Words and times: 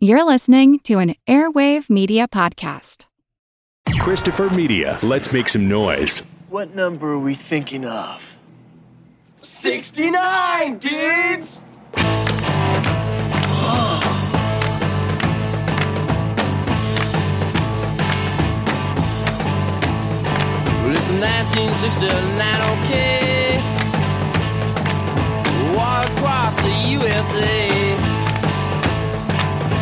You're 0.00 0.22
listening 0.22 0.78
to 0.84 1.00
an 1.00 1.16
Airwave 1.26 1.90
Media 1.90 2.28
Podcast. 2.28 3.06
Christopher 3.98 4.48
Media, 4.50 4.96
let's 5.02 5.32
make 5.32 5.48
some 5.48 5.68
noise. 5.68 6.22
What 6.50 6.72
number 6.72 7.14
are 7.14 7.18
we 7.18 7.34
thinking 7.34 7.84
of? 7.84 8.36
69, 9.42 10.78
dudes! 10.78 11.64
Well, 20.78 20.92
it's 20.92 21.10
1969, 21.10 22.84
okay. 22.84 23.60
Walk 25.74 26.06
across 26.12 26.54
the 26.62 26.70
USA. 27.02 27.87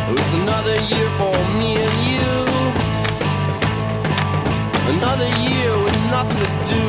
It's 0.09 0.33
another 0.33 0.75
year 0.91 1.09
for 1.19 1.35
me 1.59 1.75
and 1.75 1.97
you. 2.07 2.29
Another 4.95 5.29
year 5.43 5.71
with 5.83 5.97
nothing 6.15 6.39
to 6.39 6.49
do. 6.71 6.85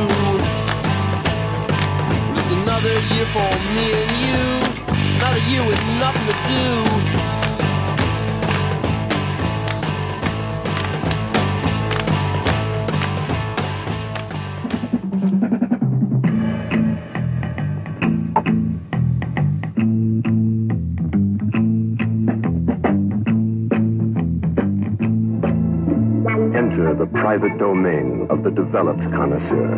It's 2.36 2.50
another 2.52 2.94
year 3.10 3.26
for 3.34 3.50
me 3.74 3.86
and 4.00 4.12
you. 4.26 4.44
Another 5.18 5.42
year 5.50 5.66
with 5.66 5.82
nothing 5.98 6.26
to 6.30 6.36
do. 6.48 7.37
Private 27.38 27.58
domain 27.58 28.26
of 28.30 28.42
the 28.42 28.50
developed 28.50 29.02
connoisseur. 29.12 29.74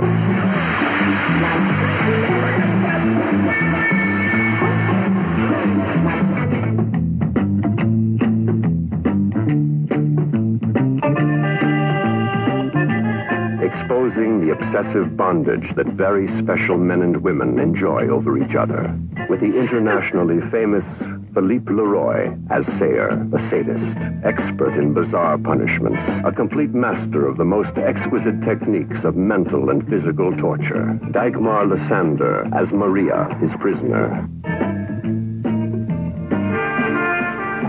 Exposing 13.62 14.41
the 14.41 14.52
obsessive 14.52 15.14
bondage 15.14 15.74
that 15.74 15.86
very 15.89 16.28
special 16.28 16.78
men 16.78 17.02
and 17.02 17.19
women 17.19 17.58
enjoy 17.58 18.08
over 18.08 18.42
each 18.42 18.55
other. 18.55 18.98
With 19.28 19.41
the 19.41 19.58
internationally 19.58 20.41
famous 20.50 20.86
Philippe 21.33 21.73
Leroy 21.73 22.36
as 22.50 22.67
Sayer, 22.78 23.11
a 23.33 23.39
sadist, 23.39 23.97
expert 24.25 24.75
in 24.77 24.92
bizarre 24.92 25.39
punishments, 25.39 26.05
a 26.25 26.33
complete 26.33 26.75
master 26.75 27.27
of 27.27 27.36
the 27.36 27.45
most 27.45 27.78
exquisite 27.78 28.42
techniques 28.42 29.05
of 29.05 29.14
mental 29.14 29.70
and 29.70 29.89
physical 29.89 30.36
torture. 30.36 30.98
Dagmar 31.12 31.67
Lassander 31.67 32.53
as 32.53 32.73
Maria, 32.73 33.33
his 33.41 33.55
prisoner. 33.55 34.28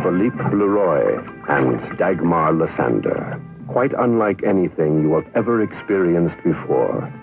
Philippe 0.01 0.43
Leroy 0.55 1.23
and 1.47 1.79
Dagmar 1.99 2.53
Lassander. 2.53 3.39
Quite 3.67 3.93
unlike 3.93 4.43
anything 4.43 5.03
you 5.03 5.13
have 5.13 5.27
ever 5.35 5.61
experienced 5.61 6.37
before. 6.43 7.13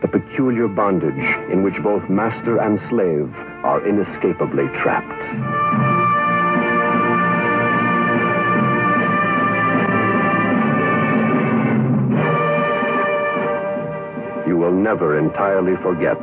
The 0.00 0.06
peculiar 0.08 0.68
bondage 0.68 1.24
in 1.50 1.64
which 1.64 1.82
both 1.82 2.08
master 2.08 2.58
and 2.58 2.78
slave 2.78 3.34
are 3.64 3.84
inescapably 3.84 4.68
trapped. 4.68 5.24
You 14.46 14.56
will 14.56 14.72
never 14.72 15.18
entirely 15.18 15.76
forget 15.76 16.22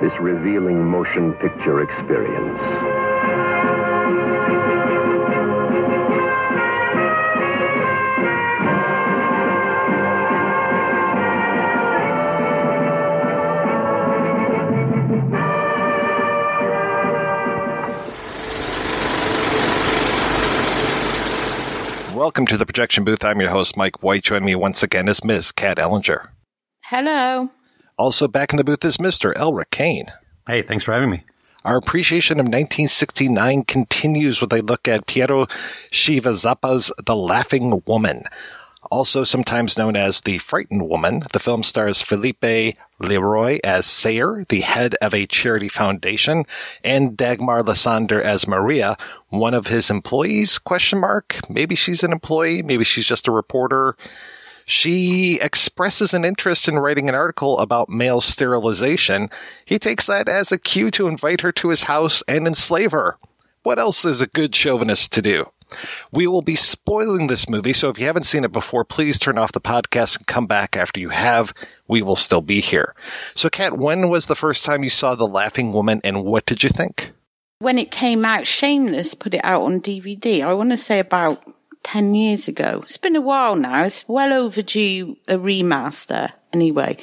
this 0.00 0.18
revealing 0.20 0.84
motion 0.84 1.32
picture 1.34 1.82
experience. 1.82 3.05
Welcome 22.26 22.46
to 22.46 22.56
the 22.56 22.66
projection 22.66 23.04
booth. 23.04 23.22
I'm 23.22 23.40
your 23.40 23.50
host, 23.50 23.76
Mike 23.76 24.02
White. 24.02 24.24
Joining 24.24 24.46
me 24.46 24.56
once 24.56 24.82
again 24.82 25.06
is 25.06 25.22
Ms. 25.22 25.52
Kat 25.52 25.76
Ellinger. 25.76 26.26
Hello. 26.82 27.52
Also 27.96 28.26
back 28.26 28.52
in 28.52 28.56
the 28.56 28.64
booth 28.64 28.84
is 28.84 28.96
Mr. 28.96 29.32
Elric 29.34 29.70
Kane. 29.70 30.12
Hey, 30.44 30.62
thanks 30.62 30.82
for 30.82 30.92
having 30.92 31.08
me. 31.08 31.22
Our 31.64 31.76
appreciation 31.76 32.40
of 32.40 32.46
1969 32.46 33.62
continues 33.62 34.40
with 34.40 34.52
a 34.52 34.60
look 34.60 34.88
at 34.88 35.06
Piero 35.06 35.46
Schivazappa's 35.92 36.90
The 37.06 37.14
Laughing 37.14 37.80
Woman. 37.86 38.24
Also 38.90 39.24
sometimes 39.24 39.76
known 39.76 39.96
as 39.96 40.20
The 40.20 40.38
Frightened 40.38 40.88
Woman, 40.88 41.22
the 41.32 41.38
film 41.38 41.62
stars 41.62 42.02
Philippe 42.02 42.74
Leroy 42.98 43.58
as 43.64 43.86
Sayer, 43.86 44.44
the 44.48 44.60
head 44.60 44.94
of 45.02 45.14
a 45.14 45.26
charity 45.26 45.68
foundation, 45.68 46.44
and 46.84 47.16
Dagmar 47.16 47.62
Lassander 47.62 48.22
as 48.22 48.48
Maria, 48.48 48.96
one 49.28 49.54
of 49.54 49.66
his 49.66 49.90
employees, 49.90 50.58
question 50.58 51.00
mark. 51.00 51.38
Maybe 51.48 51.74
she's 51.74 52.02
an 52.02 52.12
employee, 52.12 52.62
maybe 52.62 52.84
she's 52.84 53.06
just 53.06 53.28
a 53.28 53.32
reporter. 53.32 53.96
She 54.64 55.38
expresses 55.40 56.12
an 56.12 56.24
interest 56.24 56.66
in 56.66 56.78
writing 56.78 57.08
an 57.08 57.14
article 57.14 57.58
about 57.58 57.88
male 57.88 58.20
sterilization. 58.20 59.30
He 59.64 59.78
takes 59.78 60.06
that 60.06 60.28
as 60.28 60.50
a 60.50 60.58
cue 60.58 60.90
to 60.92 61.06
invite 61.06 61.42
her 61.42 61.52
to 61.52 61.68
his 61.68 61.84
house 61.84 62.22
and 62.26 62.46
enslave 62.46 62.90
her. 62.92 63.16
What 63.62 63.78
else 63.78 64.04
is 64.04 64.20
a 64.20 64.26
good 64.26 64.54
chauvinist 64.54 65.12
to 65.12 65.22
do? 65.22 65.50
We 66.12 66.26
will 66.26 66.42
be 66.42 66.56
spoiling 66.56 67.26
this 67.26 67.48
movie, 67.48 67.72
so 67.72 67.88
if 67.88 67.98
you 67.98 68.06
haven't 68.06 68.24
seen 68.24 68.44
it 68.44 68.52
before, 68.52 68.84
please 68.84 69.18
turn 69.18 69.38
off 69.38 69.52
the 69.52 69.60
podcast 69.60 70.18
and 70.18 70.26
come 70.26 70.46
back 70.46 70.76
after 70.76 71.00
you 71.00 71.10
have. 71.10 71.52
We 71.88 72.02
will 72.02 72.16
still 72.16 72.40
be 72.40 72.60
here. 72.60 72.94
So, 73.34 73.48
Kat, 73.48 73.78
when 73.78 74.08
was 74.08 74.26
the 74.26 74.36
first 74.36 74.64
time 74.64 74.82
you 74.82 74.90
saw 74.90 75.14
The 75.14 75.26
Laughing 75.26 75.72
Woman 75.72 76.00
and 76.04 76.24
what 76.24 76.46
did 76.46 76.62
you 76.62 76.70
think? 76.70 77.12
When 77.58 77.78
it 77.78 77.90
came 77.90 78.24
out, 78.24 78.46
Shameless 78.46 79.14
put 79.14 79.34
it 79.34 79.40
out 79.42 79.62
on 79.62 79.80
DVD. 79.80 80.42
I 80.42 80.52
want 80.52 80.70
to 80.70 80.76
say 80.76 80.98
about 80.98 81.42
10 81.86 82.16
years 82.16 82.48
ago. 82.48 82.80
It's 82.82 82.96
been 82.96 83.14
a 83.14 83.20
while 83.20 83.54
now. 83.54 83.84
It's 83.84 84.08
well 84.08 84.32
overdue 84.32 85.16
a 85.28 85.36
remaster 85.36 86.32
anyway. 86.52 86.96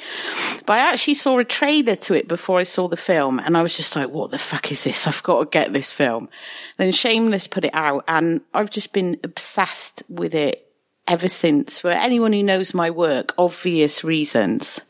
But 0.66 0.78
I 0.78 0.90
actually 0.90 1.14
saw 1.14 1.38
a 1.38 1.44
trailer 1.44 1.96
to 1.96 2.12
it 2.12 2.28
before 2.28 2.58
I 2.58 2.64
saw 2.64 2.86
the 2.88 2.96
film 2.98 3.38
and 3.38 3.56
I 3.56 3.62
was 3.62 3.78
just 3.78 3.96
like, 3.96 4.10
what 4.10 4.30
the 4.30 4.36
fuck 4.36 4.70
is 4.70 4.84
this? 4.84 5.06
I've 5.06 5.22
got 5.22 5.40
to 5.40 5.48
get 5.48 5.72
this 5.72 5.90
film. 5.90 6.28
Then 6.76 6.92
Shameless 6.92 7.46
put 7.46 7.64
it 7.64 7.74
out 7.74 8.04
and 8.08 8.42
I've 8.52 8.68
just 8.68 8.92
been 8.92 9.18
obsessed 9.24 10.02
with 10.10 10.34
it 10.34 10.70
ever 11.08 11.28
since. 11.28 11.78
For 11.78 11.90
anyone 11.90 12.34
who 12.34 12.42
knows 12.42 12.74
my 12.74 12.90
work, 12.90 13.32
obvious 13.38 14.04
reasons. 14.04 14.82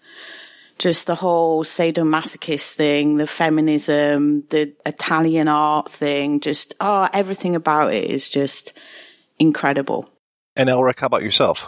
Just 0.76 1.06
the 1.06 1.14
whole 1.14 1.62
sadomasochist 1.62 2.74
thing, 2.74 3.16
the 3.16 3.28
feminism, 3.28 4.42
the 4.48 4.72
Italian 4.84 5.46
art 5.46 5.88
thing, 5.88 6.40
just, 6.40 6.74
oh, 6.80 7.08
everything 7.12 7.54
about 7.54 7.94
it 7.94 8.10
is 8.10 8.28
just 8.28 8.72
incredible. 9.38 10.08
And 10.56 10.68
Elric, 10.68 11.00
how 11.00 11.06
about 11.06 11.22
yourself? 11.22 11.66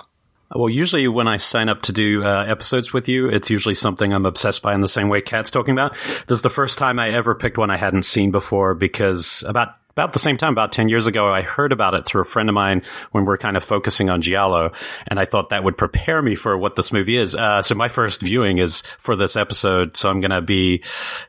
Well, 0.54 0.68
usually 0.68 1.08
when 1.08 1.26
I 1.26 1.38
sign 1.38 1.68
up 1.68 1.82
to 1.82 1.92
do 1.92 2.24
uh, 2.24 2.44
episodes 2.44 2.92
with 2.92 3.08
you, 3.08 3.28
it's 3.28 3.50
usually 3.50 3.74
something 3.74 4.12
I'm 4.12 4.26
obsessed 4.26 4.62
by 4.62 4.74
in 4.74 4.80
the 4.80 4.88
same 4.88 5.08
way 5.08 5.20
Kat's 5.20 5.50
talking 5.50 5.72
about. 5.72 5.92
This 5.92 6.38
is 6.38 6.42
the 6.42 6.50
first 6.50 6.78
time 6.78 7.00
I 7.00 7.10
ever 7.10 7.34
picked 7.34 7.58
one 7.58 7.70
I 7.70 7.76
hadn't 7.76 8.04
seen 8.04 8.30
before 8.30 8.74
because 8.74 9.44
about 9.46 9.74
about 9.96 10.12
the 10.12 10.18
same 10.18 10.36
time, 10.36 10.52
about 10.52 10.72
10 10.72 10.90
years 10.90 11.06
ago, 11.06 11.26
I 11.26 11.40
heard 11.40 11.72
about 11.72 11.94
it 11.94 12.04
through 12.04 12.20
a 12.20 12.26
friend 12.26 12.50
of 12.50 12.54
mine 12.54 12.82
when 13.12 13.24
we 13.24 13.32
are 13.32 13.38
kind 13.38 13.56
of 13.56 13.64
focusing 13.64 14.10
on 14.10 14.20
Giallo. 14.20 14.72
And 15.06 15.18
I 15.18 15.24
thought 15.24 15.48
that 15.48 15.64
would 15.64 15.78
prepare 15.78 16.20
me 16.20 16.34
for 16.34 16.58
what 16.58 16.76
this 16.76 16.92
movie 16.92 17.16
is. 17.16 17.34
Uh, 17.34 17.62
so 17.62 17.74
my 17.74 17.88
first 17.88 18.20
viewing 18.20 18.58
is 18.58 18.82
for 18.98 19.16
this 19.16 19.36
episode. 19.36 19.96
So 19.96 20.10
I'm 20.10 20.20
going 20.20 20.32
to 20.32 20.42
be 20.42 20.82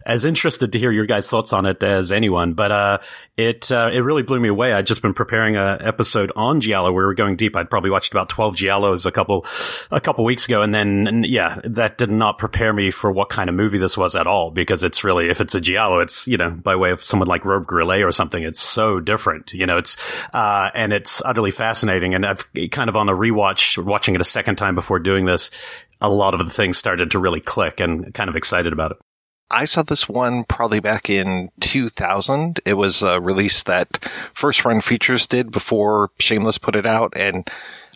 as 0.06 0.25
interested 0.25 0.74
to 0.74 0.80
hear 0.80 0.91
your 0.91 1.06
guys' 1.06 1.30
thoughts 1.30 1.53
on 1.53 1.65
it 1.65 1.81
as 1.81 2.12
anyone. 2.12 2.56
But, 2.56 2.74
uh, 2.74 2.97
it, 3.38 3.71
uh, 3.71 3.89
it 3.94 4.00
really 4.00 4.24
blew 4.24 4.41
me 4.41 4.50
away. 4.50 4.74
I'd 4.74 4.86
just 4.86 5.01
been 5.01 5.13
preparing 5.13 5.56
an 5.56 5.77
episode 5.81 6.33
on 6.36 6.59
Giallo 6.59 6.91
where 6.91 7.03
we 7.03 7.07
were 7.07 7.13
going 7.13 7.38
deep. 7.38 7.56
I'd 7.56 7.69
probably 7.69 7.89
watched 7.89 8.12
about 8.12 8.27
12 8.27 8.56
Giallos 8.56 9.06
a 9.06 9.13
couple, 9.13 9.45
a 9.91 10.01
couple 10.01 10.25
weeks 10.25 10.45
ago. 10.45 10.62
And 10.62 10.75
then, 10.75 11.07
and 11.07 11.25
yeah, 11.25 11.62
that 11.63 11.97
did 11.97 12.12
not 12.12 12.38
prepare 12.38 12.74
me 12.74 12.91
for 12.91 13.13
what 13.13 13.30
kind 13.30 13.47
of 13.47 13.56
movie 13.56 13.77
this 13.77 13.97
was 13.97 14.18
at 14.18 14.27
all 14.27 14.51
because 14.51 14.83
it's 14.83 15.06
really, 15.06 15.30
if 15.30 15.39
it's 15.39 15.56
a 15.56 15.62
Giallo, 15.62 16.00
it's, 16.00 16.27
you 16.27 16.36
know, 16.36 16.50
by 16.50 16.75
way 16.75 16.91
of 16.91 17.01
someone 17.01 17.30
like 17.30 17.45
Robbe-Grillet 17.45 18.03
or 18.03 18.12
something, 18.12 18.44
it's 18.44 18.56
so 18.59 19.00
different. 19.00 19.54
You 19.54 19.65
know, 19.65 19.77
it's, 19.77 19.98
uh, 20.33 20.69
and 20.74 20.94
it's 20.94 21.21
utterly 21.24 21.51
fascinating. 21.51 22.13
And 22.13 22.25
I've 22.25 22.45
kind 22.71 22.89
of 22.89 22.95
on 22.95 23.09
a 23.09 23.13
rewatch, 23.13 23.83
watching 23.83 24.15
it 24.15 24.21
a 24.21 24.25
second 24.25 24.56
time 24.56 24.75
before 24.75 25.00
doing 25.00 25.25
this, 25.25 25.51
a 26.01 26.09
lot 26.09 26.33
of 26.33 26.45
the 26.45 26.51
things 26.51 26.77
started 26.77 27.12
to 27.12 27.19
really 27.19 27.42
click 27.42 27.80
and 27.80 28.13
kind 28.13 28.30
of 28.30 28.36
excited 28.36 28.74
about 28.74 28.92
it. 28.92 28.98
I 29.50 29.65
saw 29.65 29.81
this 29.81 30.09
one 30.09 30.44
probably 30.44 30.81
back 30.81 31.09
in 31.09 31.50
2000. 31.62 32.59
It 32.65 32.74
was 32.74 33.01
a 33.01 33.21
release 33.21 33.63
that 33.63 34.04
First 34.33 34.65
Run 34.65 34.81
Features 34.81 35.25
did 35.25 35.51
before 35.51 36.12
Shameless 36.19 36.57
put 36.57 36.75
it 36.75 36.86
out. 36.86 37.13
And 37.15 37.50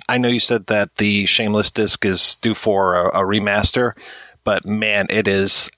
I 0.07 0.17
know 0.17 0.29
you 0.29 0.39
said 0.39 0.67
that 0.67 0.95
the 0.95 1.25
Shameless 1.25 1.71
disc 1.71 2.05
is 2.05 2.37
due 2.37 2.53
for 2.53 2.95
a, 2.95 3.21
a 3.21 3.25
remaster, 3.25 3.93
but 4.45 4.65
man, 4.65 5.07
it 5.09 5.27
is 5.27 5.69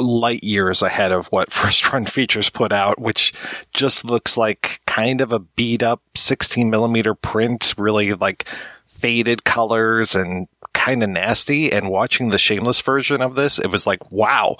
light 0.00 0.44
years 0.44 0.82
ahead 0.82 1.12
of 1.12 1.28
what 1.28 1.52
First 1.52 1.92
Run 1.92 2.06
Features 2.06 2.50
put 2.50 2.72
out, 2.72 3.00
which 3.00 3.32
just 3.74 4.04
looks 4.04 4.36
like 4.36 4.80
kind 4.86 5.20
of 5.20 5.32
a 5.32 5.38
beat 5.38 5.82
up 5.82 6.02
16 6.14 6.70
millimeter 6.70 7.14
print, 7.14 7.74
really 7.76 8.14
like 8.14 8.46
faded 8.86 9.44
colors 9.44 10.14
and 10.14 10.48
kind 10.72 11.02
of 11.02 11.10
nasty. 11.10 11.72
And 11.72 11.90
watching 11.90 12.30
the 12.30 12.38
Shameless 12.38 12.80
version 12.80 13.22
of 13.22 13.34
this, 13.34 13.58
it 13.58 13.68
was 13.68 13.86
like, 13.86 14.10
wow, 14.10 14.56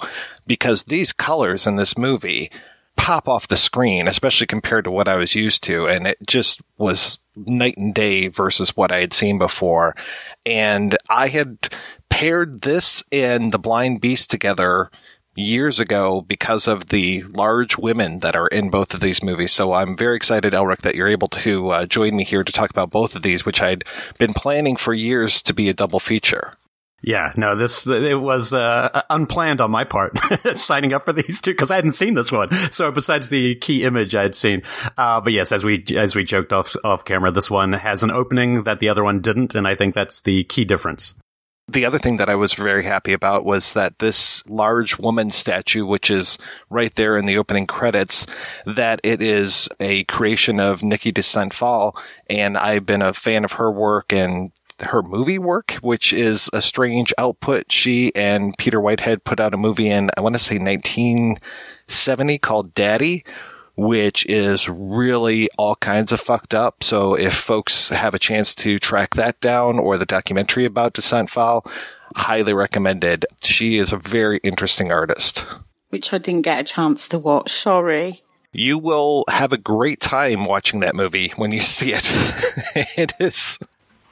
because 0.47 0.83
these 0.83 1.11
colors 1.11 1.67
in 1.67 1.75
this 1.75 1.97
movie 1.97 2.51
pop 2.95 3.27
off 3.27 3.47
the 3.47 3.57
screen, 3.57 4.07
especially 4.07 4.45
compared 4.45 4.83
to 4.83 4.91
what 4.91 5.07
I 5.07 5.15
was 5.15 5.33
used 5.33 5.63
to. 5.63 5.87
And 5.87 6.05
it 6.05 6.17
just 6.27 6.61
was 6.77 7.19
night 7.35 7.77
and 7.77 7.93
day 7.93 8.27
versus 8.27 8.75
what 8.75 8.91
I 8.91 8.99
had 8.99 9.13
seen 9.13 9.37
before. 9.37 9.95
And 10.45 10.97
I 11.09 11.27
had 11.27 11.69
paired 12.09 12.61
this 12.61 13.03
and 13.11 13.51
The 13.51 13.59
Blind 13.59 14.01
Beast 14.01 14.29
together 14.29 14.91
years 15.39 15.79
ago 15.79 16.21
because 16.21 16.67
of 16.67 16.89
the 16.89 17.23
large 17.23 17.77
women 17.77 18.19
that 18.19 18.35
are 18.35 18.47
in 18.47 18.69
both 18.69 18.93
of 18.93 18.99
these 18.99 19.23
movies. 19.23 19.51
So 19.51 19.73
I'm 19.73 19.95
very 19.97 20.15
excited, 20.15 20.53
Elric, 20.53 20.81
that 20.81 20.95
you're 20.95 21.07
able 21.07 21.29
to 21.29 21.69
uh, 21.69 21.85
join 21.85 22.15
me 22.15 22.23
here 22.23 22.43
to 22.43 22.51
talk 22.51 22.69
about 22.69 22.89
both 22.89 23.15
of 23.15 23.21
these, 23.21 23.45
which 23.45 23.61
I'd 23.61 23.83
been 24.17 24.33
planning 24.33 24.75
for 24.75 24.93
years 24.93 25.41
to 25.43 25.53
be 25.53 25.69
a 25.69 25.73
double 25.73 25.99
feature. 25.99 26.53
Yeah, 27.01 27.31
no, 27.37 27.55
this 27.55 27.87
it 27.87 28.19
was 28.19 28.53
uh, 28.53 29.03
unplanned 29.09 29.61
on 29.61 29.71
my 29.71 29.85
part 29.85 30.19
signing 30.55 30.93
up 30.93 31.05
for 31.05 31.13
these 31.13 31.39
two 31.39 31.51
because 31.51 31.71
I 31.71 31.75
hadn't 31.75 31.93
seen 31.93 32.13
this 32.13 32.29
one. 32.29 32.51
So 32.71 32.91
besides 32.91 33.29
the 33.29 33.55
key 33.55 33.85
image 33.85 34.15
I 34.15 34.23
had 34.23 34.35
seen, 34.35 34.63
uh, 34.97 35.21
but 35.21 35.31
yes, 35.31 35.53
as 35.53 35.63
we 35.63 35.85
as 35.95 36.13
we 36.13 36.25
joked 36.25 36.51
off 36.51 36.75
off 36.83 37.05
camera, 37.05 37.31
this 37.31 37.49
one 37.49 37.71
has 37.71 38.03
an 38.03 38.11
opening 38.11 38.63
that 38.63 38.79
the 38.79 38.89
other 38.89 39.03
one 39.03 39.21
didn't, 39.21 39.55
and 39.55 39.65
I 39.65 39.75
think 39.75 39.95
that's 39.95 40.21
the 40.23 40.43
key 40.43 40.65
difference 40.65 41.15
the 41.71 41.85
other 41.85 41.99
thing 41.99 42.17
that 42.17 42.29
I 42.29 42.35
was 42.35 42.53
very 42.53 42.83
happy 42.83 43.13
about 43.13 43.45
was 43.45 43.73
that 43.73 43.99
this 43.99 44.43
large 44.47 44.97
woman 44.97 45.31
statue, 45.31 45.85
which 45.85 46.09
is 46.09 46.37
right 46.69 46.93
there 46.95 47.15
in 47.17 47.25
the 47.25 47.37
opening 47.37 47.67
credits, 47.67 48.25
that 48.65 48.99
it 49.03 49.21
is 49.21 49.69
a 49.79 50.03
creation 50.05 50.59
of 50.59 50.81
Niki 50.81 51.13
de 51.13 51.23
Saint 51.23 51.53
Phalle. 51.53 51.95
And 52.29 52.57
I've 52.57 52.85
been 52.85 53.01
a 53.01 53.13
fan 53.13 53.45
of 53.45 53.53
her 53.53 53.71
work 53.71 54.11
and 54.11 54.51
her 54.81 55.01
movie 55.01 55.39
work, 55.39 55.73
which 55.81 56.13
is 56.13 56.49
a 56.53 56.61
strange 56.61 57.13
output. 57.17 57.71
She 57.71 58.13
and 58.15 58.57
Peter 58.57 58.79
Whitehead 58.79 59.23
put 59.23 59.39
out 59.39 59.53
a 59.53 59.57
movie 59.57 59.89
in, 59.89 60.09
I 60.17 60.21
want 60.21 60.35
to 60.35 60.39
say 60.39 60.57
1970 60.57 62.37
called 62.39 62.73
Daddy, 62.73 63.23
which 63.79 64.25
is 64.25 64.67
really 64.67 65.49
all 65.57 65.75
kinds 65.77 66.11
of 66.11 66.19
fucked 66.19 66.53
up. 66.53 66.83
So 66.83 67.13
if 67.13 67.33
folks 67.33 67.89
have 67.89 68.13
a 68.13 68.19
chance 68.19 68.53
to 68.55 68.77
track 68.77 69.15
that 69.15 69.39
down 69.39 69.79
or 69.79 69.97
the 69.97 70.05
documentary 70.05 70.65
about 70.65 70.93
de 70.93 71.01
Saint 71.01 71.29
Phalle, 71.29 71.65
highly 72.17 72.53
recommended. 72.53 73.25
She 73.41 73.77
is 73.77 73.93
a 73.93 73.97
very 73.97 74.39
interesting 74.43 74.91
artist. 74.91 75.45
Which 75.89 76.11
I 76.11 76.17
didn't 76.17 76.41
get 76.41 76.59
a 76.59 76.63
chance 76.63 77.07
to 77.09 77.19
watch. 77.19 77.53
Sorry. 77.53 78.21
You 78.51 78.77
will 78.77 79.23
have 79.29 79.53
a 79.53 79.57
great 79.57 80.01
time 80.01 80.43
watching 80.43 80.81
that 80.81 80.95
movie 80.95 81.29
when 81.37 81.53
you 81.53 81.61
see 81.61 81.93
it. 81.93 82.11
it 82.97 83.13
is. 83.17 83.59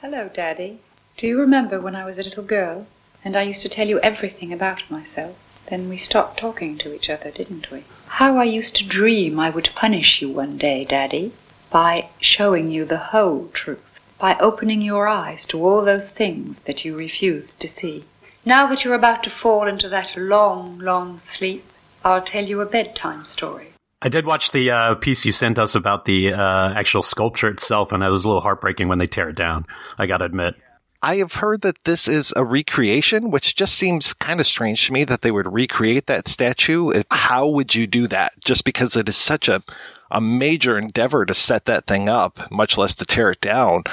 Hello, 0.00 0.30
Daddy. 0.32 0.80
Do 1.18 1.26
you 1.26 1.38
remember 1.38 1.78
when 1.78 1.94
I 1.94 2.06
was 2.06 2.16
a 2.16 2.22
little 2.22 2.44
girl 2.44 2.86
and 3.22 3.36
I 3.36 3.42
used 3.42 3.62
to 3.62 3.68
tell 3.68 3.86
you 3.86 4.00
everything 4.00 4.50
about 4.50 4.90
myself? 4.90 5.36
Then 5.68 5.90
we 5.90 5.98
stopped 5.98 6.38
talking 6.38 6.78
to 6.78 6.94
each 6.94 7.10
other, 7.10 7.30
didn't 7.30 7.70
we? 7.70 7.84
How 8.08 8.36
I 8.38 8.44
used 8.44 8.74
to 8.76 8.84
dream 8.84 9.38
I 9.38 9.50
would 9.50 9.70
punish 9.74 10.20
you 10.20 10.30
one 10.30 10.58
day, 10.58 10.84
Daddy, 10.84 11.32
by 11.70 12.08
showing 12.20 12.70
you 12.70 12.84
the 12.84 12.98
whole 12.98 13.48
truth, 13.54 13.78
by 14.18 14.36
opening 14.38 14.82
your 14.82 15.06
eyes 15.06 15.46
to 15.48 15.64
all 15.64 15.84
those 15.84 16.08
things 16.16 16.56
that 16.66 16.84
you 16.84 16.96
refused 16.96 17.60
to 17.60 17.68
see. 17.80 18.04
Now 18.44 18.66
that 18.68 18.82
you're 18.82 18.94
about 18.94 19.22
to 19.24 19.30
fall 19.30 19.68
into 19.68 19.88
that 19.90 20.16
long, 20.16 20.78
long 20.78 21.20
sleep, 21.36 21.64
I'll 22.04 22.24
tell 22.24 22.44
you 22.44 22.60
a 22.60 22.66
bedtime 22.66 23.24
story. 23.24 23.68
I 24.00 24.08
did 24.08 24.26
watch 24.26 24.52
the 24.52 24.70
uh, 24.70 24.94
piece 24.94 25.24
you 25.24 25.32
sent 25.32 25.58
us 25.58 25.74
about 25.74 26.04
the 26.04 26.32
uh, 26.32 26.72
actual 26.74 27.02
sculpture 27.02 27.48
itself, 27.48 27.92
and 27.92 28.02
it 28.02 28.08
was 28.08 28.24
a 28.24 28.28
little 28.28 28.42
heartbreaking 28.42 28.88
when 28.88 28.98
they 28.98 29.08
tear 29.08 29.28
it 29.28 29.36
down. 29.36 29.66
I 29.98 30.06
got 30.06 30.18
to 30.18 30.24
admit. 30.24 30.54
I 31.02 31.16
have 31.16 31.34
heard 31.34 31.60
that 31.62 31.84
this 31.84 32.08
is 32.08 32.32
a 32.36 32.44
recreation, 32.44 33.30
which 33.30 33.54
just 33.54 33.74
seems 33.74 34.14
kind 34.14 34.40
of 34.40 34.46
strange 34.46 34.86
to 34.86 34.92
me 34.92 35.04
that 35.04 35.22
they 35.22 35.30
would 35.30 35.52
recreate 35.52 36.06
that 36.06 36.26
statue. 36.26 36.90
How 37.10 37.46
would 37.46 37.74
you 37.74 37.86
do 37.86 38.08
that? 38.08 38.32
Just 38.44 38.64
because 38.64 38.96
it 38.96 39.08
is 39.08 39.16
such 39.16 39.48
a, 39.48 39.62
a 40.10 40.20
major 40.20 40.76
endeavor 40.76 41.24
to 41.24 41.34
set 41.34 41.66
that 41.66 41.86
thing 41.86 42.08
up, 42.08 42.50
much 42.50 42.76
less 42.76 42.96
to 42.96 43.04
tear 43.04 43.30
it 43.30 43.40
down. 43.40 43.84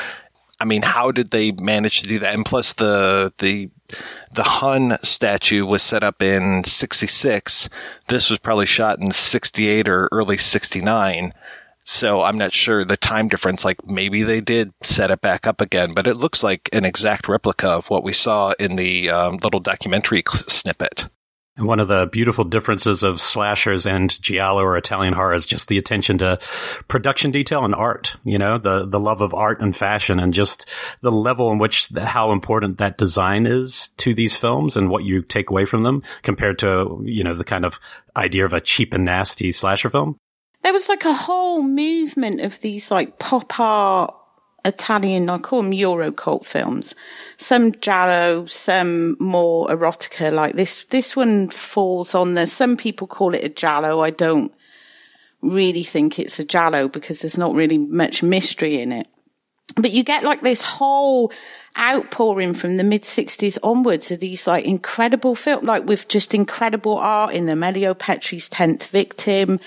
I 0.60 0.66
mean, 0.66 0.82
how 0.82 1.12
did 1.12 1.30
they 1.30 1.52
manage 1.52 2.02
to 2.02 2.08
do 2.08 2.18
that? 2.20 2.34
And 2.34 2.46
plus 2.46 2.74
the, 2.74 3.34
the, 3.38 3.70
the 4.34 4.44
Hun 4.44 4.98
statue 5.04 5.66
was 5.66 5.84
set 5.84 6.02
up 6.02 6.24
in 6.24 6.64
66. 6.64 7.70
This 8.08 8.30
was 8.32 8.40
probably 8.40 8.66
shot 8.66 9.00
in 9.00 9.12
68 9.12 9.88
or 9.88 10.10
early 10.12 10.38
69. 10.38 11.34
So 11.86 12.22
I'm 12.22 12.38
not 12.38 12.52
sure 12.52 12.84
the 12.84 12.98
time 12.98 13.28
difference. 13.28 13.64
Like 13.64 13.86
maybe 13.86 14.24
they 14.24 14.42
did 14.42 14.74
set 14.82 15.12
it 15.12 15.22
back 15.22 15.46
up 15.46 15.62
again, 15.62 15.94
but 15.94 16.08
it 16.08 16.18
looks 16.18 16.44
like 16.44 16.68
an 16.74 16.84
exact 16.84 17.28
replica 17.28 17.70
of 17.70 17.90
what 17.92 18.04
we 18.04 18.12
saw 18.12 18.54
in 18.60 18.76
the 18.76 19.12
um, 19.12 19.38
little 19.38 19.60
documentary 19.60 20.24
snippet. 20.28 21.06
And 21.58 21.68
one 21.68 21.80
of 21.80 21.88
the 21.88 22.10
beautiful 22.12 22.44
differences 22.44 23.02
of 23.02 23.22
slashers 23.22 23.86
and 23.86 24.20
giallo 24.22 24.62
or 24.62 24.76
Italian 24.76 25.14
horror 25.14 25.36
is 25.36 25.46
just 25.46 25.70
the 25.70 25.78
attention 25.78 26.18
to 26.18 26.38
production 26.90 27.32
detail 27.32 27.64
and 27.64 27.74
art. 27.74 28.18
You 28.26 28.38
know, 28.40 28.58
the 28.58 28.86
the 28.86 29.00
love 29.00 29.22
of 29.22 29.34
art 29.34 29.62
and 29.62 29.74
fashion, 29.74 30.20
and 30.20 30.34
just 30.34 30.68
the 31.02 31.12
level 31.12 31.52
in 31.52 31.60
which 31.60 31.90
how 31.96 32.34
important 32.34 32.80
that 32.80 32.98
design 32.98 33.46
is 33.46 33.90
to 33.98 34.14
these 34.14 34.36
films 34.36 34.76
and 34.76 34.90
what 34.90 35.06
you 35.06 35.22
take 35.22 35.50
away 35.50 35.64
from 35.64 35.84
them 35.84 36.04
compared 36.24 36.60
to 36.60 37.02
you 37.06 37.24
know 37.24 37.36
the 37.36 37.46
kind 37.46 37.64
of 37.64 37.80
idea 38.18 38.44
of 38.44 38.52
a 38.52 38.60
cheap 38.60 38.94
and 38.94 39.06
nasty 39.06 39.54
slasher 39.54 39.90
film 39.90 40.20
there 40.66 40.74
was 40.74 40.90
like 40.90 41.06
a 41.06 41.14
whole 41.14 41.62
movement 41.62 42.42
of 42.42 42.60
these 42.62 42.90
like 42.90 43.20
pop 43.20 43.60
art 43.60 44.16
Italian, 44.66 45.30
I 45.30 45.38
call 45.38 45.62
them 45.62 45.74
Euro 45.74 46.12
cult 46.12 46.44
films. 46.44 46.96
Some 47.38 47.74
giallo, 47.74 48.48
some 48.48 49.16
more 49.20 49.68
erotica. 49.68 50.34
Like 50.34 50.56
this, 50.56 50.86
this 50.86 51.16
one 51.16 51.52
falls 51.52 52.16
on 52.16 52.34
there. 52.34 52.48
Some 52.48 52.78
people 52.78 53.06
call 53.06 53.36
it 53.36 53.44
a 53.44 53.50
giallo. 53.50 54.02
I 54.02 54.10
don't 54.10 54.52
really 55.44 55.84
think 55.84 56.18
it's 56.18 56.40
a 56.40 56.44
giallo 56.44 56.88
because 56.88 57.22
there's 57.22 57.38
not 57.38 57.54
really 57.54 57.78
much 57.78 58.24
mystery 58.24 58.82
in 58.82 58.92
it. 58.92 59.08
But 59.76 59.92
you 59.92 60.04
get 60.04 60.24
like 60.24 60.42
this 60.42 60.64
whole 60.64 61.34
outpouring 61.78 62.54
from 62.54 62.78
the 62.78 62.84
mid 62.84 63.02
60s 63.02 63.58
onwards 63.62 64.10
of 64.10 64.22
these 64.22 64.48
like 64.48 64.64
incredible 64.64 65.36
film, 65.36 65.66
like 65.66 65.86
with 65.86 66.08
just 66.08 66.34
incredible 66.34 66.98
art 66.98 67.34
in 67.34 67.46
them. 67.46 67.62
Elio 67.62 67.94
Petri's 67.94 68.50
10th 68.50 68.88
Victim, 68.88 69.60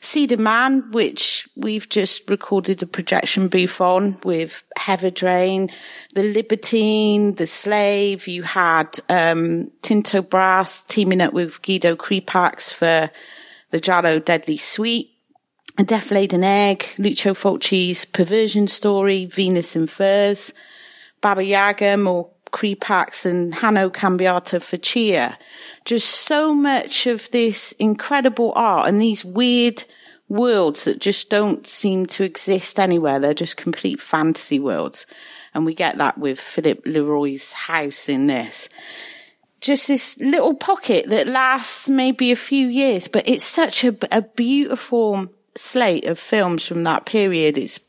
Cedar 0.00 0.36
Man, 0.36 0.90
which 0.92 1.48
we've 1.56 1.88
just 1.88 2.30
recorded 2.30 2.82
a 2.82 2.86
projection 2.86 3.48
booth 3.48 3.80
on 3.80 4.18
with 4.22 4.62
Heather 4.76 5.10
Drain, 5.10 5.70
The 6.14 6.22
Libertine, 6.22 7.34
The 7.34 7.46
Slave. 7.46 8.28
You 8.28 8.44
had, 8.44 9.00
um, 9.08 9.72
Tinto 9.82 10.22
Brass 10.22 10.84
teaming 10.84 11.20
up 11.20 11.32
with 11.32 11.62
Guido 11.62 11.96
Crepax 11.96 12.72
for 12.72 13.10
the 13.70 13.80
Giallo 13.80 14.20
Deadly 14.20 14.56
Sweet. 14.56 15.17
A 15.80 15.84
Death 15.84 16.10
Laden 16.10 16.42
Egg, 16.42 16.88
Lucio 16.98 17.34
Fulci's 17.34 18.04
Perversion 18.04 18.66
Story, 18.66 19.26
Venus 19.26 19.76
in 19.76 19.86
Furs, 19.86 20.52
Baba 21.20 21.44
Yaga, 21.44 21.96
more 21.96 22.30
Crepax 22.50 23.24
and 23.24 23.54
Hanno 23.54 23.88
Cambiato 23.88 24.58
Faccia. 24.58 25.36
Just 25.84 26.08
so 26.08 26.52
much 26.52 27.06
of 27.06 27.30
this 27.30 27.70
incredible 27.78 28.52
art 28.56 28.88
and 28.88 29.00
these 29.00 29.24
weird 29.24 29.84
worlds 30.28 30.82
that 30.82 31.00
just 31.00 31.30
don't 31.30 31.64
seem 31.64 32.06
to 32.06 32.24
exist 32.24 32.80
anywhere. 32.80 33.20
They're 33.20 33.32
just 33.32 33.56
complete 33.56 34.00
fantasy 34.00 34.58
worlds. 34.58 35.06
And 35.54 35.64
we 35.64 35.74
get 35.74 35.98
that 35.98 36.18
with 36.18 36.40
Philippe 36.40 36.90
Leroy's 36.90 37.52
house 37.52 38.08
in 38.08 38.26
this. 38.26 38.68
Just 39.60 39.86
this 39.86 40.18
little 40.18 40.54
pocket 40.54 41.08
that 41.10 41.28
lasts 41.28 41.88
maybe 41.88 42.32
a 42.32 42.36
few 42.36 42.66
years, 42.66 43.06
but 43.06 43.28
it's 43.28 43.44
such 43.44 43.84
a, 43.84 43.96
a 44.10 44.22
beautiful 44.22 45.28
slate 45.58 46.04
of 46.04 46.18
films 46.18 46.66
from 46.66 46.84
that 46.84 47.06
period. 47.06 47.58
It's 47.58 47.80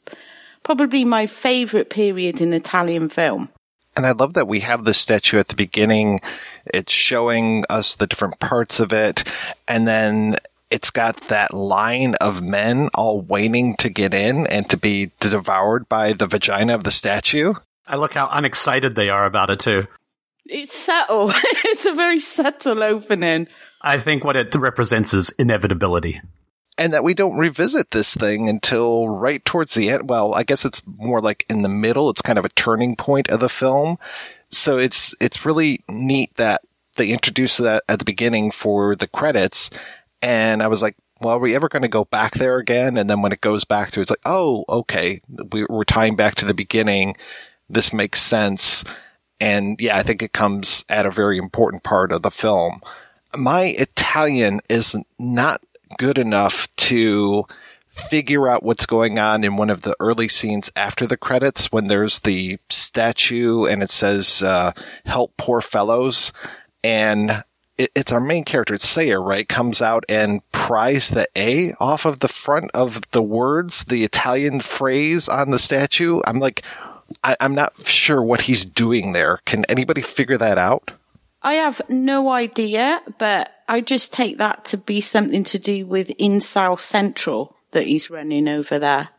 probably 0.64 1.06
my 1.06 1.28
favorite 1.28 1.90
period 1.90 2.42
in 2.42 2.54
Italian 2.54 3.10
film. 3.10 3.50
And 3.96 4.06
I 4.06 4.12
love 4.12 4.34
that 4.36 4.48
we 4.48 4.62
have 4.62 4.86
the 4.86 4.94
statue 4.94 5.40
at 5.40 5.48
the 5.48 5.56
beginning. 5.56 6.22
It's 6.66 6.94
showing 6.94 7.66
us 7.70 7.96
the 7.96 8.08
different 8.08 8.40
parts 8.40 8.80
of 8.80 8.94
it. 8.94 9.24
And 9.68 9.88
then 9.88 10.38
it's 10.70 10.92
got 10.92 11.18
that 11.30 11.54
line 11.54 12.16
of 12.16 12.42
men 12.42 12.90
all 12.94 13.22
waiting 13.22 13.76
to 13.78 13.90
get 13.90 14.14
in 14.14 14.48
and 14.48 14.70
to 14.70 14.78
be 14.78 15.12
devoured 15.20 15.90
by 15.90 16.14
the 16.14 16.28
vagina 16.28 16.76
of 16.76 16.84
the 16.84 16.92
statue. 16.92 17.56
I 17.88 17.96
look 17.96 18.14
how 18.14 18.30
unexcited 18.32 18.96
they 18.96 19.10
are 19.10 19.26
about 19.26 19.50
it 19.50 19.60
too. 19.60 19.88
It's 20.46 20.78
subtle. 20.78 21.32
it's 21.66 21.86
a 21.86 21.94
very 21.94 22.20
subtle 22.20 22.84
opening. 22.84 23.48
I 23.82 23.98
think 23.98 24.24
what 24.24 24.36
it 24.36 24.54
represents 24.56 25.14
is 25.14 25.32
inevitability. 25.32 26.22
And 26.80 26.94
that 26.94 27.04
we 27.04 27.14
don't 27.14 27.38
revisit 27.38 27.92
this 27.92 28.16
thing 28.16 28.48
until 28.48 29.10
right 29.10 29.44
towards 29.44 29.74
the 29.74 29.90
end. 29.90 30.10
Well, 30.10 30.34
I 30.34 30.44
guess 30.44 30.64
it's 30.64 30.82
more 30.88 31.20
like 31.20 31.46
in 31.50 31.62
the 31.62 31.70
middle. 31.70 32.10
It's 32.10 32.22
kind 32.22 32.40
of 32.40 32.46
a 32.46 32.50
turning 32.50 32.96
point 32.96 33.30
of 33.30 33.42
the 33.42 33.50
film. 33.50 34.00
So 34.50 34.78
it's, 34.78 35.14
it's 35.20 35.46
really 35.46 35.84
neat 35.90 36.34
that 36.38 36.62
they 36.96 37.10
introduced 37.10 37.58
that 37.58 37.84
at 37.90 38.00
the 38.00 38.06
beginning 38.06 38.50
for 38.50 38.96
the 38.96 39.08
credits. 39.08 39.70
And 40.22 40.64
I 40.64 40.68
was 40.68 40.82
like, 40.82 40.96
well, 41.20 41.36
are 41.36 41.40
we 41.40 41.54
ever 41.54 41.68
going 41.68 41.82
to 41.82 41.90
go 41.90 42.06
back 42.06 42.36
there 42.36 42.58
again? 42.58 42.96
And 42.96 43.10
then 43.10 43.22
when 43.22 43.34
it 43.34 43.42
goes 43.42 43.66
back 43.66 43.92
to, 43.92 44.00
it's 44.00 44.10
like, 44.10 44.20
oh, 44.26 44.64
okay, 44.70 45.20
we, 45.52 45.66
we're 45.70 45.84
tying 45.84 46.16
back 46.16 46.36
to 46.36 46.46
the 46.46 46.54
beginning. 46.54 47.18
This 47.70 47.92
makes 47.92 48.22
sense. 48.22 48.86
And 49.42 49.80
yeah, 49.82 49.98
I 49.98 50.04
think 50.04 50.24
it 50.24 50.32
comes 50.32 50.86
at 50.88 51.06
a 51.06 51.12
very 51.12 51.38
important 51.38 51.84
part 51.84 52.14
of 52.14 52.22
the 52.22 52.32
film. 52.32 52.80
My 53.36 53.76
Italian 53.78 54.62
is 54.70 54.96
not 55.20 55.62
good 55.98 56.18
enough 56.18 56.74
to 56.76 57.46
figure 57.88 58.48
out 58.48 58.64
what's 58.64 58.86
going 58.86 59.20
on 59.20 59.44
in 59.44 59.58
one 59.58 59.70
of 59.70 59.82
the 59.82 59.96
early 60.00 60.28
scenes 60.28 60.72
after 60.76 61.06
the 61.06 61.18
credits 61.18 61.72
when 61.72 61.88
there's 61.88 62.20
the 62.20 62.58
statue 62.70 63.66
and 63.66 63.84
it 63.84 63.90
says, 63.90 64.42
uh, 64.44 64.72
help 65.06 65.36
poor 65.38 65.60
fellows. 65.60 66.32
And 66.84 67.44
it, 67.78 67.92
it's 67.96 68.12
our 68.12 68.20
main 68.20 68.46
character, 68.46 68.76
it's 68.76 68.88
Sayer, 68.88 69.22
right? 69.22 69.48
Comes 69.48 69.82
out 69.82 70.06
and 70.08 70.42
pries 70.52 71.10
the 71.10 71.28
A 71.36 71.74
off 71.80 72.06
of 72.06 72.20
the 72.20 72.28
front 72.28 72.72
of 72.74 73.02
the 73.12 73.24
words, 73.24 73.86
the 73.86 74.04
Italian 74.04 74.62
phrase 74.62 75.28
on 75.28 75.52
the 75.52 75.60
statue. 75.60 76.22
I'm 76.26 76.40
like, 76.40 76.64
I, 77.24 77.36
I'm 77.40 77.56
not 77.56 77.74
sure 77.88 78.22
what 78.22 78.42
he's 78.42 78.64
doing 78.64 79.14
there. 79.14 79.40
Can 79.46 79.66
anybody 79.66 80.02
figure 80.02 80.38
that 80.38 80.58
out? 80.58 80.92
I 81.42 81.54
have 81.54 81.82
no 81.90 82.30
idea, 82.32 83.02
but 83.18 83.52
I 83.68 83.82
just 83.82 84.12
take 84.14 84.40
that 84.40 84.66
to 84.66 84.78
be 84.78 85.02
something 85.02 85.44
to 85.46 85.60
do 85.60 85.86
with 85.86 86.12
in 86.18 86.42
South 86.42 86.82
Central 86.82 87.56
that 87.72 87.86
he's 87.88 88.10
running 88.10 88.48
over 88.50 88.80
there. 88.80 89.10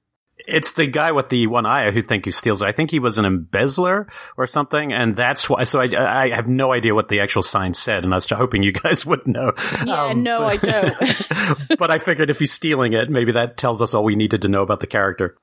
It's 0.46 0.72
the 0.72 0.86
guy 0.86 1.12
with 1.12 1.28
the 1.28 1.46
one 1.46 1.66
eye 1.66 1.90
who 1.92 2.02
think 2.02 2.24
he 2.24 2.30
steals 2.30 2.60
it. 2.62 2.66
I 2.68 2.72
think 2.72 2.90
he 2.90 2.98
was 2.98 3.18
an 3.18 3.24
embezzler 3.24 4.08
or 4.36 4.46
something, 4.46 4.92
and 4.92 5.14
that's 5.14 5.48
why. 5.48 5.64
So 5.64 5.80
I, 5.80 6.24
I 6.24 6.34
have 6.34 6.48
no 6.48 6.72
idea 6.72 6.94
what 6.94 7.08
the 7.08 7.20
actual 7.20 7.42
sign 7.42 7.72
said, 7.74 8.04
and 8.04 8.12
I 8.12 8.16
was 8.16 8.28
hoping 8.28 8.62
you 8.62 8.72
guys 8.84 9.04
would 9.06 9.26
know. 9.26 9.52
Yeah, 9.86 10.06
Um, 10.06 10.22
no, 10.22 10.46
I 10.46 10.56
don't. 10.56 11.78
but 11.78 11.90
I 11.90 11.98
figured 11.98 12.30
if 12.30 12.38
he's 12.38 12.52
stealing 12.52 12.94
it, 12.94 13.10
maybe 13.10 13.32
that 13.32 13.56
tells 13.58 13.80
us 13.82 13.94
all 13.94 14.02
we 14.02 14.16
needed 14.16 14.42
to 14.42 14.48
know 14.48 14.62
about 14.62 14.80
the 14.80 14.86
character. 14.86 15.36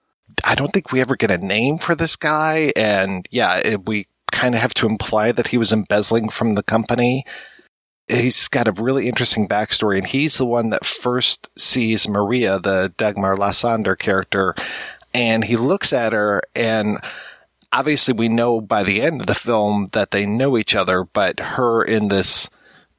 I 0.44 0.56
don't 0.56 0.74
think 0.74 0.92
we 0.92 1.00
ever 1.00 1.16
get 1.16 1.32
a 1.32 1.38
name 1.38 1.78
for 1.78 1.96
this 1.96 2.16
guy. 2.16 2.74
And 2.76 3.26
yeah, 3.32 3.58
it, 3.64 3.86
we 3.86 4.08
kind 4.38 4.54
of 4.54 4.62
have 4.62 4.74
to 4.76 4.86
imply 4.86 5.32
that 5.32 5.48
he 5.48 5.58
was 5.58 5.74
embezzling 5.74 6.30
from 6.30 6.54
the 6.54 6.62
company. 6.62 7.26
He's 8.08 8.48
got 8.48 8.68
a 8.68 8.72
really 8.72 9.08
interesting 9.08 9.48
backstory, 9.48 9.98
and 9.98 10.06
he's 10.06 10.38
the 10.38 10.46
one 10.46 10.70
that 10.70 10.86
first 10.86 11.50
sees 11.58 12.08
Maria, 12.08 12.60
the 12.60 12.94
Dagmar 12.98 13.36
Lassander 13.36 13.98
character, 13.98 14.54
and 15.12 15.44
he 15.44 15.56
looks 15.56 15.92
at 15.92 16.14
her, 16.14 16.44
and 16.56 17.00
obviously 17.74 18.14
we 18.14 18.30
know 18.30 18.62
by 18.62 18.84
the 18.84 19.02
end 19.02 19.22
of 19.22 19.28
the 19.28 19.34
film 19.34 19.90
that 19.94 20.12
they 20.12 20.26
know 20.26 20.56
each 20.56 20.76
other, 20.76 21.04
but 21.04 21.40
her 21.40 21.84
in 21.84 22.10
this 22.10 22.48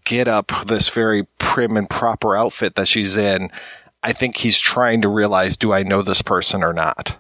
get 0.05 0.27
up, 0.27 0.51
this 0.67 0.89
very 0.89 1.23
prim 1.39 1.77
and 1.77 1.89
proper 1.89 2.35
outfit 2.35 2.75
that 2.75 2.89
she's 2.89 3.17
in, 3.17 3.51
I 4.03 4.13
think 4.13 4.37
he's 4.37 4.59
trying 4.59 5.03
to 5.03 5.09
realize, 5.09 5.57
do 5.57 5.73
I 5.73 5.85
know 5.85 6.03
this 6.03 6.23
person 6.23 6.65
or 6.65 6.73
not? 6.73 7.17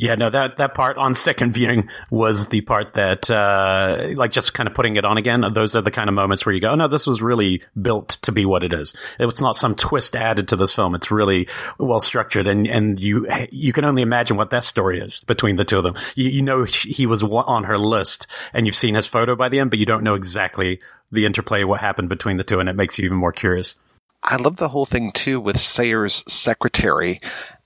Yeah, 0.00 0.14
no, 0.14 0.30
that, 0.30 0.56
that 0.56 0.72
part 0.72 0.96
on 0.96 1.14
second 1.14 1.52
viewing 1.52 1.90
was 2.10 2.46
the 2.46 2.62
part 2.62 2.94
that, 2.94 3.30
uh, 3.30 4.16
like 4.16 4.32
just 4.32 4.54
kind 4.54 4.66
of 4.66 4.74
putting 4.74 4.96
it 4.96 5.04
on 5.04 5.18
again. 5.18 5.44
Those 5.52 5.76
are 5.76 5.82
the 5.82 5.90
kind 5.90 6.08
of 6.08 6.14
moments 6.14 6.46
where 6.46 6.54
you 6.54 6.60
go, 6.62 6.70
oh 6.70 6.74
no, 6.74 6.88
this 6.88 7.06
was 7.06 7.20
really 7.20 7.62
built 7.80 8.08
to 8.22 8.32
be 8.32 8.46
what 8.46 8.64
it 8.64 8.72
is. 8.72 8.94
It's 9.18 9.42
not 9.42 9.56
some 9.56 9.74
twist 9.74 10.16
added 10.16 10.48
to 10.48 10.56
this 10.56 10.74
film. 10.74 10.94
It's 10.94 11.10
really 11.10 11.48
well 11.78 12.00
structured 12.00 12.46
and, 12.46 12.66
and 12.66 12.98
you, 12.98 13.28
you 13.50 13.74
can 13.74 13.84
only 13.84 14.00
imagine 14.00 14.38
what 14.38 14.48
that 14.52 14.64
story 14.64 15.00
is 15.00 15.20
between 15.26 15.56
the 15.56 15.66
two 15.66 15.76
of 15.76 15.82
them. 15.82 15.96
You, 16.14 16.30
you 16.30 16.42
know, 16.42 16.64
he 16.64 17.04
was 17.04 17.22
on 17.22 17.64
her 17.64 17.78
list 17.78 18.26
and 18.54 18.64
you've 18.64 18.76
seen 18.76 18.94
his 18.94 19.06
photo 19.06 19.36
by 19.36 19.50
the 19.50 19.58
end, 19.58 19.68
but 19.68 19.78
you 19.78 19.84
don't 19.84 20.02
know 20.02 20.14
exactly 20.14 20.80
the 21.12 21.26
interplay, 21.26 21.62
what 21.64 21.80
happened 21.80 22.08
between 22.08 22.38
the 22.38 22.44
two. 22.44 22.58
And 22.58 22.70
it 22.70 22.74
makes 22.74 22.98
you 22.98 23.04
even 23.04 23.18
more 23.18 23.32
curious. 23.32 23.74
I 24.22 24.36
love 24.36 24.56
the 24.56 24.68
whole 24.68 24.86
thing 24.86 25.12
too 25.12 25.40
with 25.40 25.58
Sayer's 25.58 26.24
secretary 26.26 27.20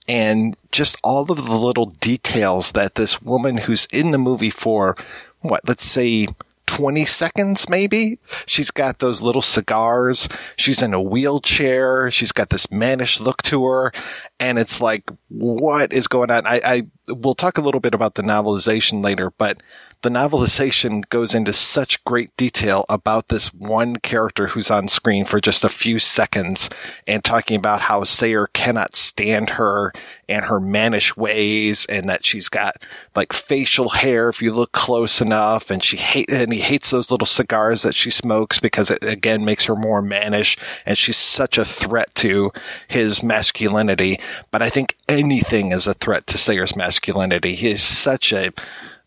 and 0.07 0.57
just 0.71 0.97
all 1.03 1.31
of 1.31 1.45
the 1.45 1.57
little 1.57 1.87
details 1.87 2.73
that 2.73 2.95
this 2.95 3.23
woman 3.23 3.59
who's 3.59 3.87
in 3.87 4.11
the 4.11 4.19
movie 4.19 4.51
for 4.51 4.95
what, 5.41 5.67
let's 5.67 5.85
say 5.85 6.29
20 6.67 7.05
seconds 7.05 7.69
maybe. 7.69 8.19
She's 8.47 8.71
got 8.71 8.99
those 8.99 9.23
little 9.23 9.43
cigars. 9.43 10.29
She's 10.57 10.83
in 10.83 10.95
a 10.95 11.01
wheelchair. 11.01 12.11
She's 12.11 12.33
got 12.33 12.49
this 12.49 12.71
mannish 12.71 13.21
look 13.21 13.43
to 13.45 13.65
her. 13.67 13.93
And 14.41 14.59
it's 14.59 14.81
like, 14.81 15.05
what 15.29 15.93
is 15.93 16.09
going 16.09 16.31
on? 16.31 16.47
I, 16.47 16.61
I 16.65 16.87
we'll 17.09 17.35
talk 17.35 17.59
a 17.59 17.61
little 17.61 17.81
bit 17.81 17.95
about 17.95 18.15
the 18.15 18.23
novelization 18.23 19.05
later, 19.05 19.31
but 19.31 19.63
the 20.05 20.11
novelization 20.11 21.09
goes 21.09 21.35
into 21.35 21.51
such 21.55 22.05
great 22.05 22.37
detail 22.37 22.85
about 22.91 23.29
this 23.29 23.55
one 23.55 23.97
character 23.97 24.49
who's 24.49 24.71
on 24.71 24.87
screen 24.87 25.25
for 25.25 25.41
just 25.41 25.65
a 25.65 25.69
few 25.71 25.99
seconds 25.99 26.69
and 27.07 27.25
talking 27.25 27.57
about 27.57 27.81
how 27.81 28.05
Sayer 28.05 28.47
cannot 28.49 28.95
stand 28.95 29.51
her 29.51 29.95
and 30.29 30.45
her 30.45 30.61
mannish 30.61 31.17
ways 31.17 31.87
and 31.87 32.07
that 32.07 32.27
she's 32.27 32.51
got 32.51 32.77
like 33.17 33.33
facial 33.33 33.89
hair 33.89 34.29
if 34.29 34.43
you 34.43 34.53
look 34.53 34.73
close 34.73 35.23
enough 35.23 35.71
and 35.71 35.83
she 35.83 35.97
hate 35.97 36.31
and 36.31 36.53
he 36.53 36.61
hates 36.61 36.91
those 36.91 37.11
little 37.11 37.27
cigars 37.27 37.81
that 37.81 37.95
she 37.95 38.11
smokes 38.11 38.61
because 38.61 38.91
it 38.91 39.03
again 39.03 39.43
makes 39.43 39.65
her 39.65 39.75
more 39.75 40.03
mannish 40.03 40.59
and 40.85 40.99
she's 40.99 41.17
such 41.17 41.57
a 41.57 41.65
threat 41.65 42.15
to 42.15 42.53
his 42.89 43.23
masculinity. 43.23 44.21
But 44.51 44.61
I 44.61 44.69
think 44.69 44.99
anything 45.09 45.73
is 45.73 45.87
a 45.87 45.95
threat 45.95 46.27
to 46.27 46.37
Sayer's 46.37 46.77
masculinity. 46.77 47.55
He 47.55 47.69
is 47.69 47.83
such 47.83 48.35
a 48.35 48.53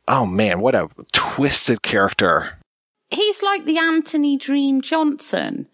oh 0.07 0.25
man, 0.25 0.59
what 0.59 0.75
a 0.75 0.89
twisted 1.11 1.81
character. 1.81 2.57
He's 3.09 3.41
like 3.41 3.65
the 3.65 3.77
Anthony 3.77 4.37
Dream 4.37 4.81
Johnson 4.81 5.67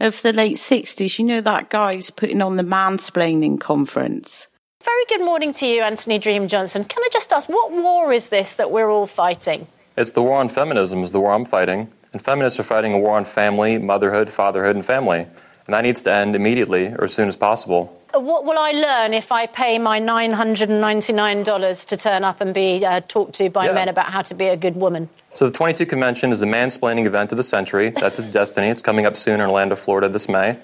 of 0.00 0.22
the 0.22 0.32
late 0.32 0.56
60s. 0.56 1.18
You 1.18 1.24
know 1.24 1.40
that 1.40 1.70
guy 1.70 1.94
who's 1.94 2.10
putting 2.10 2.40
on 2.40 2.56
the 2.56 2.62
mansplaining 2.62 3.60
conference. 3.60 4.46
Very 4.84 5.04
good 5.08 5.24
morning 5.24 5.52
to 5.54 5.66
you, 5.66 5.82
Anthony 5.82 6.18
Dream 6.18 6.48
Johnson. 6.48 6.84
Can 6.84 7.02
I 7.02 7.08
just 7.12 7.32
ask, 7.32 7.48
what 7.48 7.72
war 7.72 8.12
is 8.12 8.28
this 8.28 8.54
that 8.54 8.70
we're 8.70 8.90
all 8.90 9.06
fighting? 9.06 9.66
It's 9.96 10.12
the 10.12 10.22
war 10.22 10.38
on 10.38 10.48
feminism, 10.48 11.02
is 11.02 11.12
the 11.12 11.20
war 11.20 11.32
I'm 11.32 11.44
fighting. 11.44 11.90
And 12.12 12.22
feminists 12.22 12.58
are 12.60 12.64
fighting 12.64 12.94
a 12.94 12.98
war 12.98 13.16
on 13.16 13.24
family, 13.24 13.76
motherhood, 13.76 14.30
fatherhood, 14.30 14.76
and 14.76 14.84
family. 14.84 15.26
And 15.68 15.74
that 15.74 15.82
needs 15.82 16.00
to 16.02 16.10
end 16.12 16.34
immediately 16.34 16.86
or 16.86 17.04
as 17.04 17.12
soon 17.12 17.28
as 17.28 17.36
possible. 17.36 17.94
What 18.14 18.46
will 18.46 18.56
I 18.58 18.70
learn 18.72 19.12
if 19.12 19.30
I 19.30 19.46
pay 19.46 19.78
my 19.78 20.00
$999 20.00 21.86
to 21.88 21.96
turn 21.98 22.24
up 22.24 22.40
and 22.40 22.54
be 22.54 22.84
uh, 22.86 23.02
talked 23.06 23.34
to 23.34 23.50
by 23.50 23.66
Yeah. 23.66 23.72
men 23.72 23.88
about 23.90 24.06
how 24.06 24.22
to 24.22 24.34
be 24.34 24.46
a 24.46 24.56
good 24.56 24.76
woman? 24.76 25.10
So 25.34 25.44
the 25.44 25.52
22 25.52 25.84
convention 25.84 26.32
is 26.32 26.40
the 26.40 26.46
mansplaining 26.46 27.04
event 27.04 27.32
of 27.32 27.36
the 27.36 27.42
century. 27.42 27.90
That's 27.90 28.18
its 28.18 28.28
destiny. 28.28 28.68
It's 28.68 28.80
coming 28.80 29.04
up 29.04 29.14
soon 29.14 29.34
in 29.34 29.40
Orlando, 29.42 29.76
Florida 29.76 30.08
this 30.08 30.26
May. 30.26 30.56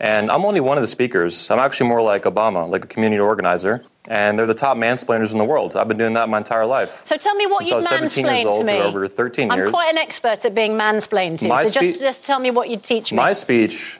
And 0.00 0.30
I'm 0.30 0.46
only 0.46 0.60
one 0.60 0.78
of 0.78 0.82
the 0.82 0.88
speakers. 0.88 1.50
I'm 1.50 1.58
actually 1.58 1.90
more 1.90 2.00
like 2.00 2.22
Obama, 2.22 2.70
like 2.70 2.84
a 2.84 2.88
community 2.88 3.20
organizer. 3.20 3.84
And 4.08 4.38
they're 4.38 4.46
the 4.46 4.54
top 4.54 4.78
mansplainers 4.78 5.32
in 5.32 5.36
the 5.38 5.44
world. 5.44 5.76
I've 5.76 5.88
been 5.88 5.98
doing 5.98 6.14
that 6.14 6.30
my 6.30 6.38
entire 6.38 6.64
life. 6.64 7.02
So 7.04 7.18
tell 7.18 7.34
me 7.34 7.44
what 7.46 7.58
Since 7.58 7.70
you'd 7.70 7.76
was 7.76 7.88
17 7.88 8.24
years 8.24 8.44
old 8.46 8.60
to 8.60 8.64
me. 8.64 8.78
for 8.78 8.84
over 8.84 9.08
13 9.08 9.50
I'm 9.50 9.58
years. 9.58 9.70
quite 9.70 9.90
an 9.90 9.98
expert 9.98 10.42
at 10.46 10.54
being 10.54 10.72
mansplained 10.72 11.40
to. 11.40 11.48
My 11.48 11.66
so 11.66 11.78
just, 11.82 12.00
just 12.00 12.24
tell 12.24 12.38
me 12.38 12.50
what 12.50 12.70
you'd 12.70 12.82
teach 12.82 13.12
me. 13.12 13.16
My 13.16 13.34
speech. 13.34 13.98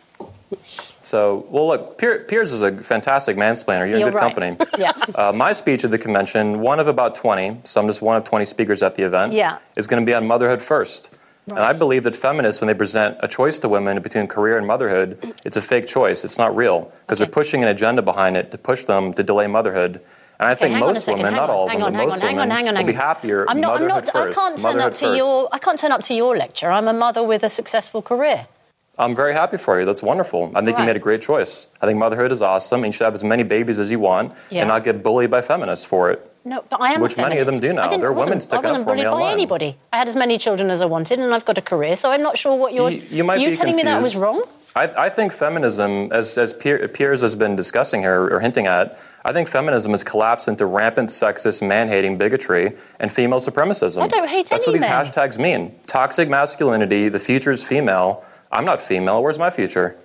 So, 1.02 1.46
well, 1.50 1.68
look, 1.68 1.98
Pier- 1.98 2.20
Piers 2.20 2.52
is 2.52 2.62
a 2.62 2.72
fantastic 2.72 3.36
mansplainer. 3.36 3.86
You're 3.86 3.94
in 3.94 4.00
You're 4.00 4.10
good 4.10 4.16
right. 4.16 4.34
company. 4.34 4.56
yeah. 4.78 4.92
Uh, 5.14 5.32
my 5.32 5.52
speech 5.52 5.84
at 5.84 5.90
the 5.90 5.98
convention, 5.98 6.60
one 6.60 6.80
of 6.80 6.88
about 6.88 7.14
20, 7.14 7.60
so 7.64 7.80
I'm 7.80 7.86
just 7.86 8.02
one 8.02 8.16
of 8.16 8.24
20 8.24 8.44
speakers 8.44 8.82
at 8.82 8.94
the 8.94 9.04
event, 9.04 9.32
Yeah. 9.32 9.58
is 9.76 9.86
going 9.86 10.02
to 10.02 10.06
be 10.06 10.14
on 10.14 10.26
motherhood 10.26 10.60
first. 10.62 11.10
And 11.46 11.58
I 11.60 11.72
believe 11.72 12.04
that 12.04 12.14
feminists, 12.14 12.60
when 12.60 12.68
they 12.68 12.74
present 12.74 13.16
a 13.20 13.28
choice 13.28 13.58
to 13.60 13.70
women 13.70 14.02
between 14.02 14.26
career 14.26 14.58
and 14.58 14.66
motherhood, 14.66 15.32
it's 15.46 15.56
a 15.56 15.62
fake 15.62 15.86
choice. 15.86 16.22
It's 16.22 16.36
not 16.36 16.54
real 16.54 16.92
because 17.06 17.18
they're 17.20 17.26
pushing 17.26 17.62
an 17.62 17.68
agenda 17.70 18.02
behind 18.02 18.36
it 18.36 18.50
to 18.50 18.58
push 18.58 18.82
them 18.84 19.14
to 19.14 19.22
delay 19.22 19.46
motherhood. 19.46 20.02
And 20.38 20.46
I 20.46 20.52
Okay, 20.52 20.60
think 20.60 20.74
hang 20.74 20.82
on 20.82 20.90
a 20.90 20.92
most 20.92 21.06
women, 21.06 21.24
hang 21.24 21.34
not 21.36 21.48
on, 21.48 21.56
all 21.56 21.64
of 21.66 21.72
them, 21.72 21.82
on, 21.84 21.92
but 21.94 22.04
most 22.04 22.12
on, 22.16 22.20
hang 22.20 22.36
women 22.36 22.50
on, 22.52 22.56
hang 22.58 22.68
on, 22.68 22.74
will 22.74 22.84
be 22.84 22.92
happier 22.92 23.46
I'm 23.48 23.60
not, 23.60 23.80
I'm 23.80 23.88
motherhood 23.88 24.04
not, 24.12 24.16
I 24.16 24.24
first. 24.26 24.36
can't 24.38 24.58
turn 24.58 24.80
up 24.80 24.92
to 24.94 25.00
first. 25.06 25.16
your, 25.16 25.48
I 25.50 25.58
can't 25.58 25.78
turn 25.78 25.90
up 25.92 26.02
to 26.02 26.14
your 26.14 26.36
lecture. 26.36 26.70
I'm 26.70 26.86
a 26.86 26.92
mother 26.92 27.22
with 27.22 27.42
a 27.42 27.48
successful 27.50 28.02
career. 28.02 28.46
I'm 28.98 29.14
very 29.14 29.32
happy 29.32 29.56
for 29.56 29.78
you. 29.78 29.86
That's 29.86 30.02
wonderful. 30.02 30.50
I 30.54 30.60
think 30.60 30.76
Right. 30.76 30.80
you 30.82 30.86
made 30.86 30.96
a 30.96 31.00
great 31.00 31.22
choice. 31.22 31.68
I 31.80 31.86
think 31.86 31.98
motherhood 31.98 32.32
is 32.32 32.42
awesome. 32.42 32.82
and 32.84 32.86
You 32.92 32.96
should 32.96 33.04
have 33.04 33.14
as 33.14 33.22
many 33.24 33.42
babies 33.44 33.78
as 33.78 33.90
you 33.90 34.00
want 34.00 34.32
Yeah. 34.50 34.60
and 34.62 34.68
not 34.68 34.82
get 34.84 35.02
bullied 35.02 35.30
by 35.30 35.40
feminists 35.40 35.84
for 35.84 36.10
it. 36.10 36.24
No, 36.44 36.64
but 36.70 36.80
I 36.80 36.92
am. 36.94 37.00
Which 37.00 37.16
many 37.16 37.38
of 37.38 37.46
them 37.46 37.60
do 37.60 37.72
now. 37.72 37.88
There 37.88 38.06
are 38.08 38.12
women 38.12 38.40
sticking 38.40 38.64
I 38.64 38.68
up 38.70 38.72
wasn't 38.72 38.88
for 38.88 38.94
me 38.96 39.02
bullied 39.04 39.20
by 39.26 39.32
anybody. 39.32 39.76
I 39.92 39.98
had 39.98 40.08
as 40.08 40.16
many 40.16 40.38
children 40.38 40.70
as 40.70 40.80
I 40.82 40.86
wanted, 40.86 41.18
and 41.20 41.32
I've 41.34 41.44
got 41.44 41.58
a 41.58 41.62
career. 41.62 41.94
So 41.96 42.10
I'm 42.10 42.22
not 42.22 42.38
sure 42.38 42.56
what 42.56 42.72
you're. 42.72 42.90
You, 42.90 43.02
you 43.10 43.24
might 43.24 43.38
you 43.40 43.50
be 43.50 43.56
telling 43.56 43.76
me 43.76 43.82
that 43.82 44.02
was 44.02 44.16
wrong? 44.16 44.42
I, 44.74 45.06
I 45.06 45.08
think 45.10 45.32
feminism, 45.32 46.10
as, 46.12 46.38
as 46.38 46.52
Pier, 46.52 46.86
Piers 46.88 47.20
has 47.22 47.34
been 47.34 47.56
discussing 47.56 48.00
here 48.02 48.28
or 48.32 48.38
hinting 48.40 48.66
at, 48.66 48.98
I 49.24 49.32
think 49.32 49.48
feminism 49.48 49.90
has 49.92 50.04
collapsed 50.04 50.46
into 50.46 50.66
rampant 50.66 51.08
sexist, 51.10 51.66
man 51.66 51.88
hating 51.88 52.16
bigotry 52.16 52.72
and 53.00 53.10
female 53.12 53.40
supremacism. 53.40 54.02
I 54.02 54.08
don't 54.08 54.28
hate 54.28 54.48
That's 54.48 54.66
any 54.66 54.78
what 54.78 54.80
these 54.82 54.88
men. 54.88 55.04
hashtags 55.06 55.36
mean. 55.38 55.74
Toxic 55.86 56.28
masculinity, 56.28 57.08
the 57.08 57.18
future 57.18 57.50
is 57.50 57.64
female. 57.64 58.24
I'm 58.50 58.64
not 58.64 58.80
female. 58.80 59.22
Where's 59.22 59.38
my 59.38 59.50
future? 59.50 59.96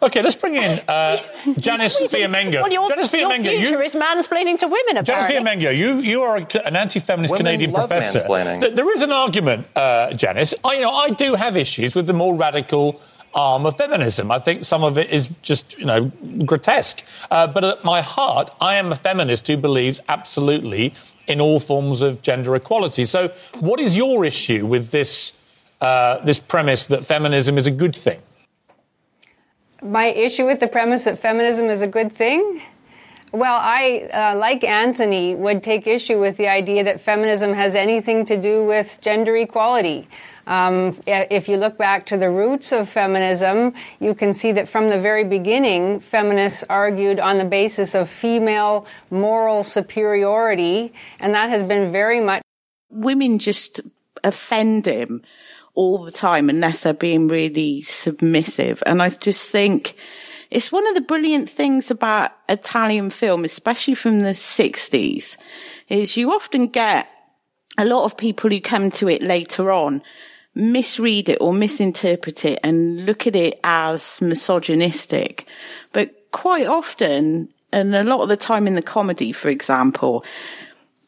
Okay, 0.00 0.22
let's 0.22 0.36
bring 0.36 0.54
in 0.56 0.80
uh, 0.88 1.18
Janice 1.58 2.00
Fiamengo. 2.00 2.62
Well, 2.62 2.72
your, 2.72 2.88
Janice 2.88 3.12
your 3.12 3.28
Fiamengo, 3.30 3.50
future 3.50 3.70
you, 3.78 3.80
is 3.82 3.94
mansplaining 3.94 4.58
to 4.60 4.66
women, 4.66 4.96
about 4.96 5.04
Janice 5.04 5.26
apparently. 5.26 5.64
Fiamengo, 5.66 5.76
you, 5.76 5.98
you 6.00 6.22
are 6.22 6.38
an 6.38 6.76
anti-feminist 6.76 7.32
Women 7.32 7.44
Canadian 7.44 7.72
love 7.72 7.90
professor. 7.90 8.20
mansplaining. 8.20 8.60
Th- 8.60 8.74
There 8.74 8.90
is 8.96 9.02
an 9.02 9.12
argument, 9.12 9.66
uh, 9.76 10.14
Janice. 10.14 10.54
I, 10.64 10.74
you 10.76 10.80
know, 10.80 10.92
I 10.94 11.10
do 11.10 11.34
have 11.34 11.56
issues 11.58 11.94
with 11.94 12.06
the 12.06 12.14
more 12.14 12.34
radical 12.34 13.02
arm 13.34 13.66
of 13.66 13.76
feminism. 13.76 14.30
I 14.30 14.38
think 14.38 14.64
some 14.64 14.82
of 14.82 14.96
it 14.96 15.10
is 15.10 15.28
just, 15.42 15.78
you 15.78 15.84
know, 15.84 16.10
grotesque. 16.46 17.02
Uh, 17.30 17.46
but 17.46 17.62
at 17.64 17.84
my 17.84 18.00
heart, 18.00 18.50
I 18.62 18.76
am 18.76 18.92
a 18.92 18.96
feminist 18.96 19.46
who 19.46 19.58
believes 19.58 20.00
absolutely 20.08 20.94
in 21.26 21.38
all 21.40 21.60
forms 21.60 22.00
of 22.00 22.22
gender 22.22 22.56
equality. 22.56 23.04
So, 23.04 23.30
what 23.60 23.78
is 23.78 23.94
your 23.96 24.24
issue 24.24 24.64
with 24.66 24.90
this 24.90 25.32
uh, 25.82 26.24
this 26.24 26.38
premise 26.38 26.86
that 26.86 27.04
feminism 27.04 27.58
is 27.58 27.66
a 27.66 27.70
good 27.70 27.94
thing? 27.94 28.20
My 29.82 30.06
issue 30.06 30.46
with 30.46 30.60
the 30.60 30.68
premise 30.68 31.04
that 31.04 31.18
feminism 31.18 31.66
is 31.66 31.82
a 31.82 31.88
good 31.88 32.12
thing? 32.12 32.62
Well, 33.32 33.58
I, 33.60 34.08
uh, 34.12 34.38
like 34.38 34.62
Anthony, 34.62 35.34
would 35.34 35.62
take 35.62 35.86
issue 35.86 36.20
with 36.20 36.36
the 36.36 36.48
idea 36.48 36.84
that 36.84 37.00
feminism 37.00 37.54
has 37.54 37.74
anything 37.74 38.24
to 38.26 38.36
do 38.36 38.64
with 38.64 39.00
gender 39.00 39.36
equality. 39.36 40.06
Um, 40.46 40.92
if 41.06 41.48
you 41.48 41.56
look 41.56 41.78
back 41.78 42.06
to 42.06 42.16
the 42.16 42.30
roots 42.30 42.72
of 42.72 42.88
feminism, 42.88 43.72
you 43.98 44.14
can 44.14 44.34
see 44.34 44.52
that 44.52 44.68
from 44.68 44.88
the 44.88 45.00
very 45.00 45.24
beginning, 45.24 45.98
feminists 45.98 46.62
argued 46.68 47.18
on 47.18 47.38
the 47.38 47.44
basis 47.44 47.94
of 47.94 48.08
female 48.08 48.86
moral 49.10 49.64
superiority, 49.64 50.92
and 51.18 51.34
that 51.34 51.48
has 51.48 51.64
been 51.64 51.90
very 51.90 52.20
much. 52.20 52.42
Women 52.90 53.38
just 53.38 53.80
offend 54.22 54.86
him 54.86 55.22
all 55.74 55.98
the 55.98 56.12
time 56.12 56.50
unless 56.50 56.82
they're 56.82 56.94
being 56.94 57.28
really 57.28 57.82
submissive. 57.82 58.82
And 58.86 59.02
I 59.02 59.08
just 59.10 59.50
think 59.50 59.94
it's 60.50 60.70
one 60.70 60.86
of 60.88 60.94
the 60.94 61.00
brilliant 61.00 61.48
things 61.48 61.90
about 61.90 62.32
Italian 62.48 63.10
film, 63.10 63.44
especially 63.44 63.94
from 63.94 64.20
the 64.20 64.30
60s, 64.30 65.36
is 65.88 66.16
you 66.16 66.32
often 66.32 66.66
get 66.66 67.08
a 67.78 67.84
lot 67.84 68.04
of 68.04 68.16
people 68.16 68.50
who 68.50 68.60
come 68.60 68.90
to 68.90 69.08
it 69.08 69.22
later 69.22 69.72
on 69.72 70.02
misread 70.54 71.28
it 71.28 71.38
or 71.40 71.52
misinterpret 71.52 72.44
it 72.44 72.58
and 72.62 73.06
look 73.06 73.26
at 73.26 73.36
it 73.36 73.58
as 73.64 74.20
misogynistic. 74.20 75.46
But 75.92 76.30
quite 76.30 76.66
often, 76.66 77.48
and 77.72 77.94
a 77.94 78.04
lot 78.04 78.22
of 78.22 78.28
the 78.28 78.36
time 78.36 78.66
in 78.66 78.74
the 78.74 78.82
comedy, 78.82 79.32
for 79.32 79.48
example, 79.48 80.24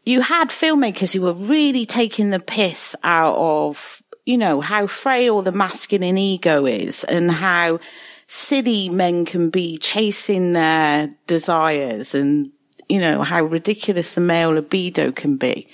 you 0.05 0.21
had 0.21 0.49
filmmakers 0.49 1.15
who 1.15 1.23
were 1.23 1.33
really 1.33 1.87
taking 1.87 2.31
the 2.31 2.41
piss 2.41 2.95
out 3.03 3.37
of, 3.37 4.03
you 4.25 4.39
know, 4.39 4.61
how 4.61 4.87
frail 4.87 5.43
the 5.43 5.53
masculine 5.53 6.19
ego 6.19 6.67
is 6.67 7.05
and 7.05 7.31
how 7.31 7.79
silly 8.27 8.89
men 8.89 9.25
can 9.25 9.51
be 9.51 9.79
chasing 9.79 10.55
their 10.55 11.11
desires 11.27 12.15
and, 12.15 12.51
you 12.89 12.99
know, 12.99 13.23
how 13.23 13.45
ridiculous 13.45 14.15
the 14.15 14.21
male 14.21 14.51
libido 14.51 15.13
can 15.13 15.37
be. 15.37 15.69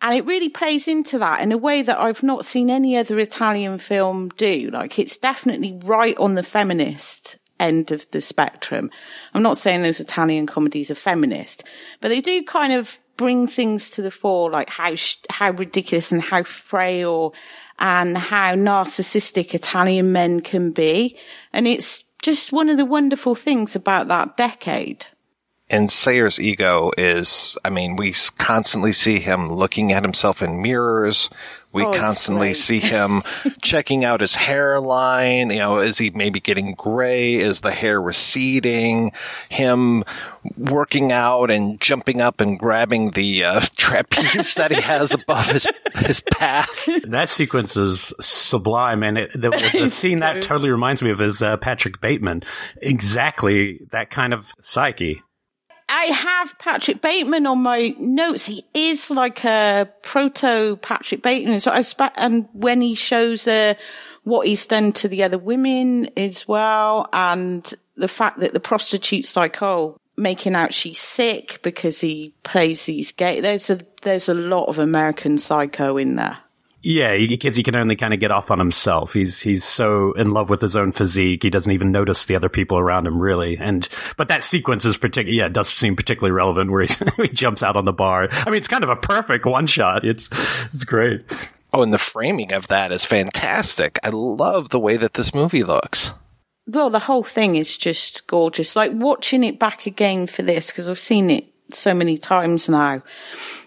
And 0.00 0.16
it 0.16 0.26
really 0.26 0.48
plays 0.48 0.88
into 0.88 1.18
that 1.18 1.42
in 1.42 1.52
a 1.52 1.58
way 1.58 1.82
that 1.82 2.00
I've 2.00 2.24
not 2.24 2.44
seen 2.44 2.70
any 2.70 2.96
other 2.96 3.18
Italian 3.18 3.78
film 3.78 4.30
do. 4.30 4.70
Like 4.72 4.98
it's 4.98 5.16
definitely 5.16 5.78
right 5.84 6.16
on 6.18 6.34
the 6.34 6.42
feminist 6.42 7.36
end 7.60 7.92
of 7.92 8.10
the 8.10 8.20
spectrum. 8.20 8.90
I'm 9.32 9.42
not 9.42 9.58
saying 9.58 9.82
those 9.82 10.00
Italian 10.00 10.46
comedies 10.46 10.90
are 10.90 10.96
feminist, 10.96 11.62
but 12.00 12.08
they 12.08 12.20
do 12.20 12.42
kind 12.42 12.72
of 12.72 12.98
bring 13.16 13.46
things 13.46 13.90
to 13.90 14.02
the 14.02 14.10
fore, 14.10 14.50
like 14.50 14.70
how 14.70 14.94
how 15.30 15.50
ridiculous 15.50 16.12
and 16.12 16.22
how 16.22 16.42
frail 16.42 17.34
and 17.78 18.16
how 18.16 18.54
narcissistic 18.54 19.54
Italian 19.54 20.12
men 20.12 20.40
can 20.40 20.70
be, 20.70 21.16
and 21.52 21.66
it's 21.66 22.04
just 22.22 22.52
one 22.52 22.68
of 22.68 22.76
the 22.76 22.84
wonderful 22.84 23.34
things 23.34 23.74
about 23.74 24.08
that 24.08 24.36
decade. 24.36 25.06
And 25.72 25.90
Sayer's 25.90 26.38
ego 26.38 26.90
is, 26.98 27.56
I 27.64 27.70
mean, 27.70 27.96
we 27.96 28.14
constantly 28.36 28.92
see 28.92 29.18
him 29.18 29.48
looking 29.48 29.90
at 29.92 30.02
himself 30.02 30.42
in 30.42 30.60
mirrors. 30.60 31.30
We 31.72 31.84
Oh, 31.84 31.94
constantly 31.94 32.52
see 32.52 32.80
him 32.80 33.22
checking 33.62 34.04
out 34.04 34.20
his 34.20 34.34
hairline. 34.34 35.48
You 35.48 35.58
know, 35.58 35.78
is 35.78 35.96
he 35.96 36.10
maybe 36.10 36.38
getting 36.38 36.74
gray? 36.74 37.36
Is 37.36 37.62
the 37.62 37.70
hair 37.70 38.00
receding? 38.02 39.12
Him 39.48 40.04
working 40.58 41.12
out 41.12 41.50
and 41.50 41.80
jumping 41.80 42.20
up 42.20 42.42
and 42.42 42.58
grabbing 42.58 43.12
the 43.12 43.44
uh, 43.44 43.60
trapeze 43.76 44.54
that 44.56 44.70
he 44.70 44.82
has 44.82 45.14
above 45.14 45.46
his 45.46 45.66
his 45.94 46.20
path. 46.20 46.86
That 47.04 47.30
sequence 47.30 47.78
is 47.78 48.12
sublime, 48.20 49.02
and 49.02 49.16
it, 49.16 49.30
the, 49.32 49.50
the 49.80 49.88
scene 49.88 50.18
that 50.18 50.42
totally 50.42 50.70
reminds 50.70 51.00
me 51.00 51.10
of 51.10 51.22
is 51.22 51.40
uh, 51.40 51.56
Patrick 51.56 52.02
Bateman. 52.02 52.42
Exactly 52.82 53.80
that 53.92 54.10
kind 54.10 54.34
of 54.34 54.46
psyche. 54.60 55.22
I 56.02 56.06
have 56.06 56.58
Patrick 56.58 57.00
Bateman 57.00 57.46
on 57.46 57.62
my 57.62 57.94
notes. 57.96 58.44
He 58.44 58.64
is 58.74 59.08
like 59.08 59.44
a 59.44 59.88
proto 60.02 60.76
Patrick 60.82 61.22
Bateman. 61.22 61.60
So 61.60 61.70
I 61.70 61.84
and 62.16 62.48
when 62.52 62.80
he 62.80 62.96
shows 62.96 63.46
uh, 63.46 63.74
what 64.24 64.48
he's 64.48 64.66
done 64.66 64.92
to 64.94 65.06
the 65.06 65.22
other 65.22 65.38
women 65.38 66.10
as 66.16 66.48
well, 66.48 67.08
and 67.12 67.72
the 67.94 68.08
fact 68.08 68.40
that 68.40 68.52
the 68.52 68.58
prostitute's 68.58 69.36
like, 69.36 69.62
oh, 69.62 69.96
making 70.16 70.56
out 70.56 70.74
she's 70.74 70.98
sick 70.98 71.60
because 71.62 72.00
he 72.00 72.34
plays 72.42 72.84
these 72.86 73.12
gay. 73.12 73.38
There's 73.38 73.70
a 73.70 73.78
there's 74.02 74.28
a 74.28 74.34
lot 74.34 74.64
of 74.64 74.80
American 74.80 75.38
Psycho 75.38 75.98
in 75.98 76.16
there. 76.16 76.38
Yeah, 76.82 77.14
he, 77.14 77.36
kids, 77.36 77.56
he 77.56 77.62
can 77.62 77.76
only 77.76 77.94
kind 77.94 78.12
of 78.12 78.18
get 78.18 78.32
off 78.32 78.50
on 78.50 78.58
himself. 78.58 79.12
He's 79.12 79.40
he's 79.40 79.62
so 79.64 80.12
in 80.12 80.32
love 80.32 80.50
with 80.50 80.60
his 80.60 80.74
own 80.74 80.90
physique, 80.90 81.44
he 81.44 81.50
doesn't 81.50 81.72
even 81.72 81.92
notice 81.92 82.24
the 82.26 82.34
other 82.34 82.48
people 82.48 82.76
around 82.76 83.06
him, 83.06 83.20
really. 83.20 83.56
And 83.56 83.88
but 84.16 84.28
that 84.28 84.42
sequence 84.42 84.84
is 84.84 84.96
particular. 84.96 85.32
Yeah, 85.34 85.46
it 85.46 85.52
does 85.52 85.68
seem 85.68 85.94
particularly 85.94 86.32
relevant 86.32 86.72
where 86.72 86.82
he, 86.82 86.94
he 87.22 87.28
jumps 87.28 87.62
out 87.62 87.76
on 87.76 87.84
the 87.84 87.92
bar. 87.92 88.28
I 88.32 88.46
mean, 88.46 88.56
it's 88.56 88.68
kind 88.68 88.82
of 88.82 88.90
a 88.90 88.96
perfect 88.96 89.46
one 89.46 89.68
shot. 89.68 90.04
It's 90.04 90.28
it's 90.72 90.84
great. 90.84 91.24
Oh, 91.72 91.82
and 91.82 91.92
the 91.92 91.98
framing 91.98 92.52
of 92.52 92.68
that 92.68 92.90
is 92.90 93.04
fantastic. 93.04 93.98
I 94.02 94.10
love 94.10 94.70
the 94.70 94.80
way 94.80 94.96
that 94.96 95.14
this 95.14 95.32
movie 95.34 95.64
looks. 95.64 96.12
Well, 96.66 96.90
the 96.90 96.98
whole 96.98 97.24
thing 97.24 97.56
is 97.56 97.76
just 97.76 98.26
gorgeous. 98.26 98.76
Like 98.76 98.92
watching 98.92 99.44
it 99.44 99.58
back 99.58 99.86
again 99.86 100.26
for 100.26 100.42
this 100.42 100.70
because 100.70 100.90
I've 100.90 100.98
seen 100.98 101.30
it 101.30 101.51
so 101.74 101.94
many 101.94 102.18
times 102.18 102.68
now. 102.68 103.02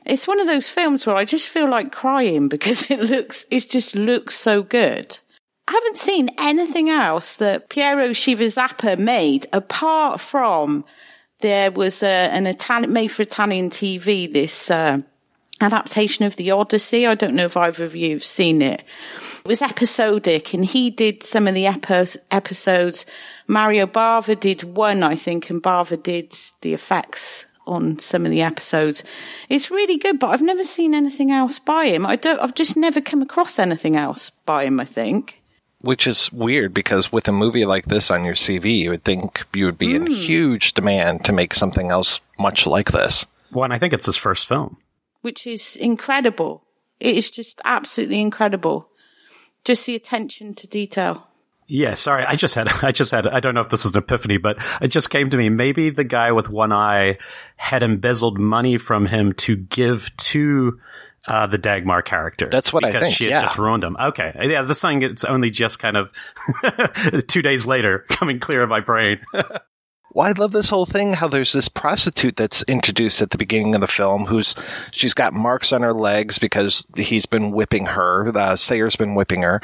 It's 0.06 0.28
one 0.28 0.40
of 0.40 0.48
those 0.48 0.70
films 0.70 1.06
where 1.06 1.16
I 1.16 1.26
just 1.26 1.50
feel 1.50 1.70
like 1.70 1.92
crying 1.92 2.48
because 2.48 2.84
it 2.92 3.00
looks, 3.00 3.46
it 3.52 3.70
just 3.70 3.96
looks 3.96 4.36
so 4.36 4.64
good. 4.64 5.18
I 5.68 5.72
haven't 5.72 5.98
seen 5.98 6.30
anything 6.38 6.90
else 6.90 7.38
that 7.38 7.70
Piero 7.70 8.10
Schivazappa 8.10 9.00
made 9.00 9.48
apart 9.52 10.22
from 10.22 10.86
there 11.42 11.72
was 11.72 12.04
a, 12.04 12.08
an 12.08 12.46
Italian, 12.46 12.94
made 12.94 13.08
for 13.08 13.24
Italian 13.24 13.70
TV, 13.70 14.32
this, 14.32 14.70
uh, 14.70 15.00
adaptation 15.62 16.26
of 16.26 16.36
the 16.36 16.52
Odyssey. 16.52 17.08
I 17.08 17.16
don't 17.16 17.36
know 17.36 17.46
if 17.46 17.58
either 17.58 17.84
of 17.86 17.96
you 17.96 18.12
have 18.12 18.24
seen 18.24 18.62
it. 18.62 18.84
It 19.40 19.48
was 19.48 19.62
episodic 19.62 20.54
and 20.54 20.66
he 20.66 20.90
did 20.90 21.24
some 21.24 21.48
of 21.48 21.56
the 21.56 21.68
epi- 21.68 22.20
episodes. 22.32 23.06
Mario 23.48 23.86
Bava 23.86 24.40
did 24.40 24.64
one, 24.64 25.04
I 25.04 25.16
think, 25.16 25.50
and 25.50 25.62
Bava 25.62 26.02
did 26.02 26.36
the 26.62 26.74
effects 26.74 27.45
on 27.66 28.00
some 28.00 28.26
of 28.26 28.32
the 28.32 28.42
episodes. 28.42 29.04
It's 29.50 29.72
really 29.72 29.98
good, 29.98 30.20
but 30.20 30.30
I've 30.30 30.42
never 30.42 30.64
seen 30.64 30.94
anything 30.94 31.32
else 31.32 31.60
by 31.60 31.86
him. 31.88 32.06
I 32.06 32.16
don't, 32.16 32.40
I've 32.40 32.56
just 32.56 32.78
never 32.78 33.02
come 33.02 33.22
across 33.22 33.60
anything 33.60 33.96
else 33.96 34.30
by 34.46 34.66
him, 34.66 34.80
I 34.80 34.86
think. 34.86 35.42
Which 35.82 36.08
is 36.08 36.32
weird 36.32 36.74
because 36.74 37.12
with 37.12 37.28
a 37.28 37.32
movie 37.32 37.66
like 37.66 37.86
this 37.86 38.10
on 38.10 38.26
your 38.26 38.34
CV, 38.34 38.80
you 38.80 38.90
would 38.92 39.04
think 39.04 39.46
you 39.54 39.66
would 39.66 39.78
be 39.78 39.96
in 39.96 40.08
hmm. 40.08 40.14
huge 40.14 40.74
demand 40.74 41.26
to 41.26 41.34
make 41.34 41.54
something 41.54 41.92
else 41.92 42.22
much 42.40 42.66
like 42.66 42.92
this. 42.92 43.26
Well, 43.52 43.66
and 43.66 43.74
I 43.74 43.78
think 43.78 43.94
it's 43.94 44.08
his 44.08 44.18
first 44.18 44.48
film. 44.48 44.78
which 45.22 45.48
is 45.48 45.76
incredible. 45.76 46.64
It 47.00 47.16
is 47.16 47.30
just 47.30 47.62
absolutely 47.66 48.22
incredible. 48.22 48.90
Just 49.64 49.86
the 49.86 49.96
attention 49.96 50.54
to 50.56 50.68
detail. 50.68 51.28
Yeah, 51.68 51.96
sorry. 51.96 52.26
I 52.26 52.36
just 52.36 52.56
had, 52.56 52.68
I 52.84 52.92
just 52.92 53.12
had, 53.12 53.28
I 53.28 53.40
don't 53.40 53.56
know 53.56 53.62
if 53.62 53.70
this 53.70 53.86
is 53.86 53.94
an 53.94 54.00
epiphany, 54.00 54.38
but 54.38 54.58
it 54.82 54.90
just 54.90 55.10
came 55.10 55.30
to 55.30 55.38
me. 55.38 55.50
Maybe 55.50 55.90
the 55.90 56.04
guy 56.04 56.32
with 56.32 56.50
one 56.50 56.72
eye 56.72 57.18
had 57.56 57.84
embezzled 57.84 58.40
money 58.40 58.78
from 58.78 59.06
him 59.06 59.34
to 59.34 59.56
give 59.56 60.16
to 60.18 60.80
uh, 61.28 61.48
the 61.48 61.58
Dagmar 61.58 62.04
character. 62.04 62.48
That's 62.50 62.72
what 62.72 62.84
I 62.84 62.90
because 62.90 63.04
think, 63.04 63.16
She 63.16 63.24
had 63.26 63.30
yeah. 63.32 63.42
just 63.42 63.58
ruined 63.58 63.84
him. 63.84 63.98
Okay. 64.00 64.32
Yeah, 64.42 64.62
this 64.62 64.82
thing, 64.82 65.02
it's 65.02 65.24
only 65.24 65.50
just 65.50 65.80
kind 65.80 65.98
of 65.98 66.12
two 67.28 67.42
days 67.42 67.66
later 67.66 68.06
coming 68.10 68.40
clear 68.40 68.64
in 68.64 68.70
my 68.70 68.82
brain. 68.82 69.20
Well, 70.16 70.26
I 70.26 70.32
love 70.32 70.54
this 70.54 70.70
whole 70.70 70.86
thing. 70.86 71.12
How 71.12 71.28
there's 71.28 71.52
this 71.52 71.68
prostitute 71.68 72.38
that's 72.38 72.64
introduced 72.70 73.22
at 73.22 73.32
the 73.32 73.38
beginning 73.38 73.76
of 73.76 73.82
the 73.82 73.88
film, 73.88 74.24
who's 74.26 74.56
she's 74.92 75.14
got 75.14 75.34
marks 75.34 75.74
on 75.74 75.82
her 75.82 75.92
legs 75.92 76.40
because 76.40 76.86
he's 76.96 77.26
been 77.26 77.52
whipping 77.52 77.86
her. 77.86 78.30
Uh, 78.30 78.56
Sayer's 78.56 78.96
been 78.96 79.16
whipping 79.16 79.42
her, 79.42 79.60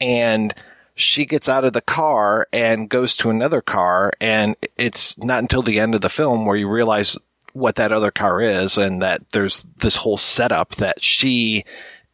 and 0.00 0.54
she 0.96 1.26
gets 1.26 1.48
out 1.48 1.64
of 1.64 1.74
the 1.74 1.82
car 1.82 2.46
and 2.52 2.88
goes 2.88 3.14
to 3.16 3.30
another 3.30 3.60
car, 3.60 4.12
and 4.20 4.56
it's 4.76 5.16
not 5.18 5.40
until 5.40 5.62
the 5.62 5.78
end 5.78 5.94
of 5.94 6.00
the 6.00 6.08
film 6.08 6.46
where 6.46 6.56
you 6.56 6.68
realize 6.68 7.16
what 7.52 7.76
that 7.76 7.92
other 7.92 8.10
car 8.10 8.40
is, 8.40 8.76
and 8.76 9.02
that 9.02 9.20
there's 9.30 9.64
this 9.78 9.96
whole 9.96 10.16
setup 10.16 10.74
that 10.76 11.02
she 11.02 11.64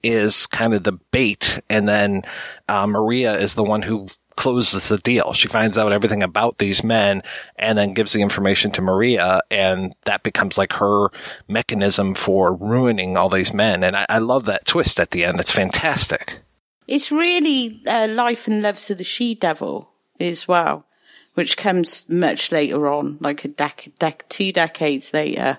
is 0.02 0.46
kind 0.48 0.74
of 0.74 0.82
the 0.82 0.92
bait, 0.92 1.60
and 1.70 1.86
then 1.86 2.22
uh, 2.68 2.86
Maria 2.86 3.34
is 3.34 3.54
the 3.54 3.62
one 3.62 3.82
who 3.82 4.08
closes 4.34 4.88
the 4.88 4.98
deal. 4.98 5.32
She 5.32 5.46
finds 5.46 5.78
out 5.78 5.92
everything 5.92 6.22
about 6.22 6.58
these 6.58 6.82
men 6.82 7.22
and 7.56 7.76
then 7.76 7.92
gives 7.92 8.12
the 8.12 8.22
information 8.22 8.70
to 8.72 8.82
Maria, 8.82 9.42
and 9.50 9.94
that 10.06 10.24
becomes 10.24 10.58
like 10.58 10.72
her 10.72 11.08
mechanism 11.48 12.14
for 12.14 12.54
ruining 12.54 13.16
all 13.16 13.28
these 13.28 13.54
men. 13.54 13.84
And 13.84 13.96
I, 13.96 14.06
I 14.08 14.18
love 14.18 14.46
that 14.46 14.64
twist 14.64 14.98
at 14.98 15.12
the 15.12 15.24
end. 15.24 15.38
It's 15.38 15.52
fantastic. 15.52 16.40
It's 16.92 17.10
really 17.10 17.80
uh, 17.86 18.06
Life 18.06 18.48
and 18.48 18.60
Loves 18.60 18.90
of 18.90 18.98
the 18.98 19.04
She 19.04 19.34
Devil 19.34 19.90
as 20.20 20.46
well, 20.46 20.84
which 21.32 21.56
comes 21.56 22.06
much 22.06 22.52
later 22.52 22.86
on, 22.86 23.16
like 23.18 23.46
a 23.46 23.48
dec- 23.48 23.94
dec- 23.98 24.28
two 24.28 24.52
decades 24.52 25.14
later, 25.14 25.58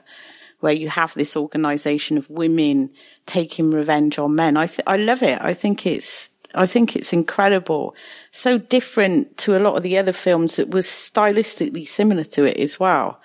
where 0.60 0.74
you 0.74 0.90
have 0.90 1.16
this 1.16 1.36
organization 1.36 2.20
of 2.20 2.30
women 2.30 2.92
taking 3.26 3.72
revenge 3.72 4.20
on 4.20 4.36
men. 4.36 4.58
I 4.58 4.68
th- 4.68 4.86
I 4.86 4.98
love 4.98 5.24
it. 5.24 5.40
I 5.42 5.56
think 5.56 5.88
it's 5.88 6.30
I 6.54 6.68
think 6.68 6.96
it's 6.96 7.14
incredible. 7.14 7.96
So 8.30 8.60
different 8.60 9.36
to 9.38 9.58
a 9.58 9.64
lot 9.66 9.76
of 9.76 9.82
the 9.82 9.98
other 9.98 10.14
films 10.14 10.58
that 10.58 10.70
was 10.70 10.86
stylistically 10.86 11.88
similar 11.88 12.26
to 12.26 12.44
it 12.46 12.58
as 12.58 12.80
well. 12.80 13.20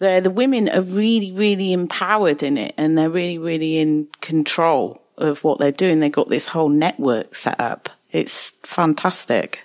The 0.00 0.18
the 0.20 0.28
women 0.28 0.68
are 0.70 0.82
really 0.82 1.30
really 1.30 1.72
empowered 1.72 2.42
in 2.42 2.58
it, 2.58 2.74
and 2.76 2.98
they're 2.98 3.08
really 3.08 3.38
really 3.38 3.78
in 3.78 4.08
control 4.20 5.03
of 5.16 5.44
what 5.44 5.58
they're 5.58 5.72
doing. 5.72 6.00
They've 6.00 6.10
got 6.12 6.28
this 6.28 6.48
whole 6.48 6.68
network 6.68 7.34
set 7.34 7.58
up. 7.60 7.88
It's 8.10 8.50
fantastic. 8.62 9.60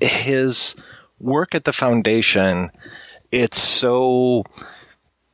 His 0.00 0.74
work 1.18 1.54
at 1.54 1.64
the 1.64 1.72
foundation, 1.72 2.70
it's 3.32 3.60
so 3.60 4.44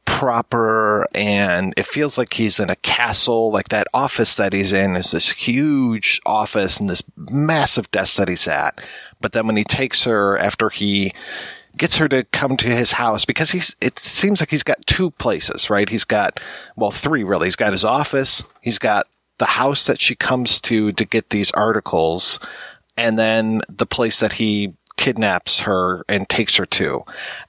proper 0.05 1.07
and 1.15 1.75
it 1.77 1.87
feels 1.87 2.17
like 2.17 2.35
he's 2.35 2.61
in 2.61 2.71
a 2.71 2.77
castle. 2.77 3.51
Like 3.51 3.71
that 3.71 3.89
office 3.93 4.37
that 4.37 4.53
he's 4.53 4.73
in 4.73 4.97
is 4.97 5.11
this 5.11 5.31
huge 5.31 6.21
office 6.25 6.79
and 6.79 6.89
this 6.89 7.03
massive 7.31 7.91
desk 7.91 8.17
that 8.17 8.29
he's 8.29 8.47
at. 8.47 8.81
But 9.21 9.33
then 9.33 9.47
when 9.47 9.57
he 9.57 9.65
takes 9.65 10.05
her 10.05 10.39
after 10.39 10.71
he 10.71 11.13
gets 11.77 11.97
her 11.97 12.09
to 12.09 12.25
come 12.25 12.57
to 12.57 12.69
his 12.69 12.93
house 12.93 13.25
because 13.25 13.51
he's 13.51 13.75
it 13.81 13.99
seems 13.99 14.41
like 14.41 14.51
he's 14.51 14.63
got 14.63 14.87
two 14.87 15.11
places, 15.13 15.71
right? 15.71 15.89
He's 15.89 16.05
got 16.05 16.39
well, 16.77 16.91
three 16.91 17.25
really. 17.25 17.47
He's 17.47 17.57
got 17.57 17.73
his 17.73 17.85
office, 17.85 18.45
he's 18.61 18.79
got 18.79 19.07
the 19.39 19.45
house 19.45 19.87
that 19.87 20.01
she 20.01 20.15
comes 20.15 20.61
to 20.63 20.93
to 20.93 21.05
get 21.05 21.31
these 21.31 21.51
articles, 21.53 22.39
and 22.97 23.19
then 23.19 23.63
the 23.69 23.87
place 23.87 24.21
that 24.21 24.35
he 24.35 24.75
kidnaps 24.97 25.61
her 25.61 26.05
and 26.09 26.29
takes 26.29 26.57
her 26.57 26.67
to. 26.67 27.03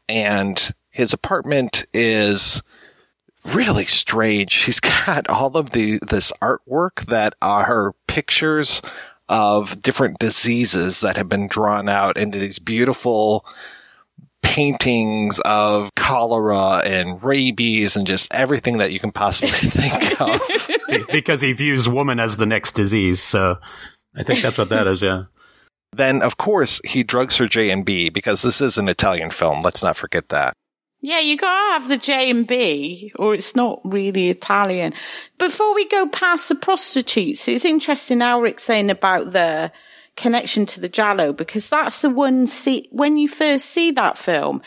And 0.09 0.71
his 0.89 1.13
apartment 1.13 1.85
is 1.93 2.61
really 3.43 3.85
strange. 3.85 4.55
He's 4.65 4.79
got 4.79 5.27
all 5.29 5.55
of 5.57 5.71
the 5.71 5.99
this 6.07 6.31
artwork 6.41 7.05
that 7.07 7.35
are 7.41 7.93
pictures 8.07 8.81
of 9.27 9.81
different 9.81 10.19
diseases 10.19 11.01
that 11.01 11.17
have 11.17 11.27
been 11.27 11.47
drawn 11.47 11.89
out 11.89 12.17
into 12.17 12.37
these 12.37 12.59
beautiful 12.59 13.45
paintings 14.45 15.39
of 15.43 15.89
cholera 15.95 16.81
and 16.85 17.21
rabies 17.23 17.95
and 17.95 18.05
just 18.05 18.31
everything 18.31 18.77
that 18.77 18.91
you 18.91 18.99
can 18.99 19.11
possibly 19.11 19.49
think 19.69 20.21
of. 20.21 20.39
because 21.11 21.41
he 21.41 21.51
views 21.51 21.89
woman 21.89 22.19
as 22.19 22.37
the 22.37 22.45
next 22.45 22.73
disease. 22.73 23.21
So 23.21 23.57
I 24.15 24.23
think 24.23 24.41
that's 24.41 24.57
what 24.57 24.69
that 24.69 24.87
is. 24.87 25.01
Yeah. 25.01 25.23
Then, 25.93 26.23
of 26.23 26.35
course, 26.35 26.81
he 26.83 27.03
drugs 27.03 27.37
her 27.37 27.47
J 27.47 27.69
and 27.69 27.85
B 27.85 28.09
because 28.09 28.41
this 28.41 28.59
is 28.59 28.77
an 28.77 28.89
Italian 28.89 29.31
film. 29.31 29.61
Let's 29.61 29.81
not 29.81 29.95
forget 29.95 30.27
that. 30.27 30.53
Yeah, 30.99 31.21
you 31.21 31.37
gotta 31.37 31.79
have 31.79 31.87
the 31.87 31.95
J 31.95 32.29
and 32.29 32.45
B, 32.45 33.13
or 33.15 33.33
it's 33.33 33.55
not 33.55 33.79
really 33.85 34.29
Italian. 34.29 34.93
Before 35.37 35.73
we 35.73 35.87
go 35.87 36.09
past 36.09 36.49
the 36.49 36.55
prostitutes, 36.55 37.47
it's 37.47 37.63
interesting 37.63 38.17
now 38.17 38.41
Rick's 38.41 38.63
saying 38.63 38.89
about 38.89 39.31
the 39.31 39.71
connection 40.15 40.65
to 40.65 40.79
the 40.79 40.89
Giallo 40.89 41.33
because 41.33 41.69
that's 41.69 42.01
the 42.01 42.09
one 42.09 42.47
see 42.47 42.87
when 42.91 43.17
you 43.17 43.27
first 43.27 43.65
see 43.65 43.91
that 43.91 44.17
film, 44.17 44.61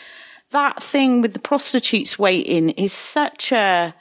that 0.51 0.81
thing 0.81 1.21
with 1.21 1.33
the 1.33 1.39
prostitutes 1.39 2.19
waiting 2.19 2.69
is 2.71 2.93
such 2.93 3.51
a 3.51 3.93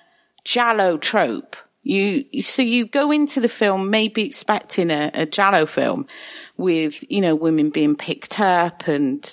Giallo 0.45 0.99
trope. 0.99 1.57
You 1.83 2.43
so 2.43 2.63
you 2.63 2.87
go 2.87 3.11
into 3.11 3.41
the 3.41 3.49
film 3.49 3.91
maybe 3.91 4.25
expecting 4.25 4.91
a, 4.91 5.11
a 5.15 5.27
Giallo 5.27 5.65
film 5.67 6.07
with 6.57 7.03
you 7.11 7.21
know 7.21 7.35
women 7.35 7.71
being 7.71 7.97
picked 7.97 8.41
up 8.41 8.89
and 8.89 9.33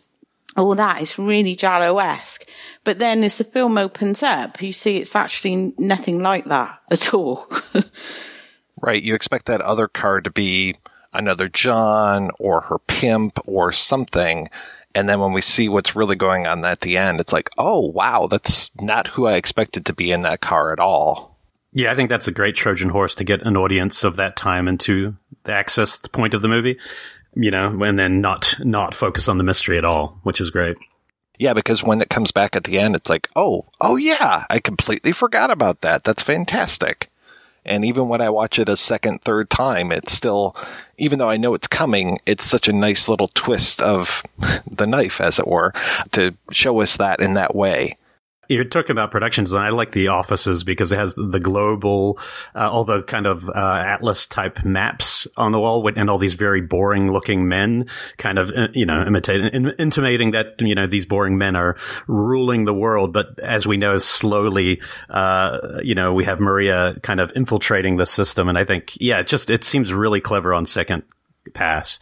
all 0.57 0.75
that 0.75 1.01
is 1.01 1.19
really 1.19 1.55
Giallo 1.55 1.97
esque. 1.99 2.47
But 2.85 2.99
then 2.99 3.23
as 3.23 3.37
the 3.37 3.43
film 3.43 3.77
opens 3.77 4.23
up, 4.23 4.61
you 4.61 4.71
see 4.71 4.97
it's 4.97 5.15
actually 5.15 5.73
nothing 5.77 6.21
like 6.21 6.45
that 6.45 6.79
at 6.89 7.13
all. 7.13 7.49
right. 8.81 9.03
You 9.03 9.15
expect 9.15 9.47
that 9.47 9.61
other 9.61 9.89
car 9.89 10.21
to 10.21 10.31
be 10.31 10.75
another 11.17 11.49
John 11.49 12.31
or 12.39 12.61
her 12.61 12.79
pimp 12.79 13.39
or 13.45 13.71
something. 13.71 14.49
And 14.93 15.09
then 15.09 15.19
when 15.19 15.33
we 15.33 15.41
see 15.41 15.67
what's 15.67 15.95
really 15.95 16.15
going 16.15 16.47
on 16.47 16.63
at 16.63 16.81
the 16.81 16.97
end, 16.97 17.19
it's 17.19 17.33
like, 17.33 17.49
oh, 17.57 17.81
wow, 17.81 18.27
that's 18.27 18.71
not 18.79 19.07
who 19.07 19.25
I 19.25 19.35
expected 19.35 19.85
to 19.85 19.93
be 19.93 20.11
in 20.11 20.21
that 20.21 20.41
car 20.41 20.71
at 20.71 20.79
all. 20.79 21.37
Yeah, 21.73 21.91
I 21.91 21.95
think 21.95 22.09
that's 22.09 22.29
a 22.29 22.33
great 22.33 22.55
Trojan 22.55 22.87
horse 22.87 23.15
to 23.15 23.25
get 23.25 23.45
an 23.45 23.57
audience 23.57 24.05
of 24.05 24.15
that 24.15 24.37
time 24.37 24.69
into 24.69 25.15
the 25.43 25.51
access 25.51 25.97
point 25.97 26.33
of 26.33 26.41
the 26.41 26.47
movie, 26.47 26.79
you 27.35 27.51
know, 27.51 27.83
and 27.83 27.99
then 27.99 28.21
not 28.21 28.55
not 28.59 28.93
focus 28.95 29.27
on 29.27 29.37
the 29.37 29.43
mystery 29.43 29.77
at 29.77 29.83
all, 29.83 30.17
which 30.23 30.39
is 30.39 30.51
great. 30.51 30.77
Yeah, 31.37 31.51
because 31.51 31.83
when 31.83 31.99
it 31.99 32.09
comes 32.09 32.31
back 32.31 32.55
at 32.55 32.63
the 32.63 32.79
end, 32.79 32.95
it's 32.95 33.09
like, 33.09 33.27
oh, 33.35 33.65
oh 33.81 33.97
yeah, 33.97 34.45
I 34.49 34.59
completely 34.59 35.11
forgot 35.11 35.51
about 35.51 35.81
that. 35.81 36.05
That's 36.05 36.23
fantastic. 36.23 37.09
And 37.65 37.83
even 37.83 38.07
when 38.07 38.21
I 38.21 38.29
watch 38.29 38.59
it 38.59 38.69
a 38.69 38.77
second, 38.77 39.21
third 39.21 39.49
time, 39.49 39.91
it's 39.91 40.13
still, 40.13 40.55
even 40.97 41.19
though 41.19 41.29
I 41.29 41.37
know 41.37 41.53
it's 41.53 41.67
coming, 41.67 42.19
it's 42.25 42.45
such 42.45 42.67
a 42.67 42.73
nice 42.73 43.09
little 43.09 43.29
twist 43.33 43.81
of 43.81 44.23
the 44.69 44.87
knife, 44.87 45.19
as 45.19 45.39
it 45.39 45.47
were, 45.47 45.73
to 46.11 46.35
show 46.51 46.81
us 46.81 46.97
that 46.97 47.19
in 47.19 47.33
that 47.33 47.55
way. 47.55 47.97
You're 48.47 48.65
talking 48.65 48.91
about 48.91 49.11
productions, 49.11 49.51
and 49.51 49.61
I 49.61 49.69
like 49.69 49.91
the 49.91 50.09
offices 50.09 50.63
because 50.63 50.91
it 50.91 50.99
has 50.99 51.15
the 51.15 51.39
global, 51.39 52.19
uh, 52.53 52.69
all 52.69 52.83
the 52.83 53.03
kind 53.03 53.25
of 53.25 53.49
uh, 53.49 53.53
atlas 53.53 54.27
type 54.27 54.63
maps 54.63 55.27
on 55.37 55.51
the 55.51 55.59
wall, 55.59 55.89
and 55.95 56.09
all 56.09 56.17
these 56.17 56.35
very 56.35 56.61
boring 56.61 57.11
looking 57.11 57.47
men, 57.47 57.87
kind 58.17 58.37
of 58.37 58.49
uh, 58.49 58.67
you 58.73 58.85
know 58.85 59.03
imitating, 59.05 59.71
intimating 59.79 60.31
that 60.31 60.55
you 60.59 60.75
know 60.75 60.87
these 60.87 61.05
boring 61.05 61.37
men 61.37 61.55
are 61.55 61.77
ruling 62.07 62.65
the 62.65 62.73
world. 62.73 63.13
But 63.13 63.39
as 63.39 63.65
we 63.65 63.77
know, 63.77 63.97
slowly, 63.97 64.81
uh, 65.09 65.79
you 65.83 65.95
know, 65.95 66.13
we 66.13 66.25
have 66.25 66.39
Maria 66.39 66.95
kind 67.01 67.19
of 67.19 67.31
infiltrating 67.35 67.97
the 67.97 68.05
system, 68.05 68.49
and 68.49 68.57
I 68.57 68.65
think 68.65 68.93
yeah, 68.99 69.19
it 69.19 69.27
just 69.27 69.49
it 69.49 69.63
seems 69.63 69.93
really 69.93 70.21
clever 70.21 70.53
on 70.53 70.65
second 70.65 71.03
pass. 71.53 71.99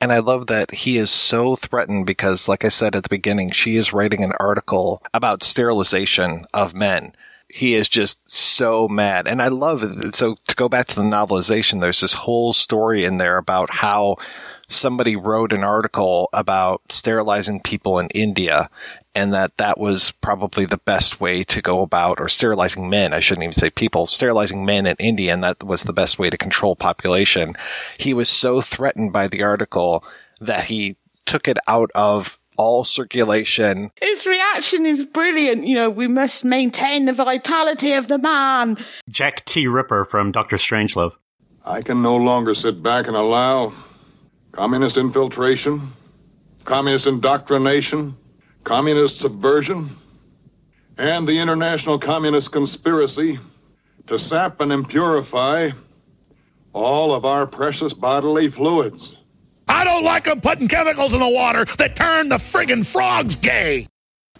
And 0.00 0.12
I 0.12 0.20
love 0.20 0.46
that 0.46 0.70
he 0.70 0.96
is 0.96 1.10
so 1.10 1.56
threatened 1.56 2.06
because, 2.06 2.48
like 2.48 2.64
I 2.64 2.68
said 2.68 2.94
at 2.94 3.02
the 3.02 3.08
beginning, 3.08 3.50
she 3.50 3.76
is 3.76 3.92
writing 3.92 4.22
an 4.22 4.32
article 4.38 5.02
about 5.12 5.42
sterilization 5.42 6.46
of 6.54 6.74
men. 6.74 7.14
He 7.48 7.74
is 7.74 7.88
just 7.88 8.30
so 8.30 8.86
mad. 8.88 9.26
And 9.26 9.42
I 9.42 9.48
love 9.48 9.82
it. 9.82 10.14
So 10.14 10.36
to 10.46 10.54
go 10.54 10.68
back 10.68 10.86
to 10.88 10.94
the 10.94 11.02
novelization, 11.02 11.80
there's 11.80 12.00
this 12.00 12.12
whole 12.12 12.52
story 12.52 13.04
in 13.04 13.18
there 13.18 13.38
about 13.38 13.74
how 13.74 14.18
somebody 14.68 15.16
wrote 15.16 15.52
an 15.52 15.64
article 15.64 16.28
about 16.32 16.82
sterilizing 16.90 17.60
people 17.60 17.98
in 17.98 18.08
India 18.08 18.70
and 19.14 19.32
that 19.32 19.56
that 19.56 19.78
was 19.78 20.12
probably 20.20 20.64
the 20.64 20.78
best 20.78 21.20
way 21.20 21.42
to 21.42 21.60
go 21.60 21.82
about, 21.82 22.20
or 22.20 22.28
sterilizing 22.28 22.88
men, 22.88 23.12
I 23.12 23.18
shouldn't 23.18 23.42
even 23.42 23.52
say 23.52 23.70
people, 23.70 24.06
sterilizing 24.06 24.64
men 24.64 24.86
in 24.86 24.94
India, 25.00 25.32
and 25.32 25.42
that 25.42 25.64
was 25.64 25.82
the 25.82 25.92
best 25.92 26.20
way 26.20 26.30
to 26.30 26.38
control 26.38 26.76
population. 26.76 27.56
He 27.98 28.14
was 28.14 28.28
so 28.28 28.60
threatened 28.60 29.12
by 29.12 29.26
the 29.26 29.42
article 29.42 30.04
that 30.40 30.66
he 30.66 30.96
took 31.26 31.48
it 31.48 31.58
out 31.66 31.90
of 31.96 32.38
all 32.56 32.84
circulation. 32.84 33.90
His 34.00 34.26
reaction 34.26 34.86
is 34.86 35.04
brilliant. 35.06 35.66
You 35.66 35.76
know, 35.76 35.90
we 35.90 36.06
must 36.06 36.44
maintain 36.44 37.06
the 37.06 37.12
vitality 37.12 37.94
of 37.94 38.06
the 38.08 38.18
man. 38.18 38.78
Jack 39.08 39.44
D. 39.46 39.66
Ripper 39.66 40.04
from 40.04 40.30
Doctor 40.30 40.56
Strangelove. 40.56 41.16
I 41.64 41.82
can 41.82 42.02
no 42.02 42.16
longer 42.16 42.54
sit 42.54 42.82
back 42.82 43.08
and 43.08 43.16
allow 43.16 43.72
communist 44.52 44.96
infiltration, 44.96 45.80
communist 46.64 47.06
indoctrination, 47.06 48.16
communist 48.64 49.20
subversion, 49.20 49.88
and 50.98 51.26
the 51.26 51.38
international 51.38 51.98
communist 51.98 52.52
conspiracy 52.52 53.38
to 54.06 54.18
sap 54.18 54.60
and 54.60 54.72
impurify 54.72 55.72
all 56.72 57.12
of 57.12 57.24
our 57.24 57.46
precious 57.46 57.92
bodily 57.92 58.48
fluids. 58.48 59.18
I 59.68 59.84
don't 59.84 60.04
like 60.04 60.24
them 60.24 60.40
putting 60.40 60.66
chemicals 60.68 61.12
in 61.12 61.20
the 61.20 61.28
water 61.28 61.64
that 61.76 61.94
turn 61.94 62.28
the 62.28 62.36
friggin' 62.36 62.90
frogs 62.90 63.36
gay. 63.36 63.86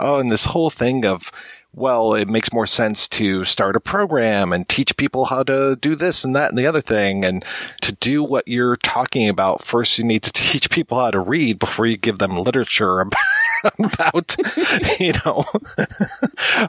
Oh, 0.00 0.18
and 0.18 0.30
this 0.30 0.44
whole 0.44 0.70
thing 0.70 1.04
of 1.04 1.30
well, 1.74 2.14
it 2.14 2.28
makes 2.28 2.52
more 2.52 2.66
sense 2.66 3.08
to 3.08 3.44
start 3.44 3.76
a 3.76 3.80
program 3.80 4.52
and 4.52 4.68
teach 4.68 4.96
people 4.96 5.26
how 5.26 5.42
to 5.44 5.76
do 5.76 5.94
this 5.94 6.24
and 6.24 6.34
that 6.34 6.48
and 6.48 6.58
the 6.58 6.66
other 6.66 6.80
thing. 6.80 7.24
And 7.24 7.44
to 7.82 7.92
do 7.92 8.24
what 8.24 8.48
you're 8.48 8.76
talking 8.76 9.28
about, 9.28 9.62
first 9.62 9.98
you 9.98 10.04
need 10.04 10.22
to 10.24 10.32
teach 10.34 10.70
people 10.70 10.98
how 10.98 11.10
to 11.10 11.20
read 11.20 11.58
before 11.58 11.86
you 11.86 11.96
give 11.96 12.18
them 12.18 12.36
literature 12.36 13.00
about, 13.78 14.36
you 15.00 15.12
know, 15.24 15.44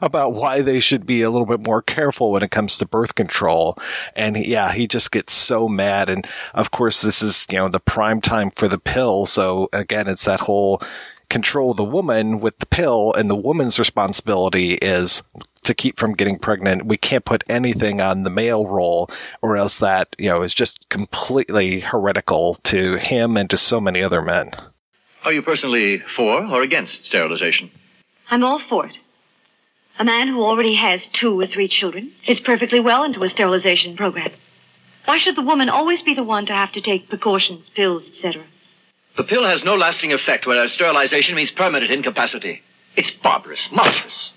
about 0.02 0.34
why 0.34 0.60
they 0.60 0.80
should 0.80 1.06
be 1.06 1.22
a 1.22 1.30
little 1.30 1.46
bit 1.46 1.66
more 1.66 1.82
careful 1.82 2.30
when 2.32 2.42
it 2.42 2.50
comes 2.50 2.76
to 2.78 2.86
birth 2.86 3.14
control. 3.14 3.76
And 4.14 4.36
yeah, 4.36 4.72
he 4.72 4.86
just 4.86 5.10
gets 5.10 5.32
so 5.32 5.66
mad. 5.66 6.10
And 6.10 6.26
of 6.54 6.70
course, 6.70 7.00
this 7.00 7.22
is, 7.22 7.46
you 7.50 7.58
know, 7.58 7.68
the 7.68 7.80
prime 7.80 8.20
time 8.20 8.50
for 8.50 8.68
the 8.68 8.78
pill. 8.78 9.26
So 9.26 9.70
again, 9.72 10.08
it's 10.08 10.26
that 10.26 10.40
whole, 10.40 10.82
control 11.30 11.72
the 11.72 11.84
woman 11.84 12.40
with 12.40 12.58
the 12.58 12.66
pill 12.66 13.14
and 13.14 13.30
the 13.30 13.36
woman's 13.36 13.78
responsibility 13.78 14.74
is 14.74 15.22
to 15.62 15.74
keep 15.74 15.98
from 15.98 16.12
getting 16.12 16.38
pregnant. 16.38 16.86
We 16.86 16.96
can't 16.96 17.24
put 17.24 17.44
anything 17.48 18.00
on 18.00 18.24
the 18.24 18.30
male 18.30 18.66
role 18.66 19.08
or 19.40 19.56
else 19.56 19.78
that, 19.78 20.14
you 20.18 20.28
know, 20.28 20.42
is 20.42 20.52
just 20.52 20.88
completely 20.88 21.80
heretical 21.80 22.56
to 22.64 22.96
him 22.96 23.36
and 23.36 23.48
to 23.50 23.56
so 23.56 23.80
many 23.80 24.02
other 24.02 24.20
men. 24.20 24.50
Are 25.24 25.32
you 25.32 25.42
personally 25.42 26.02
for 26.16 26.44
or 26.46 26.62
against 26.62 27.06
sterilization? 27.06 27.70
I'm 28.30 28.44
all 28.44 28.58
for 28.58 28.86
it. 28.86 28.98
A 29.98 30.04
man 30.04 30.28
who 30.28 30.42
already 30.42 30.74
has 30.74 31.06
two 31.08 31.38
or 31.38 31.46
three 31.46 31.68
children 31.68 32.12
fits 32.24 32.40
perfectly 32.40 32.80
well 32.80 33.04
into 33.04 33.22
a 33.22 33.28
sterilization 33.28 33.96
program. 33.96 34.32
Why 35.04 35.18
should 35.18 35.36
the 35.36 35.42
woman 35.42 35.68
always 35.68 36.02
be 36.02 36.14
the 36.14 36.22
one 36.22 36.46
to 36.46 36.54
have 36.54 36.72
to 36.72 36.80
take 36.80 37.08
precautions, 37.08 37.68
pills, 37.68 38.08
etc.? 38.08 38.44
The 39.20 39.26
pill 39.26 39.44
has 39.44 39.62
no 39.62 39.74
lasting 39.74 40.14
effect, 40.14 40.46
whereas 40.46 40.72
sterilization 40.72 41.34
means 41.34 41.50
permanent 41.50 41.90
incapacity. 41.90 42.62
It's 42.96 43.10
barbarous, 43.10 43.68
monstrous. 43.70 44.30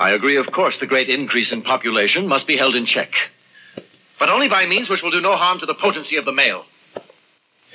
I 0.00 0.10
agree, 0.10 0.36
of 0.36 0.50
course, 0.50 0.76
the 0.78 0.86
great 0.88 1.08
increase 1.08 1.52
in 1.52 1.62
population 1.62 2.26
must 2.26 2.48
be 2.48 2.56
held 2.56 2.74
in 2.74 2.86
check. 2.86 3.12
But 4.18 4.30
only 4.30 4.48
by 4.48 4.66
means 4.66 4.88
which 4.88 5.00
will 5.00 5.12
do 5.12 5.20
no 5.20 5.36
harm 5.36 5.60
to 5.60 5.66
the 5.66 5.76
potency 5.76 6.16
of 6.16 6.24
the 6.24 6.32
male. 6.32 6.64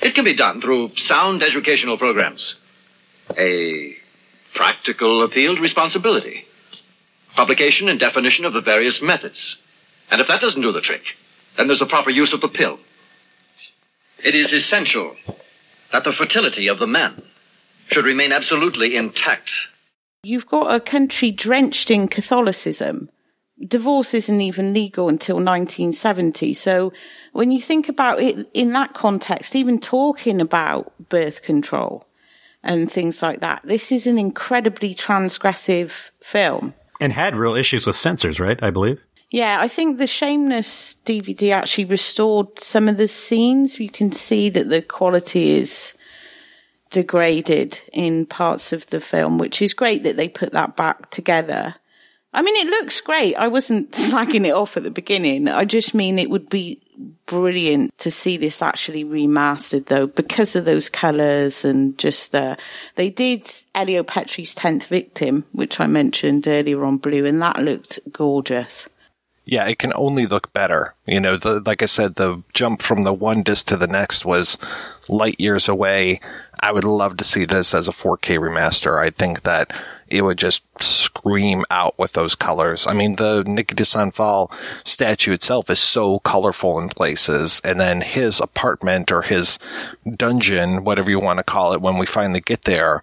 It 0.02 0.14
can 0.14 0.26
be 0.26 0.36
done 0.36 0.60
through 0.60 0.94
sound 0.96 1.42
educational 1.42 1.96
programs. 1.96 2.54
A 3.38 3.94
practical 4.54 5.22
appeal 5.22 5.56
to 5.56 5.62
responsibility. 5.62 6.44
Publication 7.34 7.88
and 7.88 7.98
definition 7.98 8.44
of 8.44 8.52
the 8.52 8.60
various 8.60 9.00
methods. 9.00 9.56
And 10.10 10.20
if 10.20 10.28
that 10.28 10.42
doesn't 10.42 10.60
do 10.60 10.70
the 10.70 10.82
trick, 10.82 11.04
then 11.56 11.66
there's 11.66 11.78
the 11.78 11.86
proper 11.86 12.10
use 12.10 12.34
of 12.34 12.42
the 12.42 12.48
pill. 12.48 12.78
It 14.22 14.34
is 14.34 14.52
essential 14.52 15.16
that 15.92 16.04
the 16.04 16.12
fertility 16.12 16.68
of 16.68 16.78
the 16.78 16.86
men 16.86 17.22
should 17.88 18.04
remain 18.04 18.32
absolutely 18.32 18.96
intact. 18.96 19.50
You've 20.22 20.46
got 20.46 20.74
a 20.74 20.80
country 20.80 21.30
drenched 21.30 21.90
in 21.90 22.08
Catholicism. 22.08 23.10
Divorce 23.66 24.14
isn't 24.14 24.40
even 24.40 24.72
legal 24.72 25.08
until 25.08 25.36
1970. 25.36 26.54
So 26.54 26.92
when 27.32 27.50
you 27.50 27.60
think 27.60 27.88
about 27.88 28.20
it 28.20 28.48
in 28.54 28.72
that 28.72 28.94
context, 28.94 29.54
even 29.54 29.78
talking 29.78 30.40
about 30.40 30.92
birth 31.08 31.42
control 31.42 32.06
and 32.62 32.90
things 32.90 33.22
like 33.22 33.40
that, 33.40 33.60
this 33.64 33.92
is 33.92 34.06
an 34.06 34.18
incredibly 34.18 34.94
transgressive 34.94 36.10
film. 36.20 36.74
And 37.00 37.12
had 37.12 37.36
real 37.36 37.54
issues 37.54 37.86
with 37.86 37.96
censors, 37.96 38.40
right? 38.40 38.60
I 38.62 38.70
believe. 38.70 39.00
Yeah, 39.34 39.56
I 39.58 39.66
think 39.66 39.98
the 39.98 40.06
Shameless 40.06 40.96
DVD 41.04 41.50
actually 41.50 41.86
restored 41.86 42.56
some 42.60 42.88
of 42.88 42.98
the 42.98 43.08
scenes. 43.08 43.80
You 43.80 43.90
can 43.90 44.12
see 44.12 44.48
that 44.50 44.68
the 44.68 44.80
quality 44.80 45.54
is 45.56 45.92
degraded 46.90 47.80
in 47.92 48.26
parts 48.26 48.72
of 48.72 48.86
the 48.90 49.00
film, 49.00 49.38
which 49.38 49.60
is 49.60 49.74
great 49.74 50.04
that 50.04 50.16
they 50.16 50.28
put 50.28 50.52
that 50.52 50.76
back 50.76 51.10
together. 51.10 51.74
I 52.32 52.42
mean, 52.42 52.54
it 52.64 52.70
looks 52.70 53.00
great. 53.00 53.34
I 53.34 53.48
wasn't 53.48 53.90
slagging 53.92 54.46
it 54.46 54.54
off 54.54 54.76
at 54.76 54.84
the 54.84 54.92
beginning. 54.92 55.48
I 55.48 55.64
just 55.64 55.94
mean 55.94 56.20
it 56.20 56.30
would 56.30 56.48
be 56.48 56.80
brilliant 57.26 57.98
to 57.98 58.12
see 58.12 58.36
this 58.36 58.62
actually 58.62 59.04
remastered 59.04 59.86
though, 59.86 60.06
because 60.06 60.54
of 60.54 60.64
those 60.64 60.88
colors 60.88 61.64
and 61.64 61.98
just 61.98 62.30
the, 62.30 62.56
they 62.94 63.10
did 63.10 63.50
Elio 63.74 64.04
Petri's 64.04 64.54
10th 64.54 64.84
victim, 64.84 65.44
which 65.50 65.80
I 65.80 65.88
mentioned 65.88 66.46
earlier 66.46 66.84
on 66.84 66.98
blue, 66.98 67.26
and 67.26 67.42
that 67.42 67.60
looked 67.64 67.98
gorgeous 68.12 68.88
yeah, 69.46 69.66
it 69.66 69.78
can 69.78 69.92
only 69.94 70.26
look 70.26 70.52
better. 70.52 70.94
You 71.06 71.20
know, 71.20 71.36
the, 71.36 71.60
like 71.60 71.82
I 71.82 71.86
said, 71.86 72.14
the 72.14 72.42
jump 72.54 72.80
from 72.80 73.04
the 73.04 73.12
one 73.12 73.42
disc 73.42 73.66
to 73.66 73.76
the 73.76 73.86
next 73.86 74.24
was 74.24 74.56
light 75.08 75.38
years 75.38 75.68
away. 75.68 76.20
I 76.60 76.72
would 76.72 76.84
love 76.84 77.18
to 77.18 77.24
see 77.24 77.44
this 77.44 77.74
as 77.74 77.86
a 77.86 77.92
4K 77.92 78.38
remaster. 78.38 78.98
I 78.98 79.10
think 79.10 79.42
that 79.42 79.72
it 80.08 80.22
would 80.22 80.38
just 80.38 80.62
scream 80.80 81.64
out 81.70 81.98
with 81.98 82.12
those 82.12 82.34
colors. 82.34 82.86
I 82.86 82.94
mean, 82.94 83.16
the 83.16 83.44
Niki 83.44 83.74
de 83.74 83.84
Saint-Phalle 83.84 84.50
statue 84.84 85.32
itself 85.32 85.68
is 85.68 85.78
so 85.78 86.20
colorful 86.20 86.78
in 86.78 86.88
places. 86.88 87.60
And 87.64 87.78
then 87.78 88.00
his 88.00 88.40
apartment 88.40 89.12
or 89.12 89.22
his 89.22 89.58
dungeon, 90.16 90.84
whatever 90.84 91.10
you 91.10 91.20
want 91.20 91.38
to 91.38 91.44
call 91.44 91.74
it, 91.74 91.82
when 91.82 91.98
we 91.98 92.06
finally 92.06 92.40
get 92.40 92.62
there, 92.62 93.02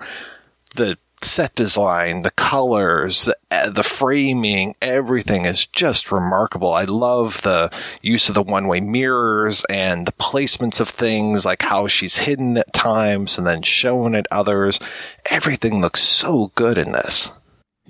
the 0.75 0.97
set 1.23 1.55
design, 1.55 2.23
the 2.23 2.31
colors, 2.31 3.25
the, 3.25 3.37
uh, 3.49 3.69
the, 3.69 3.83
framing, 3.83 4.75
everything 4.81 5.45
is 5.45 5.65
just 5.65 6.11
remarkable. 6.11 6.73
I 6.73 6.85
love 6.85 7.41
the 7.41 7.71
use 8.01 8.29
of 8.29 8.35
the 8.35 8.41
one 8.41 8.67
way 8.67 8.79
mirrors 8.79 9.63
and 9.69 10.07
the 10.07 10.11
placements 10.13 10.79
of 10.79 10.89
things, 10.89 11.45
like 11.45 11.61
how 11.61 11.87
she's 11.87 12.17
hidden 12.19 12.57
at 12.57 12.73
times 12.73 13.37
and 13.37 13.45
then 13.45 13.61
shown 13.61 14.15
at 14.15 14.27
others. 14.31 14.79
Everything 15.27 15.81
looks 15.81 16.01
so 16.01 16.51
good 16.55 16.77
in 16.77 16.91
this. 16.91 17.31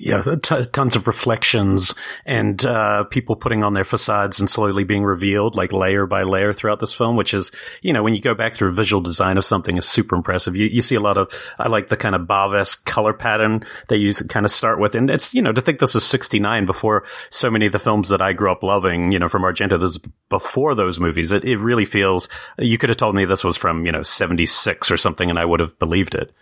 Yeah, 0.03 0.23
t- 0.41 0.65
tons 0.65 0.95
of 0.95 1.05
reflections 1.05 1.93
and 2.25 2.63
uh, 2.65 3.03
people 3.03 3.35
putting 3.35 3.63
on 3.63 3.75
their 3.75 3.83
facades 3.83 4.39
and 4.39 4.49
slowly 4.49 4.83
being 4.83 5.03
revealed, 5.03 5.55
like 5.55 5.71
layer 5.71 6.07
by 6.07 6.23
layer 6.23 6.53
throughout 6.53 6.79
this 6.79 6.93
film. 6.93 7.17
Which 7.17 7.35
is, 7.35 7.51
you 7.83 7.93
know, 7.93 8.01
when 8.01 8.15
you 8.15 8.21
go 8.21 8.33
back 8.33 8.55
through 8.55 8.73
visual 8.73 9.01
design 9.01 9.37
of 9.37 9.45
something, 9.45 9.77
is 9.77 9.87
super 9.87 10.15
impressive. 10.15 10.55
You 10.55 10.65
you 10.65 10.81
see 10.81 10.95
a 10.95 10.99
lot 10.99 11.19
of, 11.19 11.31
I 11.59 11.67
like 11.67 11.87
the 11.87 11.97
kind 11.97 12.15
of 12.15 12.21
Bava 12.23 12.83
color 12.83 13.13
pattern 13.13 13.63
that 13.89 13.99
you 13.99 14.11
kind 14.13 14.43
of 14.45 14.51
start 14.51 14.79
with, 14.79 14.95
and 14.95 15.07
it's 15.11 15.35
you 15.35 15.43
know 15.43 15.51
to 15.51 15.61
think 15.61 15.77
this 15.77 15.93
is 15.93 16.03
'69 16.03 16.65
before 16.65 17.03
so 17.29 17.51
many 17.51 17.67
of 17.67 17.71
the 17.71 17.77
films 17.79 18.09
that 18.09 18.23
I 18.23 18.33
grew 18.33 18.51
up 18.51 18.63
loving, 18.63 19.11
you 19.11 19.19
know, 19.19 19.29
from 19.29 19.43
Argento. 19.43 19.79
This 19.79 19.91
is 19.91 19.99
before 20.29 20.73
those 20.73 20.99
movies. 20.99 21.31
It 21.31 21.45
it 21.45 21.57
really 21.57 21.85
feels. 21.85 22.27
You 22.57 22.79
could 22.79 22.89
have 22.89 22.97
told 22.97 23.13
me 23.13 23.25
this 23.25 23.43
was 23.43 23.55
from 23.55 23.85
you 23.85 23.91
know 23.91 24.01
'76 24.01 24.89
or 24.89 24.97
something, 24.97 25.29
and 25.29 25.37
I 25.37 25.45
would 25.45 25.59
have 25.59 25.77
believed 25.77 26.15
it. 26.15 26.33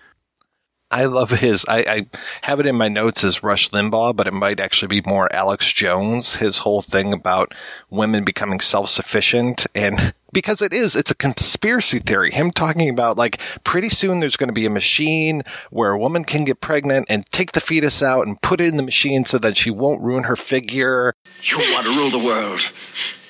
I 0.91 1.06
love 1.06 1.30
his. 1.30 1.65
I, 1.67 1.80
I, 1.80 2.06
have 2.41 2.60
it 2.60 2.65
in 2.65 2.75
my 2.75 2.88
notes 2.88 3.23
as 3.23 3.43
Rush 3.43 3.69
Limbaugh, 3.69 4.15
but 4.15 4.25
it 4.25 4.34
might 4.34 4.60
actually 4.60 4.88
be 4.88 5.08
more 5.08 5.32
Alex 5.34 5.71
Jones. 5.71 6.36
His 6.36 6.60
whole 6.60 6.82
thing 6.82 7.13
about 7.13 7.54
women 7.91 8.23
becoming 8.23 8.60
self 8.60 8.89
sufficient, 8.89 9.67
and 9.75 10.15
because 10.34 10.63
it 10.63 10.73
is, 10.73 10.95
it's 10.95 11.12
a 11.12 11.15
conspiracy 11.15 11.99
theory. 11.99 12.32
Him 12.32 12.49
talking 12.49 12.89
about 12.89 13.17
like 13.17 13.39
pretty 13.63 13.89
soon 13.89 14.19
there's 14.19 14.36
going 14.36 14.49
to 14.49 14.54
be 14.54 14.65
a 14.65 14.71
machine 14.71 15.43
where 15.69 15.91
a 15.91 15.99
woman 15.99 16.23
can 16.23 16.43
get 16.43 16.60
pregnant 16.60 17.06
and 17.08 17.23
take 17.28 17.52
the 17.52 17.62
fetus 17.62 18.02
out 18.02 18.25
and 18.25 18.41
put 18.41 18.60
it 18.60 18.67
in 18.67 18.78
the 18.78 18.84
machine 18.84 19.25
so 19.25 19.38
that 19.38 19.58
she 19.58 19.69
won't 19.69 20.02
ruin 20.02 20.23
her 20.23 20.36
figure. 20.36 21.13
You 21.43 21.60
want 21.71 21.86
to 21.86 21.91
rule 21.91 22.10
the 22.10 22.17
world. 22.17 22.62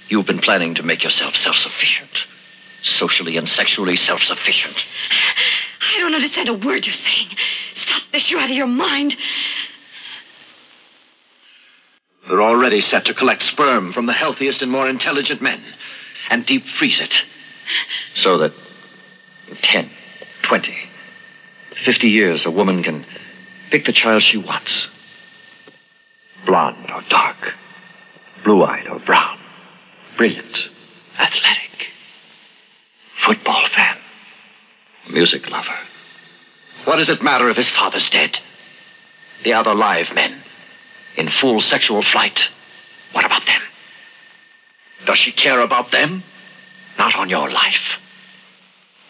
You've 0.08 0.26
been 0.26 0.40
planning 0.40 0.76
to 0.76 0.84
make 0.84 1.04
yourself 1.04 1.36
self 1.36 1.58
sufficient, 1.58 2.26
socially 2.84 3.38
and 3.38 3.48
sexually 3.48 3.96
self 3.96 4.22
sufficient. 4.22 4.76
I 5.82 6.00
don't 6.00 6.16
understand 6.16 6.50
a 6.50 6.54
word 6.54 6.86
you're 6.86 6.94
saying. 6.94 7.30
Stop 7.76 8.04
this. 8.12 8.30
You're 8.30 8.40
out 8.40 8.50
of 8.50 8.56
your 8.56 8.68
mind. 8.68 9.16
They're 12.28 12.42
already 12.42 12.82
set 12.82 13.06
to 13.06 13.14
collect 13.14 13.44
sperm 13.44 13.92
from 13.92 14.06
the 14.06 14.14
healthiest 14.14 14.62
and 14.62 14.72
more 14.72 14.88
intelligent 14.88 15.42
men 15.42 15.64
and 16.30 16.46
deep 16.46 16.66
freeze 16.78 17.00
it. 17.00 17.14
So 18.16 18.38
that 18.40 18.54
in 19.48 19.56
10, 19.56 19.90
20, 20.44 20.76
50 21.86 22.08
years, 22.08 22.46
a 22.46 22.52
woman 22.52 22.84
can 22.84 23.06
pick 23.72 23.86
the 23.86 23.94
child 23.94 24.22
she 24.22 24.38
wants 24.38 24.88
blonde 26.46 26.90
or 26.90 27.04
dark, 27.10 27.54
blue 28.44 28.64
eyed 28.64 28.88
or 28.88 29.00
brown, 29.00 29.38
brilliant, 30.18 30.58
athletic, 31.18 31.69
football 33.26 33.68
fan 33.76 33.98
music 35.10 35.50
lover. 35.50 35.78
What 36.86 36.98
does 36.98 37.10
it 37.10 37.22
matter 37.22 37.50
if 37.50 37.58
his 37.58 37.70
father's 37.70 38.10
dead? 38.10 38.38
The 39.44 39.54
other 39.54 39.74
live 39.74 40.14
men, 40.14 40.44
in 41.18 41.30
full 41.30 41.62
sexual 41.62 42.02
flight, 42.02 42.40
what 43.14 43.26
about 43.26 43.46
them? 43.46 43.62
Does 45.06 45.18
she 45.18 45.32
care 45.32 45.62
about 45.62 45.92
them? 45.92 46.24
Not 46.98 47.16
on 47.16 47.30
your 47.30 47.50
life. 47.50 47.98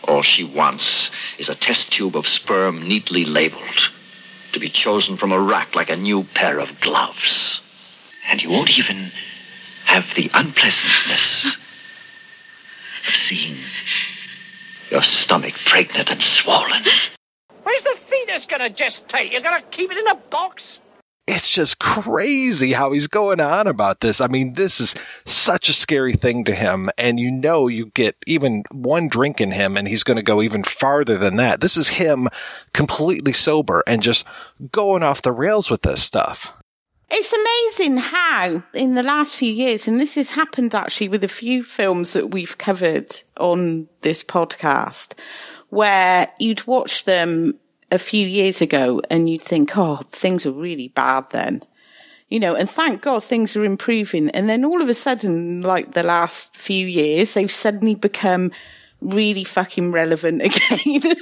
All 0.04 0.22
she 0.22 0.44
wants 0.44 1.10
is 1.38 1.50
a 1.50 1.56
test 1.56 1.92
tube 1.92 2.16
of 2.16 2.28
sperm 2.28 2.88
neatly 2.88 3.26
labeled 3.26 3.90
to 4.54 4.60
be 4.60 4.70
chosen 4.70 5.18
from 5.18 5.32
a 5.32 5.42
rack 5.42 5.76
like 5.76 5.90
a 5.90 5.96
new 5.96 6.24
pair 6.36 6.60
of 6.60 6.80
gloves. 6.82 7.62
And 8.30 8.42
you 8.42 8.50
won't 8.50 8.78
even 8.78 9.12
have 9.86 10.06
the 10.16 10.30
unpleasantness 10.34 11.58
of 13.10 13.16
seeing 13.16 13.58
your 14.90 15.04
stomach 15.04 15.56
pregnant 15.66 16.10
and 16.10 16.22
swollen. 16.22 16.84
Where's 17.64 17.84
the 17.84 17.96
fetus 17.96 18.46
gonna 18.46 18.70
gestate? 18.70 19.32
You're 19.32 19.42
gonna 19.42 19.62
keep 19.70 19.92
it 19.92 19.98
in 19.98 20.08
a 20.08 20.16
box? 20.16 20.80
it's 21.30 21.50
just 21.50 21.78
crazy 21.80 22.74
how 22.74 22.92
he's 22.92 23.06
going 23.06 23.40
on 23.40 23.68
about 23.68 24.00
this. 24.00 24.20
I 24.20 24.26
mean, 24.26 24.54
this 24.54 24.80
is 24.80 24.96
such 25.26 25.70
a 25.70 25.74
scary 25.74 26.14
thing 26.14 26.44
to 26.46 26.56
him. 26.56 26.90
And 26.98 27.20
you 27.20 27.30
know, 27.30 27.68
you 27.68 27.88
get 27.88 28.16
even 28.26 28.64
one 28.72 29.08
drink 29.08 29.40
in 29.40 29.52
him 29.52 29.78
and 29.78 29.88
he's 29.88 30.04
going 30.04 30.18
to 30.18 30.24
go 30.24 30.42
even 30.42 30.64
farther 30.64 31.20
than 31.20 31.36
that. 31.36 31.62
This 31.62 31.78
is 31.78 31.90
him 31.90 32.30
completely 32.74 33.32
sober 33.32 33.84
and 33.86 34.02
just 34.02 34.26
going 34.72 35.04
off 35.04 35.22
the 35.22 35.32
rails 35.32 35.70
with 35.70 35.84
this 35.84 36.02
stuff. 36.02 36.54
It's 37.12 37.34
amazing 37.34 37.98
how, 37.98 38.64
in 38.74 38.94
the 38.94 39.02
last 39.02 39.36
few 39.36 39.52
years, 39.52 39.88
and 39.88 40.00
this 40.00 40.14
has 40.16 40.32
happened 40.32 40.76
actually 40.76 41.10
with 41.10 41.24
a 41.24 41.28
few 41.28 41.64
films 41.64 42.14
that 42.14 42.32
we've 42.32 42.58
covered 42.58 43.16
on 43.38 43.88
this 44.02 44.24
podcast, 44.24 45.14
where 45.70 46.32
you'd 46.40 46.68
watch 46.68 47.06
them 47.06 47.56
a 47.92 47.98
few 47.98 48.28
years 48.28 48.62
ago 48.62 49.02
and 49.10 49.28
you'd 49.28 49.42
think, 49.42 49.76
oh, 49.76 50.02
things 50.12 50.46
are 50.46 50.52
really 50.52 50.90
bad 50.90 51.30
then. 51.32 51.64
You 52.30 52.40
know, 52.40 52.54
and 52.54 52.70
thank 52.70 53.02
God 53.02 53.24
things 53.24 53.56
are 53.56 53.66
improving. 53.66 54.30
And 54.30 54.48
then 54.48 54.64
all 54.64 54.84
of 54.84 54.90
a 54.90 54.94
sudden, 54.94 55.62
like 55.64 55.94
the 55.94 56.04
last 56.04 56.56
few 56.56 56.86
years, 56.86 57.34
they've 57.34 57.52
suddenly 57.52 57.96
become 57.96 58.52
really 59.02 59.44
fucking 59.44 59.92
relevant 59.92 60.42
again. 60.44 61.16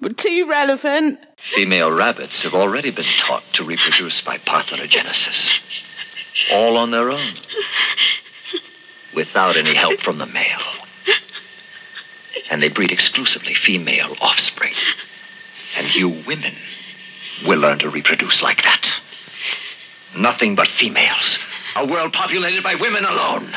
but 0.00 0.16
too 0.16 0.46
relevant. 0.48 1.18
Female 1.54 1.90
rabbits 1.90 2.42
have 2.42 2.54
already 2.54 2.90
been 2.90 3.06
taught 3.18 3.44
to 3.54 3.64
reproduce 3.64 4.20
by 4.20 4.38
parthenogenesis. 4.38 5.58
All 6.52 6.76
on 6.76 6.90
their 6.90 7.10
own. 7.10 7.34
Without 9.14 9.56
any 9.56 9.74
help 9.74 10.00
from 10.00 10.18
the 10.18 10.26
male. 10.26 10.60
And 12.50 12.62
they 12.62 12.68
breed 12.68 12.92
exclusively 12.92 13.54
female 13.54 14.14
offspring. 14.20 14.74
And 15.76 15.94
you 15.94 16.08
women 16.26 16.54
will 17.46 17.58
learn 17.58 17.78
to 17.80 17.90
reproduce 17.90 18.42
like 18.42 18.62
that. 18.62 18.86
Nothing 20.16 20.54
but 20.54 20.68
females. 20.78 21.38
A 21.76 21.86
world 21.86 22.12
populated 22.12 22.62
by 22.62 22.74
women 22.74 23.04
alone. 23.04 23.54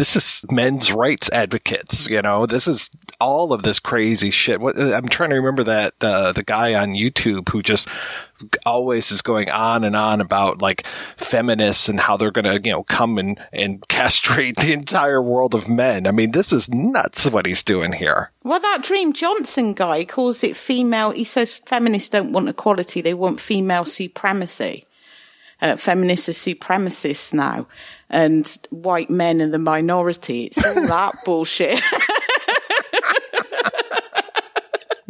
This 0.00 0.16
is 0.16 0.46
men's 0.50 0.90
rights 0.90 1.28
advocates, 1.30 2.08
you 2.08 2.22
know. 2.22 2.46
This 2.46 2.66
is 2.66 2.88
all 3.20 3.52
of 3.52 3.64
this 3.64 3.78
crazy 3.78 4.30
shit. 4.30 4.58
What, 4.58 4.78
I'm 4.78 5.10
trying 5.10 5.28
to 5.28 5.36
remember 5.36 5.62
that 5.64 5.92
uh, 6.00 6.32
the 6.32 6.42
guy 6.42 6.72
on 6.72 6.94
YouTube 6.94 7.50
who 7.50 7.62
just 7.62 7.86
always 8.64 9.12
is 9.12 9.20
going 9.20 9.50
on 9.50 9.84
and 9.84 9.94
on 9.94 10.22
about 10.22 10.62
like 10.62 10.86
feminists 11.18 11.90
and 11.90 12.00
how 12.00 12.16
they're 12.16 12.30
going 12.30 12.46
to, 12.46 12.58
you 12.66 12.72
know, 12.72 12.82
come 12.84 13.18
and, 13.18 13.38
and 13.52 13.86
castrate 13.88 14.56
the 14.56 14.72
entire 14.72 15.20
world 15.20 15.54
of 15.54 15.68
men. 15.68 16.06
I 16.06 16.12
mean, 16.12 16.30
this 16.30 16.50
is 16.50 16.70
nuts 16.70 17.30
what 17.30 17.44
he's 17.44 17.62
doing 17.62 17.92
here. 17.92 18.30
Well, 18.42 18.60
that 18.60 18.82
Dream 18.82 19.12
Johnson 19.12 19.74
guy 19.74 20.06
calls 20.06 20.42
it 20.42 20.56
female. 20.56 21.10
He 21.10 21.24
says 21.24 21.56
feminists 21.66 22.08
don't 22.08 22.32
want 22.32 22.48
equality; 22.48 23.02
they 23.02 23.12
want 23.12 23.38
female 23.38 23.84
supremacy. 23.84 24.86
Uh, 25.60 25.76
feminists 25.76 26.30
are 26.30 26.32
supremacists 26.32 27.34
now, 27.34 27.66
and 28.10 28.58
white 28.70 29.10
men 29.10 29.40
are 29.40 29.48
the 29.48 29.58
minority. 29.58 30.44
It's 30.44 30.64
all 30.64 30.74
that 30.86 31.14
bullshit. 31.24 31.80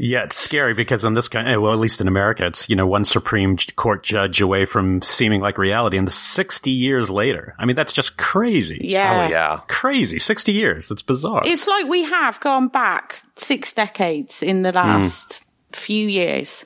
Yeah, 0.03 0.25
it's 0.25 0.37
scary 0.37 0.73
because 0.73 1.05
in 1.05 1.13
this 1.13 1.29
kind, 1.29 1.47
eh, 1.47 1.57
well, 1.57 1.75
at 1.75 1.79
least 1.79 2.01
in 2.01 2.09
America, 2.09 2.47
it's 2.47 2.71
you 2.71 2.77
know 2.77 2.87
one 2.87 3.05
Supreme 3.05 3.59
Court 3.77 4.03
judge 4.03 4.41
away 4.41 4.65
from 4.65 5.03
seeming 5.03 5.43
like 5.43 5.59
reality, 5.59 5.99
and 5.99 6.11
sixty 6.11 6.71
years 6.71 7.11
later, 7.11 7.55
I 7.59 7.67
mean 7.67 7.77
that's 7.77 7.93
just 7.93 8.17
crazy. 8.17 8.81
Yeah. 8.83 9.27
Oh 9.27 9.31
yeah, 9.31 9.61
crazy. 9.69 10.19
Sixty 10.19 10.53
years. 10.53 10.91
It's 10.91 11.03
bizarre. 11.03 11.43
It's 11.45 11.67
like 11.67 11.87
we 11.87 12.05
have 12.05 12.41
gone 12.41 12.69
back 12.69 13.23
six 13.37 13.75
decades 13.75 14.43
in 14.43 14.63
the 14.63 14.73
last 14.73 15.43
few 15.73 16.09
years. 16.09 16.65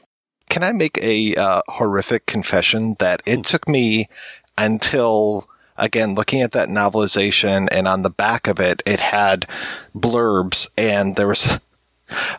Can 0.49 0.63
I 0.63 0.71
make 0.71 1.03
a 1.03 1.35
uh, 1.35 1.63
horrific 1.67 2.27
confession 2.27 2.95
that 3.01 3.21
it 3.27 3.45
took 3.45 3.67
me 3.67 4.09
until 4.57 5.49
again 5.77 6.15
looking 6.15 6.41
at 6.41 6.53
that 6.53 6.69
novelization 6.69 7.69
and 7.73 7.89
on 7.89 8.03
the 8.03 8.11
back 8.11 8.47
of 8.47 8.61
it 8.61 8.83
it 8.87 9.01
had 9.01 9.47
blurbs 9.95 10.69
and 10.77 11.17
there 11.17 11.27
was 11.27 11.59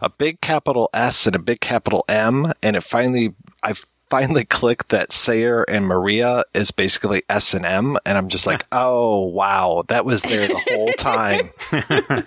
a 0.02 0.10
big 0.10 0.41
capital 0.41 0.89
S 0.93 1.26
and 1.26 1.36
a 1.36 1.39
big 1.39 1.60
capital 1.60 2.06
M. 2.08 2.54
And 2.62 2.76
it 2.76 2.84
finally 2.84 3.34
I 3.63 3.74
finally 4.10 4.45
clicked 4.50 4.89
that 4.89 5.12
Sayer 5.12 5.63
and 5.63 5.86
Maria 5.86 6.43
is 6.54 6.71
basically 6.71 7.24
S 7.30 7.54
and 7.54 7.65
M. 7.65 7.98
And 8.06 8.17
I'm 8.17 8.30
just 8.30 8.48
like 8.48 8.65
oh 8.71 9.26
wow. 9.26 9.84
That 9.88 10.06
was 10.06 10.21
there 10.24 10.48
the 10.48 10.62
whole 10.69 10.93
time. 10.93 11.52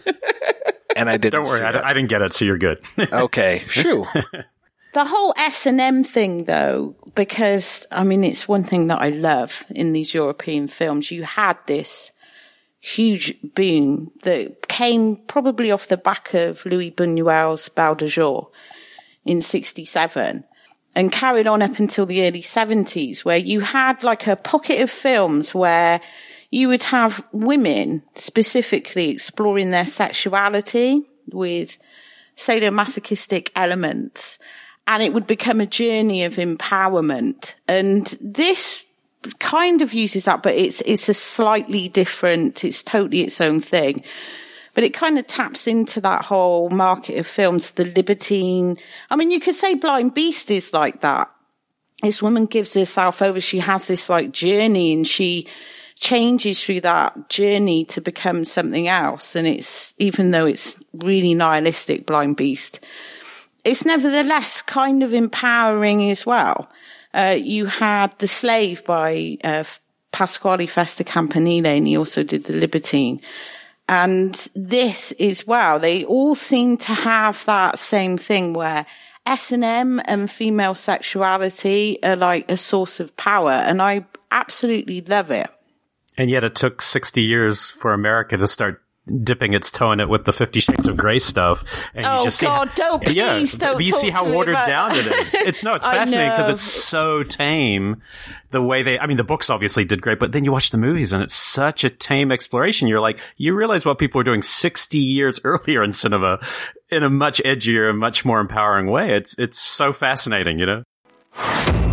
And 0.97 1.09
I 1.09 1.17
didn't 1.17 1.45
Don't 1.45 1.49
worry, 1.49 1.63
I. 1.63 1.91
I 1.91 1.93
didn't 1.93 2.09
get 2.09 2.23
it, 2.23 2.33
so 2.33 2.45
you're 2.45 2.59
good. 2.59 2.81
okay 2.99 3.63
shoo 3.69 4.05
The 4.95 5.05
whole 5.05 5.35
S 5.37 5.67
and 5.67 5.81
M 5.81 6.03
thing, 6.03 6.45
though, 6.45 6.97
because 7.15 7.87
I 7.91 8.05
mean, 8.05 8.25
it's 8.25 8.49
one 8.49 8.65
thing 8.65 8.87
that 8.87 9.01
I 9.01 9.11
love 9.11 9.65
in 9.71 9.93
these 9.93 10.15
European 10.15 10.67
films. 10.67 11.11
You 11.11 11.25
had 11.25 11.59
this 11.67 12.13
huge 12.81 13.35
boom 13.55 14.11
that 14.23 14.69
came 14.69 15.17
probably 15.17 15.71
off 15.71 15.89
the 15.89 15.97
back 15.97 16.33
of 16.33 16.65
Louis 16.65 16.91
Buñuel's 16.91 17.69
Belle 17.69 17.97
de 17.97 18.09
Jour 18.09 18.51
in 19.25 19.43
'67 19.43 20.45
and 20.95 21.13
carried 21.13 21.47
on 21.47 21.61
up 21.61 21.79
until 21.79 22.07
the 22.07 22.27
early 22.27 22.43
70s, 22.43 23.25
where 23.25 23.37
you 23.37 23.61
had 23.61 24.03
like 24.03 24.27
a 24.27 24.37
pocket 24.37 24.81
of 24.81 24.91
films 24.91 25.55
where 25.55 26.01
you 26.51 26.69
would 26.69 26.83
have 26.85 27.23
women 27.31 28.03
specifically 28.15 29.11
exploring 29.11 29.71
their 29.71 29.87
sexuality 29.87 31.03
with 31.31 31.79
sadomasochistic 32.37 33.51
elements 33.55 34.39
and 34.89 35.03
it 35.03 35.13
would 35.13 35.27
become 35.27 35.61
a 35.61 35.67
journey 35.67 36.25
of 36.25 36.37
empowerment. 36.37 37.55
And 37.69 38.07
this 38.23 38.87
kind 39.39 39.83
of 39.83 39.93
uses 39.93 40.25
that, 40.25 40.43
but 40.43 40.55
it's, 40.55 40.81
it's 40.81 41.11
a 41.11 41.15
slightly 41.15 41.89
different, 41.89 42.65
it's 42.65 42.83
totally 42.83 43.21
its 43.21 43.39
own 43.41 43.61
thing. 43.61 44.03
But 44.73 44.85
it 44.85 44.95
kind 44.95 45.19
of 45.19 45.27
taps 45.27 45.67
into 45.67 46.01
that 46.01 46.25
whole 46.25 46.71
market 46.71 47.19
of 47.19 47.27
films, 47.27 47.73
the 47.73 47.85
libertine. 47.85 48.79
I 49.11 49.17
mean, 49.17 49.31
you 49.31 49.41
could 49.41 49.55
say 49.55 49.75
Blind 49.75 50.15
Beast 50.15 50.51
is 50.51 50.73
like 50.73 51.03
that. 51.03 51.31
This 52.03 52.23
woman 52.23 52.47
gives 52.47 52.73
herself 52.73 53.21
over. 53.21 53.41
She 53.41 53.59
has 53.59 53.89
this 53.89 54.09
like 54.09 54.33
journey 54.33 54.95
and 54.95 55.07
she 55.07 55.49
changes 55.97 56.63
through 56.63 56.83
that 56.83 57.29
journey 57.29 57.85
to 57.87 58.01
become 58.01 58.45
something 58.45 58.89
else. 58.89 59.37
And 59.37 59.47
it's, 59.47 59.93
even 59.99 60.31
though 60.31 60.47
it's 60.47 60.83
really 60.95 61.35
nihilistic, 61.35 62.07
Blind 62.07 62.37
Beast, 62.37 62.81
it's 63.69 63.85
nevertheless 63.85 64.63
kind 64.63 65.03
of 65.03 65.13
empowering 65.13 66.11
as 66.11 66.25
well. 66.25 66.71
Uh, 67.13 67.37
you 67.39 67.67
had 67.67 68.19
The 68.19 68.27
Slave 68.27 68.85
by 68.85 69.37
uh, 69.45 69.65
Pasquale 70.11 70.67
Festa 70.67 71.05
Campanile, 71.05 71.67
and 71.67 71.87
he 71.87 71.97
also 71.97 72.23
did 72.23 72.45
The 72.45 72.55
Libertine. 72.55 73.21
And 73.89 74.35
this 74.55 75.13
is 75.13 75.47
wow, 75.47 75.79
they 75.79 76.05
all 76.05 76.35
seem 76.35 76.77
to 76.79 76.95
have 76.95 77.45
that 77.47 77.79
same 77.79 78.17
thing 78.17 78.53
where 78.53 78.87
S&M 79.27 80.01
and 80.05 80.31
female 80.31 80.75
sexuality 80.75 81.99
are 82.03 82.17
like 82.17 82.51
a 82.51 82.57
source 82.57 83.01
of 83.01 83.17
power, 83.17 83.53
and 83.53 83.83
I 83.83 84.07
absolutely 84.31 85.03
love 85.03 85.31
it. 85.31 85.51
And 86.17 86.31
yet 86.31 86.45
it 86.45 86.55
took 86.55 86.83
60 86.83 87.23
years 87.23 87.71
for 87.71 87.93
America 87.93 88.37
to 88.37 88.47
start 88.47 88.83
dipping 89.23 89.55
its 89.55 89.71
toe 89.71 89.93
in 89.93 90.01
it 90.01 90.09
with 90.09 90.25
the 90.25 90.33
Fifty 90.33 90.61
Shades 90.61 90.87
of 90.87 90.97
Grey 90.97 91.19
stuff. 91.19 91.65
And 91.95 92.07
oh 92.07 92.21
you 92.21 92.25
just 92.27 92.41
God, 92.41 92.69
see, 92.69 92.75
don't 92.77 93.05
please 93.05 93.17
yeah, 93.55 93.59
don't. 93.59 93.77
But 93.77 93.85
you 93.85 93.93
see 93.93 94.11
how 94.11 94.31
watered 94.31 94.55
down 94.67 94.93
it 94.93 95.07
is. 95.07 95.35
It's 95.35 95.63
no, 95.63 95.75
it's 95.75 95.85
fascinating 95.87 96.31
because 96.31 96.49
it's 96.49 96.61
so 96.61 97.23
tame. 97.23 98.03
The 98.51 98.63
way 98.63 98.83
they, 98.83 98.99
I 98.99 99.07
mean, 99.07 99.19
the 99.19 99.25
books 99.25 99.51
obviously 99.51 99.85
did 99.85 100.01
great, 100.01 100.19
but 100.19 100.33
then 100.33 100.45
you 100.45 100.53
watch 100.53 100.71
the 100.71 100.79
movies 100.79 101.13
and 101.13 101.23
it's 101.23 101.35
such 101.35 101.85
a 101.85 101.91
tame 101.91 102.33
exploration. 102.33 102.89
You're 102.89 103.01
like, 103.01 103.21
you 103.37 103.55
realize 103.55 103.85
what 103.85 103.99
people 103.99 104.19
were 104.21 104.25
doing 104.25 104.43
60 104.43 104.97
years 104.97 105.39
earlier 105.45 105.83
in 105.83 105.93
cinema 105.93 106.39
in 106.91 107.03
a 107.03 107.11
much 107.11 107.43
edgier 107.45 107.91
and 107.91 107.99
much 107.99 108.25
more 108.25 108.41
empowering 108.41 108.87
way. 108.87 109.15
It's, 109.15 109.35
it's 109.39 109.59
so 109.59 109.93
fascinating, 109.93 110.59
you 110.59 110.67
know? 110.67 111.88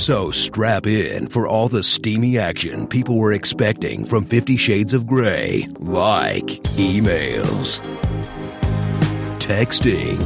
So 0.00 0.30
strap 0.30 0.86
in 0.86 1.28
for 1.28 1.46
all 1.46 1.68
the 1.68 1.82
steamy 1.82 2.38
action 2.38 2.86
people 2.86 3.18
were 3.18 3.34
expecting 3.34 4.06
from 4.06 4.24
Fifty 4.24 4.56
Shades 4.56 4.94
of 4.94 5.06
Grey, 5.06 5.66
like 5.78 6.46
emails, 6.80 7.80
texting, 9.40 10.18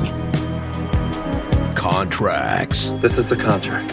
contracts, 1.75 2.91
This 3.03 3.19
is 3.19 3.31
the 3.31 3.37
contract. 3.37 3.93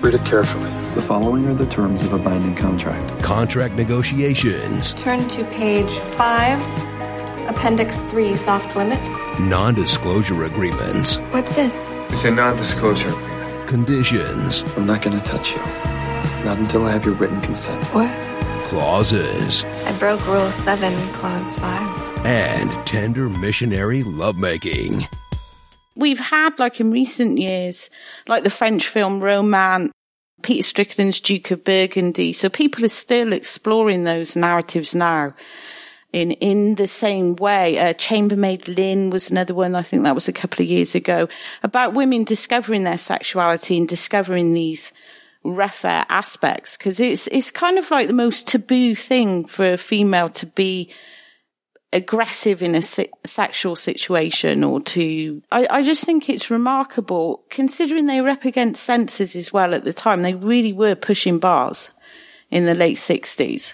Read 0.00 0.14
it 0.14 0.24
carefully. 0.24 0.70
The 0.94 1.02
following 1.02 1.44
are 1.48 1.54
the 1.54 1.66
terms 1.66 2.04
of 2.04 2.12
a 2.12 2.18
binding 2.18 2.54
contract. 2.54 3.20
contract 3.24 3.74
negotiations, 3.74 4.92
Turn 4.94 5.26
to 5.28 5.42
page 5.46 5.90
5, 5.90 7.48
Appendix 7.48 8.00
3, 8.02 8.36
Soft 8.36 8.76
Limits. 8.76 9.40
non 9.40 9.74
disclosure 9.74 10.44
agreements, 10.44 11.16
What's 11.32 11.54
this? 11.56 11.92
It's 12.10 12.24
a 12.24 12.30
non-disclosure 12.30 13.08
agreement. 13.08 13.39
Conditions, 13.70 14.62
I'm 14.76 14.84
not 14.84 15.00
going 15.00 15.18
to 15.18 15.24
touch 15.24 15.52
you. 15.52 15.58
Not 16.44 16.58
until 16.58 16.84
I 16.84 16.90
have 16.90 17.06
your 17.06 17.14
written 17.14 17.40
consent. 17.40 17.82
What? 17.94 18.10
clauses, 18.70 19.64
I 19.64 19.98
broke 19.98 20.24
Rule 20.28 20.52
7, 20.52 20.92
Clause 21.12 21.56
5. 21.56 22.24
and 22.24 22.70
tender 22.86 23.28
missionary 23.28 24.04
lovemaking. 24.04 25.08
We've 25.96 26.20
had 26.20 26.60
like 26.60 26.78
in 26.78 26.92
recent 26.92 27.38
years, 27.38 27.90
like 28.28 28.44
the 28.44 28.50
French 28.50 28.86
film 28.86 29.18
Romance, 29.20 29.90
Peter 30.42 30.62
Strickland's 30.62 31.20
Duke 31.20 31.50
of 31.50 31.64
Burgundy. 31.64 32.32
So 32.32 32.48
people 32.48 32.84
are 32.84 32.88
still 32.88 33.32
exploring 33.32 34.04
those 34.04 34.36
narratives 34.36 34.94
now 34.94 35.34
in 36.12 36.32
in 36.32 36.74
the 36.74 36.86
same 36.86 37.36
way. 37.36 37.78
Uh, 37.78 37.92
Chambermaid 37.92 38.68
Lynn 38.68 39.10
was 39.10 39.30
another 39.30 39.54
one. 39.54 39.74
I 39.74 39.82
think 39.82 40.04
that 40.04 40.14
was 40.14 40.28
a 40.28 40.32
couple 40.32 40.62
of 40.62 40.68
years 40.68 40.94
ago 40.94 41.28
about 41.62 41.94
women 41.94 42.24
discovering 42.24 42.84
their 42.84 42.98
sexuality 42.98 43.76
and 43.76 43.88
discovering 43.88 44.52
these 44.52 44.92
rougher 45.42 46.04
aspects 46.08 46.76
because 46.76 47.00
it's 47.00 47.26
it's 47.28 47.50
kind 47.50 47.78
of 47.78 47.90
like 47.90 48.08
the 48.08 48.12
most 48.12 48.46
taboo 48.46 48.94
thing 48.94 49.46
for 49.46 49.72
a 49.72 49.78
female 49.78 50.28
to 50.28 50.46
be 50.46 50.92
aggressive 51.92 52.62
in 52.62 52.74
a 52.74 52.82
si- 52.82 53.10
sexual 53.24 53.74
situation 53.74 54.62
or 54.62 54.80
to 54.80 55.42
I, 55.50 55.66
I 55.70 55.82
just 55.82 56.04
think 56.04 56.28
it's 56.28 56.50
remarkable 56.50 57.42
considering 57.48 58.06
they 58.06 58.20
were 58.20 58.28
up 58.28 58.44
against 58.44 58.84
censors 58.84 59.34
as 59.34 59.52
well 59.52 59.74
at 59.74 59.84
the 59.84 59.94
time 59.94 60.22
they 60.22 60.34
really 60.34 60.72
were 60.74 60.94
pushing 60.94 61.38
bars 61.38 61.90
in 62.50 62.66
the 62.66 62.74
late 62.74 62.98
60s 62.98 63.72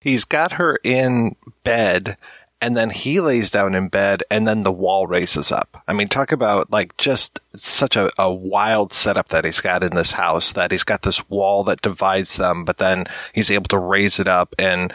He's 0.00 0.24
got 0.24 0.52
her 0.52 0.78
in 0.82 1.36
bed 1.62 2.16
and 2.60 2.76
then 2.76 2.90
he 2.90 3.20
lays 3.20 3.50
down 3.50 3.74
in 3.74 3.88
bed 3.88 4.22
and 4.30 4.46
then 4.46 4.62
the 4.62 4.72
wall 4.72 5.06
raises 5.06 5.50
up. 5.50 5.82
I 5.88 5.92
mean, 5.92 6.08
talk 6.08 6.30
about 6.30 6.70
like 6.70 6.96
just 6.96 7.40
such 7.54 7.96
a, 7.96 8.10
a 8.18 8.32
wild 8.32 8.92
setup 8.92 9.28
that 9.28 9.44
he's 9.44 9.60
got 9.60 9.82
in 9.82 9.94
this 9.94 10.12
house 10.12 10.52
that 10.52 10.70
he's 10.70 10.84
got 10.84 11.02
this 11.02 11.28
wall 11.30 11.64
that 11.64 11.82
divides 11.82 12.36
them, 12.36 12.64
but 12.64 12.78
then 12.78 13.06
he's 13.32 13.50
able 13.50 13.68
to 13.68 13.78
raise 13.78 14.20
it 14.20 14.28
up 14.28 14.54
and 14.58 14.92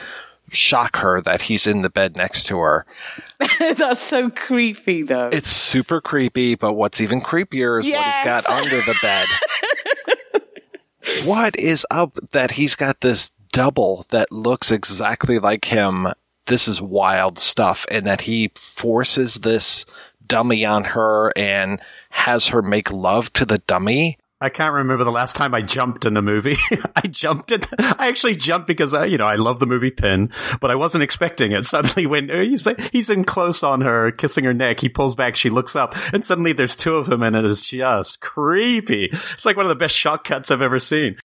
shock 0.52 0.98
her 0.98 1.22
that 1.22 1.44
he's 1.44 1.66
in 1.66 1.82
the 1.82 1.90
bed 1.90 2.16
next 2.16 2.44
to 2.46 2.60
her. 2.60 2.86
that's 3.60 4.00
so 4.00 4.30
creepy 4.30 5.02
though 5.02 5.30
It's 5.32 5.48
super 5.48 6.02
creepy, 6.02 6.56
but 6.56 6.74
what's 6.74 7.02
even 7.02 7.20
creepier 7.20 7.80
is 7.80 7.88
what 7.92 8.06
he's 8.06 8.26
got 8.26 8.48
under 8.48 8.78
the 8.78 8.96
bed. 9.02 9.28
what 11.26 11.58
is 11.58 11.86
up 11.90 12.18
that 12.32 12.52
he's 12.52 12.76
got 12.76 13.02
this 13.02 13.32
double 13.56 14.06
that 14.10 14.34
looks 14.34 14.70
exactly 14.70 15.40
like 15.40 15.64
him? 15.64 16.08
This 16.48 16.68
is 16.68 16.82
wild 16.82 17.40
stuff. 17.40 17.86
And 17.90 18.06
that 18.06 18.22
he 18.22 18.52
forces 18.56 19.36
this 19.36 19.86
dummy 20.28 20.66
on 20.66 20.84
her 20.84 21.32
and 21.38 21.80
has 22.10 22.48
her 22.48 22.62
make 22.62 22.92
love 22.92 23.32
to 23.34 23.46
the 23.46 23.60
dummy. 23.60 24.18
I 24.42 24.50
can't 24.50 24.74
remember 24.74 25.06
the 25.06 25.12
last 25.12 25.38
time 25.38 25.56
I 25.56 25.62
jumped 25.62 26.06
in 26.06 26.18
a 26.18 26.22
movie. 26.22 26.58
I 26.98 27.08
jumped 27.08 27.52
it. 27.54 27.66
I 27.80 28.10
actually 28.10 28.36
jumped 28.36 28.68
because 28.68 28.94
I, 28.94 29.06
you 29.06 29.18
know, 29.18 29.26
I 29.26 29.36
love 29.36 29.60
the 29.60 29.66
movie 29.66 29.90
Pin, 29.90 30.32
but 30.60 30.70
I 30.70 30.76
wasn't 30.76 31.06
expecting 31.06 31.54
it. 31.54 31.66
Suddenly, 31.76 32.08
when 32.08 32.30
uh, 32.30 32.42
he's 32.42 32.68
he's 32.92 33.10
in 33.10 33.24
close 33.24 33.64
on 33.64 33.80
her, 33.80 34.12
kissing 34.12 34.44
her 34.44 34.54
neck, 34.54 34.82
he 34.82 34.90
pulls 34.90 35.16
back, 35.16 35.38
she 35.38 35.50
looks 35.50 35.78
up, 35.78 35.96
and 36.12 36.26
suddenly 36.26 36.52
there's 36.52 36.76
two 36.76 36.96
of 36.96 37.06
them, 37.06 37.24
and 37.24 37.38
it 37.38 37.46
is 37.46 37.62
just 37.62 38.20
creepy. 38.20 39.06
It's 39.06 39.46
like 39.46 39.56
one 39.56 39.66
of 39.66 39.70
the 39.70 39.76
best 39.76 39.96
shot 39.96 40.26
cuts 40.26 40.52
I've 40.52 40.62
ever 40.62 40.80
seen. 40.80 41.16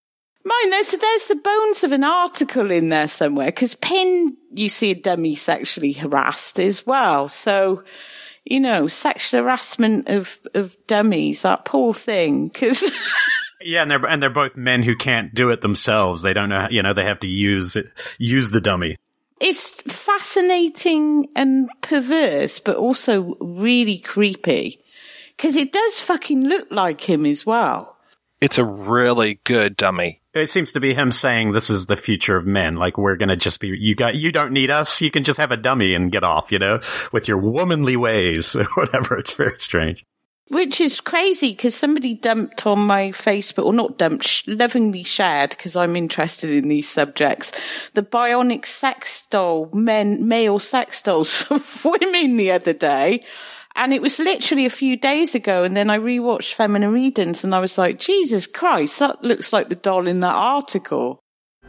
Mine, 0.42 0.70
there's 0.70 0.92
there's 0.92 1.26
the 1.26 1.36
bones 1.36 1.84
of 1.84 1.92
an 1.92 2.04
article 2.04 2.70
in 2.70 2.88
there 2.88 3.08
somewhere 3.08 3.46
because 3.46 3.74
Pin, 3.74 4.36
you 4.52 4.68
see 4.68 4.92
a 4.92 4.94
dummy 4.94 5.34
sexually 5.34 5.92
harassed 5.92 6.58
as 6.58 6.86
well. 6.86 7.28
So, 7.28 7.84
you 8.44 8.58
know, 8.60 8.86
sexual 8.86 9.42
harassment 9.42 10.08
of 10.08 10.38
of 10.54 10.76
dummies, 10.86 11.42
that 11.42 11.64
poor 11.66 11.92
thing. 11.92 12.48
Because 12.48 12.90
Yeah, 13.62 13.82
and 13.82 13.90
they're 13.90 14.06
and 14.06 14.22
they're 14.22 14.30
both 14.30 14.56
men 14.56 14.82
who 14.82 14.96
can't 14.96 15.34
do 15.34 15.50
it 15.50 15.60
themselves. 15.60 16.22
They 16.22 16.32
don't 16.32 16.48
know, 16.48 16.62
how, 16.62 16.68
you 16.70 16.82
know, 16.82 16.94
they 16.94 17.04
have 17.04 17.20
to 17.20 17.26
use 17.26 17.76
it, 17.76 17.86
use 18.18 18.48
the 18.48 18.60
dummy. 18.62 18.96
it's 19.40 19.72
fascinating 19.92 21.26
and 21.36 21.68
perverse, 21.82 22.60
but 22.60 22.76
also 22.76 23.36
really 23.40 23.98
creepy. 23.98 24.80
Because 25.36 25.56
it 25.56 25.72
does 25.72 26.00
fucking 26.00 26.46
look 26.46 26.68
like 26.70 27.02
him 27.02 27.26
as 27.26 27.44
well. 27.44 27.89
It's 28.40 28.58
a 28.58 28.64
really 28.64 29.40
good 29.44 29.76
dummy. 29.76 30.22
It 30.32 30.48
seems 30.48 30.72
to 30.72 30.80
be 30.80 30.94
him 30.94 31.12
saying 31.12 31.52
this 31.52 31.68
is 31.68 31.86
the 31.86 31.96
future 31.96 32.36
of 32.36 32.46
men. 32.46 32.76
Like 32.76 32.96
we're 32.96 33.16
gonna 33.16 33.36
just 33.36 33.60
be 33.60 33.68
you 33.68 33.94
got 33.94 34.14
you 34.14 34.32
don't 34.32 34.52
need 34.52 34.70
us. 34.70 35.00
You 35.00 35.10
can 35.10 35.24
just 35.24 35.38
have 35.38 35.50
a 35.50 35.56
dummy 35.56 35.94
and 35.94 36.10
get 36.10 36.24
off. 36.24 36.50
You 36.50 36.58
know, 36.58 36.80
with 37.12 37.28
your 37.28 37.38
womanly 37.38 37.96
ways 37.96 38.56
or 38.56 38.64
whatever. 38.74 39.16
It's 39.16 39.34
very 39.34 39.58
strange. 39.58 40.06
Which 40.48 40.80
is 40.80 41.00
crazy 41.00 41.50
because 41.50 41.76
somebody 41.76 42.14
dumped 42.14 42.66
on 42.66 42.80
my 42.80 43.10
Facebook, 43.10 43.66
or 43.66 43.72
not 43.72 43.98
dumped, 43.98 44.26
sh- 44.26 44.48
lovingly 44.48 45.04
shared 45.04 45.50
because 45.50 45.76
I'm 45.76 45.94
interested 45.94 46.50
in 46.50 46.66
these 46.68 46.88
subjects, 46.88 47.52
the 47.94 48.02
bionic 48.02 48.66
sex 48.66 49.28
doll, 49.28 49.70
men, 49.72 50.26
male 50.26 50.58
sex 50.58 51.02
dolls 51.02 51.36
for 51.36 51.60
women 52.00 52.36
the 52.36 52.50
other 52.50 52.72
day. 52.72 53.20
And 53.76 53.92
it 53.92 54.02
was 54.02 54.18
literally 54.18 54.66
a 54.66 54.70
few 54.70 54.96
days 54.96 55.34
ago. 55.34 55.64
And 55.64 55.76
then 55.76 55.90
I 55.90 55.98
rewatched 55.98 56.54
Femina 56.54 56.90
Ridens 56.90 57.44
and 57.44 57.54
I 57.54 57.60
was 57.60 57.78
like, 57.78 57.98
Jesus 57.98 58.46
Christ, 58.46 58.98
that 58.98 59.24
looks 59.24 59.52
like 59.52 59.68
the 59.68 59.74
doll 59.76 60.06
in 60.06 60.20
that 60.20 60.34
article. 60.34 61.20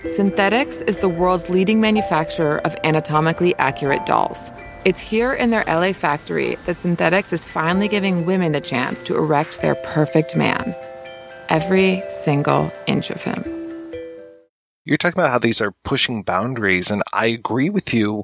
Sinthetics 0.06 0.82
is 0.82 0.99
the 0.99 1.10
world's 1.10 1.49
leading 1.49 1.80
manufacturer 1.80 2.60
of 2.66 2.76
anatomically 2.84 3.56
accurate 3.58 4.06
dolls. 4.06 4.52
It's 4.84 4.99
here 4.99 5.32
in 5.32 5.52
their 5.52 5.64
LA 5.68 5.93
factory 5.93 6.56
that 6.66 6.76
Sinthetics 6.76 7.34
is 7.34 7.45
finally 7.45 7.88
giving 7.88 8.26
women 8.26 8.54
the 8.54 8.62
chance 8.62 9.04
to 9.04 9.16
erect 9.16 9.62
their 9.62 9.76
perfect 9.76 10.36
man. 10.36 10.76
Every 11.49 12.02
single 12.10 12.74
inch 12.88 13.12
of 13.12 13.24
him. 13.24 13.43
You're 14.84 14.97
talking 14.97 15.20
about 15.20 15.30
how 15.30 15.38
these 15.38 15.62
are 15.62 15.76
pushing 15.84 16.24
boundaries, 16.24 16.89
and 16.89 17.04
I 17.14 17.28
agree 17.28 17.70
with 17.70 17.93
you. 17.93 18.24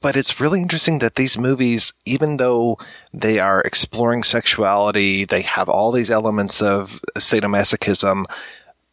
But 0.00 0.16
it's 0.16 0.40
really 0.40 0.62
interesting 0.62 1.00
that 1.00 1.16
these 1.16 1.36
movies, 1.36 1.92
even 2.06 2.38
though 2.38 2.78
they 3.12 3.38
are 3.38 3.60
exploring 3.60 4.22
sexuality, 4.22 5.26
they 5.26 5.42
have 5.42 5.68
all 5.68 5.92
these 5.92 6.10
elements 6.10 6.62
of 6.62 7.02
sadomasochism, 7.16 8.24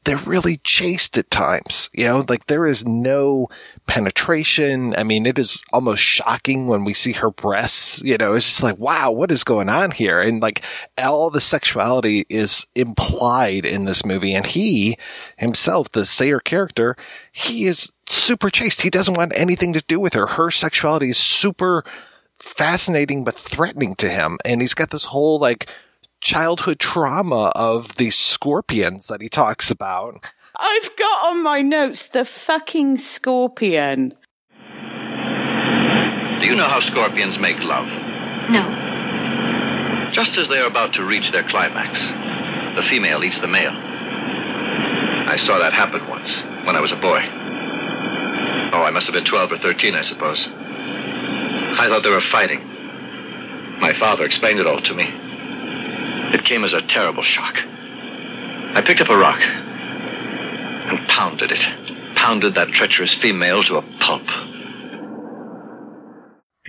they're 0.07 0.15
really 0.19 0.55
chaste 0.63 1.17
at 1.17 1.29
times. 1.29 1.89
You 1.93 2.05
know, 2.05 2.25
like 2.29 2.47
there 2.47 2.65
is 2.65 2.85
no 2.85 3.49
penetration. 3.87 4.95
I 4.95 5.03
mean, 5.03 5.25
it 5.25 5.37
is 5.37 5.61
almost 5.73 6.01
shocking 6.01 6.67
when 6.67 6.85
we 6.85 6.93
see 6.93 7.11
her 7.11 7.29
breasts. 7.29 8.01
You 8.01 8.17
know, 8.17 8.33
it's 8.33 8.45
just 8.45 8.63
like, 8.63 8.77
wow, 8.77 9.11
what 9.11 9.33
is 9.33 9.43
going 9.43 9.67
on 9.67 9.91
here? 9.91 10.21
And 10.21 10.41
like 10.41 10.63
all 10.97 11.29
the 11.29 11.41
sexuality 11.41 12.25
is 12.29 12.65
implied 12.73 13.65
in 13.65 13.83
this 13.83 14.05
movie. 14.05 14.33
And 14.33 14.45
he 14.45 14.97
himself, 15.35 15.91
the 15.91 16.05
Sayer 16.05 16.39
character, 16.39 16.95
he 17.33 17.65
is 17.65 17.91
super 18.05 18.49
chaste. 18.49 18.83
He 18.83 18.89
doesn't 18.89 19.17
want 19.17 19.33
anything 19.35 19.73
to 19.73 19.83
do 19.89 19.99
with 19.99 20.13
her. 20.13 20.25
Her 20.25 20.49
sexuality 20.51 21.09
is 21.09 21.17
super 21.17 21.83
fascinating 22.39 23.25
but 23.25 23.35
threatening 23.35 23.93
to 23.95 24.07
him. 24.07 24.37
And 24.45 24.61
he's 24.61 24.73
got 24.73 24.89
this 24.89 25.05
whole 25.05 25.37
like 25.37 25.67
childhood 26.27 26.77
trauma 26.77 27.53
of 27.55 27.95
the 27.95 28.09
scorpions 28.09 29.07
that 29.07 29.21
he 29.21 29.29
talks 29.29 29.71
about. 29.71 30.19
I've 30.59 30.93
got 30.97 31.31
on 31.31 31.41
my 31.41 31.61
notes 31.61 32.09
the 32.09 32.25
fucking 32.25 32.97
scorpion. 32.97 34.09
Do 34.09 34.15
you 36.45 36.57
know 36.57 36.67
how 36.67 36.81
scorpions 36.81 37.39
make 37.39 37.55
love? 37.59 37.85
No. 38.51 40.11
Just 40.11 40.37
as 40.37 40.49
they 40.49 40.57
are 40.57 40.67
about 40.67 40.95
to 40.95 41.05
reach 41.05 41.31
their 41.31 41.47
climax, 41.47 41.97
the 42.75 42.83
female 42.89 43.23
eats 43.23 43.39
the 43.39 43.47
male. 43.47 43.71
I 43.71 45.37
saw 45.37 45.59
that 45.59 45.71
happen 45.71 46.09
once 46.09 46.35
when 46.65 46.75
I 46.75 46.81
was 46.81 46.91
a 46.91 46.97
boy. 46.97 47.21
Oh, 48.75 48.83
I 48.83 48.91
must 48.91 49.07
have 49.07 49.13
been 49.13 49.23
12 49.23 49.53
or 49.53 49.59
13, 49.59 49.95
I 49.95 50.01
suppose. 50.01 50.45
I 50.45 51.87
thought 51.87 52.03
they 52.03 52.09
were 52.09 52.19
fighting. 52.33 52.59
My 53.79 53.97
father 53.97 54.25
explained 54.25 54.59
it 54.59 54.67
all 54.67 54.81
to 54.81 54.93
me. 54.93 55.23
It 56.33 56.45
came 56.45 56.63
as 56.63 56.73
a 56.73 56.81
terrible 56.81 57.23
shock. 57.23 57.55
I 57.55 58.81
picked 58.85 59.01
up 59.01 59.09
a 59.09 59.17
rock 59.17 59.39
and 59.41 61.07
pounded 61.07 61.51
it. 61.51 61.63
Pounded 62.15 62.55
that 62.55 62.69
treacherous 62.69 63.15
female 63.21 63.63
to 63.63 63.77
a 63.77 63.81
pulp. 63.99 64.23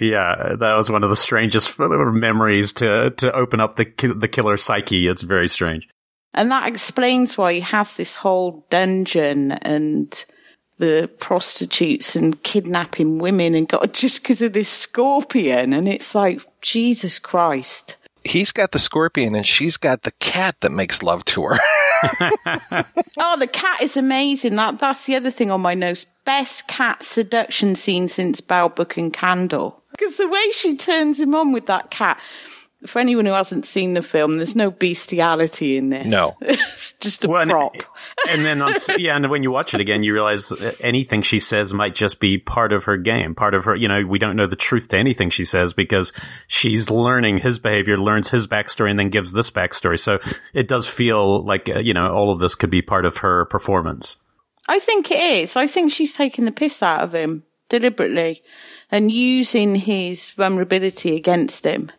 Yeah, 0.00 0.54
that 0.60 0.76
was 0.76 0.90
one 0.90 1.02
of 1.02 1.10
the 1.10 1.16
strangest 1.16 1.78
memories 1.78 2.72
to 2.74 3.10
to 3.10 3.32
open 3.32 3.60
up 3.60 3.74
the 3.74 3.84
ki- 3.84 4.12
the 4.16 4.28
killer 4.28 4.56
psyche. 4.56 5.08
It's 5.08 5.22
very 5.22 5.48
strange. 5.48 5.88
And 6.34 6.50
that 6.50 6.68
explains 6.68 7.36
why 7.36 7.54
he 7.54 7.60
has 7.60 7.96
this 7.96 8.14
whole 8.14 8.66
dungeon 8.70 9.52
and 9.52 10.24
the 10.78 11.10
prostitutes 11.18 12.14
and 12.14 12.40
kidnapping 12.42 13.18
women 13.18 13.54
and 13.54 13.68
got 13.68 13.92
just 13.92 14.22
because 14.22 14.42
of 14.42 14.52
this 14.52 14.68
scorpion. 14.68 15.72
And 15.72 15.88
it's 15.88 16.14
like, 16.14 16.42
Jesus 16.60 17.18
Christ. 17.18 17.96
He's 18.24 18.52
got 18.52 18.72
the 18.72 18.78
scorpion 18.78 19.34
and 19.34 19.46
she's 19.46 19.76
got 19.76 20.02
the 20.02 20.12
cat 20.12 20.56
that 20.60 20.70
makes 20.70 21.02
love 21.02 21.24
to 21.26 21.44
her. 21.44 21.58
Oh, 23.20 23.36
the 23.36 23.48
cat 23.48 23.82
is 23.82 23.96
amazing. 23.96 24.54
That 24.54 24.78
that's 24.78 25.06
the 25.06 25.16
other 25.16 25.32
thing 25.32 25.50
on 25.50 25.60
my 25.60 25.74
notes. 25.74 26.06
Best 26.24 26.68
cat 26.68 27.02
seduction 27.02 27.74
scene 27.74 28.06
since 28.06 28.40
Bell 28.40 28.68
Book 28.68 28.96
and 28.96 29.12
Candle. 29.12 29.82
Because 29.90 30.16
the 30.16 30.28
way 30.28 30.50
she 30.52 30.76
turns 30.76 31.18
him 31.20 31.34
on 31.34 31.50
with 31.50 31.66
that 31.66 31.90
cat. 31.90 32.20
For 32.86 33.00
anyone 33.00 33.26
who 33.26 33.32
hasn't 33.32 33.66
seen 33.66 33.94
the 33.94 34.02
film, 34.02 34.36
there's 34.36 34.54
no 34.54 34.70
bestiality 34.70 35.76
in 35.76 35.90
this. 35.90 36.06
No. 36.06 36.36
it's 36.40 36.92
just 36.92 37.24
a 37.24 37.28
prop. 37.28 37.74
and 38.28 38.44
then 38.44 38.62
on, 38.62 38.76
yeah, 38.98 39.16
and 39.16 39.28
when 39.28 39.42
you 39.42 39.50
watch 39.50 39.74
it 39.74 39.80
again, 39.80 40.04
you 40.04 40.12
realize 40.12 40.52
anything 40.80 41.22
she 41.22 41.40
says 41.40 41.74
might 41.74 41.96
just 41.96 42.20
be 42.20 42.38
part 42.38 42.72
of 42.72 42.84
her 42.84 42.96
game, 42.96 43.34
part 43.34 43.54
of 43.54 43.64
her. 43.64 43.74
You 43.74 43.88
know, 43.88 44.06
we 44.06 44.20
don't 44.20 44.36
know 44.36 44.46
the 44.46 44.54
truth 44.54 44.88
to 44.88 44.96
anything 44.96 45.30
she 45.30 45.44
says 45.44 45.72
because 45.72 46.12
she's 46.46 46.88
learning 46.88 47.38
his 47.38 47.58
behavior, 47.58 47.98
learns 47.98 48.30
his 48.30 48.46
backstory, 48.46 48.90
and 48.90 48.98
then 48.98 49.10
gives 49.10 49.32
this 49.32 49.50
backstory. 49.50 49.98
So 49.98 50.20
it 50.54 50.68
does 50.68 50.86
feel 50.86 51.44
like 51.44 51.68
uh, 51.68 51.80
you 51.80 51.94
know 51.94 52.12
all 52.12 52.30
of 52.30 52.38
this 52.38 52.54
could 52.54 52.70
be 52.70 52.82
part 52.82 53.06
of 53.06 53.16
her 53.18 53.46
performance. 53.46 54.18
I 54.68 54.78
think 54.78 55.10
it 55.10 55.18
is. 55.18 55.56
I 55.56 55.66
think 55.66 55.90
she's 55.90 56.14
taking 56.14 56.44
the 56.44 56.52
piss 56.52 56.80
out 56.82 57.00
of 57.00 57.14
him 57.14 57.42
deliberately 57.68 58.42
and 58.90 59.10
using 59.10 59.74
his 59.74 60.30
vulnerability 60.30 61.16
against 61.16 61.64
him. 61.64 61.90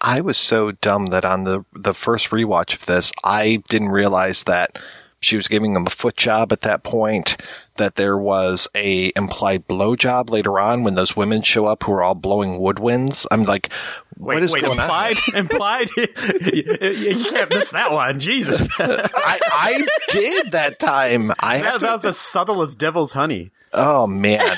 I 0.00 0.20
was 0.20 0.36
so 0.36 0.72
dumb 0.72 1.06
that 1.06 1.24
on 1.24 1.44
the 1.44 1.64
the 1.72 1.94
first 1.94 2.30
rewatch 2.30 2.74
of 2.74 2.86
this, 2.86 3.12
I 3.24 3.62
didn't 3.68 3.88
realize 3.88 4.44
that 4.44 4.78
she 5.20 5.36
was 5.36 5.48
giving 5.48 5.74
him 5.74 5.86
a 5.86 5.90
foot 5.90 6.16
job 6.16 6.52
at 6.52 6.60
that 6.62 6.82
point. 6.82 7.36
That 7.76 7.96
there 7.96 8.16
was 8.16 8.68
a 8.74 9.12
implied 9.16 9.66
blow 9.66 9.96
job 9.96 10.30
later 10.30 10.58
on 10.58 10.82
when 10.82 10.94
those 10.94 11.14
women 11.14 11.42
show 11.42 11.66
up 11.66 11.82
who 11.82 11.92
are 11.92 12.02
all 12.02 12.14
blowing 12.14 12.58
woodwinds. 12.58 13.26
I'm 13.30 13.44
like, 13.44 13.70
what 14.16 14.36
wait, 14.36 14.44
is 14.44 14.52
wait, 14.52 14.64
going 14.64 14.78
implied, 14.78 15.18
on? 15.28 15.36
implied. 15.40 15.88
you, 15.96 17.24
can't 17.30 17.50
miss 17.50 17.72
that 17.72 17.92
one, 17.92 18.18
Jesus. 18.18 18.66
I, 18.78 19.40
I 19.52 19.86
did 20.08 20.52
that 20.52 20.78
time. 20.78 21.32
I 21.38 21.60
that, 21.60 21.80
that 21.80 21.92
was 21.92 22.04
as 22.06 22.16
subtle 22.16 22.62
as 22.62 22.76
devil's 22.76 23.12
honey. 23.12 23.50
Oh 23.74 24.06
man. 24.06 24.56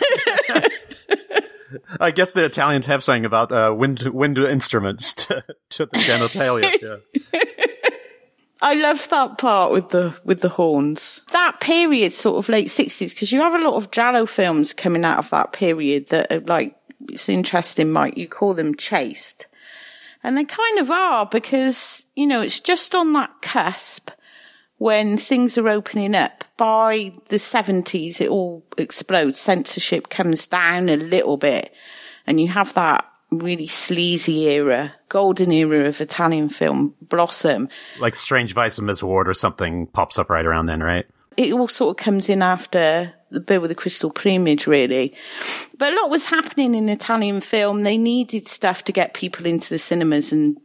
I 2.01 2.11
guess 2.11 2.33
the 2.33 2.45
Italians 2.45 2.87
have 2.87 3.03
something 3.03 3.25
about 3.25 3.53
uh, 3.53 3.75
wind 3.75 4.01
wind 4.01 4.39
instruments 4.39 5.13
to, 5.15 5.45
to 5.71 5.87
the 5.87 5.99
genitalia. 5.99 6.75
Yeah. 7.33 7.43
I 8.61 8.75
love 8.75 9.09
that 9.11 9.39
part 9.39 9.71
with 9.71 9.91
the 9.91 10.19
with 10.25 10.41
the 10.41 10.49
horns. 10.49 11.23
That 11.31 11.61
period, 11.61 12.13
sort 12.13 12.39
of 12.39 12.49
late 12.49 12.71
sixties, 12.71 13.15
because 13.15 13.31
you 13.31 13.41
have 13.41 13.55
a 13.55 13.65
lot 13.65 13.75
of 13.75 13.93
Giallo 13.93 14.27
films 14.27 14.73
coming 14.73 15.05
out 15.05 15.19
of 15.19 15.31
that 15.31 15.53
period 15.53 16.09
that 16.09 16.33
are 16.33 16.41
like 16.41 16.75
it's 17.09 17.29
interesting, 17.29 17.93
Mike. 17.93 18.17
You 18.17 18.27
call 18.27 18.55
them 18.55 18.75
chaste, 18.75 19.47
and 20.25 20.37
they 20.37 20.45
kind 20.45 20.79
of 20.81 20.91
are 20.91 21.27
because 21.27 22.05
you 22.17 22.27
know 22.27 22.43
it's 22.43 22.59
just 22.59 22.97
on 22.97 23.13
that 23.13 23.31
cusp 23.43 24.11
when 24.79 25.19
things 25.19 25.59
are 25.59 25.69
opening 25.69 26.15
up. 26.15 26.45
By 26.57 27.13
the 27.29 27.39
seventies, 27.39 28.21
it 28.21 28.31
all 28.31 28.65
explodes. 28.77 29.39
Censorship 29.39 30.09
comes 30.09 30.47
down 30.47 30.89
a 30.89 30.97
little 30.97 31.37
bit, 31.37 31.73
and 32.27 32.41
you 32.41 32.49
have 32.49 32.75
that 32.75 33.05
really 33.31 33.67
sleazy 33.67 34.45
era, 34.49 34.93
golden 35.09 35.53
era 35.53 35.87
of 35.87 36.01
Italian 36.01 36.49
film 36.49 36.95
blossom. 37.03 37.69
Like 38.01 38.15
Strange 38.15 38.55
Vice 38.55 38.79
of 38.79 38.85
Miss 38.85 39.03
Ward 39.03 39.29
or 39.29 39.35
something 39.35 39.87
pops 39.89 40.19
up 40.19 40.31
right 40.31 40.47
around 40.47 40.67
then, 40.67 40.83
right? 40.83 41.07
It 41.37 41.53
all 41.53 41.69
sort 41.69 41.99
of 41.99 42.05
comes 42.05 42.29
in 42.29 42.43
after 42.43 43.13
the 43.31 43.41
Bird 43.41 43.61
with 43.61 43.69
the 43.69 43.75
Crystal 43.75 44.11
Plumage, 44.11 44.67
really. 44.67 45.15
But 45.77 45.93
a 45.93 45.97
lot 45.97 46.11
was 46.11 46.25
happening 46.25 46.75
in 46.75 46.89
Italian 46.89 47.41
film. 47.41 47.83
They 47.83 47.99
needed 47.99 48.49
stuff 48.49 48.83
to 48.85 48.93
get 48.93 49.15
people 49.15 49.47
into 49.47 49.69
the 49.71 49.79
cinemas, 49.79 50.33
and 50.33 50.59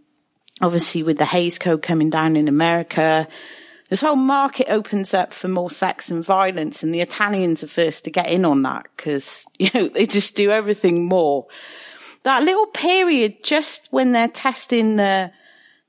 obviously 0.62 1.04
with 1.04 1.18
the 1.18 1.26
Hays 1.26 1.60
Code 1.60 1.82
coming 1.82 2.10
down 2.10 2.36
in 2.36 2.48
America, 2.48 3.28
this 3.94 4.02
whole 4.02 4.16
market 4.16 4.72
opens 4.72 5.14
up 5.14 5.36
for 5.36 5.48
more 5.48 5.70
sex 5.70 6.10
and 6.10 6.26
violence, 6.26 6.82
and 6.82 6.96
the 6.96 7.02
Italians 7.02 7.62
are 7.62 7.68
first 7.68 8.06
to 8.06 8.10
get 8.10 8.28
in 8.28 8.44
on 8.44 8.64
that 8.64 8.88
because 8.98 9.46
you 9.60 9.70
know 9.72 9.88
they 9.88 10.08
just 10.08 10.36
do 10.36 10.50
everything 10.50 11.08
more 11.08 11.46
that 12.24 12.42
little 12.42 12.66
period 12.66 13.44
just 13.44 13.88
when 13.92 14.12
they're 14.12 14.28
testing 14.28 14.96
the 14.96 15.32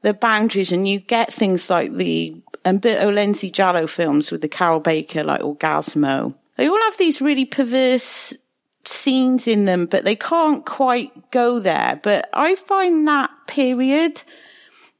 the 0.02 0.12
boundaries 0.12 0.70
and 0.70 0.86
you 0.86 1.00
get 1.00 1.32
things 1.32 1.70
like 1.70 1.94
the 1.94 2.36
Umberto 2.66 3.10
Lenzi 3.10 3.50
Giallo 3.50 3.86
films 3.86 4.30
with 4.30 4.42
the 4.42 4.48
Carroll 4.48 4.80
Baker 4.80 5.24
like 5.24 5.40
Orgasmo. 5.40 6.34
They 6.56 6.68
all 6.68 6.78
have 6.82 6.98
these 6.98 7.22
really 7.22 7.46
perverse 7.46 8.36
scenes 8.84 9.48
in 9.48 9.64
them, 9.64 9.86
but 9.86 10.04
they 10.04 10.14
can't 10.14 10.66
quite 10.66 11.30
go 11.30 11.58
there. 11.58 11.98
But 12.02 12.28
I 12.34 12.54
find 12.54 13.08
that 13.08 13.30
period 13.46 14.22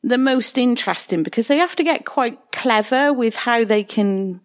the 0.05 0.19
most 0.19 0.59
interesting 0.59 1.23
because 1.23 1.49
they 1.49 1.57
have 1.57 1.75
to 1.77 1.83
get 1.83 2.05
quite 2.05 2.39
clever 2.53 3.13
with 3.13 3.35
how 3.35 3.65
they 3.65 3.83
can 3.83 4.41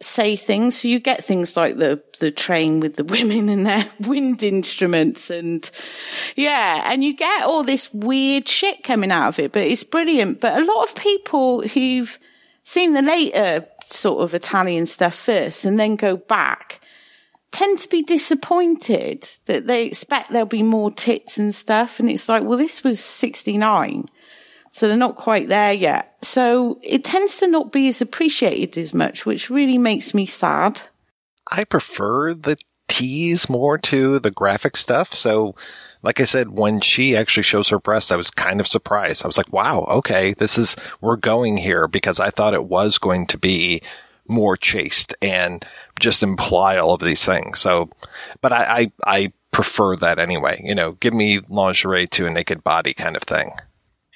say 0.00 0.36
things. 0.36 0.80
So 0.80 0.88
you 0.88 1.00
get 1.00 1.24
things 1.24 1.56
like 1.56 1.76
the, 1.76 2.02
the 2.18 2.30
train 2.30 2.80
with 2.80 2.96
the 2.96 3.04
women 3.16 3.48
and 3.48 3.66
their 3.66 3.88
wind 4.00 4.42
instruments 4.42 5.30
and 5.30 5.70
yeah, 6.34 6.90
and 6.90 7.04
you 7.04 7.14
get 7.14 7.44
all 7.44 7.62
this 7.62 7.92
weird 7.92 8.48
shit 8.48 8.82
coming 8.84 9.10
out 9.10 9.28
of 9.28 9.38
it, 9.38 9.52
but 9.52 9.62
it's 9.62 9.84
brilliant. 9.84 10.40
But 10.40 10.60
a 10.60 10.64
lot 10.64 10.84
of 10.84 10.94
people 10.94 11.62
who've 11.68 12.18
seen 12.64 12.94
the 12.94 13.02
later 13.02 13.66
sort 13.90 14.22
of 14.22 14.34
Italian 14.34 14.86
stuff 14.86 15.14
first 15.14 15.64
and 15.64 15.78
then 15.78 15.96
go 15.96 16.16
back 16.16 16.80
tend 17.52 17.78
to 17.78 17.88
be 17.88 18.02
disappointed 18.02 19.28
that 19.46 19.66
they 19.66 19.86
expect 19.86 20.30
there'll 20.30 20.46
be 20.46 20.62
more 20.62 20.90
tits 20.90 21.38
and 21.38 21.54
stuff. 21.54 22.00
And 22.00 22.10
it's 22.10 22.28
like, 22.28 22.42
well, 22.42 22.58
this 22.58 22.82
was 22.82 23.00
69. 23.00 24.06
So 24.76 24.88
they're 24.88 24.96
not 24.98 25.16
quite 25.16 25.48
there 25.48 25.72
yet. 25.72 26.18
So 26.20 26.78
it 26.82 27.02
tends 27.02 27.38
to 27.38 27.46
not 27.46 27.72
be 27.72 27.88
as 27.88 28.02
appreciated 28.02 28.76
as 28.76 28.92
much, 28.92 29.24
which 29.24 29.48
really 29.48 29.78
makes 29.78 30.12
me 30.12 30.26
sad. 30.26 30.82
I 31.50 31.64
prefer 31.64 32.34
the 32.34 32.58
tease 32.86 33.48
more 33.48 33.78
to 33.78 34.18
the 34.18 34.30
graphic 34.30 34.76
stuff. 34.76 35.14
So, 35.14 35.54
like 36.02 36.20
I 36.20 36.24
said, 36.24 36.58
when 36.58 36.82
she 36.82 37.16
actually 37.16 37.44
shows 37.44 37.70
her 37.70 37.78
breasts, 37.78 38.12
I 38.12 38.16
was 38.16 38.30
kind 38.30 38.60
of 38.60 38.66
surprised. 38.66 39.24
I 39.24 39.26
was 39.26 39.38
like, 39.38 39.50
wow, 39.50 39.86
okay, 39.88 40.34
this 40.34 40.58
is, 40.58 40.76
we're 41.00 41.16
going 41.16 41.56
here 41.56 41.88
because 41.88 42.20
I 42.20 42.28
thought 42.28 42.52
it 42.52 42.64
was 42.64 42.98
going 42.98 43.28
to 43.28 43.38
be 43.38 43.80
more 44.28 44.58
chaste 44.58 45.16
and 45.22 45.64
just 45.98 46.22
imply 46.22 46.76
all 46.76 46.92
of 46.92 47.00
these 47.00 47.24
things. 47.24 47.60
So, 47.60 47.88
but 48.42 48.52
I, 48.52 48.90
I, 49.06 49.20
I 49.22 49.32
prefer 49.52 49.96
that 49.96 50.18
anyway. 50.18 50.60
You 50.62 50.74
know, 50.74 50.92
give 50.92 51.14
me 51.14 51.40
lingerie 51.48 52.08
to 52.08 52.26
a 52.26 52.30
naked 52.30 52.62
body 52.62 52.92
kind 52.92 53.16
of 53.16 53.22
thing. 53.22 53.52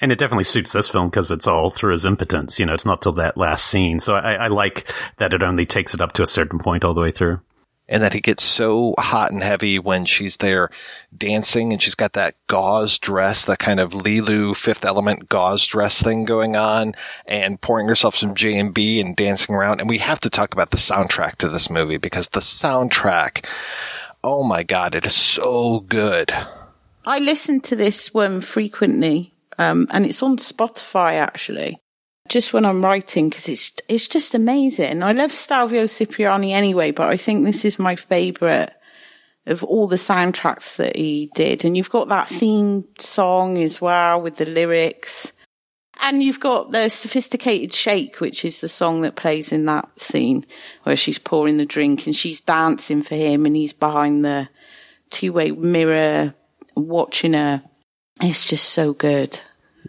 And 0.01 0.11
it 0.11 0.19
definitely 0.19 0.45
suits 0.45 0.73
this 0.73 0.89
film 0.89 1.11
because 1.11 1.31
it's 1.31 1.47
all 1.47 1.69
through 1.69 1.93
his 1.93 2.07
impotence. 2.07 2.59
You 2.59 2.67
know, 2.67 2.73
it's 2.73 2.87
not 2.87 3.03
till 3.03 3.13
that 3.13 3.37
last 3.37 3.67
scene. 3.67 4.01
So 4.01 4.15
I, 4.15 4.33
I 4.33 4.47
like 4.49 4.91
that 5.19 5.35
it 5.35 5.43
only 5.43 5.67
takes 5.67 5.93
it 5.95 6.01
up 6.01 6.13
to 6.13 6.23
a 6.23 6.27
certain 6.27 6.59
point 6.59 6.85
all 6.85 6.95
the 6.95 7.03
way 7.03 7.11
through. 7.11 7.41
And 7.87 8.05
that 8.05 8.13
he 8.13 8.21
gets 8.21 8.45
so 8.45 8.95
hot 8.99 9.33
and 9.33 9.43
heavy 9.43 9.81
when 9.81 10.05
she's 10.05 10.37
there 10.37 10.71
dancing 11.15 11.73
and 11.73 11.83
she's 11.83 11.97
got 11.97 12.13
that 12.13 12.37
gauze 12.47 13.01
dress, 13.01 13.45
that 13.47 13.59
kind 13.59 13.81
of 13.81 13.91
Leeloo 13.91 14.57
fifth 14.57 14.85
element 14.85 15.29
gauze 15.29 15.67
dress 15.67 16.01
thing 16.01 16.25
going 16.25 16.55
on 16.55 16.95
and 17.27 17.61
pouring 17.61 17.89
herself 17.89 18.15
some 18.15 18.37
J 18.37 18.57
and 18.59 18.73
B 18.73 19.01
and 19.01 19.17
dancing 19.17 19.57
around. 19.57 19.81
And 19.81 19.89
we 19.89 19.99
have 19.99 20.21
to 20.21 20.31
talk 20.31 20.55
about 20.55 20.71
the 20.71 20.77
soundtrack 20.77 21.37
to 21.39 21.49
this 21.49 21.69
movie 21.69 21.97
because 21.97 22.29
the 22.29 22.39
soundtrack, 22.39 23.45
oh 24.23 24.45
my 24.45 24.63
God, 24.63 24.95
it 24.95 25.05
is 25.05 25.17
so 25.17 25.81
good. 25.81 26.33
I 27.05 27.19
listen 27.19 27.61
to 27.63 27.77
this 27.77 28.15
one 28.15 28.41
frequently 28.41 29.30
um, 29.61 29.87
and 29.91 30.07
it's 30.07 30.23
on 30.23 30.39
Spotify 30.39 31.15
actually. 31.15 31.79
Just 32.29 32.53
when 32.53 32.65
I'm 32.65 32.83
writing, 32.85 33.29
because 33.29 33.49
it's 33.49 33.73
it's 33.89 34.09
just 34.09 34.35
amazing. 34.35 35.03
I 35.03 35.13
love 35.13 35.33
Stelvio 35.33 35.87
Cipriani 35.87 36.53
anyway, 36.53 36.93
but 36.93 37.09
I 37.09 37.17
think 37.17 37.45
this 37.45 37.65
is 37.65 37.79
my 37.79 37.97
favourite 37.97 38.71
of 39.47 39.65
all 39.65 39.87
the 39.87 39.97
soundtracks 39.97 40.77
that 40.77 40.97
he 40.97 41.31
did. 41.35 41.65
And 41.65 41.77
you've 41.77 41.91
got 41.91 42.09
that 42.09 42.29
theme 42.29 42.85
song 42.99 43.59
as 43.59 43.81
well 43.81 44.21
with 44.21 44.37
the 44.37 44.47
lyrics. 44.47 45.33
And 46.01 46.23
you've 46.23 46.41
got 46.41 46.71
the 46.71 46.89
sophisticated 46.89 47.75
shake, 47.75 48.21
which 48.21 48.45
is 48.45 48.61
the 48.61 48.69
song 48.69 49.03
that 49.03 49.17
plays 49.17 49.53
in 49.53 49.67
that 49.67 50.01
scene 50.01 50.47
where 50.85 50.97
she's 50.97 51.19
pouring 51.19 51.59
the 51.59 51.67
drink 51.67 52.07
and 52.07 52.17
she's 52.17 52.41
dancing 52.41 53.03
for 53.03 53.17
him 53.17 53.45
and 53.45 53.57
he's 53.57 53.75
behind 53.75 54.25
the 54.25 54.49
two 55.11 55.33
way 55.33 55.51
mirror 55.51 56.35
watching 56.77 57.35
her. 57.35 57.63
It's 58.23 58.45
just 58.45 58.71
so 58.71 58.93
good. 58.93 59.41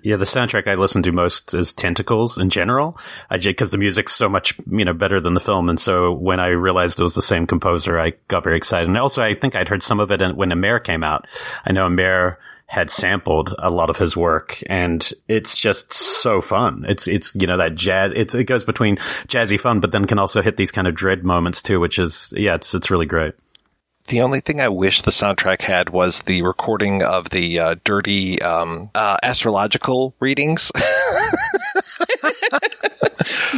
Yeah, 0.04 0.16
the 0.16 0.26
soundtrack 0.26 0.68
I 0.68 0.76
listen 0.76 1.04
to 1.04 1.12
most 1.12 1.54
is 1.54 1.74
Tentacles 1.74 2.38
in 2.38 2.50
general, 2.50 2.98
because 3.30 3.72
the 3.72 3.78
music's 3.78 4.14
so 4.14 4.30
much 4.30 4.58
you 4.70 4.86
know 4.86 4.94
better 4.94 5.20
than 5.20 5.34
the 5.34 5.40
film. 5.40 5.70
And 5.70 5.80
so 5.80 6.12
when 6.14 6.40
I 6.40 6.48
realized 6.48 7.00
it 7.00 7.04
was 7.04 7.16
the 7.16 7.22
same 7.22 7.48
composer, 7.48 8.00
I 8.00 8.14
got 8.28 8.44
very 8.44 8.58
excited. 8.58 8.88
And 8.88 8.98
also, 8.98 9.22
I 9.24 9.34
think 9.34 9.56
I'd 9.56 9.70
heard 9.70 9.84
some 9.84 10.00
of 10.00 10.12
it 10.12 10.22
when 10.36 10.52
Amer 10.52 10.80
came 10.80 11.04
out. 11.04 11.28
I 11.66 11.72
know 11.72 11.86
Amer 11.86 12.40
had 12.72 12.90
sampled 12.90 13.54
a 13.60 13.70
lot 13.70 13.90
of 13.90 13.98
his 13.98 14.16
work, 14.16 14.64
and 14.68 15.12
it's 15.28 15.58
just 15.58 15.92
so 15.92 16.40
fun. 16.40 16.86
It's 16.88 17.06
it's 17.06 17.36
you 17.36 17.46
know 17.46 17.58
that 17.58 17.76
jazz. 17.76 18.14
It's 18.16 18.34
it 18.34 18.46
goes 18.46 18.64
between 18.64 18.96
jazzy 19.28 19.60
fun, 19.60 19.82
but 19.82 19.92
then 19.92 20.08
can 20.08 20.20
also 20.20 20.42
hit 20.42 20.56
these 20.56 20.72
kind 20.72 20.88
of 20.88 20.96
dread 20.96 21.24
moments 21.24 21.62
too, 21.62 21.82
which 21.82 22.00
is 22.00 22.34
yeah, 22.36 22.56
it's 22.56 22.74
it's 22.74 22.90
really 22.90 23.06
great. 23.06 23.34
The 24.08 24.22
only 24.22 24.40
thing 24.42 24.60
I 24.60 24.70
wish 24.70 25.02
the 25.02 25.12
soundtrack 25.12 25.62
had 25.62 25.90
was 25.90 26.24
the 26.24 26.42
recording 26.42 27.02
of 27.04 27.30
the 27.30 27.60
uh, 27.60 27.76
dirty 27.84 28.42
um, 28.42 28.90
uh, 28.94 29.18
astrological 29.24 30.14
readings. 30.20 30.72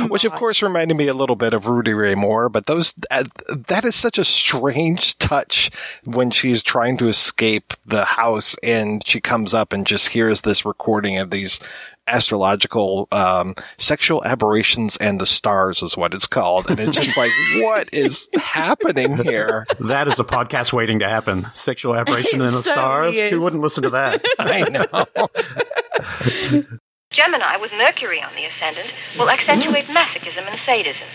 Which, 0.09 0.25
of 0.25 0.33
course, 0.33 0.61
reminded 0.61 0.95
me 0.97 1.07
a 1.07 1.13
little 1.13 1.35
bit 1.35 1.53
of 1.53 1.67
Rudy 1.67 1.93
Ray 1.93 2.15
Moore, 2.15 2.49
but 2.49 2.65
those 2.65 2.93
uh, 3.09 3.23
that 3.67 3.85
is 3.85 3.95
such 3.95 4.17
a 4.17 4.23
strange 4.23 5.17
touch 5.17 5.71
when 6.03 6.31
she's 6.31 6.61
trying 6.61 6.97
to 6.97 7.07
escape 7.07 7.73
the 7.85 8.03
house 8.05 8.55
and 8.61 9.05
she 9.07 9.21
comes 9.21 9.53
up 9.53 9.71
and 9.73 9.87
just 9.87 10.09
hears 10.09 10.41
this 10.41 10.65
recording 10.65 11.17
of 11.17 11.29
these 11.31 11.59
astrological 12.07 13.07
um, 13.11 13.55
sexual 13.77 14.23
aberrations 14.25 14.97
and 14.97 15.19
the 15.21 15.25
stars 15.25 15.81
is 15.81 15.95
what 15.95 16.13
it's 16.13 16.27
called 16.27 16.69
and 16.69 16.79
it's 16.79 16.91
just 16.97 17.15
like 17.15 17.31
what 17.57 17.87
is 17.93 18.29
happening 18.35 19.15
here 19.17 19.65
That 19.79 20.07
is 20.07 20.19
a 20.19 20.23
podcast 20.23 20.73
waiting 20.73 20.99
to 20.99 21.07
happen. 21.09 21.45
Sexual 21.53 21.95
aberration 21.95 22.41
in 22.41 22.47
the 22.47 22.51
certainly 22.61 22.61
stars. 22.61 23.15
is. 23.15 23.31
Who 23.31 23.41
wouldn't 23.41 23.61
listen 23.61 23.83
to 23.83 23.89
that? 23.91 24.23
i 24.39 24.61
know 24.69 26.67
Gemini 27.11 27.57
with 27.57 27.71
Mercury 27.73 28.21
on 28.21 28.33
the 28.35 28.45
ascendant 28.45 28.91
will 29.17 29.29
accentuate 29.29 29.85
masochism 29.85 30.47
and 30.49 30.59
sadism. 30.59 31.07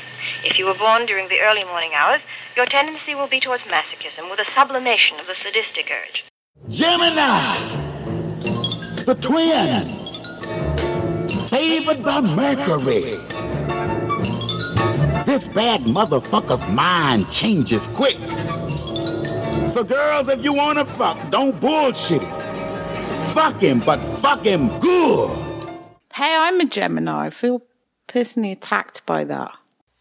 If 0.45 0.57
you 0.59 0.65
were 0.67 0.75
born 0.75 1.07
during 1.07 1.29
the 1.29 1.41
early 1.41 1.65
morning 1.65 1.91
hours, 1.97 2.21
your 2.57 2.67
tendency 2.67 3.15
will 3.17 3.27
be 3.27 3.41
towards 3.41 3.65
masochism 3.65 4.31
with 4.31 4.39
a 4.39 4.45
sublimation 4.45 5.19
of 5.19 5.27
the 5.27 5.35
sadistic 5.35 5.91
urge. 5.91 6.23
Gemini, 6.69 7.57
the 9.05 9.15
twins, 9.21 10.08
favored 11.49 12.03
by 12.03 12.21
Mercury. 12.21 13.17
This 15.27 15.47
bad 15.49 15.83
motherfucker's 15.83 16.67
mind 16.69 17.31
changes 17.31 17.83
quick. 17.95 18.17
So, 19.71 19.85
girls, 19.85 20.29
if 20.29 20.43
you 20.43 20.53
want 20.53 20.79
to 20.79 20.85
fuck, 20.97 21.31
don't 21.31 21.61
bullshit 21.61 22.23
it. 22.23 23.33
Fuck 23.35 23.57
him, 23.57 23.81
but 23.81 23.99
fuck 24.21 24.45
him 24.45 24.69
good. 24.81 25.31
Hey, 26.15 26.35
I'm 26.37 26.59
a 26.61 26.65
Gemini. 26.65 27.27
I 27.27 27.31
feel 27.31 27.63
personally 28.07 28.51
attacked 28.53 29.05
by 29.07 29.25
that. 29.25 29.53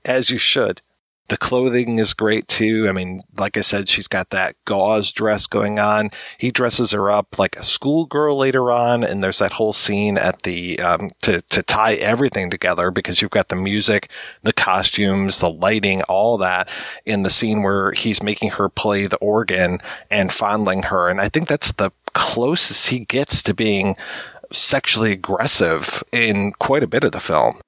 as 0.06 0.30
you 0.30 0.38
should. 0.38 0.82
The 1.30 1.38
clothing 1.38 2.00
is 2.00 2.14
great 2.14 2.48
too. 2.48 2.88
I 2.88 2.94
mean, 2.94 3.22
like 3.38 3.58
I 3.58 3.62
said, 3.62 3.90
she's 3.90 4.08
got 4.08 4.30
that 4.30 4.56
gauze 4.66 5.12
dress 5.12 5.46
going 5.46 5.78
on. 5.78 6.12
He 6.38 6.52
dresses 6.52 6.92
her 6.92 7.10
up 7.10 7.38
like 7.38 7.58
a 7.58 7.64
schoolgirl 7.64 8.38
later 8.38 8.72
on, 8.72 9.04
and 9.04 9.22
there's 9.22 9.40
that 9.40 9.54
whole 9.54 9.74
scene 9.74 10.18
at 10.18 10.44
the 10.44 10.80
um, 10.80 11.10
to 11.24 11.42
to 11.42 11.64
tie 11.64 11.96
everything 11.96 12.50
together 12.50 12.92
because 12.92 13.22
you've 13.22 13.32
got 13.32 13.50
the 13.50 13.56
music, 13.56 14.10
the 14.44 14.54
costumes, 14.54 15.40
the 15.40 15.50
lighting, 15.50 16.02
all 16.04 16.38
that 16.38 16.70
in 17.06 17.24
the 17.24 17.30
scene 17.30 17.62
where 17.62 17.92
he's 17.92 18.24
making 18.24 18.52
her 18.52 18.70
play 18.70 19.08
the 19.08 19.18
organ 19.18 19.80
and 20.10 20.32
fondling 20.32 20.84
her, 20.84 21.10
and 21.10 21.20
I 21.20 21.28
think 21.28 21.48
that's 21.48 21.74
the 21.74 21.92
closest 22.14 22.88
he 22.88 23.00
gets 23.00 23.44
to 23.44 23.54
being 23.54 23.96
sexually 24.52 25.12
aggressive 25.12 26.04
in 26.12 26.54
quite 26.54 26.84
a 26.84 26.88
bit 26.88 27.04
of 27.04 27.12
the 27.12 27.20
film. 27.20 27.60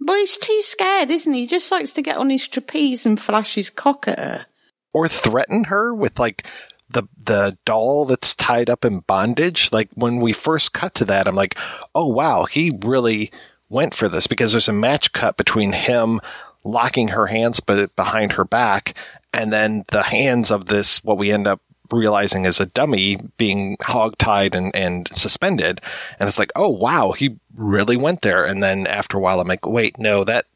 But 0.00 0.16
he's 0.16 0.36
too 0.36 0.60
scared, 0.62 1.10
isn't 1.10 1.32
he? 1.32 1.40
He 1.40 1.46
just 1.46 1.70
likes 1.70 1.92
to 1.94 2.02
get 2.02 2.16
on 2.18 2.30
his 2.30 2.46
trapeze 2.48 3.06
and 3.06 3.20
flash 3.20 3.54
his 3.54 3.70
cock 3.70 4.06
at 4.08 4.18
her. 4.18 4.46
or 4.92 5.08
threaten 5.08 5.64
her 5.64 5.94
with 5.94 6.18
like 6.18 6.46
the 6.88 7.02
the 7.22 7.58
doll 7.64 8.04
that's 8.06 8.34
tied 8.34 8.70
up 8.70 8.84
in 8.84 9.00
bondage. 9.00 9.70
Like 9.72 9.90
when 9.94 10.20
we 10.20 10.32
first 10.32 10.72
cut 10.72 10.94
to 10.96 11.04
that, 11.06 11.26
I'm 11.26 11.34
like, 11.34 11.58
oh 11.94 12.06
wow, 12.08 12.44
he 12.44 12.72
really 12.82 13.30
went 13.68 13.94
for 13.94 14.08
this 14.08 14.26
because 14.26 14.52
there's 14.52 14.68
a 14.68 14.72
match 14.72 15.12
cut 15.12 15.36
between 15.36 15.72
him 15.72 16.20
locking 16.64 17.08
her 17.08 17.26
hands 17.26 17.60
but 17.60 17.94
behind 17.96 18.32
her 18.32 18.44
back 18.44 18.94
and 19.32 19.52
then 19.52 19.84
the 19.88 20.02
hands 20.02 20.50
of 20.50 20.66
this 20.66 21.02
what 21.04 21.18
we 21.18 21.30
end 21.30 21.46
up 21.46 21.60
realizing 21.90 22.44
is 22.44 22.60
a 22.60 22.66
dummy 22.66 23.18
being 23.36 23.76
hog-tied 23.82 24.54
and, 24.54 24.74
and 24.74 25.08
suspended 25.16 25.80
and 26.18 26.28
it's 26.28 26.38
like 26.38 26.52
oh 26.56 26.68
wow 26.68 27.12
he 27.12 27.36
really 27.54 27.96
went 27.96 28.22
there 28.22 28.44
and 28.44 28.62
then 28.62 28.86
after 28.86 29.16
a 29.16 29.20
while 29.20 29.40
i'm 29.40 29.48
like 29.48 29.66
wait 29.66 29.98
no 29.98 30.24
that 30.24 30.46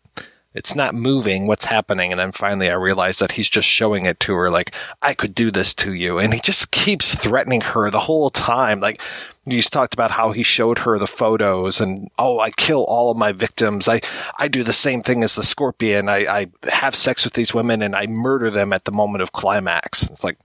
it's 0.53 0.75
not 0.75 0.95
moving. 0.95 1.47
What's 1.47 1.67
happening? 1.67 2.11
And 2.11 2.19
then 2.19 2.33
finally 2.33 2.69
I 2.69 2.75
realize 2.75 3.21
that 3.21 3.33
he's 3.33 3.49
just 3.49 3.69
showing 3.69 4.05
it 4.07 4.19
to 4.21 4.35
her 4.35 4.51
like, 4.51 4.75
I 5.01 5.15
could 5.15 5.35
do 5.35 5.51
this 5.51 5.75
to 5.75 5.93
you. 5.93 6.19
And 6.19 6.35
he 6.35 6.41
just 6.41 6.73
keeps 6.73 7.15
threatening 7.15 7.61
her 7.61 7.89
the 7.89 8.01
whole 8.01 8.31
time. 8.31 8.81
Like, 8.81 9.01
you 9.47 9.63
talked 9.63 9.95
about 9.95 10.11
how 10.11 10.33
he 10.33 10.43
showed 10.43 10.81
her 10.81 10.99
the 10.99 11.07
photos 11.07 11.81
and, 11.81 12.11
oh, 12.19 12.41
I 12.41 12.51
kill 12.51 12.85
all 12.85 13.11
of 13.11 13.17
my 13.17 13.33
victims. 13.33 13.87
I, 13.87 14.01
I 14.39 14.49
do 14.49 14.65
the 14.65 14.73
same 14.73 15.03
thing 15.03 15.23
as 15.23 15.37
the 15.37 15.45
scorpion. 15.45 16.09
I, 16.09 16.27
I 16.27 16.47
have 16.71 16.97
sex 16.97 17.25
with 17.25 17.35
these 17.35 17.55
women 17.55 17.81
and 17.81 17.95
I 17.95 18.07
murder 18.07 18.51
them 18.51 18.73
at 18.73 18.85
the 18.85 18.93
moment 18.93 19.23
of 19.23 19.33
climax. 19.33 20.03
It's 20.05 20.25
like, 20.25 20.39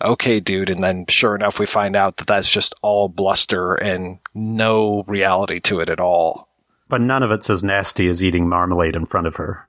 okay, 0.00 0.40
dude. 0.40 0.70
And 0.70 0.82
then 0.82 1.06
sure 1.08 1.34
enough, 1.34 1.58
we 1.58 1.66
find 1.66 1.96
out 1.96 2.16
that 2.16 2.26
that's 2.26 2.50
just 2.50 2.74
all 2.82 3.08
bluster 3.08 3.74
and 3.74 4.18
no 4.34 5.04
reality 5.06 5.60
to 5.60 5.80
it 5.80 5.88
at 5.88 6.00
all. 6.00 6.48
But 6.88 7.00
none 7.00 7.22
of 7.22 7.30
it's 7.30 7.50
as 7.50 7.64
nasty 7.64 8.08
as 8.08 8.22
eating 8.22 8.48
marmalade 8.48 8.96
in 8.96 9.06
front 9.06 9.26
of 9.26 9.36
her. 9.36 9.68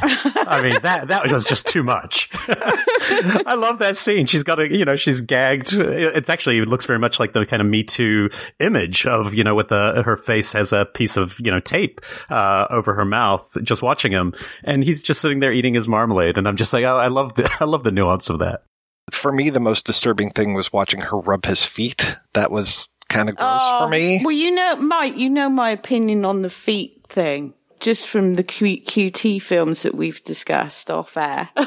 I 0.00 0.60
mean 0.62 0.82
that 0.82 1.08
that 1.08 1.30
was 1.30 1.44
just 1.44 1.66
too 1.66 1.82
much. 1.82 2.28
I 2.48 3.54
love 3.56 3.78
that 3.80 3.96
scene. 3.96 4.26
She's 4.26 4.42
got 4.42 4.58
a 4.58 4.70
you 4.70 4.84
know 4.84 4.96
she's 4.96 5.20
gagged. 5.20 5.72
It's 5.72 6.28
actually 6.28 6.58
it 6.58 6.66
looks 6.66 6.86
very 6.86 6.98
much 6.98 7.20
like 7.20 7.32
the 7.32 7.44
kind 7.44 7.60
of 7.60 7.68
Me 7.68 7.84
Too 7.84 8.30
image 8.58 9.06
of 9.06 9.34
you 9.34 9.44
know 9.44 9.54
with 9.54 9.68
the 9.68 10.02
her 10.04 10.16
face 10.16 10.52
has 10.54 10.72
a 10.72 10.84
piece 10.84 11.16
of 11.16 11.38
you 11.40 11.50
know 11.50 11.60
tape 11.60 12.00
uh, 12.30 12.66
over 12.70 12.94
her 12.94 13.04
mouth. 13.04 13.56
Just 13.62 13.82
watching 13.82 14.12
him, 14.12 14.32
and 14.64 14.82
he's 14.82 15.02
just 15.02 15.20
sitting 15.20 15.40
there 15.40 15.52
eating 15.52 15.74
his 15.74 15.88
marmalade, 15.88 16.38
and 16.38 16.48
I'm 16.48 16.56
just 16.56 16.72
like, 16.72 16.84
oh, 16.84 16.96
I 16.96 17.08
love 17.08 17.34
the 17.34 17.54
I 17.60 17.64
love 17.64 17.84
the 17.84 17.92
nuance 17.92 18.30
of 18.30 18.38
that. 18.40 18.62
For 19.22 19.30
me, 19.30 19.50
the 19.50 19.60
most 19.60 19.86
disturbing 19.86 20.30
thing 20.30 20.52
was 20.52 20.72
watching 20.72 21.00
her 21.00 21.16
rub 21.16 21.46
his 21.46 21.62
feet. 21.62 22.16
That 22.32 22.50
was 22.50 22.88
kind 23.08 23.28
of 23.28 23.36
gross 23.36 23.60
for 23.78 23.84
oh, 23.84 23.88
me. 23.88 24.20
Well, 24.20 24.32
you 24.32 24.50
know, 24.50 24.74
Mike, 24.74 25.16
you 25.16 25.30
know 25.30 25.48
my 25.48 25.70
opinion 25.70 26.24
on 26.24 26.42
the 26.42 26.50
feet 26.50 27.04
thing, 27.08 27.54
just 27.78 28.08
from 28.08 28.34
the 28.34 28.42
Q- 28.42 28.82
QT 28.82 29.40
films 29.40 29.82
that 29.82 29.94
we've 29.94 30.20
discussed 30.24 30.90
off 30.90 31.16
air. 31.16 31.50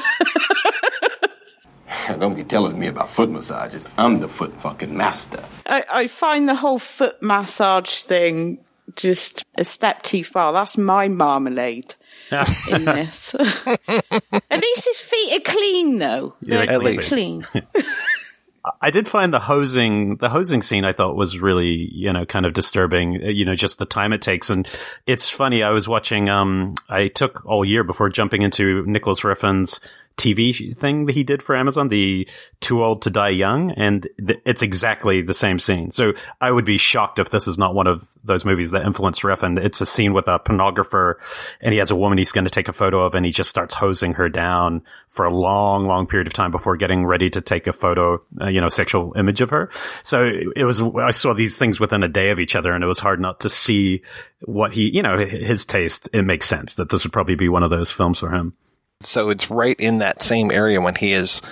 Don't 2.18 2.34
be 2.34 2.44
telling 2.44 2.78
me 2.78 2.88
about 2.88 3.08
foot 3.08 3.30
massages. 3.30 3.86
I'm 3.96 4.20
the 4.20 4.28
foot 4.28 4.60
fucking 4.60 4.94
master. 4.94 5.42
I, 5.64 5.82
I 5.90 6.06
find 6.08 6.46
the 6.46 6.56
whole 6.56 6.78
foot 6.78 7.22
massage 7.22 8.02
thing 8.02 8.58
just 8.96 9.46
a 9.54 9.64
step 9.64 10.02
too 10.02 10.24
far. 10.24 10.52
That's 10.52 10.76
my 10.76 11.08
marmalade 11.08 11.94
in 12.70 12.84
this. 12.84 13.34
At 13.88 14.62
least 14.62 14.84
his 14.84 14.98
feet 15.00 15.38
are 15.38 15.52
clean, 15.52 15.98
though. 15.98 16.34
Yeah, 16.40 16.64
They're 16.64 16.70
at 16.74 16.82
least. 16.82 17.08
clean. 17.12 17.46
I 18.82 18.90
did 18.90 19.06
find 19.06 19.32
the 19.32 19.38
hosing, 19.38 20.16
the 20.16 20.28
hosing 20.28 20.60
scene 20.60 20.84
I 20.84 20.92
thought 20.92 21.14
was 21.14 21.38
really, 21.38 21.88
you 21.92 22.12
know, 22.12 22.26
kind 22.26 22.44
of 22.44 22.52
disturbing, 22.52 23.22
uh, 23.22 23.28
you 23.28 23.44
know, 23.44 23.54
just 23.54 23.78
the 23.78 23.86
time 23.86 24.12
it 24.12 24.22
takes. 24.22 24.50
And 24.50 24.66
it's 25.06 25.30
funny. 25.30 25.62
I 25.62 25.70
was 25.70 25.86
watching, 25.86 26.28
um, 26.28 26.74
I 26.88 27.06
took 27.08 27.46
all 27.46 27.64
year 27.64 27.84
before 27.84 28.08
jumping 28.08 28.42
into 28.42 28.84
Nicolas 28.86 29.20
Refn's 29.20 29.78
TV 30.16 30.74
thing 30.74 31.06
that 31.06 31.14
he 31.14 31.24
did 31.24 31.42
for 31.42 31.54
Amazon, 31.54 31.88
the 31.88 32.26
Too 32.60 32.82
Old 32.82 33.02
to 33.02 33.10
Die 33.10 33.28
Young, 33.30 33.72
and 33.72 34.08
th- 34.24 34.40
it's 34.46 34.62
exactly 34.62 35.20
the 35.20 35.34
same 35.34 35.58
scene. 35.58 35.90
So 35.90 36.14
I 36.40 36.50
would 36.50 36.64
be 36.64 36.78
shocked 36.78 37.18
if 37.18 37.28
this 37.30 37.46
is 37.46 37.58
not 37.58 37.74
one 37.74 37.86
of 37.86 38.08
those 38.24 38.44
movies 38.44 38.70
that 38.70 38.86
influenced 38.86 39.22
Refn. 39.22 39.62
It's 39.62 39.80
a 39.82 39.86
scene 39.86 40.14
with 40.14 40.26
a 40.26 40.38
pornographer, 40.38 41.14
and 41.60 41.72
he 41.72 41.78
has 41.78 41.90
a 41.90 41.96
woman 41.96 42.16
he's 42.16 42.32
going 42.32 42.46
to 42.46 42.50
take 42.50 42.68
a 42.68 42.72
photo 42.72 43.04
of, 43.04 43.14
and 43.14 43.26
he 43.26 43.30
just 43.32 43.50
starts 43.50 43.74
hosing 43.74 44.14
her 44.14 44.30
down 44.30 44.82
for 45.08 45.26
a 45.26 45.34
long, 45.34 45.86
long 45.86 46.06
period 46.06 46.26
of 46.26 46.32
time 46.32 46.50
before 46.50 46.76
getting 46.76 47.04
ready 47.04 47.28
to 47.28 47.42
take 47.42 47.66
a 47.66 47.72
photo, 47.72 48.22
uh, 48.40 48.48
you 48.48 48.60
know, 48.60 48.68
sexual 48.68 49.12
image 49.16 49.42
of 49.42 49.50
her. 49.50 49.70
So 50.02 50.24
it 50.24 50.64
was, 50.64 50.80
I 50.80 51.10
saw 51.10 51.34
these 51.34 51.58
things 51.58 51.78
within 51.78 52.02
a 52.02 52.08
day 52.08 52.30
of 52.30 52.40
each 52.40 52.56
other, 52.56 52.72
and 52.72 52.82
it 52.82 52.86
was 52.86 52.98
hard 52.98 53.20
not 53.20 53.40
to 53.40 53.50
see 53.50 54.02
what 54.40 54.72
he, 54.72 54.88
you 54.88 55.02
know, 55.02 55.18
his 55.18 55.66
taste. 55.66 56.08
It 56.14 56.22
makes 56.22 56.48
sense 56.48 56.76
that 56.76 56.88
this 56.88 57.04
would 57.04 57.12
probably 57.12 57.34
be 57.34 57.50
one 57.50 57.62
of 57.62 57.70
those 57.70 57.90
films 57.90 58.18
for 58.18 58.30
him. 58.30 58.54
So 59.02 59.30
it's 59.30 59.50
right 59.50 59.78
in 59.78 59.98
that 59.98 60.22
same 60.22 60.50
area 60.50 60.80
when 60.80 60.94
he 60.94 61.12
is 61.12 61.42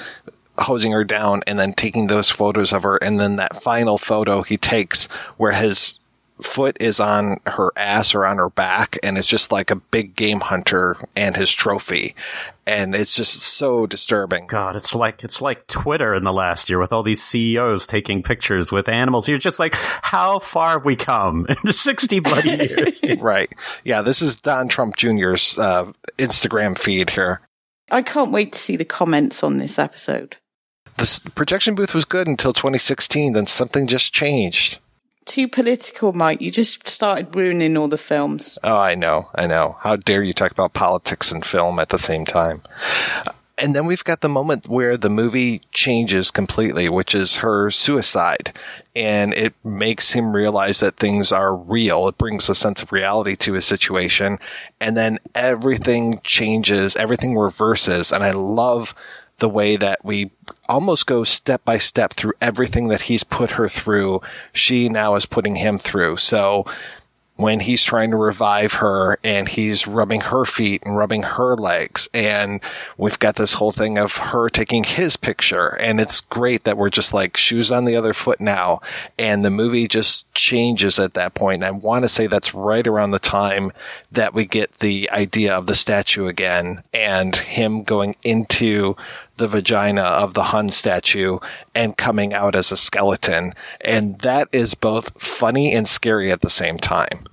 hosing 0.59 0.92
her 0.92 1.05
down 1.05 1.42
and 1.47 1.59
then 1.59 1.72
taking 1.72 2.07
those 2.07 2.30
photos 2.30 2.72
of 2.72 2.82
her. 2.84 2.97
And 2.97 3.18
then 3.18 3.36
that 3.36 3.61
final 3.62 3.99
photo 3.99 4.42
he 4.42 4.57
takes 4.57 5.07
where 5.36 5.53
his 5.53 5.99
foot 6.40 6.76
is 6.80 7.01
on 7.01 7.36
her 7.47 7.70
ass 7.76 8.14
or 8.14 8.24
on 8.24 8.38
her 8.38 8.51
back. 8.51 8.99
And 9.03 9.18
it's 9.18 9.26
just 9.26 9.53
like 9.53 9.70
a 9.70 9.76
big 9.76 10.16
game 10.16 10.40
hunter 10.40 10.97
and 11.14 11.36
his 11.36 11.53
trophy. 11.53 12.14
And 12.67 12.95
it's 12.95 13.11
just 13.11 13.43
so 13.43 13.87
disturbing. 13.87 14.47
God, 14.47 14.75
it's 14.77 14.95
like 14.95 15.23
it's 15.23 15.43
like 15.43 15.67
Twitter 15.67 16.15
in 16.15 16.25
the 16.25 16.33
last 16.33 16.71
year 16.71 16.79
with 16.79 16.93
all 16.93 17.03
these 17.03 17.23
CEOs 17.23 17.87
taking 17.87 18.23
pictures 18.23 18.73
with 18.73 18.89
animals. 18.89 19.29
You're 19.29 19.37
just 19.37 19.61
like, 19.61 19.75
how 19.75 20.39
far 20.39 20.71
have 20.79 20.85
we 20.87 20.97
come 20.97 21.45
in 21.49 21.57
the 21.62 21.73
sixty 21.73 22.21
bloody 22.21 22.51
years? 22.57 23.01
right. 23.21 23.53
Yeah, 23.85 24.01
this 24.01 24.23
is 24.23 24.37
Don 24.37 24.69
Trump 24.69 24.97
Jr.'s 24.97 25.59
uh, 25.59 25.93
Instagram 26.19 26.79
feed 26.79 27.11
here. 27.11 27.43
I 27.91 28.01
can't 28.01 28.33
wait 28.33 28.53
to 28.55 28.59
see 28.59 28.77
the 28.77 28.85
comments 28.85 29.43
on 29.43 29.59
this 29.59 29.79
episode. 29.79 30.37
The 30.97 31.31
projection 31.35 31.75
booth 31.75 31.93
was 31.93 32.05
good 32.05 32.29
until 32.29 32.53
2016, 32.53 33.33
then 33.33 33.47
something 33.47 33.87
just 33.87 34.15
changed. 34.15 34.79
Too 35.25 35.49
political, 35.49 36.12
Mike. 36.12 36.41
You 36.41 36.51
just 36.51 36.87
started 36.89 37.35
ruining 37.35 37.77
all 37.77 37.89
the 37.89 37.99
films. 37.99 38.59
Oh, 38.62 38.77
I 38.77 38.95
know, 38.95 39.31
I 39.35 39.47
know. 39.47 39.77
How 39.81 39.97
dare 39.97 40.22
you 40.22 40.33
talk 40.33 40.53
about 40.53 40.75
politics 40.75 41.33
and 41.33 41.45
film 41.45 41.79
at 41.79 41.89
the 41.89 41.99
same 41.99 42.25
time? 42.25 42.62
And 43.57 43.75
then 43.75 43.87
we've 43.87 44.03
got 44.03 44.20
the 44.20 44.29
moment 44.29 44.68
where 44.68 44.97
the 44.97 45.09
movie 45.09 45.62
changes 45.72 46.31
completely, 46.33 46.89
which 46.89 47.14
is 47.14 47.37
her 47.37 47.70
suicide. 47.70 48.53
And 48.97 49.33
it 49.35 49.55
makes 49.64 50.11
him 50.11 50.35
realize 50.35 50.81
that 50.81 50.97
things 50.97 51.31
are 51.31 51.55
real. 51.55 52.09
It 52.09 52.18
brings 52.18 52.49
a 52.49 52.55
sense 52.55 52.83
of 52.83 52.91
reality 52.91 53.37
to 53.37 53.53
his 53.53 53.64
situation. 53.64 54.39
And 54.81 54.97
then 54.97 55.18
everything 55.35 56.20
changes, 56.25 56.97
everything 56.97 57.39
reverses. 57.39 58.11
And 58.11 58.25
I 58.25 58.33
love 58.33 58.95
the 59.39 59.49
way 59.49 59.77
that 59.77 60.05
we 60.05 60.33
almost 60.69 61.07
goes 61.07 61.29
step 61.29 61.65
by 61.65 61.79
step 61.79 62.15
through 62.15 62.33
everything 62.41 62.89
that 62.89 63.03
he's 63.03 63.25
put 63.25 63.53
her 63.53 63.69
through. 63.69 64.21
She 64.53 64.89
now 64.89 65.15
is 65.15 65.27
putting 65.27 65.57
him 65.57 65.79
through. 65.79 66.19
So 66.19 66.67
when 67.37 67.59
he's 67.59 67.83
trying 67.83 68.11
to 68.12 68.17
revive 68.17 68.75
her 68.75 69.19
and 69.25 69.49
he's 69.49 69.89
rubbing 69.89 70.21
her 70.21 70.45
feet 70.45 70.83
and 70.85 70.97
rubbing 70.97 71.23
her 71.23 71.57
legs. 71.57 72.09
And 72.15 72.61
we've 72.97 73.19
got 73.19 73.37
this 73.37 73.55
whole 73.55 73.73
thing 73.73 73.99
of 73.99 74.17
her 74.17 74.49
taking 74.49 74.85
his 74.85 75.17
picture. 75.17 75.69
And 75.69 76.01
it's 76.01 76.21
great 76.21 76.62
that 76.62 76.77
we're 76.77 76.91
just 76.91 77.12
like 77.12 77.37
shoes 77.37 77.73
on 77.73 77.87
the 77.87 77.97
other 77.97 78.15
foot 78.15 78.41
now. 78.41 78.81
And 79.19 79.45
the 79.45 79.51
movie 79.51 79.89
just 79.89 80.33
changes 80.35 81.01
at 81.01 81.15
that 81.15 81.35
point. 81.35 81.57
And 81.57 81.65
I 81.65 81.71
want 81.73 82.05
to 82.05 82.09
say 82.09 82.29
that's 82.29 82.55
right 82.55 82.87
around 82.87 83.11
the 83.11 83.19
time 83.19 83.73
that 84.12 84.33
we 84.33 84.45
get 84.45 84.75
the 84.75 85.11
idea 85.11 85.55
of 85.57 85.67
the 85.67 85.75
statue 85.75 86.27
again 86.27 86.85
and 86.93 87.35
him 87.35 87.83
going 87.83 88.15
into 88.23 88.97
the 89.37 89.49
vagina 89.49 90.03
of 90.03 90.35
the 90.35 90.45
Hon 90.45 90.70
statue 90.70 91.39
and 91.74 91.97
coming 91.97 92.32
out 92.32 92.55
as 92.55 92.72
a 92.72 92.76
skeleton. 92.76 93.55
And 93.80 94.18
that 94.20 94.49
is 94.53 94.74
both 94.74 95.20
funny 95.20 95.72
and 95.72 95.89
scary 95.89 96.30
at 96.30 96.41
the 96.41 96.51
same 96.51 96.78
time. 96.78 97.26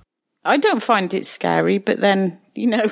I 0.44 0.56
don't 0.56 0.82
find 0.82 1.14
it 1.14 1.24
scary, 1.24 1.78
but 1.78 2.00
then, 2.00 2.40
you 2.54 2.66
know, 2.66 2.84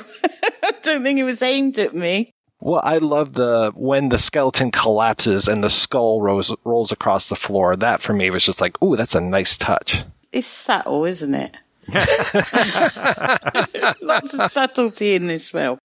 I 0.63 0.73
don't 0.83 1.03
think 1.03 1.19
it 1.19 1.25
was 1.25 1.43
aimed 1.43 1.79
at 1.79 1.95
me. 1.95 2.31
Well, 2.61 2.81
I 2.85 2.99
love 2.99 3.35
the 3.35 3.73
when 3.75 4.11
the 4.11 4.19
skeleton 4.19 4.71
collapses 4.71 5.49
and 5.49 5.65
the 5.65 5.71
skull 5.71 6.21
rolls 6.21 6.55
rolls 6.65 6.93
across 6.93 7.31
the 7.31 7.37
floor. 7.37 7.75
That 7.75 8.03
for 8.03 8.13
me 8.13 8.29
was 8.29 8.45
just 8.45 8.61
like, 8.61 8.81
ooh, 8.83 8.97
that's 8.97 9.15
a 9.15 9.21
nice 9.21 9.57
touch. 9.57 10.05
It's 10.31 10.47
subtle, 10.47 11.07
isn't 11.07 11.35
it? 11.35 11.57
Lots 14.03 14.39
of 14.39 14.53
subtlety 14.53 15.15
in 15.15 15.27
this 15.27 15.51
film. 15.51 15.79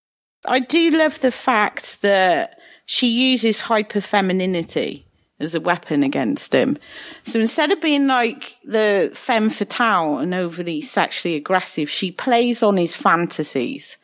I 0.47 0.59
do 0.59 0.91
love 0.91 1.19
the 1.21 1.31
fact 1.31 2.01
that 2.01 2.59
she 2.85 3.31
uses 3.31 3.61
hyperfemininity 3.61 5.03
as 5.39 5.55
a 5.55 5.59
weapon 5.59 6.03
against 6.03 6.53
him. 6.53 6.77
So 7.23 7.39
instead 7.39 7.71
of 7.71 7.81
being 7.81 8.07
like 8.07 8.55
the 8.63 9.11
femme 9.13 9.49
fatale 9.49 10.19
and 10.19 10.33
overly 10.33 10.81
sexually 10.81 11.35
aggressive, 11.35 11.89
she 11.89 12.11
plays 12.11 12.63
on 12.63 12.77
his 12.77 12.95
fantasies 12.95 13.97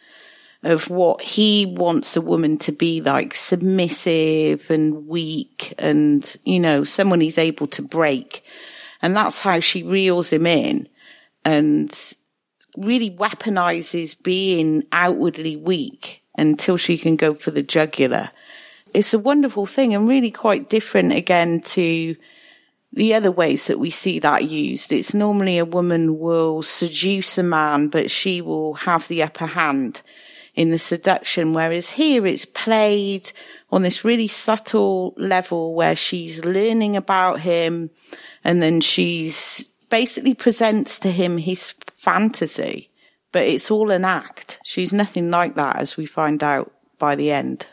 of 0.63 0.89
what 0.89 1.21
he 1.21 1.65
wants 1.65 2.15
a 2.15 2.21
woman 2.21 2.57
to 2.59 2.71
be 2.71 3.01
like 3.01 3.34
submissive 3.34 4.69
and 4.69 5.07
weak 5.07 5.73
and, 5.79 6.36
you 6.43 6.59
know, 6.59 6.84
someone 6.84 7.21
he's 7.21 7.39
able 7.39 7.67
to 7.67 7.82
break. 7.82 8.43
And 9.01 9.15
that's 9.15 9.41
how 9.41 9.59
she 9.59 9.84
reels 9.84 10.32
him 10.32 10.45
in 10.45 10.88
and 11.43 11.91
really 12.77 13.09
weaponizes 13.09 14.21
being 14.21 14.84
outwardly 14.91 15.55
weak 15.55 16.23
until 16.38 16.77
she 16.77 16.97
can 16.97 17.15
go 17.15 17.34
for 17.34 17.51
the 17.51 17.63
jugular 17.63 18.29
it's 18.93 19.13
a 19.13 19.19
wonderful 19.19 19.65
thing 19.65 19.93
and 19.93 20.07
really 20.07 20.31
quite 20.31 20.69
different 20.69 21.13
again 21.13 21.61
to 21.61 22.15
the 22.93 23.13
other 23.13 23.31
ways 23.31 23.67
that 23.67 23.79
we 23.79 23.89
see 23.89 24.19
that 24.19 24.49
used. 24.49 24.91
It's 24.91 25.13
normally 25.13 25.57
a 25.57 25.65
woman 25.65 26.19
will 26.19 26.61
seduce 26.61 27.37
a 27.37 27.43
man, 27.43 27.87
but 27.87 28.11
she 28.11 28.41
will 28.41 28.73
have 28.73 29.07
the 29.07 29.23
upper 29.23 29.45
hand 29.45 30.01
in 30.55 30.69
the 30.69 30.79
seduction. 30.79 31.53
Whereas 31.53 31.91
here 31.91 32.25
it's 32.25 32.45
played 32.45 33.31
on 33.71 33.81
this 33.81 34.03
really 34.03 34.27
subtle 34.27 35.13
level 35.17 35.73
where 35.73 35.95
she's 35.95 36.43
learning 36.43 36.97
about 36.97 37.39
him 37.39 37.89
and 38.43 38.61
then 38.61 38.81
she's 38.81 39.69
basically 39.89 40.33
presents 40.33 40.99
to 40.99 41.11
him 41.11 41.37
his 41.37 41.71
fantasy, 41.95 42.89
but 43.31 43.43
it's 43.43 43.71
all 43.71 43.91
an 43.91 44.03
act. 44.03 44.59
She's 44.63 44.91
nothing 44.91 45.31
like 45.31 45.55
that 45.55 45.77
as 45.77 45.95
we 45.95 46.05
find 46.05 46.43
out 46.43 46.73
by 46.99 47.15
the 47.15 47.31
end. 47.31 47.67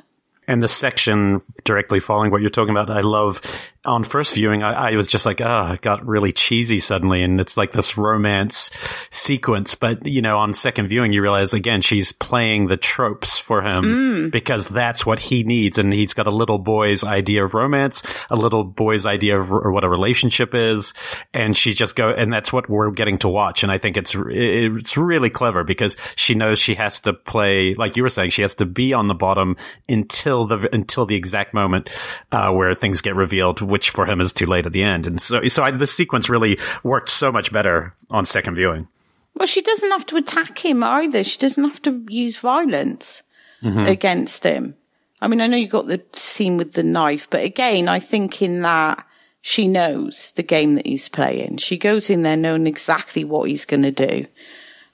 And 0.49 0.63
the 0.63 0.69
section 0.69 1.43
directly 1.65 2.01
following 2.01 2.31
what 2.31 2.41
you're 2.41 2.51
talking 2.51 2.71
about, 2.71 2.91
I 2.91 3.03
love. 3.03 3.43
On 3.85 4.03
first 4.03 4.35
viewing, 4.35 4.63
I, 4.63 4.91
I 4.91 4.97
was 4.97 5.07
just 5.07 5.25
like, 5.25 5.41
ah, 5.41 5.71
oh, 5.71 5.73
it 5.75 5.81
got 5.81 6.05
really 6.07 6.33
cheesy 6.33 6.79
suddenly. 6.81 7.23
And 7.23 7.41
it's 7.41 7.57
like 7.57 7.71
this 7.73 7.97
romance 7.97 8.71
sequence. 9.11 9.75
But, 9.77 10.05
you 10.05 10.21
know, 10.21 10.39
on 10.39 10.53
second 10.53 10.89
viewing, 10.89 11.13
you 11.13 11.23
realize 11.23 11.55
again, 11.55 11.81
she's 11.81 12.11
playing 12.13 12.67
the 12.67 12.77
tropes 12.77 13.39
for 13.39 13.63
him 13.63 13.85
Mm. 13.85 14.31
because 14.33 14.69
that's 14.69 15.07
what 15.07 15.21
he 15.21 15.45
needs. 15.45 15.79
And 15.79 15.93
he's 15.93 16.13
got 16.13 16.27
a 16.27 16.35
little 16.35 16.59
boy's 16.59 17.05
idea 17.05 17.45
of 17.45 17.55
romance, 17.55 18.03
a 18.31 18.37
little 18.37 18.65
boy's 18.65 19.07
idea 19.07 19.39
of 19.39 19.51
r- 19.53 19.71
what 19.71 19.85
a 19.85 19.89
relationship 19.89 20.55
is. 20.55 20.93
And 21.33 21.57
she 21.57 21.73
just 21.73 21.95
go, 21.95 22.11
and 22.11 22.33
that's 22.33 22.53
what 22.53 22.69
we're 22.69 22.91
getting 22.91 23.19
to 23.19 23.29
watch. 23.29 23.63
And 23.63 23.71
I 23.71 23.79
think 23.79 23.97
it's, 23.97 24.15
it's 24.17 24.97
really 24.97 25.31
clever 25.31 25.63
because 25.63 25.97
she 26.17 26.35
knows 26.35 26.59
she 26.59 26.75
has 26.75 27.01
to 27.03 27.13
play, 27.13 27.75
like 27.75 27.97
you 27.97 28.03
were 28.03 28.09
saying, 28.09 28.31
she 28.31 28.43
has 28.43 28.57
to 28.57 28.67
be 28.67 28.93
on 28.93 29.07
the 29.07 29.15
bottom 29.15 29.57
until 29.89 30.47
the, 30.47 30.69
until 30.73 31.07
the 31.07 31.15
exact 31.17 31.55
moment, 31.55 31.91
uh, 32.33 32.51
where 32.51 32.75
things 32.75 33.01
get 33.03 33.15
revealed, 33.15 33.63
which 33.69 33.91
for 33.91 34.07
him 34.07 34.21
is 34.21 34.33
too 34.33 34.47
late 34.47 34.67
at 34.67 34.73
the 34.73 34.83
end. 34.83 35.07
And 35.07 35.21
so, 35.21 35.47
so 35.49 35.63
I, 35.63 35.71
the 35.71 35.87
sequence 35.87 36.29
really 36.29 36.59
worked 36.83 37.09
so 37.09 37.31
much 37.31 37.53
better 37.53 37.95
on 38.11 38.25
second 38.25 38.55
viewing. 38.55 38.89
Well, 39.35 39.47
she 39.47 39.63
doesn't 39.63 39.91
have 39.91 40.07
to 40.07 40.17
attack 40.17 40.59
him 40.59 40.83
either. 40.83 41.23
She 41.23 41.39
doesn't 41.39 41.63
have 41.65 41.81
to 41.83 42.05
use 42.09 42.39
violence 42.39 43.23
Mhm. 43.63 43.89
against 43.89 44.45
him. 44.45 44.75
I 45.21 45.27
mean, 45.29 45.41
I 45.41 45.47
know 45.49 45.57
you 45.57 45.67
got 45.69 45.87
the 45.89 46.01
scene 46.13 46.57
with 46.57 46.73
the 46.75 46.83
knife, 46.85 47.29
but 47.31 47.43
again, 47.43 47.89
I 47.89 47.99
think 47.99 48.41
in 48.41 48.63
that 48.63 49.05
she 49.41 49.67
knows 49.69 50.33
the 50.37 50.43
game 50.43 50.75
that 50.75 50.87
he's 50.87 51.09
playing. 51.09 51.57
She 51.57 51.77
goes 51.77 52.09
in 52.11 52.23
there 52.23 52.37
knowing 52.37 52.67
exactly 52.67 53.25
what 53.25 53.49
he's 53.49 53.65
going 53.65 53.83
to 53.83 53.91
do 53.91 54.27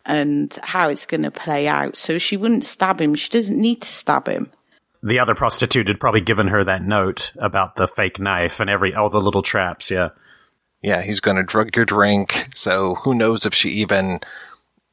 and 0.07 0.57
how 0.63 0.89
it's 0.89 1.07
going 1.07 1.23
to 1.23 1.31
play 1.31 1.67
out. 1.69 1.97
So 1.97 2.19
she 2.19 2.37
wouldn't 2.37 2.65
stab 2.65 3.01
him. 3.01 3.15
She 3.15 3.31
doesn't 3.31 3.59
need 3.59 3.83
to 3.83 3.89
stab 3.89 4.29
him. 4.29 4.51
The 5.05 5.19
other 5.19 5.35
prostitute 5.35 5.89
had 5.89 6.01
probably 6.01 6.23
given 6.23 6.49
her 6.49 6.65
that 6.65 6.83
note 6.83 7.33
about 7.37 7.77
the 7.77 7.87
fake 7.87 8.19
knife 8.19 8.59
and 8.59 8.71
every, 8.71 8.95
all 8.95 9.11
the 9.11 9.21
little 9.21 9.43
traps. 9.43 9.91
Yeah. 9.91 10.09
Yeah, 10.81 11.03
he's 11.03 11.21
going 11.21 11.37
to 11.37 11.43
drug 11.43 11.77
your 11.77 11.85
drink. 11.85 12.49
So 12.55 12.95
who 12.97 13.15
knows 13.15 13.45
if 13.45 13.53
she 13.55 13.69
even 13.69 14.21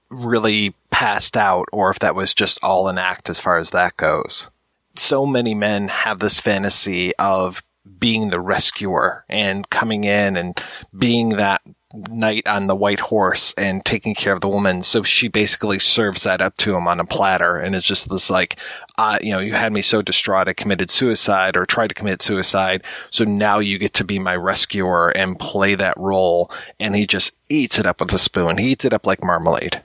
really 0.09 0.75
passed 0.89 1.37
out 1.37 1.67
or 1.71 1.89
if 1.89 1.99
that 1.99 2.13
was 2.13 2.33
just 2.33 2.59
all 2.61 2.89
an 2.89 2.97
act 2.97 3.29
as 3.29 3.39
far 3.39 3.57
as 3.57 3.71
that 3.71 3.95
goes. 3.95 4.49
So 4.97 5.25
many 5.25 5.53
men 5.53 5.87
have 5.87 6.19
this 6.19 6.41
fantasy 6.41 7.15
of 7.15 7.63
being 7.97 8.29
the 8.29 8.39
rescuer 8.41 9.23
and 9.29 9.69
coming 9.69 10.03
in 10.03 10.35
and 10.35 10.61
being 10.97 11.29
that 11.29 11.61
knight 12.09 12.47
on 12.47 12.67
the 12.67 12.75
white 12.75 12.99
horse 12.99 13.53
and 13.57 13.83
taking 13.83 14.15
care 14.15 14.33
of 14.33 14.41
the 14.41 14.47
woman. 14.47 14.83
So 14.83 15.03
she 15.03 15.27
basically 15.27 15.79
serves 15.79 16.23
that 16.23 16.41
up 16.41 16.57
to 16.57 16.75
him 16.75 16.87
on 16.87 16.99
a 16.99 17.05
platter. 17.05 17.57
And 17.57 17.75
it's 17.75 17.85
just 17.85 18.09
this 18.09 18.29
like, 18.29 18.57
uh, 18.97 19.19
you 19.21 19.31
know, 19.31 19.39
you 19.39 19.53
had 19.53 19.73
me 19.73 19.81
so 19.81 20.01
distraught 20.01 20.47
I 20.47 20.53
committed 20.53 20.91
suicide 20.91 21.57
or 21.57 21.65
tried 21.65 21.87
to 21.87 21.95
commit 21.95 22.21
suicide. 22.21 22.83
So 23.09 23.23
now 23.23 23.59
you 23.59 23.77
get 23.77 23.93
to 23.95 24.03
be 24.03 24.19
my 24.19 24.35
rescuer 24.35 25.09
and 25.09 25.39
play 25.39 25.75
that 25.75 25.97
role. 25.97 26.51
And 26.79 26.95
he 26.95 27.05
just 27.05 27.33
eats 27.49 27.79
it 27.79 27.85
up 27.85 27.99
with 27.99 28.13
a 28.13 28.19
spoon. 28.19 28.57
He 28.57 28.71
eats 28.71 28.85
it 28.85 28.93
up 28.93 29.05
like 29.05 29.23
marmalade. 29.23 29.81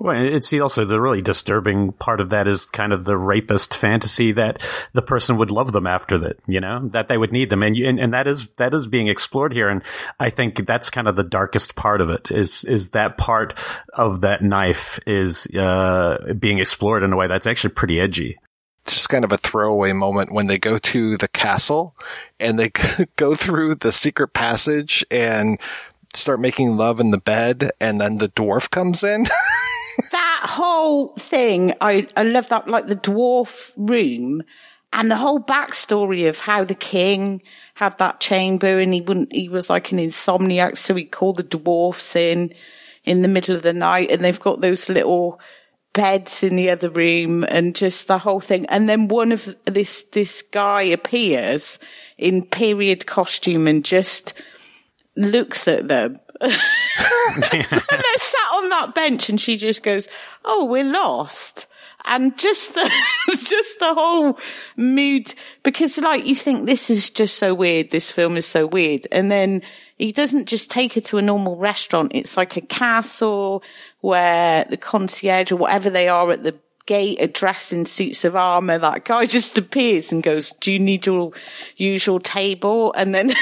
Well, 0.00 0.16
it's 0.16 0.50
also 0.54 0.86
the 0.86 0.98
really 0.98 1.20
disturbing 1.20 1.92
part 1.92 2.22
of 2.22 2.30
that 2.30 2.48
is 2.48 2.64
kind 2.64 2.94
of 2.94 3.04
the 3.04 3.18
rapist 3.18 3.76
fantasy 3.76 4.32
that 4.32 4.66
the 4.94 5.02
person 5.02 5.36
would 5.36 5.50
love 5.50 5.72
them 5.72 5.86
after 5.86 6.16
that, 6.20 6.38
you 6.46 6.58
know, 6.58 6.88
that 6.92 7.08
they 7.08 7.18
would 7.18 7.32
need 7.32 7.50
them. 7.50 7.62
And, 7.62 7.76
and, 7.76 8.00
and 8.00 8.14
that 8.14 8.26
is, 8.26 8.48
that 8.56 8.72
is 8.72 8.88
being 8.88 9.08
explored 9.08 9.52
here. 9.52 9.68
And 9.68 9.82
I 10.18 10.30
think 10.30 10.64
that's 10.64 10.88
kind 10.88 11.06
of 11.06 11.16
the 11.16 11.22
darkest 11.22 11.74
part 11.74 12.00
of 12.00 12.08
it 12.08 12.28
is, 12.30 12.64
is 12.64 12.92
that 12.92 13.18
part 13.18 13.52
of 13.92 14.22
that 14.22 14.42
knife 14.42 14.98
is, 15.06 15.46
uh, 15.48 16.32
being 16.38 16.60
explored 16.60 17.02
in 17.02 17.12
a 17.12 17.16
way 17.16 17.26
that's 17.26 17.46
actually 17.46 17.74
pretty 17.74 18.00
edgy. 18.00 18.38
It's 18.84 18.94
just 18.94 19.10
kind 19.10 19.22
of 19.22 19.32
a 19.32 19.36
throwaway 19.36 19.92
moment 19.92 20.32
when 20.32 20.46
they 20.46 20.58
go 20.58 20.78
to 20.78 21.18
the 21.18 21.28
castle 21.28 21.94
and 22.40 22.58
they 22.58 22.70
go 23.16 23.34
through 23.34 23.74
the 23.74 23.92
secret 23.92 24.28
passage 24.28 25.04
and 25.10 25.60
start 26.14 26.40
making 26.40 26.78
love 26.78 27.00
in 27.00 27.10
the 27.10 27.20
bed 27.20 27.70
and 27.82 28.00
then 28.00 28.16
the 28.16 28.30
dwarf 28.30 28.70
comes 28.70 29.04
in. 29.04 29.28
that 30.10 30.40
whole 30.44 31.14
thing, 31.16 31.74
I, 31.80 32.06
I 32.16 32.22
love 32.22 32.48
that, 32.48 32.68
like 32.68 32.86
the 32.86 32.96
dwarf 32.96 33.72
room 33.76 34.42
and 34.92 35.10
the 35.10 35.16
whole 35.16 35.40
backstory 35.40 36.28
of 36.28 36.40
how 36.40 36.64
the 36.64 36.74
king 36.74 37.42
had 37.74 37.96
that 37.98 38.20
chamber 38.20 38.78
and 38.78 38.92
he 38.92 39.00
wouldn't, 39.00 39.32
he 39.32 39.48
was 39.48 39.70
like 39.70 39.92
an 39.92 39.98
insomniac. 39.98 40.76
So 40.76 40.94
he 40.94 41.04
called 41.04 41.36
the 41.36 41.42
dwarfs 41.42 42.16
in, 42.16 42.52
in 43.04 43.22
the 43.22 43.28
middle 43.28 43.56
of 43.56 43.62
the 43.62 43.72
night 43.72 44.10
and 44.10 44.22
they've 44.22 44.40
got 44.40 44.60
those 44.60 44.88
little 44.88 45.40
beds 45.92 46.42
in 46.42 46.56
the 46.56 46.70
other 46.70 46.90
room 46.90 47.44
and 47.44 47.74
just 47.74 48.08
the 48.08 48.18
whole 48.18 48.40
thing. 48.40 48.66
And 48.66 48.88
then 48.88 49.08
one 49.08 49.32
of 49.32 49.54
this, 49.64 50.04
this 50.04 50.42
guy 50.42 50.82
appears 50.82 51.78
in 52.18 52.44
period 52.44 53.06
costume 53.06 53.66
and 53.66 53.84
just 53.84 54.34
looks 55.16 55.68
at 55.68 55.88
them. 55.88 56.20
and 56.40 57.42
they're 57.52 58.16
sat 58.16 58.50
on 58.54 58.68
that 58.70 58.92
bench 58.94 59.28
and 59.28 59.40
she 59.40 59.56
just 59.56 59.82
goes, 59.82 60.08
Oh, 60.44 60.64
we're 60.64 60.84
lost. 60.84 61.66
and 62.06 62.36
just 62.38 62.74
the, 62.74 62.90
just 63.30 63.78
the 63.78 63.94
whole 63.94 64.38
mood 64.76 65.34
because 65.62 65.98
like 65.98 66.24
you 66.24 66.34
think 66.34 66.66
this 66.66 66.88
is 66.90 67.10
just 67.10 67.36
so 67.36 67.52
weird. 67.54 67.90
This 67.90 68.10
film 68.10 68.36
is 68.36 68.46
so 68.46 68.66
weird. 68.66 69.06
And 69.12 69.30
then 69.30 69.62
he 69.98 70.12
doesn't 70.12 70.46
just 70.46 70.70
take 70.70 70.94
her 70.94 71.00
to 71.02 71.18
a 71.18 71.22
normal 71.22 71.56
restaurant. 71.56 72.12
It's 72.14 72.36
like 72.36 72.56
a 72.56 72.62
castle 72.62 73.62
where 74.00 74.64
the 74.64 74.78
concierge 74.78 75.52
or 75.52 75.56
whatever 75.56 75.90
they 75.90 76.08
are 76.08 76.30
at 76.32 76.42
the 76.42 76.54
gate 76.86 77.20
are 77.20 77.26
dressed 77.26 77.72
in 77.72 77.84
suits 77.86 78.24
of 78.24 78.34
armor 78.34 78.78
that 78.78 79.04
guy 79.04 79.26
just 79.38 79.58
appears 79.58 80.10
and 80.10 80.22
goes 80.22 80.52
do 80.60 80.72
you 80.72 80.78
need 80.78 81.06
your 81.06 81.32
usual 81.76 82.18
table? 82.18 82.92
And 82.94 83.14
then 83.14 83.32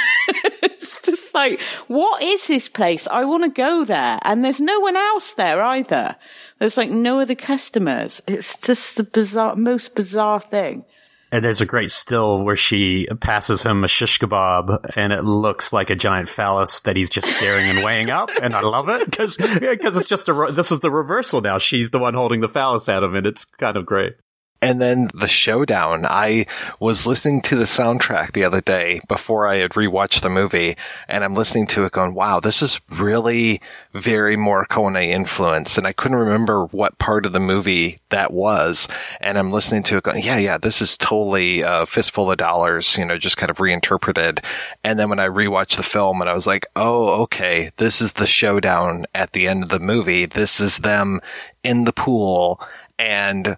it's 0.98 1.06
just 1.06 1.34
like 1.34 1.60
what 1.88 2.22
is 2.22 2.46
this 2.46 2.68
place 2.68 3.06
i 3.08 3.24
want 3.24 3.44
to 3.44 3.50
go 3.50 3.84
there 3.84 4.18
and 4.22 4.44
there's 4.44 4.60
no 4.60 4.80
one 4.80 4.96
else 4.96 5.34
there 5.34 5.62
either 5.62 6.16
there's 6.58 6.76
like 6.76 6.90
no 6.90 7.20
other 7.20 7.34
customers. 7.34 8.20
It's 8.26 8.60
just 8.60 8.96
the 8.96 9.04
bizarre, 9.04 9.56
most 9.56 9.94
bizarre 9.94 10.40
thing. 10.40 10.84
And 11.30 11.44
there's 11.44 11.60
a 11.60 11.66
great 11.66 11.90
still 11.90 12.42
where 12.42 12.56
she 12.56 13.06
passes 13.20 13.62
him 13.62 13.84
a 13.84 13.88
shish 13.88 14.18
kebab 14.18 14.92
and 14.96 15.12
it 15.12 15.24
looks 15.24 15.74
like 15.74 15.90
a 15.90 15.94
giant 15.94 16.28
phallus 16.28 16.80
that 16.80 16.96
he's 16.96 17.10
just 17.10 17.28
staring 17.28 17.68
and 17.68 17.84
weighing 17.84 18.10
up. 18.10 18.30
And 18.42 18.54
I 18.54 18.62
love 18.62 18.88
it 18.88 19.04
because, 19.04 19.36
because 19.36 19.96
it's 19.98 20.08
just 20.08 20.30
a, 20.30 20.52
this 20.52 20.72
is 20.72 20.80
the 20.80 20.90
reversal 20.90 21.42
now. 21.42 21.58
She's 21.58 21.90
the 21.90 21.98
one 21.98 22.14
holding 22.14 22.40
the 22.40 22.48
phallus 22.48 22.88
at 22.88 23.02
him 23.02 23.14
and 23.14 23.26
it's 23.26 23.44
kind 23.44 23.76
of 23.76 23.84
great. 23.84 24.14
And 24.60 24.80
then 24.80 25.08
the 25.14 25.28
showdown. 25.28 26.04
I 26.04 26.46
was 26.80 27.06
listening 27.06 27.42
to 27.42 27.56
the 27.56 27.64
soundtrack 27.64 28.32
the 28.32 28.42
other 28.42 28.60
day 28.60 29.00
before 29.06 29.46
I 29.46 29.56
had 29.56 29.72
rewatched 29.72 30.22
the 30.22 30.28
movie, 30.28 30.76
and 31.06 31.22
I'm 31.22 31.34
listening 31.34 31.68
to 31.68 31.84
it 31.84 31.92
going, 31.92 32.14
wow, 32.14 32.40
this 32.40 32.60
is 32.60 32.80
really 32.90 33.60
very 33.94 34.36
Morricone 34.36 35.06
influence. 35.06 35.78
And 35.78 35.86
I 35.86 35.92
couldn't 35.92 36.18
remember 36.18 36.66
what 36.66 36.98
part 36.98 37.24
of 37.24 37.32
the 37.32 37.40
movie 37.40 38.00
that 38.10 38.32
was. 38.32 38.88
And 39.20 39.38
I'm 39.38 39.52
listening 39.52 39.84
to 39.84 39.96
it 39.98 40.02
going, 40.02 40.24
yeah, 40.24 40.38
yeah, 40.38 40.58
this 40.58 40.82
is 40.82 40.98
totally 40.98 41.60
a 41.60 41.86
fistful 41.86 42.30
of 42.30 42.38
dollars, 42.38 42.96
you 42.96 43.04
know, 43.04 43.16
just 43.16 43.36
kind 43.36 43.50
of 43.50 43.60
reinterpreted. 43.60 44.40
And 44.82 44.98
then 44.98 45.08
when 45.08 45.20
I 45.20 45.28
rewatched 45.28 45.76
the 45.76 45.82
film 45.84 46.20
and 46.20 46.28
I 46.28 46.34
was 46.34 46.46
like, 46.46 46.66
oh, 46.74 47.22
okay, 47.22 47.70
this 47.76 48.00
is 48.00 48.14
the 48.14 48.26
showdown 48.26 49.06
at 49.14 49.32
the 49.32 49.46
end 49.46 49.62
of 49.62 49.68
the 49.68 49.78
movie. 49.78 50.26
This 50.26 50.60
is 50.60 50.78
them 50.78 51.20
in 51.62 51.84
the 51.84 51.92
pool 51.92 52.60
and 52.98 53.56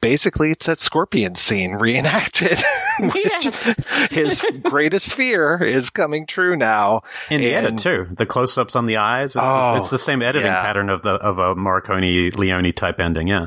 basically 0.00 0.52
it's 0.52 0.66
that 0.66 0.78
scorpion 0.78 1.34
scene 1.34 1.74
reenacted. 1.74 2.58
his 4.10 4.44
greatest 4.62 5.14
fear 5.14 5.62
is 5.62 5.90
coming 5.90 6.26
true 6.26 6.56
now. 6.56 7.02
In 7.30 7.40
the 7.40 7.54
edit 7.54 7.78
too, 7.78 8.06
the 8.10 8.26
close-ups 8.26 8.76
on 8.76 8.86
the 8.86 8.96
eyes. 8.98 9.36
It's, 9.36 9.44
Oh, 9.44 9.72
the, 9.72 9.78
it's 9.78 9.92
oh, 9.92 9.96
the 9.96 9.98
same 9.98 10.22
editing 10.22 10.46
yeah. 10.46 10.62
pattern 10.62 10.88
of 10.90 11.02
the 11.02 11.10
of 11.10 11.38
a 11.38 11.54
Morricone 11.54 12.36
Leone 12.36 12.72
type 12.72 13.00
ending. 13.00 13.28
Yeah. 13.28 13.46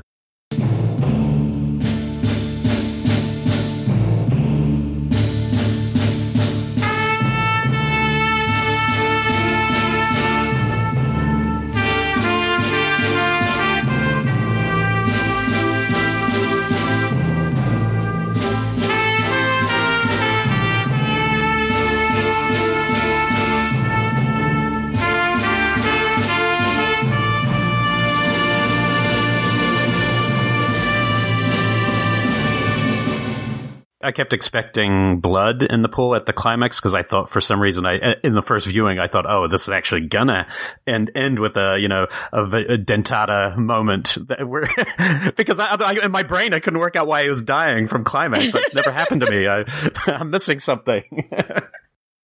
Kept 34.15 34.33
expecting 34.33 35.19
blood 35.19 35.61
in 35.61 35.81
the 35.81 35.89
pool 35.89 36.15
at 36.15 36.25
the 36.25 36.33
climax 36.33 36.79
because 36.79 36.95
I 36.95 37.03
thought 37.03 37.29
for 37.29 37.41
some 37.41 37.61
reason 37.61 37.85
I 37.85 38.15
in 38.23 38.33
the 38.33 38.41
first 38.41 38.67
viewing 38.67 38.97
I 38.97 39.07
thought 39.07 39.25
oh 39.29 39.47
this 39.47 39.63
is 39.63 39.69
actually 39.69 40.07
gonna 40.07 40.47
end 40.87 41.11
end 41.13 41.39
with 41.39 41.57
a 41.57 41.77
you 41.79 41.87
know 41.87 42.07
a, 42.31 42.43
a 42.43 42.77
dentata 42.77 43.55
moment 43.57 44.17
because 45.35 45.59
I, 45.59 45.75
I, 45.75 45.93
in 46.03 46.11
my 46.11 46.23
brain 46.23 46.53
I 46.53 46.59
couldn't 46.59 46.79
work 46.79 46.95
out 46.95 47.07
why 47.07 47.23
he 47.23 47.29
was 47.29 47.43
dying 47.43 47.87
from 47.87 48.03
climax 48.03 48.51
that's 48.51 48.73
never 48.73 48.91
happened 48.91 49.21
to 49.21 49.29
me 49.29 49.47
I, 49.47 49.65
I'm 50.07 50.29
missing 50.29 50.59
something 50.59 51.03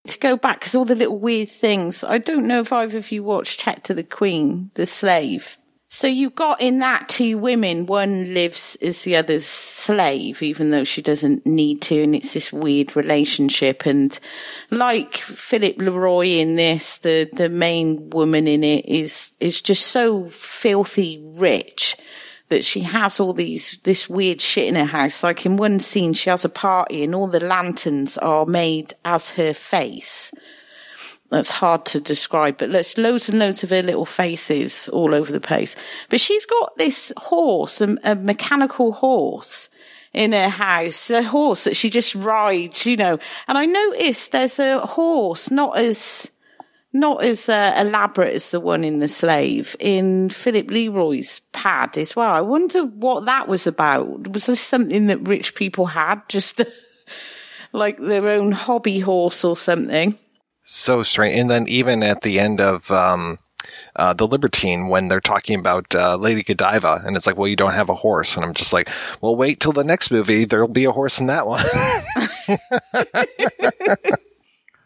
to 0.08 0.20
go 0.20 0.38
back 0.38 0.60
because 0.60 0.76
all 0.76 0.86
the 0.86 0.96
little 0.96 1.20
weird 1.20 1.50
things. 1.50 2.04
I 2.04 2.18
don't 2.18 2.48
know 2.48 2.62
if 2.62 2.74
either 2.74 2.98
of 2.98 3.12
you 3.12 3.24
watched 3.24 3.60
Check 3.60 3.84
to 3.84 3.94
the 3.94 4.04
Queen, 4.04 4.72
the 4.74 4.86
slave. 4.86 5.58
So 5.94 6.08
you 6.08 6.30
got 6.30 6.62
in 6.62 6.80
that 6.80 7.10
two 7.10 7.38
women. 7.38 7.86
One 7.86 8.34
lives 8.34 8.78
as 8.82 9.04
the 9.04 9.18
other's 9.18 9.46
slave, 9.46 10.42
even 10.42 10.72
though 10.72 10.86
she 10.86 11.02
doesn't 11.02 11.46
need 11.46 11.82
to, 11.82 12.02
and 12.02 12.16
it's 12.16 12.34
this 12.34 12.54
weird 12.54 12.96
relationship. 12.96 13.86
And 13.86 14.18
like 14.70 15.18
Philippe 15.18 15.84
Leroy 15.84 16.28
in 16.28 16.56
this, 16.56 17.00
the 17.00 17.30
the 17.34 17.50
main 17.50 18.10
woman 18.10 18.48
in 18.48 18.64
it 18.64 18.86
is 18.86 19.34
is 19.42 19.62
just 19.62 19.88
so 19.88 20.30
filthy 20.30 21.22
rich 21.36 21.98
that 22.48 22.64
she 22.64 22.80
has 22.80 23.20
all 23.20 23.34
these 23.34 23.78
this 23.84 24.10
weird 24.10 24.39
shit 24.39 24.70
in 24.70 24.76
her 24.76 24.86
house. 24.86 25.24
Like 25.24 25.46
in 25.46 25.58
one 25.58 25.82
scene, 25.82 26.14
she 26.14 26.30
has 26.30 26.46
a 26.46 26.50
party 26.50 27.04
and 27.04 27.14
all 27.14 27.28
the 27.28 27.42
lanterns 27.42 28.18
are 28.18 28.46
made 28.46 28.94
as 29.04 29.32
her 29.32 29.54
face. 29.54 30.32
That's 31.32 31.49
hard 31.49 31.86
to 31.88 32.01
describe, 32.01 32.57
but 32.57 32.73
there's 32.73 32.97
loads 32.97 33.29
and 33.29 33.39
loads 33.39 33.63
of 33.63 33.69
her 33.69 33.82
little 33.82 34.05
faces 34.05 34.89
all 34.89 35.15
over 35.15 35.32
the 35.32 35.39
place. 35.39 35.77
But 36.09 36.19
she's 36.19 36.45
got 36.45 36.77
this 36.77 37.13
horse, 37.15 37.79
a, 37.79 37.95
a 38.03 38.15
mechanical 38.15 38.91
horse 38.91 39.69
in 40.13 40.34
her 40.34 40.49
house, 40.49 41.09
a 41.09 41.23
horse 41.23 41.63
that 41.63 41.77
she 41.77 41.89
just 41.89 42.15
rides, 42.15 42.86
you 42.86 42.97
know. 42.97 43.17
And 43.47 43.57
I 43.57 43.65
noticed 43.65 44.34
there's 44.34 44.59
a 44.59 44.79
horse 44.79 45.49
not 45.49 45.77
as 45.77 46.29
not 46.91 47.23
as 47.23 47.47
uh, 47.47 47.73
elaborate 47.77 48.34
as 48.34 48.51
the 48.51 48.59
one 48.59 48.84
in 48.84 48.99
the 48.99 49.07
slave 49.07 49.77
in 49.79 50.29
Philippe 50.29 50.73
Leroy's 50.73 51.39
pad 51.53 51.97
as 51.97 52.13
well. 52.13 52.34
I 52.34 52.41
wonder 52.41 52.84
what 52.84 53.23
that 53.27 53.47
was 53.47 53.65
about. 53.65 54.34
Was 54.34 54.47
this 54.47 54.59
something 54.59 55.07
that 55.07 55.25
rich 55.25 55.55
people 55.55 55.86
had, 55.86 56.27
just 56.27 56.59
like 57.71 57.97
their 57.97 58.27
own 58.27 58.51
hobby 58.51 58.99
horse 58.99 59.45
or 59.45 59.55
something? 59.55 60.17
So 60.64 61.03
strange. 61.03 61.38
And 61.38 61.49
then 61.49 61.68
even 61.68 62.03
at 62.03 62.22
the 62.22 62.39
end 62.39 62.62
of 62.62 62.89
um, 62.91 63.39
uh, 63.95 64.14
the 64.14 64.28
Libertine, 64.28 64.88
when 64.88 65.07
they're 65.07 65.20
talking 65.22 65.59
about 65.59 65.93
uh, 65.95 66.16
Lady 66.16 66.43
Godiva, 66.43 67.01
and 67.05 67.16
it's 67.16 67.26
like, 67.26 67.38
well, 67.38 67.47
you 67.47 67.55
don't 67.55 67.74
have 67.74 67.89
a 67.89 67.95
horse, 67.95 68.36
and 68.36 68.45
I'm 68.45 68.53
just 68.53 68.74
like, 68.74 68.89
well, 69.22 69.36
wait 69.36 69.59
till 69.59 69.74
the 69.74 69.84
next 69.84 70.12
movie. 70.12 70.45
There'll 70.45 70.68
be 70.68 70.86
a 70.86 70.91
horse 70.91 71.20
in 71.20 71.28
that 71.28 71.47
one. 71.47 71.66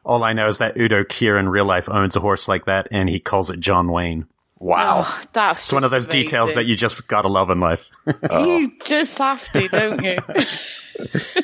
all 0.06 0.24
I 0.24 0.34
know 0.34 0.48
is 0.48 0.60
that 0.60 0.78
Udo 0.78 1.04
Kier 1.04 1.40
in 1.40 1.50
real 1.50 1.66
life 1.66 1.90
owns 1.90 2.16
a 2.16 2.20
horse 2.20 2.48
like 2.48 2.66
that 2.66 2.88
and 2.92 3.10
he 3.10 3.20
calls 3.20 3.50
it 3.50 3.60
John 3.60 3.92
Wayne 3.92 4.28
wow 4.60 5.04
Oh, 5.08 5.22
that's 5.34 5.66
it's 5.66 5.74
one 5.74 5.84
of 5.84 5.92
those 5.92 6.06
just 6.06 6.12
details 6.12 6.54
that 6.56 6.66
you 6.66 6.76
just 6.76 7.08
gotta 7.08 7.28
love 7.28 7.50
in 7.50 7.60
life 7.60 7.90
You 8.32 8.72
just 8.86 9.18
have 9.18 9.52
to, 9.54 9.68
don't 9.68 10.04
you? 10.04 10.20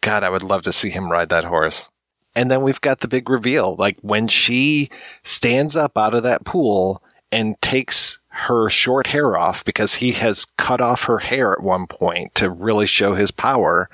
God, 0.00 0.22
I 0.22 0.30
would 0.30 0.44
love 0.44 0.62
to 0.62 0.72
see 0.72 0.88
him 0.90 1.10
ride 1.10 1.30
that 1.30 1.44
horse. 1.44 1.88
And 2.36 2.50
then 2.50 2.62
we've 2.62 2.80
got 2.80 3.00
the 3.00 3.08
big 3.08 3.28
reveal. 3.28 3.74
Like 3.74 3.98
when 4.02 4.28
she 4.28 4.90
stands 5.24 5.74
up 5.74 5.98
out 5.98 6.14
of 6.14 6.22
that 6.22 6.44
pool 6.44 7.02
and 7.32 7.60
takes 7.60 8.18
her 8.28 8.68
short 8.68 9.08
hair 9.08 9.36
off 9.36 9.64
because 9.64 9.94
he 9.94 10.12
has 10.12 10.44
cut 10.58 10.80
off 10.80 11.04
her 11.04 11.18
hair 11.18 11.52
at 11.52 11.62
one 11.62 11.86
point 11.86 12.34
to 12.34 12.50
really 12.50 12.86
show 12.86 13.14
his 13.14 13.30
power. 13.30 13.88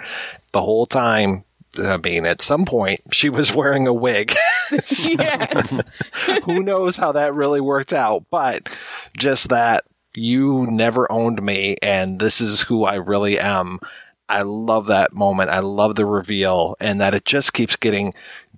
The 0.52 0.60
whole 0.60 0.86
time, 0.86 1.44
I 1.78 1.96
mean, 1.96 2.26
at 2.26 2.42
some 2.42 2.64
point, 2.64 3.00
she 3.12 3.28
was 3.28 3.54
wearing 3.54 3.86
a 3.86 3.94
wig. 3.94 4.34
So, 4.84 5.12
who 6.44 6.62
knows 6.62 6.96
how 6.96 7.12
that 7.12 7.34
really 7.34 7.60
worked 7.60 7.92
out, 7.92 8.24
but 8.30 8.70
just 9.18 9.50
that 9.50 9.84
you 10.14 10.66
never 10.66 11.10
owned 11.12 11.42
me 11.42 11.76
and 11.82 12.18
this 12.18 12.40
is 12.40 12.62
who 12.62 12.84
I 12.84 12.94
really 12.94 13.38
am. 13.38 13.80
I 14.32 14.42
love 14.42 14.86
that 14.86 15.12
moment. 15.12 15.50
I 15.50 15.58
love 15.58 15.94
the 15.94 16.06
reveal 16.06 16.74
and 16.80 16.98
that 17.02 17.14
it 17.14 17.26
just 17.26 17.52
keeps 17.52 17.76
getting 17.76 18.14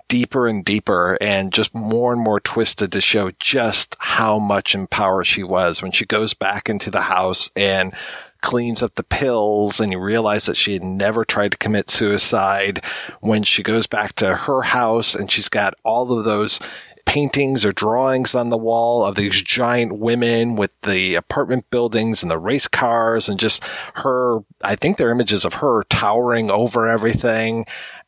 deeper 0.06 0.46
and 0.46 0.64
deeper 0.64 1.18
and 1.20 1.52
just 1.52 1.74
more 1.74 2.12
and 2.12 2.22
more 2.22 2.38
twisted 2.38 2.92
to 2.92 3.00
show 3.00 3.32
just 3.40 3.96
how 3.98 4.38
much 4.38 4.76
in 4.76 4.86
power 4.86 5.24
she 5.24 5.42
was 5.42 5.82
when 5.82 5.90
she 5.90 6.06
goes 6.06 6.32
back 6.32 6.68
into 6.68 6.92
the 6.92 7.00
house 7.00 7.50
and 7.56 7.92
cleans 8.40 8.84
up 8.84 8.94
the 8.94 9.02
pills 9.02 9.80
and 9.80 9.90
you 9.90 9.98
realize 9.98 10.46
that 10.46 10.56
she 10.56 10.74
had 10.74 10.84
never 10.84 11.24
tried 11.24 11.50
to 11.50 11.58
commit 11.58 11.90
suicide 11.90 12.80
when 13.20 13.42
she 13.42 13.64
goes 13.64 13.88
back 13.88 14.12
to 14.12 14.32
her 14.32 14.62
house 14.62 15.12
and 15.12 15.28
she's 15.32 15.48
got 15.48 15.74
all 15.82 16.16
of 16.16 16.24
those 16.24 16.60
paintings 17.04 17.64
or 17.64 17.72
drawings 17.72 18.34
on 18.34 18.50
the 18.50 18.56
wall 18.56 19.04
of 19.04 19.14
these 19.14 19.42
giant 19.42 19.98
women 19.98 20.56
with 20.56 20.70
the 20.82 21.14
apartment 21.14 21.68
buildings 21.70 22.22
and 22.22 22.30
the 22.30 22.38
race 22.38 22.68
cars 22.68 23.28
and 23.28 23.38
just 23.38 23.62
her, 23.94 24.40
I 24.62 24.76
think 24.76 24.96
they're 24.96 25.10
images 25.10 25.44
of 25.44 25.54
her 25.54 25.84
towering 25.84 26.50
over 26.50 26.88
everything. 26.88 27.66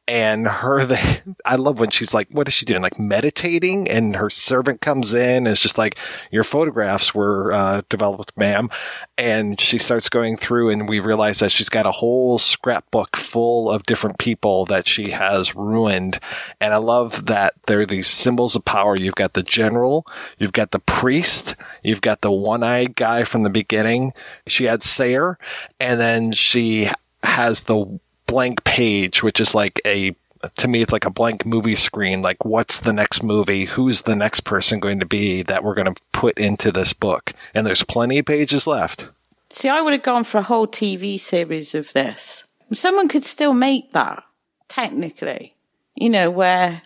And 0.09 0.47
her, 0.47 0.85
the, 0.85 1.37
I 1.45 1.57
love 1.57 1.81
when 1.81 1.91
she's 1.91 2.15
like, 2.15 2.29
what 2.31 2.49
is 2.49 2.55
she 2.55 2.65
doing? 2.65 2.83
Like 2.83 2.99
meditating 2.99 3.89
and 3.89 4.17
her 4.17 4.31
servant 4.31 4.81
comes 4.81 5.15
in 5.15 5.47
is 5.47 5.61
just 5.61 5.79
like, 5.79 5.97
your 6.31 6.45
photographs 6.45 7.15
were, 7.15 7.53
uh, 7.53 7.83
developed, 7.89 8.37
ma'am. 8.37 8.71
And 9.19 9.61
she 9.61 9.79
starts 9.79 10.09
going 10.09 10.37
through 10.37 10.71
and 10.71 10.89
we 10.89 11.01
realize 11.01 11.41
that 11.41 11.51
she's 11.51 11.69
got 11.69 11.87
a 11.87 11.93
whole 11.93 12.39
scrapbook 12.39 13.17
full 13.17 13.71
of 13.71 13.85
different 13.85 14.19
people 14.19 14.65
that 14.67 14.87
she 14.87 15.11
has 15.11 15.55
ruined. 15.55 16.21
And 16.61 16.73
I 16.73 16.79
love 16.79 17.27
that 17.27 17.55
there 17.67 17.81
are 17.81 17.87
these 17.87 18.09
symbols 18.09 18.55
of 18.55 18.65
power. 18.65 18.97
You've 18.97 19.15
got 19.15 19.33
the 19.33 19.43
general, 19.43 20.07
you've 20.39 20.53
got 20.53 20.71
the 20.71 20.79
priest, 20.79 21.57
you've 21.83 22.01
got 22.01 22.21
the 22.21 22.33
one-eyed 22.33 22.95
guy 22.95 23.25
from 23.25 23.43
the 23.43 23.51
beginning. 23.51 24.13
She 24.47 24.65
had 24.65 24.83
Sayer 24.83 25.39
and 25.81 25.99
then 25.99 26.33
she 26.33 26.91
has 27.23 27.65
the 27.65 27.99
blank 28.27 28.65
page, 28.65 29.23
which 29.23 29.41
is 29.41 29.55
like 29.55 29.81
a 29.87 30.15
to 30.57 30.69
me, 30.69 30.83
it's 30.83 30.93
like 30.93 31.07
a 31.07 31.11
blank 31.11 31.45
movie 31.47 31.77
screen. 31.77 32.23
Like, 32.23 32.45
what's 32.45 32.81
the 32.81 32.93
next 32.93 33.23
movie? 33.23 33.65
Who's 33.65 34.03
the 34.03 34.17
next 34.17 34.41
person 34.41 34.81
going 34.81 35.01
to 35.01 35.07
be 35.07 35.43
that 35.43 35.65
we're 35.65 35.75
going 35.75 35.93
to 35.93 36.01
put 36.13 36.39
into 36.39 36.71
this 36.71 36.93
book? 36.93 37.33
And 37.55 37.67
there's 37.67 37.83
plenty 37.83 38.19
of 38.19 38.27
pages 38.27 38.67
left. 38.67 39.09
See, 39.51 39.69
I 39.69 39.81
would 39.81 39.93
have 39.93 40.03
gone 40.03 40.25
for 40.25 40.39
a 40.39 40.43
whole 40.43 40.67
TV 40.67 41.19
series 41.19 41.75
of 41.75 41.93
this. 41.93 42.45
Someone 42.73 43.09
could 43.09 43.25
still 43.25 43.55
make 43.55 43.93
that, 43.93 44.23
technically. 44.69 45.55
You 45.95 46.11
know, 46.11 46.31
where 46.31 46.83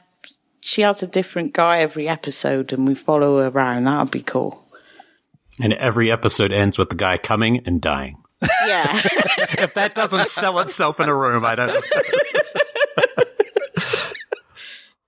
she 0.61 0.83
has 0.83 1.03
a 1.03 1.07
different 1.07 1.53
guy 1.53 1.79
every 1.79 2.09
episode 2.09 2.73
and 2.73 2.87
we 2.87 2.95
follow 2.95 3.39
her 3.39 3.49
around. 3.49 3.85
That 3.85 4.01
would 4.01 4.11
be 4.11 4.21
cool. 4.21 4.65
And 5.61 5.73
every 5.73 6.13
episode 6.13 6.53
ends 6.53 6.79
with 6.79 6.91
the 6.91 6.97
guy 6.97 7.19
coming 7.19 7.63
and 7.67 7.81
dying. 7.81 8.20
Yeah. 8.43 8.87
if 9.59 9.75
that 9.75 9.95
doesn't 9.95 10.27
sell 10.27 10.59
itself 10.61 11.01
in 11.01 11.09
a 11.09 11.15
room, 11.15 11.45
I 11.45 11.55
don't. 11.55 11.85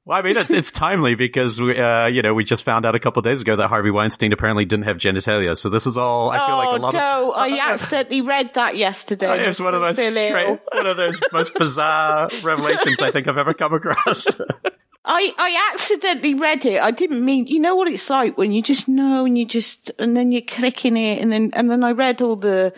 Well, 0.05 0.19
I 0.19 0.23
mean, 0.23 0.37
it's 0.37 0.53
it's 0.53 0.73
timely 0.73 1.15
because 1.15 1.63
we, 1.63 1.79
uh, 1.79 2.07
you 2.07 2.23
know, 2.23 2.35
we 2.35 2.43
just 2.43 2.65
found 2.65 2.85
out 2.85 2.97
a 2.97 2.99
couple 2.99 3.21
of 3.21 3.25
days 3.25 3.41
ago 3.41 3.55
that 3.55 3.69
Harvey 3.69 3.93
Weinstein 3.93 4.33
apparently 4.33 4.65
didn't 4.65 4.87
have 4.87 4.97
genitalia. 4.97 5.57
So 5.57 5.69
this 5.69 5.87
is 5.87 5.97
all. 5.97 6.31
I 6.31 6.39
feel 6.39 6.55
oh, 6.55 6.59
like 6.59 6.79
a 6.79 6.83
lot 6.83 6.95
no, 6.95 7.33
of. 7.33 7.39
I 7.39 7.59
accidentally 7.73 8.21
read 8.21 8.55
that 8.55 8.77
yesterday. 8.77 9.47
It's 9.47 9.61
one 9.61 9.75
of 9.75 9.81
those 9.81 9.97
straight, 9.97 10.59
one 10.73 10.87
of 10.87 10.97
those 10.97 11.21
most 11.33 11.55
bizarre 11.55 12.29
revelations 12.43 12.97
I 13.01 13.13
think 13.13 13.29
I've 13.29 13.39
ever 13.39 13.55
come 13.55 13.75
across. 13.75 14.27
I, 15.05 15.33
I 15.39 15.71
accidentally 15.73 16.35
read 16.35 16.65
it. 16.65 16.81
I 16.81 16.91
didn't 16.91 17.25
mean, 17.25 17.47
you 17.47 17.61
know 17.61 17.77
what 17.77 17.89
it's 17.89 18.09
like 18.11 18.37
when 18.37 18.53
you 18.53 18.61
just 18.61 18.89
know 18.89 19.25
and 19.25 19.37
you 19.37 19.45
just, 19.45 19.91
and 19.99 20.17
then 20.17 20.31
you're 20.31 20.43
clicking 20.43 20.97
it 20.97 21.21
and 21.21 21.31
then, 21.31 21.51
and 21.55 21.71
then 21.71 21.83
I 21.83 21.91
read 21.93 22.23
all 22.23 22.37
the, 22.37 22.73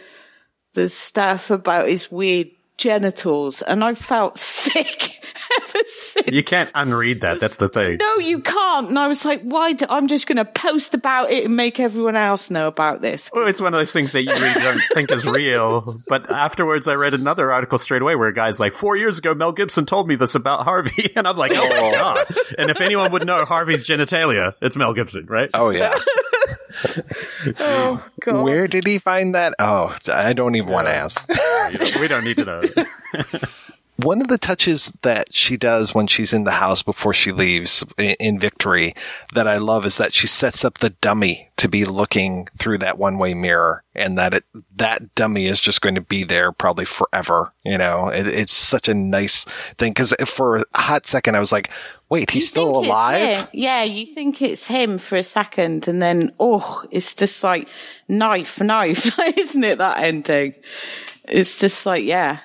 the 0.75 0.89
stuff 0.89 1.51
about 1.51 1.87
his 1.89 2.11
weird 2.11 2.49
genitals 2.77 3.62
and 3.62 3.85
I 3.85 3.95
felt 3.95 4.37
sick 4.64 5.20
ever 5.59 5.79
since. 5.87 6.29
you 6.33 6.43
can't 6.43 6.70
unread 6.75 7.20
that. 7.20 7.39
That's 7.39 7.57
the 7.59 7.68
thing. 7.68 7.99
No, 8.01 8.16
you 8.18 8.41
can't. 8.41 8.89
And 8.89 8.99
I 8.99 9.07
was 9.09 9.25
like, 9.25 9.43
why? 9.43 9.72
Do, 9.75 9.87
I'm 9.89 10.09
just 10.09 10.27
going 10.27 10.39
to 10.39 10.45
post 10.45 10.95
about 10.95 11.31
it 11.31 11.45
and 11.45 11.57
make 11.57 11.79
everyone 11.79 12.16
else 12.16 12.51
know 12.51 12.66
about 12.66 13.01
this. 13.03 13.31
Well, 13.33 13.47
it's 13.47 13.61
one 13.61 13.75
of 13.75 13.79
those 13.81 13.93
things 13.93 14.12
that 14.12 14.22
you 14.22 14.33
really 14.33 14.61
don't 14.61 14.81
think 14.93 15.11
is 15.12 15.25
real. 15.27 15.97
But 16.09 16.31
afterwards, 16.33 16.89
I 16.89 16.95
read 16.95 17.14
another 17.14 17.53
article 17.53 17.79
straight 17.79 18.03
away 18.03 18.16
where 18.16 18.29
a 18.29 18.35
guy's 18.35 18.59
like, 18.59 18.72
four 18.72 18.97
years 18.97 19.18
ago, 19.18 19.35
Mel 19.35 19.53
Gibson 19.53 19.87
told 19.87 20.09
me 20.09 20.16
this 20.16 20.35
about 20.35 20.64
Harvey. 20.64 21.12
And 21.16 21.29
I'm 21.29 21.37
like, 21.37 21.53
oh 21.55 21.68
my 21.68 21.91
God. 21.93 22.27
And 22.59 22.70
if 22.70 22.81
anyone 22.81 23.12
would 23.12 23.25
know 23.27 23.45
Harvey's 23.45 23.87
genitalia, 23.87 24.55
it's 24.61 24.77
Mel 24.77 24.95
Gibson, 24.95 25.27
right? 25.27 25.49
Oh, 25.55 25.70
yeah. 25.70 25.97
Oh, 27.61 28.07
God. 28.20 28.43
Where 28.43 28.66
did 28.66 28.87
he 28.87 28.99
find 28.99 29.35
that? 29.35 29.55
Oh, 29.59 29.97
I 30.12 30.33
don't 30.33 30.55
even 30.57 30.72
want 30.72 30.87
to 30.87 30.95
ask. 30.95 31.20
we 32.01 32.09
don't 32.09 32.25
need 32.25 32.37
to 32.37 32.45
know. 32.45 32.61
One 34.05 34.20
of 34.20 34.28
the 34.28 34.36
touches 34.36 34.92
that 35.00 35.34
she 35.34 35.57
does 35.57 35.94
when 35.94 36.07
she's 36.09 36.34
in 36.34 36.44
the 36.44 36.50
house 36.50 36.82
before 36.82 37.14
she 37.14 37.32
leaves 37.32 37.82
in 37.96 38.38
Victory 38.38 38.94
that 39.32 39.48
I 39.48 39.57
love 39.57 39.86
is 39.86 39.96
that 39.96 40.12
she 40.12 40.26
sets 40.26 40.62
up 40.62 40.76
the 40.76 40.90
dummy 40.90 41.48
to 41.57 41.68
be 41.70 41.86
looking 41.86 42.46
through 42.59 42.78
that 42.78 42.98
one 42.98 43.16
way 43.16 43.32
mirror 43.32 43.82
and 43.94 44.18
that 44.18 44.34
it, 44.34 44.44
that 44.76 45.14
dummy 45.14 45.46
is 45.46 45.59
just 45.59 45.80
going 45.80 45.94
to 45.94 46.02
be 46.02 46.22
there 46.22 46.52
probably 46.52 46.84
forever. 46.84 47.55
You 47.64 47.78
know, 47.78 48.09
it, 48.09 48.26
it's 48.26 48.52
such 48.52 48.88
a 48.88 48.94
nice 48.94 49.44
thing. 49.78 49.94
Cause 49.94 50.12
for 50.26 50.57
a 50.57 50.64
hot 50.74 51.07
second, 51.07 51.34
I 51.34 51.40
was 51.40 51.50
like, 51.50 51.70
wait, 52.11 52.30
he's 52.30 52.42
You 52.42 52.48
still 52.48 52.76
alive? 52.76 53.48
Yeah, 53.55 53.84
you 53.84 54.05
think 54.05 54.42
it's 54.42 54.66
him 54.66 54.98
for 54.98 55.16
a 55.16 55.22
second 55.22 55.88
and 55.88 56.02
then, 56.02 56.30
oh, 56.38 56.84
it's 56.90 57.14
just 57.14 57.42
like 57.42 57.70
knife, 58.07 58.61
knife, 58.61 59.18
isn't 59.38 59.64
it? 59.64 59.78
That 59.78 60.00
ending. 60.00 60.57
It's 61.26 61.59
just 61.59 61.86
like, 61.86 62.05
yeah. 62.05 62.40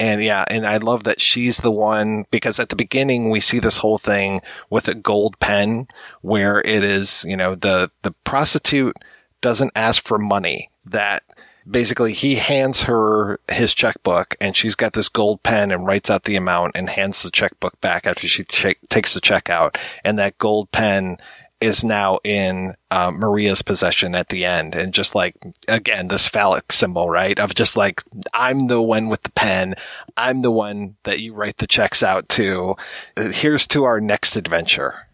And 0.00 0.22
yeah, 0.22 0.44
and 0.48 0.64
I 0.64 0.76
love 0.76 1.04
that 1.04 1.20
she's 1.20 1.58
the 1.58 1.72
one 1.72 2.24
because 2.30 2.60
at 2.60 2.68
the 2.68 2.76
beginning 2.76 3.30
we 3.30 3.40
see 3.40 3.58
this 3.58 3.78
whole 3.78 3.98
thing 3.98 4.40
with 4.70 4.86
a 4.86 4.94
gold 4.94 5.38
pen 5.40 5.88
where 6.22 6.60
it 6.60 6.84
is, 6.84 7.24
you 7.26 7.36
know, 7.36 7.56
the, 7.56 7.90
the 8.02 8.12
prostitute 8.22 8.96
doesn't 9.40 9.72
ask 9.74 10.04
for 10.04 10.18
money 10.18 10.70
that 10.84 11.24
basically 11.68 12.12
he 12.12 12.36
hands 12.36 12.84
her 12.84 13.40
his 13.50 13.74
checkbook 13.74 14.36
and 14.40 14.56
she's 14.56 14.74
got 14.74 14.92
this 14.92 15.08
gold 15.08 15.42
pen 15.42 15.70
and 15.70 15.84
writes 15.84 16.10
out 16.10 16.24
the 16.24 16.36
amount 16.36 16.72
and 16.74 16.88
hands 16.88 17.22
the 17.22 17.30
checkbook 17.30 17.78
back 17.80 18.06
after 18.06 18.26
she 18.26 18.44
ta- 18.44 18.72
takes 18.88 19.14
the 19.14 19.20
check 19.20 19.50
out. 19.50 19.76
And 20.04 20.18
that 20.18 20.38
gold 20.38 20.70
pen 20.70 21.18
is 21.60 21.84
now 21.84 22.18
in 22.22 22.74
uh, 22.90 23.10
Maria's 23.10 23.62
possession 23.62 24.14
at 24.14 24.28
the 24.28 24.44
end. 24.44 24.74
And 24.74 24.94
just 24.94 25.14
like, 25.14 25.34
again, 25.66 26.08
this 26.08 26.28
phallic 26.28 26.70
symbol, 26.72 27.10
right? 27.10 27.38
Of 27.38 27.54
just 27.54 27.76
like, 27.76 28.02
I'm 28.32 28.68
the 28.68 28.80
one 28.80 29.08
with 29.08 29.22
the 29.22 29.30
pen. 29.30 29.74
I'm 30.16 30.42
the 30.42 30.52
one 30.52 30.96
that 31.02 31.20
you 31.20 31.34
write 31.34 31.58
the 31.58 31.66
checks 31.66 32.02
out 32.02 32.28
to. 32.30 32.76
Here's 33.16 33.66
to 33.68 33.84
our 33.84 34.00
next 34.00 34.36
adventure. 34.36 35.06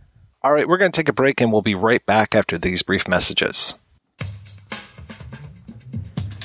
All 0.42 0.52
right, 0.52 0.68
we're 0.68 0.76
going 0.76 0.92
to 0.92 0.96
take 0.96 1.08
a 1.08 1.14
break 1.14 1.40
and 1.40 1.50
we'll 1.50 1.62
be 1.62 1.74
right 1.74 2.04
back 2.04 2.34
after 2.34 2.58
these 2.58 2.82
brief 2.82 3.08
messages. 3.08 3.74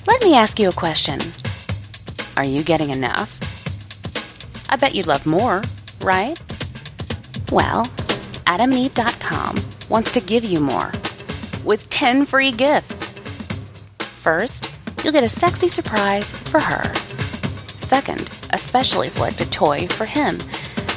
Let 0.08 0.24
me 0.24 0.36
ask 0.36 0.60
you 0.60 0.70
a 0.70 0.74
question. 0.74 1.20
Are 2.38 2.46
you 2.46 2.64
getting 2.64 2.92
enough? 2.92 3.38
I 4.70 4.78
bet 4.78 4.96
you'd 4.96 5.08
love 5.08 5.26
more, 5.26 5.62
right? 6.02 6.42
Well, 7.52 7.86
adamandeve.com 8.50 9.58
wants 9.90 10.12
to 10.12 10.20
give 10.20 10.44
you 10.44 10.60
more 10.60 10.92
with 11.64 11.88
10 11.92 12.26
free 12.26 12.52
gifts. 12.52 13.08
First, 14.00 14.76
you'll 15.04 15.14
get 15.14 15.24
a 15.24 15.30
sexy 15.30 15.68
surprise 15.68 16.32
for 16.32 16.60
her. 16.60 16.84
Second, 17.78 18.28
a 18.50 18.58
specially 18.58 19.08
selected 19.08 19.52
toy 19.52 19.88
for 19.88 20.06
him. 20.06 20.40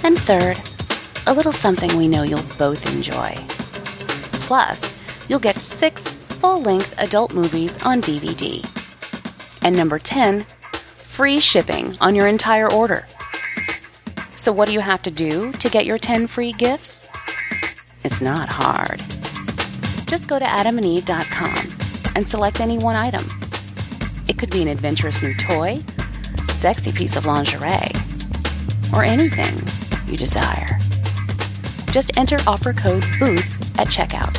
And 0.02 0.18
third, 0.18 0.58
a 1.26 1.34
little 1.34 1.52
something 1.52 1.94
we 1.98 2.08
know 2.08 2.22
you'll 2.22 2.42
both 2.56 2.90
enjoy. 2.94 3.34
Plus, 4.48 4.94
you'll 5.28 5.38
get 5.38 5.60
six 5.60 6.08
full 6.08 6.62
length 6.62 6.94
adult 6.96 7.34
movies 7.34 7.80
on 7.84 8.00
DVD. 8.00 8.64
And 9.62 9.76
number 9.76 9.98
10, 9.98 10.44
free 10.96 11.38
shipping 11.38 11.98
on 12.00 12.14
your 12.14 12.28
entire 12.28 12.72
order. 12.72 13.04
So, 14.36 14.52
what 14.52 14.68
do 14.68 14.72
you 14.72 14.80
have 14.80 15.02
to 15.02 15.10
do 15.10 15.52
to 15.52 15.68
get 15.68 15.84
your 15.84 15.98
10 15.98 16.26
free 16.28 16.52
gifts? 16.52 17.01
It's 18.04 18.20
not 18.20 18.48
hard. 18.50 19.00
Just 20.06 20.28
go 20.28 20.38
to 20.38 20.44
adamandeve.com 20.44 22.12
and 22.16 22.28
select 22.28 22.60
any 22.60 22.78
one 22.78 22.96
item. 22.96 23.24
It 24.28 24.38
could 24.38 24.50
be 24.50 24.62
an 24.62 24.68
adventurous 24.68 25.22
new 25.22 25.34
toy, 25.36 25.82
sexy 26.48 26.92
piece 26.92 27.16
of 27.16 27.26
lingerie, 27.26 27.92
or 28.92 29.04
anything 29.04 29.54
you 30.10 30.16
desire. 30.16 30.78
Just 31.90 32.16
enter 32.16 32.38
offer 32.46 32.72
code 32.72 33.04
BOOTH 33.18 33.78
at 33.78 33.88
checkout, 33.88 34.38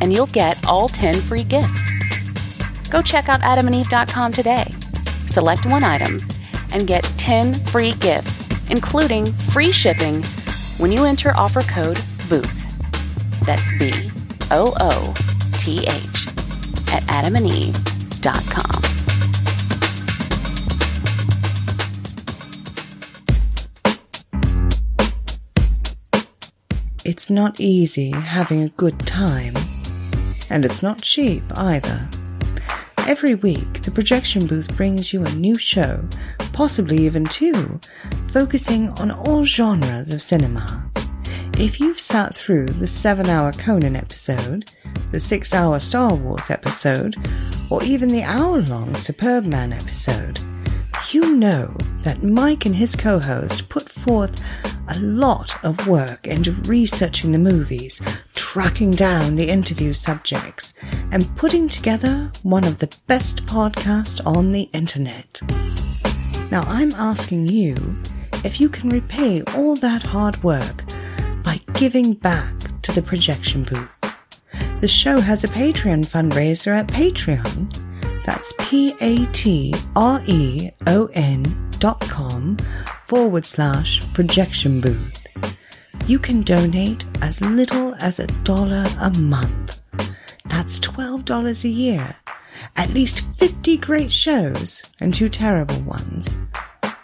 and 0.00 0.12
you'll 0.12 0.26
get 0.26 0.64
all 0.66 0.88
10 0.88 1.20
free 1.22 1.44
gifts. 1.44 1.80
Go 2.90 3.02
check 3.02 3.28
out 3.28 3.40
adamandeve.com 3.40 4.32
today. 4.32 4.64
Select 5.26 5.66
one 5.66 5.84
item 5.84 6.20
and 6.72 6.86
get 6.86 7.04
10 7.16 7.54
free 7.54 7.94
gifts, 7.94 8.70
including 8.70 9.26
free 9.26 9.72
shipping 9.72 10.22
when 10.78 10.92
you 10.92 11.04
enter 11.04 11.34
offer 11.36 11.62
code 11.62 11.98
BOOTH. 12.28 12.63
That's 13.44 13.70
B 13.78 13.92
O 14.50 14.74
O 14.80 15.14
T 15.58 15.80
H 15.80 16.26
at 16.92 17.02
adamandeve.com. 17.04 18.84
It's 27.04 27.28
not 27.28 27.60
easy 27.60 28.12
having 28.12 28.62
a 28.62 28.70
good 28.70 28.98
time. 29.00 29.54
And 30.48 30.64
it's 30.64 30.82
not 30.82 31.02
cheap 31.02 31.42
either. 31.54 32.08
Every 33.06 33.34
week, 33.34 33.82
the 33.82 33.90
projection 33.90 34.46
booth 34.46 34.74
brings 34.74 35.12
you 35.12 35.22
a 35.22 35.34
new 35.34 35.58
show, 35.58 36.02
possibly 36.54 37.04
even 37.04 37.24
two, 37.26 37.78
focusing 38.28 38.88
on 39.00 39.10
all 39.10 39.44
genres 39.44 40.10
of 40.10 40.22
cinema. 40.22 40.90
If 41.56 41.78
you've 41.78 42.00
sat 42.00 42.34
through 42.34 42.66
the 42.66 42.86
seven 42.88 43.28
hour 43.28 43.52
Conan 43.52 43.94
episode, 43.94 44.68
the 45.12 45.20
six 45.20 45.54
hour 45.54 45.78
Star 45.78 46.12
Wars 46.12 46.50
episode, 46.50 47.14
or 47.70 47.80
even 47.84 48.08
the 48.08 48.24
hour 48.24 48.60
long 48.62 48.96
Superb 48.96 49.44
Man 49.44 49.72
episode, 49.72 50.40
You 51.12 51.36
know 51.36 51.76
that 52.00 52.24
Mike 52.24 52.66
and 52.66 52.74
his 52.74 52.96
co 52.96 53.20
host 53.20 53.68
put 53.68 53.88
forth 53.88 54.40
a 54.88 54.98
lot 54.98 55.64
of 55.64 55.86
work 55.86 56.26
into 56.26 56.50
researching 56.62 57.30
the 57.30 57.38
movies, 57.38 58.02
tracking 58.34 58.90
down 58.90 59.36
the 59.36 59.48
interview 59.48 59.92
subjects, 59.92 60.74
and 61.12 61.36
putting 61.36 61.68
together 61.68 62.32
one 62.42 62.64
of 62.64 62.78
the 62.78 62.92
best 63.06 63.46
podcasts 63.46 64.20
on 64.26 64.50
the 64.50 64.68
internet. 64.72 65.40
Now 66.50 66.62
I'm 66.66 66.92
asking 66.94 67.46
you 67.46 67.76
if 68.44 68.60
you 68.60 68.68
can 68.68 68.90
repay 68.90 69.42
all 69.54 69.76
that 69.76 70.02
hard 70.02 70.42
work 70.42 70.84
by 71.44 71.60
giving 71.74 72.14
back 72.14 72.54
to 72.82 72.92
the 72.92 73.02
projection 73.02 73.62
booth. 73.62 73.98
The 74.80 74.88
show 74.88 75.20
has 75.20 75.44
a 75.44 75.48
Patreon 75.48 76.06
fundraiser 76.06 76.74
at 76.74 76.88
Patreon. 76.88 77.72
That's 78.24 78.52
P 78.58 78.94
A 79.00 79.24
T 79.26 79.74
R 79.94 80.22
E 80.26 80.70
O 80.86 81.06
N 81.12 81.70
dot 81.78 82.00
com 82.00 82.56
forward 83.02 83.46
slash 83.46 84.02
projection 84.14 84.80
booth. 84.80 85.26
You 86.06 86.18
can 86.18 86.42
donate 86.42 87.04
as 87.22 87.40
little 87.40 87.94
as 87.94 88.20
a 88.20 88.26
dollar 88.44 88.86
a 89.00 89.10
month. 89.10 89.80
That's 90.46 90.78
$12 90.80 91.64
a 91.64 91.68
year. 91.68 92.14
At 92.76 92.90
least 92.90 93.20
50 93.36 93.76
great 93.78 94.10
shows 94.10 94.82
and 95.00 95.14
two 95.14 95.28
terrible 95.28 95.80
ones. 95.80 96.34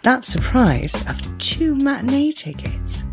That's 0.03 0.33
the 0.33 0.41
price 0.41 1.07
of 1.09 1.37
two 1.37 1.75
matinee 1.75 2.31
tickets. 2.31 3.03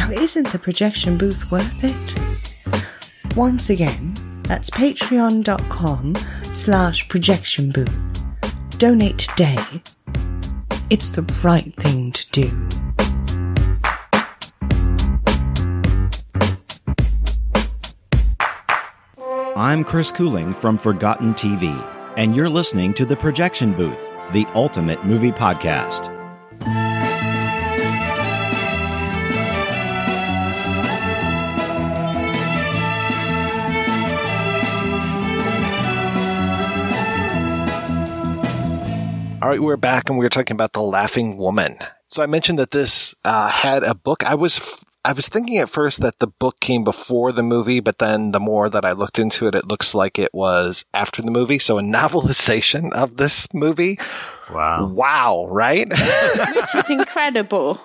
Now, 0.00 0.10
isn't 0.12 0.50
the 0.50 0.58
projection 0.58 1.18
booth 1.18 1.50
worth 1.50 1.84
it? 1.84 3.36
Once 3.36 3.68
again, 3.68 4.14
that's 4.44 4.70
patreon.com 4.70 6.16
slash 6.54 7.06
projection 7.08 7.70
booth. 7.70 8.22
Donate 8.78 9.18
today. 9.18 9.58
It's 10.88 11.10
the 11.10 11.20
right 11.44 11.74
thing 11.76 12.12
to 12.12 12.30
do. 12.30 12.68
I'm 19.54 19.84
Chris 19.84 20.10
Cooling 20.10 20.54
from 20.54 20.78
Forgotten 20.78 21.34
TV, 21.34 21.68
and 22.16 22.34
you're 22.34 22.48
listening 22.48 22.94
to 22.94 23.04
The 23.04 23.16
Projection 23.16 23.74
Booth, 23.74 24.10
the 24.32 24.46
ultimate 24.54 25.04
movie 25.04 25.30
podcast. 25.30 26.19
All 39.42 39.48
right, 39.48 39.60
we're 39.60 39.78
back 39.78 40.10
and 40.10 40.18
we 40.18 40.26
are 40.26 40.30
talking 40.30 40.54
about 40.54 40.74
The 40.74 40.82
Laughing 40.82 41.38
Woman. 41.38 41.78
So 42.08 42.22
I 42.22 42.26
mentioned 42.26 42.58
that 42.58 42.72
this 42.72 43.14
uh, 43.24 43.48
had 43.48 43.82
a 43.82 43.94
book. 43.94 44.22
I 44.22 44.34
was 44.34 44.60
I 45.02 45.14
was 45.14 45.30
thinking 45.30 45.56
at 45.56 45.70
first 45.70 46.02
that 46.02 46.18
the 46.18 46.26
book 46.26 46.60
came 46.60 46.84
before 46.84 47.32
the 47.32 47.42
movie, 47.42 47.80
but 47.80 48.00
then 48.00 48.32
the 48.32 48.40
more 48.40 48.68
that 48.68 48.84
I 48.84 48.92
looked 48.92 49.18
into 49.18 49.46
it, 49.46 49.54
it 49.54 49.66
looks 49.66 49.94
like 49.94 50.18
it 50.18 50.34
was 50.34 50.84
after 50.92 51.22
the 51.22 51.30
movie. 51.30 51.58
So 51.58 51.78
a 51.78 51.82
novelization 51.82 52.92
of 52.92 53.16
this 53.16 53.52
movie. 53.54 53.98
Wow. 54.52 54.88
Wow, 54.88 55.46
right? 55.48 55.88
Which 56.54 56.74
is 56.74 56.90
incredible. 56.90 57.80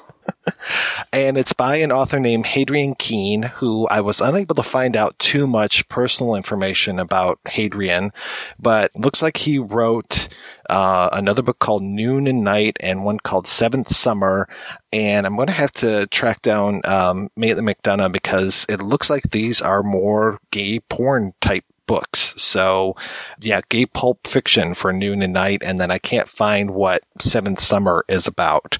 and 1.14 1.38
it's 1.38 1.54
by 1.54 1.78
an 1.78 1.92
author 1.92 2.20
named 2.20 2.48
Hadrian 2.48 2.96
Keene, 2.96 3.44
who 3.44 3.88
I 3.88 4.02
was 4.02 4.20
unable 4.20 4.56
to 4.56 4.64
find 4.64 4.98
out 4.98 5.18
too 5.20 5.48
much 5.48 5.88
personal 5.88 6.36
information 6.36 7.00
about 7.00 7.40
Hadrian, 7.48 8.12
but 8.60 8.92
looks 8.96 9.22
like 9.22 9.38
he 9.38 9.58
wrote 9.58 10.28
uh, 10.70 11.10
another 11.12 11.42
book 11.42 11.60
called 11.60 11.84
Noon 11.84 12.28
and 12.28 12.44
Night 12.44 12.78
and 12.80 13.06
one 13.06 13.20
called 13.20 13.48
Seventh 13.48 13.92
Summer. 13.94 14.48
And 14.92 15.26
I'm 15.26 15.36
going 15.36 15.48
to 15.48 15.54
have 15.54 15.72
to 15.74 16.08
track 16.08 16.42
down 16.42 16.82
um, 16.86 17.30
Maitland 17.36 17.68
McDonagh 17.68 18.12
because 18.12 18.66
it 18.70 18.82
looks 18.82 19.10
like 19.10 19.24
these 19.24 19.62
are 19.62 19.84
more 19.84 20.40
gay 20.52 20.80
porn 20.80 21.34
type 21.42 21.66
books. 21.88 22.34
So 22.38 22.96
yeah, 23.42 23.62
gay 23.70 23.86
pulp 23.86 24.28
fiction 24.28 24.74
for 24.74 24.92
noon 24.92 25.22
and 25.22 25.34
night. 25.34 25.62
And 25.64 25.80
then 25.80 25.92
I 25.92 25.98
can't 25.98 26.28
find 26.28 26.72
what 26.72 27.04
seventh 27.20 27.60
summer 27.60 28.04
is 28.08 28.28
about. 28.28 28.78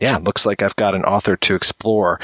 Yeah, 0.00 0.16
looks 0.18 0.46
like 0.46 0.62
I've 0.62 0.76
got 0.76 0.94
an 0.94 1.04
author 1.04 1.36
to 1.36 1.54
explore. 1.54 2.20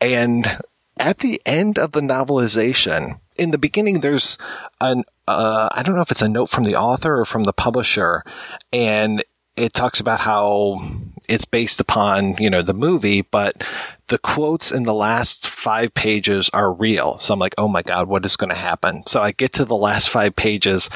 And 0.00 0.58
at 0.98 1.18
the 1.18 1.40
end 1.46 1.78
of 1.78 1.92
the 1.92 2.00
novelization, 2.00 3.18
in 3.40 3.50
the 3.52 3.58
beginning, 3.58 4.00
there's 4.00 4.36
an, 4.82 5.02
uh, 5.26 5.70
I 5.72 5.82
don't 5.82 5.96
know 5.96 6.02
if 6.02 6.10
it's 6.10 6.22
a 6.22 6.28
note 6.28 6.50
from 6.50 6.64
the 6.64 6.76
author 6.76 7.18
or 7.18 7.24
from 7.24 7.44
the 7.44 7.54
publisher. 7.54 8.22
And 8.70 9.24
it 9.56 9.72
talks 9.72 9.98
about 9.98 10.20
how 10.20 10.78
it's 11.26 11.46
based 11.46 11.80
upon, 11.80 12.36
you 12.36 12.50
know, 12.50 12.60
the 12.60 12.74
movie, 12.74 13.22
but 13.22 13.66
the 14.08 14.18
quotes 14.18 14.70
in 14.70 14.82
the 14.82 14.94
last 14.94 15.46
five 15.46 15.94
pages 15.94 16.50
are 16.52 16.72
real. 16.72 17.18
So 17.18 17.32
I'm 17.32 17.40
like, 17.40 17.54
oh 17.56 17.66
my 17.66 17.80
God, 17.80 18.08
what 18.08 18.26
is 18.26 18.36
going 18.36 18.50
to 18.50 18.56
happen? 18.56 19.06
So 19.06 19.22
I 19.22 19.32
get 19.32 19.54
to 19.54 19.64
the 19.64 19.76
last 19.76 20.10
five 20.10 20.36
pages 20.36 20.90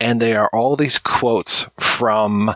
and 0.00 0.22
they 0.22 0.36
are 0.36 0.50
all 0.52 0.76
these 0.76 0.98
quotes 0.98 1.66
from 1.80 2.54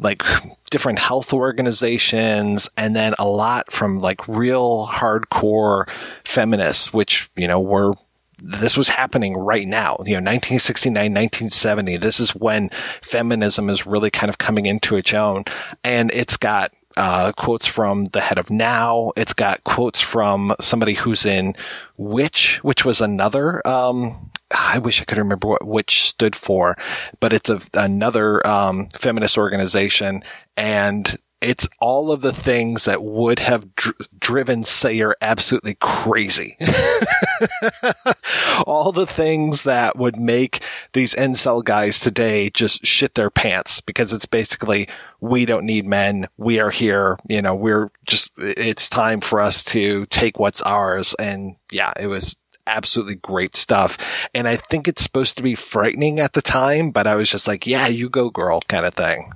like 0.00 0.24
different 0.70 0.98
health 0.98 1.32
organizations 1.32 2.68
and 2.76 2.96
then 2.96 3.14
a 3.18 3.28
lot 3.28 3.70
from 3.70 4.00
like 4.00 4.26
real 4.26 4.88
hardcore 4.88 5.88
feminists, 6.24 6.92
which, 6.92 7.30
you 7.36 7.46
know, 7.46 7.60
were 7.60 7.92
this 8.40 8.76
was 8.76 8.88
happening 8.88 9.36
right 9.36 9.66
now. 9.66 9.96
You 10.00 10.14
know, 10.14 10.30
1969, 10.30 10.94
1970. 10.94 11.96
This 11.98 12.20
is 12.20 12.34
when 12.34 12.70
feminism 13.02 13.68
is 13.68 13.86
really 13.86 14.10
kind 14.10 14.28
of 14.28 14.38
coming 14.38 14.66
into 14.66 14.96
its 14.96 15.12
own. 15.12 15.44
And 15.84 16.10
it's 16.12 16.36
got 16.36 16.72
uh, 16.96 17.32
quotes 17.32 17.66
from 17.66 18.06
the 18.06 18.20
head 18.20 18.38
of 18.38 18.50
NOW. 18.50 19.12
It's 19.16 19.32
got 19.32 19.64
quotes 19.64 20.00
from 20.00 20.54
somebody 20.60 20.94
who's 20.94 21.24
in 21.24 21.54
WITCH, 21.96 22.60
which 22.62 22.84
was 22.84 23.00
another. 23.00 23.66
Um, 23.66 24.30
I 24.50 24.78
wish 24.78 25.00
I 25.00 25.04
could 25.04 25.18
remember 25.18 25.48
what 25.48 25.66
WITCH 25.66 26.08
stood 26.08 26.34
for, 26.34 26.76
but 27.20 27.32
it's 27.32 27.48
a, 27.48 27.60
another 27.74 28.44
um, 28.46 28.88
feminist 28.88 29.38
organization, 29.38 30.24
and 30.56 31.16
it's 31.40 31.68
all 31.78 32.12
of 32.12 32.20
the 32.20 32.32
things 32.32 32.84
that 32.84 33.02
would 33.02 33.38
have 33.38 33.74
dr- 33.74 34.08
driven 34.18 34.64
Sayer 34.64 35.14
absolutely 35.22 35.76
crazy. 35.80 36.56
all 38.66 38.92
the 38.92 39.06
things 39.06 39.62
that 39.62 39.96
would 39.96 40.18
make 40.18 40.62
these 40.92 41.14
incel 41.14 41.64
guys 41.64 41.98
today 41.98 42.50
just 42.50 42.84
shit 42.84 43.14
their 43.14 43.30
pants 43.30 43.80
because 43.80 44.12
it's 44.12 44.26
basically, 44.26 44.88
we 45.20 45.46
don't 45.46 45.64
need 45.64 45.86
men. 45.86 46.28
We 46.36 46.60
are 46.60 46.70
here. 46.70 47.18
You 47.28 47.40
know, 47.40 47.54
we're 47.54 47.90
just, 48.06 48.32
it's 48.36 48.88
time 48.88 49.20
for 49.20 49.40
us 49.40 49.64
to 49.64 50.04
take 50.06 50.38
what's 50.38 50.62
ours. 50.62 51.14
And 51.18 51.56
yeah, 51.72 51.92
it 51.98 52.08
was 52.08 52.36
absolutely 52.66 53.16
great 53.16 53.56
stuff. 53.56 53.96
And 54.34 54.46
I 54.46 54.56
think 54.56 54.86
it's 54.86 55.02
supposed 55.02 55.38
to 55.38 55.42
be 55.42 55.54
frightening 55.54 56.20
at 56.20 56.34
the 56.34 56.42
time, 56.42 56.90
but 56.90 57.06
I 57.06 57.14
was 57.14 57.30
just 57.30 57.48
like, 57.48 57.66
yeah, 57.66 57.86
you 57.86 58.10
go 58.10 58.30
girl 58.30 58.60
kind 58.68 58.84
of 58.84 58.94
thing. 58.94 59.32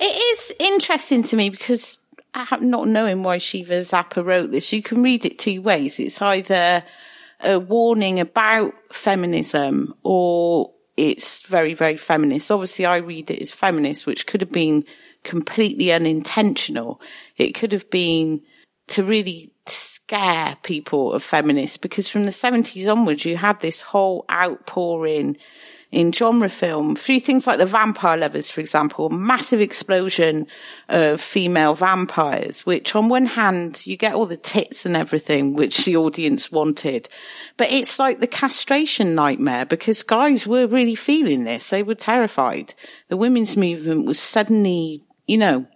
It 0.00 0.04
is 0.04 0.54
interesting 0.58 1.22
to 1.24 1.36
me 1.36 1.50
because 1.50 1.98
not 2.60 2.88
knowing 2.88 3.22
why 3.22 3.38
Schivazappa 3.38 4.24
wrote 4.24 4.50
this, 4.50 4.72
you 4.72 4.82
can 4.82 5.02
read 5.02 5.24
it 5.24 5.38
two 5.38 5.60
ways. 5.60 5.98
It's 5.98 6.22
either 6.22 6.84
a 7.40 7.58
warning 7.58 8.20
about 8.20 8.74
feminism 8.92 9.94
or 10.02 10.72
it's 10.96 11.46
very, 11.46 11.74
very 11.74 11.96
feminist. 11.96 12.50
Obviously, 12.50 12.84
I 12.86 12.96
read 12.96 13.30
it 13.30 13.40
as 13.40 13.50
feminist, 13.50 14.06
which 14.06 14.26
could 14.26 14.40
have 14.40 14.52
been 14.52 14.84
completely 15.22 15.92
unintentional. 15.92 17.00
It 17.36 17.52
could 17.52 17.72
have 17.72 17.88
been 17.90 18.42
to 18.88 19.04
really 19.04 19.52
scare 19.66 20.56
people 20.62 21.12
of 21.12 21.22
feminists 21.22 21.76
because 21.76 22.08
from 22.08 22.24
the 22.24 22.30
70s 22.30 22.90
onwards, 22.90 23.24
you 23.24 23.36
had 23.36 23.60
this 23.60 23.80
whole 23.80 24.24
outpouring 24.30 25.36
in 25.90 26.12
genre 26.12 26.48
film 26.48 26.94
through 26.94 27.20
things 27.20 27.46
like 27.46 27.58
the 27.58 27.64
vampire 27.64 28.16
lovers, 28.18 28.50
for 28.50 28.60
example, 28.60 29.08
massive 29.08 29.60
explosion 29.60 30.46
of 30.90 31.20
female 31.20 31.74
vampires, 31.74 32.66
which 32.66 32.94
on 32.94 33.08
one 33.08 33.24
hand, 33.24 33.86
you 33.86 33.96
get 33.96 34.14
all 34.14 34.26
the 34.26 34.36
tits 34.36 34.84
and 34.84 34.96
everything, 34.96 35.54
which 35.54 35.84
the 35.86 35.96
audience 35.96 36.52
wanted. 36.52 37.08
But 37.56 37.72
it's 37.72 37.98
like 37.98 38.20
the 38.20 38.26
castration 38.26 39.14
nightmare 39.14 39.64
because 39.64 40.02
guys 40.02 40.46
were 40.46 40.66
really 40.66 40.94
feeling 40.94 41.44
this. 41.44 41.70
They 41.70 41.82
were 41.82 41.94
terrified. 41.94 42.74
The 43.08 43.16
women's 43.16 43.56
movement 43.56 44.04
was 44.04 44.20
suddenly, 44.20 45.04
you 45.26 45.38
know, 45.38 45.66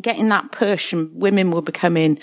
getting 0.00 0.28
that 0.28 0.52
push 0.52 0.92
and 0.92 1.10
women 1.14 1.50
were 1.50 1.62
becoming 1.62 2.20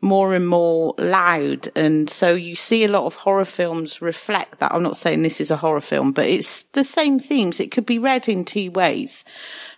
more 0.00 0.34
and 0.34 0.46
more 0.46 0.94
loud. 0.98 1.68
And 1.76 2.08
so 2.08 2.32
you 2.34 2.56
see 2.56 2.84
a 2.84 2.90
lot 2.90 3.04
of 3.04 3.16
horror 3.16 3.44
films 3.44 4.00
reflect 4.00 4.60
that. 4.60 4.72
I'm 4.72 4.82
not 4.82 4.96
saying 4.96 5.22
this 5.22 5.40
is 5.40 5.50
a 5.50 5.56
horror 5.56 5.80
film, 5.80 6.12
but 6.12 6.26
it's 6.26 6.62
the 6.64 6.84
same 6.84 7.18
themes. 7.18 7.60
It 7.60 7.70
could 7.70 7.86
be 7.86 7.98
read 7.98 8.28
in 8.28 8.44
two 8.44 8.70
ways. 8.70 9.24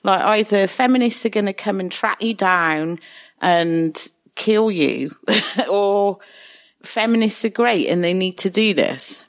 Like 0.03 0.21
either 0.21 0.67
feminists 0.67 1.27
are 1.27 1.31
going 1.31 1.47
to 1.47 1.53
come 1.53 1.81
and 1.81 1.91
track 1.91 2.23
you 2.23 2.35
down 2.35 3.01
and 3.41 3.97
kill 4.35 4.71
you 4.71 5.11
or 5.69 6.19
feminists 6.83 7.45
are 7.45 7.51
great 7.51 7.89
and 7.89 8.03
they 8.03 8.15
need 8.15 8.39
to 8.39 8.51
do 8.51 8.75
this. 8.75 9.25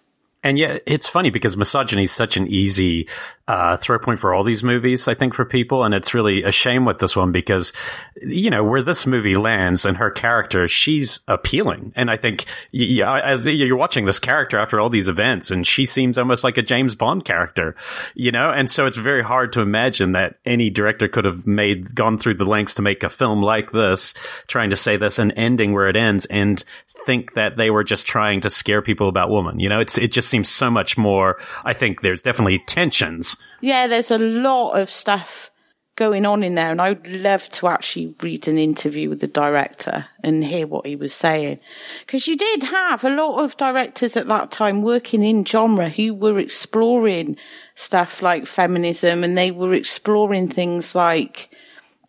And 0.46 0.60
yet, 0.60 0.84
it's 0.86 1.08
funny 1.08 1.30
because 1.30 1.56
misogyny 1.56 2.04
is 2.04 2.12
such 2.12 2.36
an 2.36 2.48
easy 2.48 3.08
uh, 3.48 3.76
throw 3.78 4.00
point 4.00 4.20
for 4.20 4.34
all 4.34 4.44
these 4.44 4.64
movies, 4.64 5.08
I 5.08 5.16
think, 5.16 5.34
for 5.34 5.44
people. 5.44 5.84
And 5.84 5.94
it's 5.94 6.14
really 6.14 6.44
a 6.44 6.52
shame 6.52 6.86
with 6.86 7.00
this 7.00 7.16
one 7.16 7.32
because, 7.32 7.74
you 8.16 8.50
know, 8.50 8.64
where 8.64 8.82
this 8.82 9.06
movie 9.06 9.36
lands 9.36 9.86
and 9.86 9.98
her 9.98 10.10
character, 10.10 10.68
she's 10.68 11.20
appealing. 11.28 11.92
And 11.96 12.10
I 12.10 12.16
think 12.16 12.46
yeah, 12.72 13.20
as 13.20 13.46
you're 13.46 13.76
watching 13.76 14.06
this 14.06 14.20
character 14.20 14.58
after 14.58 14.80
all 14.80 14.90
these 14.90 15.10
events, 15.10 15.52
and 15.52 15.68
she 15.68 15.86
seems 15.86 16.18
almost 16.18 16.44
like 16.44 16.58
a 16.58 16.62
James 16.62 16.96
Bond 16.96 17.26
character, 17.26 17.76
you 18.16 18.32
know? 18.32 18.50
And 18.50 18.72
so 18.72 18.86
it's 18.86 18.98
very 18.98 19.24
hard 19.24 19.52
to 19.54 19.62
imagine 19.62 20.14
that 20.14 20.36
any 20.46 20.70
director 20.70 21.08
could 21.08 21.26
have 21.26 21.46
made, 21.46 21.94
gone 21.94 22.18
through 22.18 22.36
the 22.36 22.46
lengths 22.46 22.76
to 22.76 22.82
make 22.82 23.04
a 23.04 23.10
film 23.10 23.42
like 23.42 23.72
this, 23.72 24.14
trying 24.48 24.70
to 24.70 24.76
say 24.78 24.96
this 24.96 25.20
and 25.20 25.34
ending 25.36 25.74
where 25.74 25.90
it 25.90 25.98
ends 25.98 26.26
and 26.28 26.64
think 27.06 27.34
that 27.34 27.58
they 27.58 27.70
were 27.70 27.84
just 27.84 28.08
trying 28.08 28.42
to 28.42 28.50
scare 28.50 28.82
people 28.82 29.10
about 29.10 29.30
women. 29.30 29.60
You 29.60 29.68
know, 29.68 29.80
it's, 29.80 29.98
it 29.98 30.12
just 30.12 30.30
seems 30.30 30.48
so 30.50 30.72
much 30.72 30.98
more. 30.98 31.38
I 31.66 31.74
think 31.74 32.02
there's 32.02 32.22
definitely 32.22 32.64
tensions. 32.66 33.33
Yeah, 33.62 33.88
there's 33.88 34.12
a 34.12 34.18
lot 34.18 34.80
of 34.80 34.90
stuff 34.90 35.52
going 35.96 36.26
on 36.26 36.42
in 36.44 36.56
there, 36.56 36.72
and 36.72 36.82
I'd 36.82 37.08
love 37.08 37.48
to 37.50 37.68
actually 37.68 38.16
read 38.22 38.48
an 38.48 38.58
interview 38.58 39.10
with 39.10 39.20
the 39.20 39.28
director 39.28 40.08
and 40.24 40.44
hear 40.44 40.66
what 40.66 40.88
he 40.88 40.96
was 40.96 41.14
saying. 41.14 41.60
Because 42.00 42.28
you 42.28 42.36
did 42.36 42.64
have 42.64 43.04
a 43.04 43.10
lot 43.10 43.44
of 43.44 43.58
directors 43.58 44.18
at 44.18 44.28
that 44.28 44.52
time 44.52 44.82
working 44.82 45.24
in 45.24 45.46
genre 45.46 45.90
who 45.90 46.14
were 46.14 46.40
exploring 46.40 47.38
stuff 47.76 48.22
like 48.22 48.48
feminism 48.48 49.24
and 49.24 49.38
they 49.38 49.52
were 49.52 49.74
exploring 49.74 50.48
things 50.48 50.96
like 50.96 51.50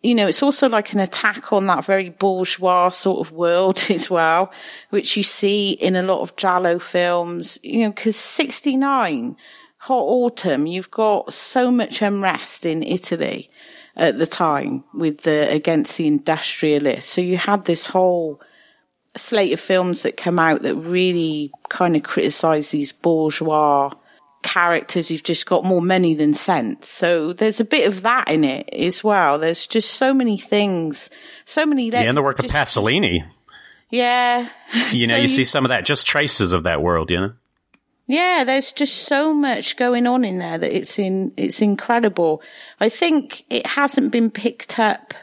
you 0.05 0.13
know, 0.13 0.27
it's 0.27 0.43
also 0.43 0.69
like 0.69 0.93
an 0.93 0.99
attack 0.99 1.51
on 1.51 1.65
that 1.65 1.83
very 1.83 2.09
bourgeois 2.09 2.89
sort 2.89 3.25
of 3.25 3.33
world 3.33 3.83
as 3.89 4.07
well, 4.07 4.51
which 4.91 5.17
you 5.17 5.23
see 5.23 5.71
in 5.71 5.95
a 5.95 6.03
lot 6.03 6.21
of 6.21 6.35
Giallo 6.35 6.77
films, 6.77 7.57
you 7.63 7.79
know, 7.79 7.89
because 7.89 8.15
69, 8.15 9.35
Hot 9.85 10.03
Autumn, 10.03 10.65
you've 10.65 10.89
got 10.89 11.31
so 11.31 11.69
much 11.69 12.01
unrest 12.01 12.65
in 12.65 12.81
Italy 12.81 13.51
at 13.95 14.17
the 14.17 14.25
time 14.25 14.83
with 14.95 15.21
the, 15.21 15.47
against 15.51 15.95
the 15.97 16.07
industrialists. 16.07 17.13
So 17.13 17.21
you 17.21 17.37
had 17.37 17.65
this 17.65 17.85
whole 17.85 18.41
slate 19.15 19.53
of 19.53 19.59
films 19.59 20.01
that 20.01 20.17
come 20.17 20.39
out 20.39 20.63
that 20.63 20.73
really 20.73 21.51
kind 21.69 21.95
of 21.95 22.01
criticize 22.01 22.71
these 22.71 22.91
bourgeois 22.91 23.91
characters 24.41 25.09
who've 25.09 25.21
just 25.21 25.45
got 25.45 25.63
more 25.63 25.83
money 25.83 26.15
than 26.15 26.33
sense. 26.33 26.89
So 26.89 27.33
there's 27.33 27.59
a 27.59 27.63
bit 27.63 27.85
of 27.85 28.01
that 28.01 28.31
in 28.31 28.43
it 28.43 28.67
as 28.73 29.03
well. 29.03 29.37
There's 29.37 29.67
just 29.67 29.91
so 29.91 30.15
many 30.15 30.39
things, 30.39 31.11
so 31.45 31.63
many. 31.63 31.91
Le- 31.91 32.01
yeah, 32.01 32.09
and 32.09 32.17
the 32.17 32.23
work 32.23 32.41
just, 32.41 32.49
of 32.49 32.59
Pasolini. 32.59 33.19
Yeah. 33.91 34.49
You 34.91 35.05
know, 35.05 35.13
so 35.13 35.17
you, 35.17 35.21
you 35.21 35.27
see 35.27 35.43
some 35.43 35.63
of 35.63 35.69
that, 35.69 35.85
just 35.85 36.07
traces 36.07 36.53
of 36.53 36.63
that 36.63 36.81
world, 36.81 37.11
you 37.11 37.19
know? 37.19 37.33
Yeah, 38.07 38.43
there's 38.45 38.71
just 38.71 38.95
so 39.07 39.33
much 39.33 39.77
going 39.77 40.05
on 40.05 40.23
in 40.23 40.37
there 40.37 40.57
that 40.57 40.75
it's 40.75 40.99
in, 40.99 41.33
it's 41.37 41.61
incredible. 41.61 42.41
I 42.79 42.89
think 42.89 43.43
it 43.49 43.65
hasn't 43.65 44.11
been 44.11 44.29
picked 44.29 44.77
up 44.77 45.13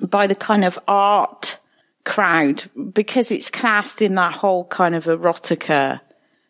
by 0.00 0.26
the 0.26 0.34
kind 0.34 0.64
of 0.64 0.78
art 0.88 1.58
crowd 2.04 2.64
because 2.92 3.30
it's 3.30 3.50
cast 3.50 4.00
in 4.00 4.14
that 4.14 4.32
whole 4.32 4.64
kind 4.64 4.94
of 4.94 5.04
erotica 5.04 6.00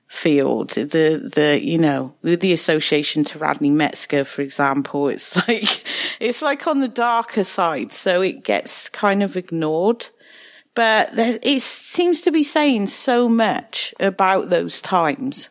field. 0.06 0.70
The, 0.70 1.30
the, 1.34 1.60
you 1.60 1.78
know, 1.78 2.14
the 2.22 2.52
association 2.52 3.24
to 3.24 3.38
Radley 3.38 3.70
Metzger, 3.70 4.24
for 4.24 4.42
example, 4.42 5.08
it's 5.08 5.36
like, 5.48 5.84
it's 6.20 6.40
like 6.40 6.68
on 6.68 6.80
the 6.80 6.88
darker 6.88 7.44
side. 7.44 7.92
So 7.92 8.20
it 8.20 8.44
gets 8.44 8.88
kind 8.88 9.24
of 9.24 9.36
ignored. 9.36 10.06
But 10.74 11.14
there, 11.14 11.38
it 11.42 11.62
seems 11.62 12.22
to 12.22 12.32
be 12.32 12.42
saying 12.42 12.88
so 12.88 13.28
much 13.28 13.94
about 14.00 14.50
those 14.50 14.80
times. 14.80 15.48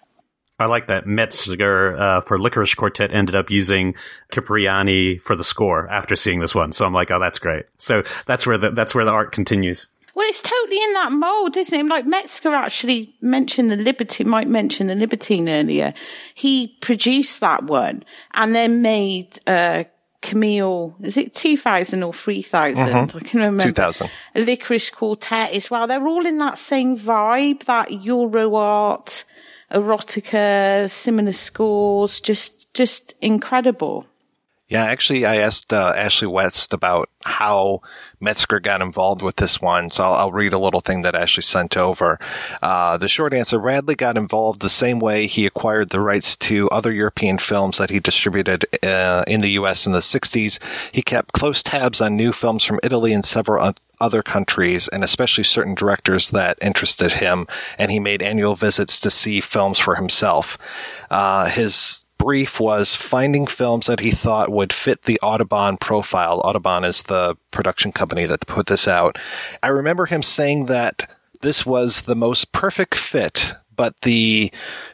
I 0.63 0.67
like 0.67 0.87
that 0.87 1.05
Metzger 1.05 1.97
uh, 1.97 2.21
for 2.21 2.39
Lickerish 2.39 2.77
Quartet 2.77 3.13
ended 3.13 3.35
up 3.35 3.49
using 3.49 3.95
Cipriani 4.31 5.17
for 5.17 5.35
the 5.35 5.43
score 5.43 5.89
after 5.89 6.15
seeing 6.15 6.39
this 6.39 6.55
one. 6.55 6.71
So 6.71 6.85
I'm 6.85 6.93
like, 6.93 7.11
oh, 7.11 7.19
that's 7.19 7.37
great. 7.37 7.65
So 7.77 8.03
that's 8.25 8.47
where 8.47 8.57
the 8.57 8.71
that's 8.71 8.95
where 8.95 9.03
the 9.03 9.11
art 9.11 9.33
continues. 9.33 9.87
Well, 10.15 10.25
it's 10.29 10.41
totally 10.41 10.81
in 10.81 10.93
that 10.93 11.11
mold, 11.11 11.57
isn't 11.57 11.77
it? 11.77 11.85
Like 11.85 12.05
Metzger 12.05 12.53
actually 12.53 13.13
mentioned 13.19 13.71
the 13.71 13.75
Liberty, 13.75 14.23
might 14.23 14.47
mention 14.47 14.87
the 14.87 14.95
Libertine 14.95 15.49
earlier. 15.49 15.93
He 16.33 16.77
produced 16.79 17.41
that 17.41 17.63
one 17.63 18.03
and 18.33 18.55
then 18.55 18.81
made, 18.81 19.37
uh, 19.47 19.83
Camille, 20.21 20.95
is 21.01 21.17
it 21.17 21.33
2000 21.33 22.03
or 22.03 22.13
3000? 22.13 22.87
Mm-hmm. 22.87 23.17
I 23.17 23.19
can 23.21 23.39
remember. 23.41 23.63
2000. 23.63 24.09
Lickerish 24.35 24.93
Quartet 24.93 25.51
as 25.51 25.69
well. 25.69 25.87
They're 25.87 26.07
all 26.07 26.25
in 26.25 26.37
that 26.37 26.57
same 26.57 26.95
vibe, 26.95 27.63
that 27.65 27.91
Euro 28.03 28.55
art, 28.55 29.25
erotica, 29.73 30.89
similar 30.89 31.31
scores, 31.31 32.19
just, 32.19 32.73
just 32.73 33.13
incredible. 33.21 34.05
Yeah, 34.73 34.85
actually, 34.85 35.25
I 35.25 35.35
asked 35.35 35.71
uh, 35.71 35.93
Ashley 35.95 36.27
West 36.27 36.73
about 36.73 37.07
how 37.23 37.81
Metzger 38.19 38.59
got 38.59 38.81
involved 38.81 39.21
with 39.21 39.35
this 39.35 39.61
one, 39.61 39.91
so 39.91 40.03
I'll, 40.03 40.13
I'll 40.13 40.31
read 40.31 40.53
a 40.53 40.57
little 40.57 40.81
thing 40.81 41.03
that 41.03 41.13
Ashley 41.13 41.43
sent 41.43 41.77
over. 41.77 42.17
Uh, 42.59 42.97
the 42.97 43.07
short 43.07 43.33
answer: 43.33 43.59
Radley 43.59 43.93
got 43.93 44.17
involved 44.17 44.61
the 44.61 44.69
same 44.69 44.97
way 44.97 45.27
he 45.27 45.45
acquired 45.45 45.91
the 45.91 45.99
rights 45.99 46.35
to 46.37 46.69
other 46.69 46.91
European 46.91 47.37
films 47.37 47.77
that 47.77 47.91
he 47.91 47.99
distributed 47.99 48.65
uh, 48.83 49.23
in 49.27 49.41
the 49.41 49.51
U.S. 49.51 49.85
in 49.85 49.91
the 49.91 49.99
'60s. 49.99 50.57
He 50.91 51.03
kept 51.03 51.33
close 51.33 51.61
tabs 51.61 52.01
on 52.01 52.15
new 52.15 52.31
films 52.31 52.63
from 52.63 52.79
Italy 52.81 53.13
and 53.13 53.23
several 53.23 53.73
other 54.03 54.21
countries, 54.21 54.89
and 54.89 55.03
especially 55.03 55.45
certain 55.45 55.73
directors 55.73 56.31
that 56.31 56.57
interested 56.61 57.13
him. 57.13 57.47
And 57.77 57.89
he 57.89 57.99
made 57.99 58.21
annual 58.21 58.55
visits 58.55 58.99
to 58.99 59.09
see 59.09 59.39
films 59.39 59.79
for 59.79 59.95
himself. 59.95 60.57
Uh, 61.09 61.45
his 61.49 62.03
brief 62.17 62.59
was 62.59 62.95
finding 62.95 63.47
films 63.47 63.87
that 63.87 64.01
he 64.01 64.11
thought 64.11 64.51
would 64.51 64.71
fit 64.71 65.03
the 65.03 65.19
Audubon 65.21 65.77
profile. 65.77 66.41
Audubon 66.43 66.83
is 66.83 67.03
the 67.03 67.35
production 67.51 67.91
company 67.91 68.25
that 68.25 68.47
put 68.47 68.67
this 68.67 68.87
out. 68.87 69.17
I 69.61 69.67
remember 69.69 70.05
him 70.05 70.23
saying 70.23 70.67
that 70.67 71.09
this 71.41 71.65
was 71.65 72.03
the 72.03 72.15
most 72.15 72.51
perfect 72.51 72.95
fit, 72.95 73.53
but 73.75 73.99
the 74.01 74.51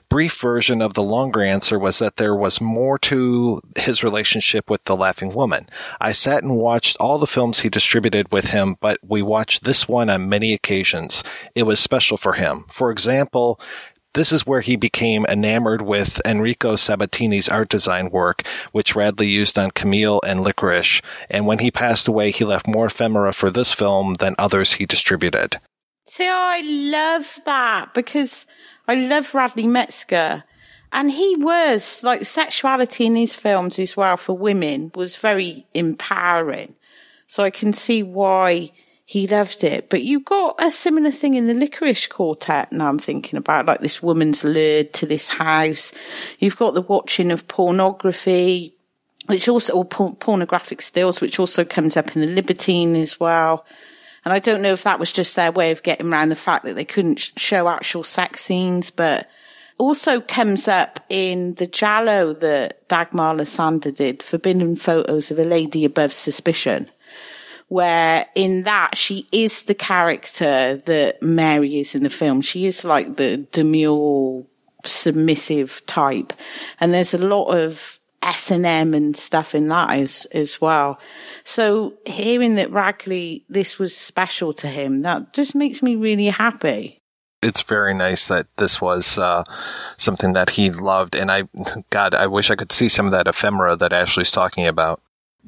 brief 0.09 0.39
version 0.41 0.81
of 0.81 0.93
the 0.95 1.03
longer 1.03 1.41
answer 1.41 1.77
was 1.77 1.99
that 1.99 2.17
there 2.17 2.35
was 2.35 2.59
more 2.59 2.97
to 2.97 3.61
his 3.77 4.03
relationship 4.03 4.69
with 4.69 4.83
the 4.85 4.95
laughing 4.95 5.33
woman. 5.33 5.67
I 6.01 6.11
sat 6.11 6.43
and 6.43 6.57
watched 6.57 6.97
all 6.97 7.17
the 7.17 7.27
films 7.27 7.59
he 7.59 7.69
distributed 7.69 8.31
with 8.31 8.45
him, 8.45 8.75
but 8.81 8.99
we 9.07 9.21
watched 9.21 9.63
this 9.63 9.87
one 9.87 10.09
on 10.09 10.27
many 10.27 10.53
occasions. 10.53 11.23
It 11.55 11.63
was 11.63 11.79
special 11.79 12.17
for 12.17 12.33
him. 12.33 12.65
For 12.69 12.91
example, 12.91 13.59
this 14.15 14.31
is 14.31 14.45
where 14.45 14.61
he 14.61 14.75
became 14.75 15.25
enamored 15.27 15.83
with 15.83 16.19
Enrico 16.25 16.75
Sabatini's 16.75 17.47
art 17.47 17.69
design 17.69 18.09
work, 18.09 18.41
which 18.71 18.95
Radley 18.95 19.27
used 19.27 19.57
on 19.57 19.69
Camille 19.71 20.19
and 20.25 20.43
Lickerish, 20.43 21.03
and 21.29 21.45
when 21.45 21.59
he 21.59 21.69
passed 21.69 22.07
away, 22.07 22.31
he 22.31 22.43
left 22.43 22.67
more 22.67 22.87
ephemera 22.87 23.33
for 23.33 23.51
this 23.51 23.71
film 23.71 24.15
than 24.15 24.33
others 24.39 24.73
he 24.73 24.87
distributed. 24.87 25.57
See, 26.07 26.27
I 26.27 26.61
love 26.65 27.39
that 27.45 27.93
because 27.93 28.47
I 28.89 28.95
love 28.95 29.35
Radley 29.35 29.67
Metzger. 29.67 30.43
And 30.91 31.11
he 31.11 31.35
was, 31.37 32.03
like, 32.03 32.25
sexuality 32.25 33.05
in 33.05 33.15
his 33.15 33.35
films 33.35 33.77
as 33.77 33.95
well 33.95 34.17
for 34.17 34.35
women 34.35 34.91
was 34.95 35.15
very 35.15 35.67
empowering. 35.75 36.73
So 37.27 37.43
I 37.43 37.51
can 37.51 37.73
see 37.73 38.01
why 38.01 38.71
he 39.05 39.27
loved 39.27 39.63
it. 39.63 39.89
But 39.89 40.01
you 40.01 40.21
got 40.21 40.55
a 40.57 40.71
similar 40.71 41.11
thing 41.11 41.35
in 41.35 41.45
the 41.45 41.53
Lickerish 41.53 42.09
Quartet. 42.09 42.71
Now 42.71 42.89
I'm 42.89 42.97
thinking 42.97 43.37
about 43.37 43.67
like 43.67 43.81
this 43.81 44.01
woman's 44.01 44.43
lured 44.43 44.93
to 44.93 45.05
this 45.05 45.29
house. 45.29 45.91
You've 46.39 46.57
got 46.57 46.73
the 46.73 46.81
watching 46.81 47.29
of 47.29 47.47
pornography, 47.47 48.75
which 49.27 49.47
also, 49.47 49.73
or 49.73 49.85
pornographic 49.85 50.81
stills, 50.81 51.21
which 51.21 51.39
also 51.39 51.63
comes 51.63 51.95
up 51.95 52.15
in 52.15 52.21
the 52.21 52.27
Libertine 52.27 52.95
as 52.95 53.19
well. 53.19 53.65
And 54.25 54.33
I 54.33 54.39
don't 54.39 54.61
know 54.61 54.73
if 54.73 54.83
that 54.83 54.99
was 54.99 55.11
just 55.11 55.35
their 55.35 55.51
way 55.51 55.71
of 55.71 55.83
getting 55.83 56.11
around 56.11 56.29
the 56.29 56.35
fact 56.35 56.65
that 56.65 56.75
they 56.75 56.85
couldn't 56.85 57.19
show 57.37 57.67
actual 57.67 58.03
sex 58.03 58.41
scenes, 58.41 58.89
but 58.91 59.29
also 59.77 60.19
comes 60.19 60.67
up 60.67 60.99
in 61.09 61.53
the 61.55 61.67
Giallo 61.67 62.33
that 62.33 62.87
Dagmar 62.89 63.35
Lassander 63.35 63.95
did, 63.95 64.21
Forbidden 64.21 64.75
Photos 64.75 65.31
of 65.31 65.39
a 65.39 65.43
Lady 65.43 65.85
Above 65.85 66.11
Suspicion 66.11 66.89
where 67.69 68.25
in 68.35 68.63
that 68.63 68.97
she 68.97 69.27
is 69.31 69.63
the 69.63 69.75
character 69.75 70.77
that 70.85 71.21
Mary 71.21 71.79
is 71.79 71.95
in 71.95 72.03
the 72.03 72.09
film. 72.09 72.41
She 72.41 72.65
is 72.65 72.83
like 72.83 73.15
the 73.15 73.37
demure, 73.51 74.43
submissive 74.85 75.81
type. 75.85 76.33
And 76.79 76.93
there's 76.93 77.13
a 77.13 77.19
lot 77.19 77.45
of 77.45 77.98
S 78.21 78.51
and 78.51 78.65
M 78.65 78.93
and 78.93 79.15
stuff 79.15 79.55
in 79.55 79.67
that 79.69 79.91
as, 79.91 80.25
as 80.31 80.59
well. 80.59 80.99
So 81.43 81.93
hearing 82.05 82.55
that 82.55 82.71
Radley, 82.71 83.45
this 83.49 83.79
was 83.79 83.95
special 83.95 84.53
to 84.53 84.67
him, 84.67 85.01
that 85.01 85.33
just 85.33 85.55
makes 85.55 85.81
me 85.81 85.95
really 85.95 86.27
happy 86.27 86.99
it's 87.41 87.61
very 87.61 87.93
nice 87.93 88.27
that 88.27 88.47
this 88.57 88.81
was 88.81 89.17
uh, 89.17 89.43
something 89.97 90.33
that 90.33 90.51
he 90.51 90.69
loved. 90.69 91.15
And 91.15 91.31
I, 91.31 91.43
God, 91.89 92.13
I 92.13 92.27
wish 92.27 92.51
I 92.51 92.55
could 92.55 92.71
see 92.71 92.89
some 92.89 93.05
of 93.05 93.11
that 93.13 93.27
ephemera 93.27 93.75
that 93.77 93.93
Ashley's 93.93 94.31
talking 94.31 94.67
about. 94.67 95.01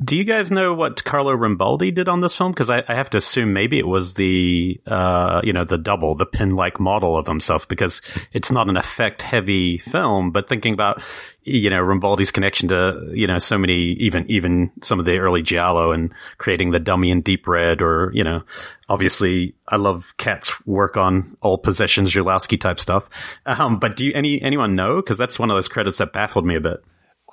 Do 0.03 0.15
you 0.15 0.23
guys 0.23 0.51
know 0.51 0.73
what 0.73 1.03
Carlo 1.03 1.35
Rambaldi 1.35 1.93
did 1.93 2.07
on 2.07 2.21
this 2.21 2.35
film? 2.35 2.53
Because 2.53 2.69
I, 2.69 2.81
I, 2.87 2.95
have 2.95 3.09
to 3.11 3.17
assume 3.17 3.51
maybe 3.51 3.77
it 3.77 3.85
was 3.85 4.13
the, 4.13 4.79
uh, 4.87 5.41
you 5.43 5.51
know, 5.51 5.65
the 5.65 5.77
double, 5.77 6.15
the 6.15 6.25
pin-like 6.25 6.79
model 6.79 7.17
of 7.17 7.27
himself, 7.27 7.67
because 7.67 8.01
it's 8.31 8.51
not 8.51 8.69
an 8.69 8.77
effect-heavy 8.77 9.79
film. 9.79 10.31
But 10.31 10.47
thinking 10.47 10.73
about, 10.73 11.03
you 11.43 11.69
know, 11.69 11.81
Rambaldi's 11.81 12.31
connection 12.31 12.69
to, 12.69 13.11
you 13.13 13.27
know, 13.27 13.37
so 13.37 13.57
many, 13.57 13.91
even 13.93 14.25
even 14.31 14.71
some 14.81 14.97
of 14.97 15.05
the 15.05 15.17
early 15.17 15.41
giallo 15.41 15.91
and 15.91 16.13
creating 16.37 16.71
the 16.71 16.79
dummy 16.79 17.11
in 17.11 17.21
deep 17.21 17.45
red, 17.45 17.81
or 17.81 18.11
you 18.13 18.23
know, 18.23 18.43
obviously, 18.87 19.55
I 19.67 19.75
love 19.75 20.13
Kat's 20.17 20.53
work 20.65 20.95
on 20.95 21.35
all 21.41 21.57
possessions, 21.57 22.13
Zulawski 22.13 22.59
type 22.59 22.79
stuff. 22.79 23.09
Um, 23.45 23.77
but 23.77 23.97
do 23.97 24.05
you, 24.05 24.13
any 24.15 24.41
anyone 24.41 24.75
know? 24.75 24.95
Because 24.95 25.17
that's 25.17 25.37
one 25.37 25.51
of 25.51 25.57
those 25.57 25.67
credits 25.67 25.97
that 25.97 26.13
baffled 26.13 26.45
me 26.45 26.55
a 26.55 26.61
bit. 26.61 26.81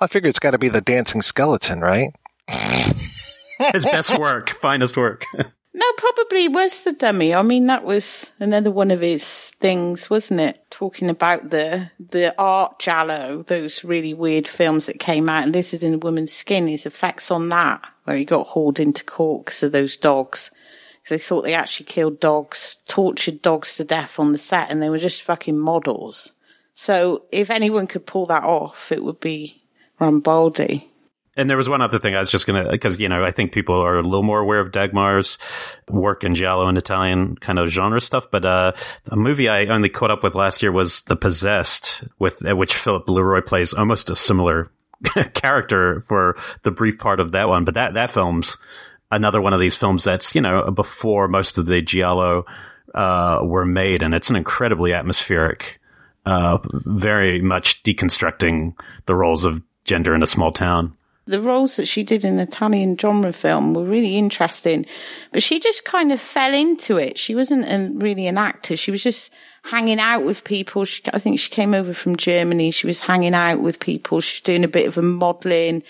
I 0.01 0.07
figure 0.07 0.29
it's 0.29 0.39
got 0.39 0.51
to 0.51 0.57
be 0.57 0.69
the 0.69 0.81
dancing 0.81 1.21
skeleton, 1.21 1.79
right? 1.79 2.09
His 3.73 3.83
best 3.83 4.17
work, 4.17 4.49
finest 4.49 4.97
work. 4.97 5.25
No, 5.71 5.85
probably 5.97 6.47
was 6.47 6.81
the 6.81 6.93
dummy. 6.93 7.33
I 7.33 7.43
mean, 7.43 7.67
that 7.67 7.83
was 7.83 8.31
another 8.39 8.71
one 8.71 8.89
of 8.89 9.01
his 9.01 9.51
things, 9.59 10.09
wasn't 10.09 10.39
it? 10.39 10.59
Talking 10.71 11.09
about 11.09 11.51
the 11.51 11.91
the 11.99 12.33
art 12.39 12.79
giallo, 12.79 13.43
those 13.43 13.83
really 13.83 14.15
weird 14.15 14.47
films 14.47 14.87
that 14.87 14.99
came 14.99 15.29
out, 15.29 15.47
Lizard 15.49 15.83
in 15.83 15.93
a 15.93 15.97
Woman's 15.99 16.33
Skin, 16.33 16.67
his 16.67 16.87
effects 16.87 17.29
on 17.29 17.49
that, 17.49 17.85
where 18.05 18.17
he 18.17 18.25
got 18.25 18.47
hauled 18.47 18.79
into 18.79 19.03
court 19.03 19.45
because 19.45 19.61
of 19.63 19.71
those 19.71 19.95
dogs. 19.95 20.49
Because 21.03 21.09
they 21.09 21.23
thought 21.23 21.43
they 21.43 21.53
actually 21.53 21.85
killed 21.85 22.19
dogs, 22.19 22.77
tortured 22.87 23.41
dogs 23.43 23.77
to 23.77 23.83
death 23.83 24.19
on 24.19 24.31
the 24.31 24.37
set, 24.39 24.71
and 24.71 24.81
they 24.81 24.89
were 24.89 24.97
just 24.97 25.21
fucking 25.21 25.57
models. 25.57 26.31
So 26.73 27.25
if 27.31 27.51
anyone 27.51 27.85
could 27.87 28.07
pull 28.07 28.25
that 28.25 28.43
off, 28.43 28.91
it 28.91 29.03
would 29.03 29.19
be 29.19 29.61
Rambaldi. 30.01 30.88
And 31.39 31.49
there 31.49 31.55
was 31.55 31.69
one 31.69 31.81
other 31.81 31.99
thing 31.99 32.15
I 32.15 32.19
was 32.19 32.29
just 32.29 32.45
to, 32.47 32.67
because, 32.69 32.99
you 32.99 33.07
know, 33.07 33.23
I 33.23 33.31
think 33.31 33.53
people 33.53 33.79
are 33.79 33.97
a 33.97 34.03
little 34.03 34.23
more 34.23 34.41
aware 34.41 34.59
of 34.59 34.73
Dagmar's 34.73 35.37
work 35.87 36.25
in 36.25 36.35
Giallo 36.35 36.67
and 36.67 36.77
Italian 36.77 37.37
kind 37.37 37.57
of 37.57 37.69
genre 37.69 38.01
stuff. 38.01 38.29
But 38.29 38.43
uh, 38.43 38.73
a 39.07 39.15
movie 39.15 39.47
I 39.47 39.67
only 39.67 39.87
caught 39.87 40.11
up 40.11 40.21
with 40.21 40.35
last 40.35 40.61
year 40.61 40.73
was 40.73 41.03
The 41.03 41.15
Possessed, 41.15 42.03
with 42.19 42.45
uh, 42.45 42.57
which 42.57 42.75
Philippe 42.75 43.09
Leroy 43.09 43.39
plays 43.39 43.73
almost 43.73 44.09
a 44.09 44.17
similar 44.17 44.69
character 45.33 46.01
for 46.01 46.35
the 46.63 46.71
brief 46.71 46.99
part 46.99 47.21
of 47.21 47.31
that 47.31 47.47
one. 47.47 47.63
But 47.63 47.75
that, 47.75 47.93
that 47.93 48.11
film's 48.11 48.57
another 49.09 49.39
one 49.39 49.53
of 49.53 49.61
these 49.61 49.75
films 49.75 50.03
that's, 50.03 50.35
you 50.35 50.41
know, 50.41 50.69
before 50.71 51.29
most 51.29 51.57
of 51.57 51.65
the 51.65 51.81
Giallo 51.81 52.47
uh, 52.93 53.39
were 53.43 53.65
made. 53.65 54.03
And 54.03 54.13
it's 54.13 54.29
an 54.29 54.35
incredibly 54.35 54.91
atmospheric, 54.91 55.79
uh, 56.25 56.57
very 56.65 57.41
much 57.41 57.81
deconstructing 57.83 58.73
the 59.05 59.15
roles 59.15 59.45
of 59.45 59.61
gender 59.85 60.13
in 60.13 60.21
a 60.21 60.27
small 60.27 60.51
town 60.51 60.97
the 61.29 61.41
roles 61.41 61.75
that 61.75 61.87
she 61.87 62.03
did 62.03 62.25
in 62.25 62.39
Italian 62.39 62.97
genre 62.97 63.31
film 63.31 63.73
were 63.73 63.83
really 63.83 64.17
interesting, 64.17 64.85
but 65.31 65.43
she 65.43 65.59
just 65.59 65.85
kind 65.85 66.11
of 66.11 66.19
fell 66.19 66.53
into 66.53 66.97
it. 66.97 67.17
She 67.17 67.35
wasn't 67.35 67.65
a, 67.65 67.91
really 67.93 68.25
an 68.27 68.37
actor. 68.37 68.75
She 68.75 68.91
was 68.91 69.03
just 69.03 69.31
hanging 69.63 69.99
out 69.99 70.23
with 70.23 70.43
people. 70.43 70.85
She, 70.85 71.03
I 71.13 71.19
think 71.19 71.39
she 71.39 71.51
came 71.51 71.73
over 71.73 71.93
from 71.93 72.15
Germany. 72.15 72.71
She 72.71 72.87
was 72.87 73.01
hanging 73.01 73.35
out 73.35 73.61
with 73.61 73.79
people. 73.79 74.21
She's 74.21 74.41
doing 74.41 74.63
a 74.63 74.67
bit 74.67 74.87
of 74.87 74.97
a 74.97 75.01
modeling. 75.03 75.83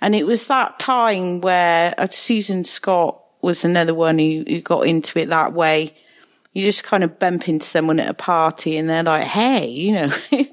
And 0.00 0.14
it 0.14 0.26
was 0.26 0.46
that 0.48 0.78
time 0.78 1.40
where 1.40 1.94
uh, 1.96 2.08
Susan 2.10 2.64
Scott 2.64 3.22
was 3.42 3.64
another 3.64 3.94
one 3.94 4.18
who, 4.18 4.44
who 4.46 4.60
got 4.60 4.86
into 4.86 5.18
it 5.18 5.28
that 5.28 5.52
way 5.52 5.94
you 6.52 6.62
just 6.62 6.82
kind 6.82 7.04
of 7.04 7.18
bump 7.18 7.48
into 7.48 7.66
someone 7.66 8.00
at 8.00 8.08
a 8.08 8.14
party 8.14 8.76
and 8.76 8.88
they're 8.88 9.04
like, 9.04 9.24
Hey, 9.24 9.68
you 9.68 9.92
know, 9.92 10.12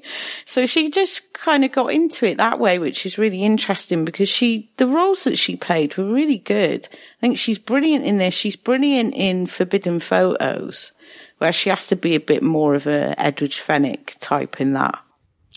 so 0.44 0.64
she 0.66 0.90
just 0.90 1.32
kind 1.32 1.64
of 1.64 1.72
got 1.72 1.92
into 1.92 2.26
it 2.26 2.38
that 2.38 2.60
way, 2.60 2.78
which 2.78 3.04
is 3.04 3.18
really 3.18 3.42
interesting 3.42 4.04
because 4.04 4.28
she, 4.28 4.70
the 4.76 4.86
roles 4.86 5.24
that 5.24 5.36
she 5.36 5.56
played 5.56 5.96
were 5.96 6.04
really 6.04 6.38
good. 6.38 6.88
I 6.92 7.20
think 7.20 7.38
she's 7.38 7.58
brilliant 7.58 8.04
in 8.04 8.18
this. 8.18 8.34
She's 8.34 8.56
brilliant 8.56 9.14
in 9.14 9.46
Forbidden 9.46 9.98
Photos, 9.98 10.92
where 11.38 11.52
she 11.52 11.70
has 11.70 11.88
to 11.88 11.96
be 11.96 12.14
a 12.14 12.20
bit 12.20 12.42
more 12.42 12.74
of 12.74 12.86
a 12.86 13.14
Edwige 13.18 13.60
Fenech 13.60 14.16
type 14.20 14.60
in 14.60 14.74
that. 14.74 14.98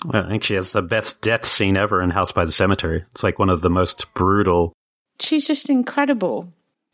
Well, 0.05 0.25
I 0.25 0.29
think 0.29 0.43
she 0.43 0.55
has 0.55 0.71
the 0.71 0.81
best 0.81 1.21
death 1.21 1.45
scene 1.45 1.77
ever 1.77 2.01
in 2.01 2.09
House 2.09 2.31
by 2.31 2.45
the 2.45 2.51
Cemetery. 2.51 3.05
It's 3.11 3.23
like 3.23 3.37
one 3.37 3.51
of 3.51 3.61
the 3.61 3.69
most 3.69 4.11
brutal. 4.15 4.73
She's 5.19 5.45
just 5.45 5.69
incredible. 5.69 6.51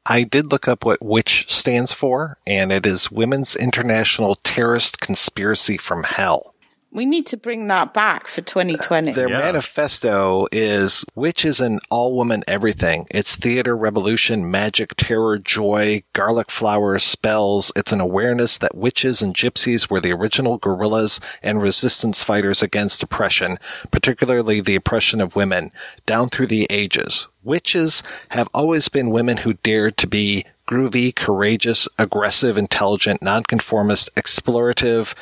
I 0.09 0.23
did 0.23 0.51
look 0.51 0.69
up 0.69 0.85
what 0.85 1.01
WITCH 1.01 1.51
stands 1.51 1.91
for, 1.91 2.37
and 2.47 2.71
it 2.71 2.85
is 2.85 3.11
Women's 3.11 3.57
International 3.57 4.35
Terrorist 4.35 5.01
Conspiracy 5.01 5.75
from 5.75 6.03
Hell. 6.03 6.53
We 6.91 7.05
need 7.05 7.27
to 7.27 7.37
bring 7.37 7.67
that 7.67 7.93
back 7.93 8.29
for 8.29 8.41
2020. 8.41 9.11
Their 9.11 9.29
yeah. 9.29 9.37
manifesto 9.37 10.47
is 10.53 11.03
WITCH 11.15 11.43
is 11.43 11.59
an 11.59 11.79
all 11.89 12.15
woman 12.15 12.45
everything. 12.47 13.05
It's 13.11 13.35
theater, 13.35 13.75
revolution, 13.75 14.49
magic, 14.49 14.95
terror, 14.95 15.37
joy, 15.37 16.03
garlic 16.13 16.49
flowers, 16.49 17.03
spells. 17.03 17.73
It's 17.75 17.91
an 17.91 17.99
awareness 17.99 18.57
that 18.59 18.77
witches 18.77 19.21
and 19.21 19.35
gypsies 19.35 19.89
were 19.89 19.99
the 19.99 20.13
original 20.13 20.57
guerrillas 20.57 21.19
and 21.43 21.61
resistance 21.61 22.23
fighters 22.23 22.63
against 22.63 23.03
oppression, 23.03 23.57
particularly 23.91 24.61
the 24.61 24.75
oppression 24.75 25.19
of 25.19 25.35
women, 25.35 25.69
down 26.05 26.29
through 26.29 26.47
the 26.47 26.65
ages. 26.69 27.27
Witches 27.47 28.03
have 28.29 28.49
always 28.53 28.89
been 28.89 29.09
women 29.09 29.37
who 29.37 29.53
dared 29.53 29.95
to 29.97 30.07
be 30.07 30.43
groovy, 30.67 31.15
courageous, 31.15 31.87
aggressive, 31.97 32.57
intelligent, 32.57 33.21
nonconformist, 33.21 34.13
explorative, 34.15 35.15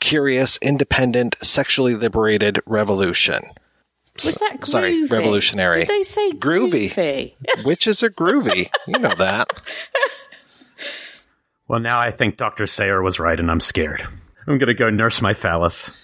curious, 0.00 0.56
independent, 0.62 1.36
sexually 1.42 1.94
liberated 1.94 2.60
revolution. 2.64 3.42
Was 4.24 4.36
that 4.36 4.60
groovy? 4.60 4.66
Sorry, 4.66 5.04
revolutionary. 5.04 5.80
Did 5.80 5.88
they 5.88 6.02
say 6.04 6.30
groovy? 6.30 6.90
groovy. 6.90 7.64
Witches 7.66 8.02
are 8.02 8.10
groovy. 8.10 8.70
You 8.86 8.98
know 8.98 9.14
that. 9.18 9.52
Well, 11.68 11.80
now 11.80 12.00
I 12.00 12.12
think 12.12 12.38
Dr. 12.38 12.64
Sayer 12.64 13.02
was 13.02 13.20
right 13.20 13.38
and 13.38 13.50
I'm 13.50 13.60
scared. 13.60 14.00
I'm 14.46 14.56
going 14.56 14.68
to 14.68 14.74
go 14.74 14.88
nurse 14.88 15.20
my 15.20 15.34
phallus. 15.34 15.90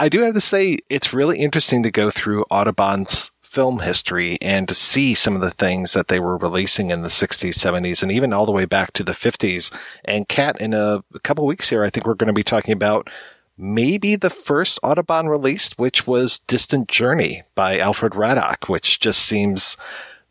I 0.00 0.08
do 0.08 0.22
have 0.22 0.32
to 0.32 0.40
say, 0.40 0.78
it's 0.88 1.12
really 1.12 1.38
interesting 1.38 1.82
to 1.82 1.90
go 1.90 2.10
through 2.10 2.46
Audubon's 2.50 3.32
film 3.42 3.80
history 3.80 4.38
and 4.40 4.66
to 4.66 4.74
see 4.74 5.12
some 5.12 5.34
of 5.34 5.42
the 5.42 5.50
things 5.50 5.92
that 5.92 6.08
they 6.08 6.18
were 6.18 6.38
releasing 6.38 6.90
in 6.90 7.02
the 7.02 7.08
60s, 7.08 7.50
70s, 7.50 8.02
and 8.02 8.10
even 8.10 8.32
all 8.32 8.46
the 8.46 8.52
way 8.52 8.64
back 8.64 8.94
to 8.94 9.04
the 9.04 9.12
50s. 9.12 9.70
And 10.06 10.26
Kat, 10.26 10.58
in 10.58 10.72
a, 10.72 11.04
a 11.12 11.18
couple 11.18 11.44
weeks 11.44 11.68
here, 11.68 11.84
I 11.84 11.90
think 11.90 12.06
we're 12.06 12.14
going 12.14 12.28
to 12.28 12.32
be 12.32 12.42
talking 12.42 12.72
about 12.72 13.10
maybe 13.58 14.16
the 14.16 14.30
first 14.30 14.80
Audubon 14.82 15.28
released, 15.28 15.78
which 15.78 16.06
was 16.06 16.38
Distant 16.46 16.88
Journey 16.88 17.42
by 17.54 17.78
Alfred 17.78 18.14
Radok, 18.14 18.70
which 18.70 19.00
just 19.00 19.20
seems 19.20 19.76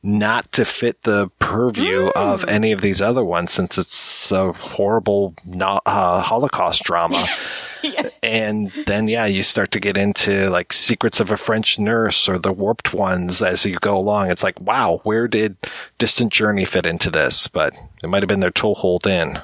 not 0.01 0.51
to 0.53 0.65
fit 0.65 1.03
the 1.03 1.29
purview 1.37 2.09
mm. 2.09 2.11
of 2.15 2.43
any 2.45 2.71
of 2.71 2.81
these 2.81 3.03
other 3.03 3.23
ones 3.23 3.51
since 3.51 3.77
it's 3.77 4.31
a 4.31 4.51
horrible 4.51 5.35
uh, 5.61 6.21
Holocaust 6.21 6.81
drama. 6.81 7.23
And 8.21 8.71
then, 8.85 9.07
yeah, 9.07 9.25
you 9.25 9.43
start 9.43 9.71
to 9.71 9.79
get 9.79 9.97
into 9.97 10.49
like 10.49 10.73
Secrets 10.73 11.19
of 11.19 11.31
a 11.31 11.37
French 11.37 11.79
Nurse 11.79 12.27
or 12.27 12.37
The 12.37 12.51
Warped 12.51 12.93
Ones 12.93 13.41
as 13.41 13.65
you 13.65 13.77
go 13.79 13.97
along. 13.97 14.29
It's 14.29 14.43
like, 14.43 14.59
wow, 14.59 14.99
where 15.03 15.27
did 15.27 15.55
Distant 15.97 16.33
Journey 16.33 16.65
fit 16.65 16.85
into 16.85 17.09
this? 17.09 17.47
But 17.47 17.73
it 18.03 18.07
might 18.07 18.21
have 18.21 18.27
been 18.27 18.41
their 18.41 18.51
toehold 18.51 19.07
in. 19.07 19.39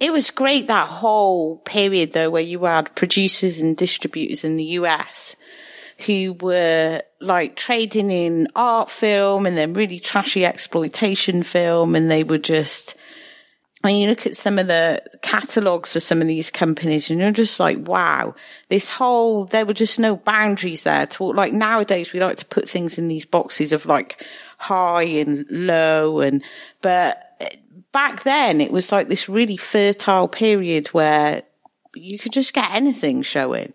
It 0.00 0.12
was 0.12 0.30
great 0.30 0.66
that 0.66 0.88
whole 0.88 1.56
period 1.58 2.12
though, 2.12 2.30
where 2.30 2.42
you 2.42 2.64
had 2.64 2.94
producers 2.94 3.60
and 3.60 3.76
distributors 3.76 4.44
in 4.44 4.56
the 4.56 4.64
US 4.64 5.36
who 6.06 6.34
were 6.40 7.02
like 7.20 7.56
trading 7.56 8.10
in 8.10 8.48
art 8.56 8.90
film 8.90 9.46
and 9.46 9.56
then 9.56 9.74
really 9.74 10.00
trashy 10.00 10.44
exploitation 10.44 11.42
film 11.42 11.94
and 11.94 12.10
they 12.10 12.24
were 12.24 12.38
just 12.38 12.94
and 13.82 13.98
you 13.98 14.08
look 14.08 14.26
at 14.26 14.36
some 14.36 14.58
of 14.58 14.66
the 14.66 15.02
catalogs 15.22 15.94
for 15.94 16.00
some 16.00 16.20
of 16.20 16.28
these 16.28 16.50
companies 16.50 17.10
and 17.10 17.18
you're 17.18 17.32
just 17.32 17.58
like, 17.58 17.88
wow, 17.88 18.34
this 18.68 18.90
whole, 18.90 19.46
there 19.46 19.64
were 19.64 19.74
just 19.74 19.98
no 19.98 20.16
boundaries 20.16 20.84
there 20.84 21.06
to 21.06 21.24
like 21.32 21.54
nowadays 21.54 22.12
we 22.12 22.20
like 22.20 22.36
to 22.38 22.44
put 22.44 22.68
things 22.68 22.98
in 22.98 23.08
these 23.08 23.24
boxes 23.24 23.72
of 23.72 23.86
like 23.86 24.24
high 24.58 25.02
and 25.04 25.46
low 25.48 26.20
and, 26.20 26.44
but 26.82 27.38
back 27.92 28.22
then 28.22 28.60
it 28.60 28.70
was 28.70 28.92
like 28.92 29.08
this 29.08 29.30
really 29.30 29.56
fertile 29.56 30.28
period 30.28 30.88
where 30.88 31.42
you 31.94 32.18
could 32.18 32.32
just 32.32 32.52
get 32.52 32.70
anything 32.72 33.22
showing. 33.22 33.72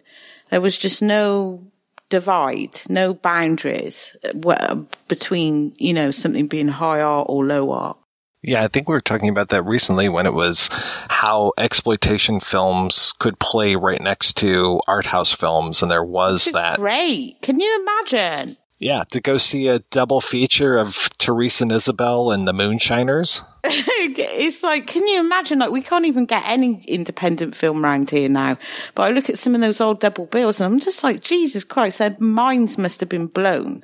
There 0.51 0.61
was 0.61 0.77
just 0.77 1.01
no 1.01 1.65
divide, 2.09 2.79
no 2.87 3.15
boundaries 3.15 4.15
uh, 4.23 4.75
between, 5.07 5.73
you 5.77 5.93
know, 5.93 6.11
something 6.11 6.45
being 6.45 6.67
high 6.67 7.01
art 7.01 7.25
or 7.27 7.43
low 7.43 7.71
art. 7.71 7.97
Yeah, 8.47 8.63
I 8.63 8.67
think 8.67 8.87
we 8.87 8.93
were 8.93 9.01
talking 9.01 9.29
about 9.29 9.49
that 9.49 9.63
recently 9.63 10.07
when 10.07 10.27
it 10.27 10.33
was 10.33 10.69
how 11.09 11.53
exploitation 11.57 12.39
films 12.39 13.13
could 13.17 13.39
play 13.39 13.75
right 13.75 13.99
next 13.99 14.37
to 14.37 14.79
art 14.87 15.07
house 15.07 15.33
films, 15.33 15.81
and 15.81 15.89
there 15.89 16.03
was 16.03 16.45
that. 16.53 16.77
Great! 16.77 17.41
Can 17.41 17.59
you 17.59 17.81
imagine? 17.81 18.57
Yeah, 18.77 19.03
to 19.11 19.21
go 19.21 19.37
see 19.37 19.67
a 19.67 19.79
double 19.79 20.21
feature 20.21 20.77
of 20.77 20.95
Therese 20.95 21.61
and 21.61 21.71
Isabelle 21.71 22.29
and 22.29 22.47
the 22.47 22.53
Moonshiners. 22.53 23.41
it's 23.63 24.61
like, 24.61 24.85
can 24.85 25.07
you 25.07 25.21
imagine? 25.21 25.59
Like, 25.59 25.71
we 25.71 25.81
can't 25.81 26.05
even 26.05 26.25
get 26.25 26.43
any 26.45 26.83
independent 26.87 27.55
film 27.55 27.83
around 27.83 28.11
here 28.11 28.29
now. 28.29 28.57
But 28.93 29.09
I 29.09 29.13
look 29.13 29.29
at 29.29 29.39
some 29.39 29.55
of 29.55 29.61
those 29.61 29.81
old 29.81 30.01
double 30.01 30.27
bills, 30.27 30.61
and 30.61 30.71
I'm 30.71 30.79
just 30.79 31.03
like, 31.03 31.21
Jesus 31.21 31.63
Christ, 31.63 31.97
their 31.97 32.15
minds 32.19 32.77
must 32.77 32.99
have 32.99 33.09
been 33.09 33.27
blown. 33.27 33.83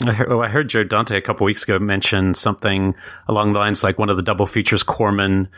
I 0.00 0.12
heard, 0.12 0.32
oh, 0.32 0.40
I 0.40 0.48
heard 0.48 0.68
Joe 0.68 0.84
Dante 0.84 1.16
a 1.16 1.20
couple 1.20 1.44
weeks 1.44 1.64
ago 1.64 1.78
mention 1.78 2.34
something 2.34 2.94
along 3.28 3.52
the 3.52 3.58
lines 3.58 3.84
like 3.84 3.98
one 3.98 4.08
of 4.08 4.16
the 4.16 4.22
double 4.22 4.46
features 4.46 4.82
Corman 4.82 5.48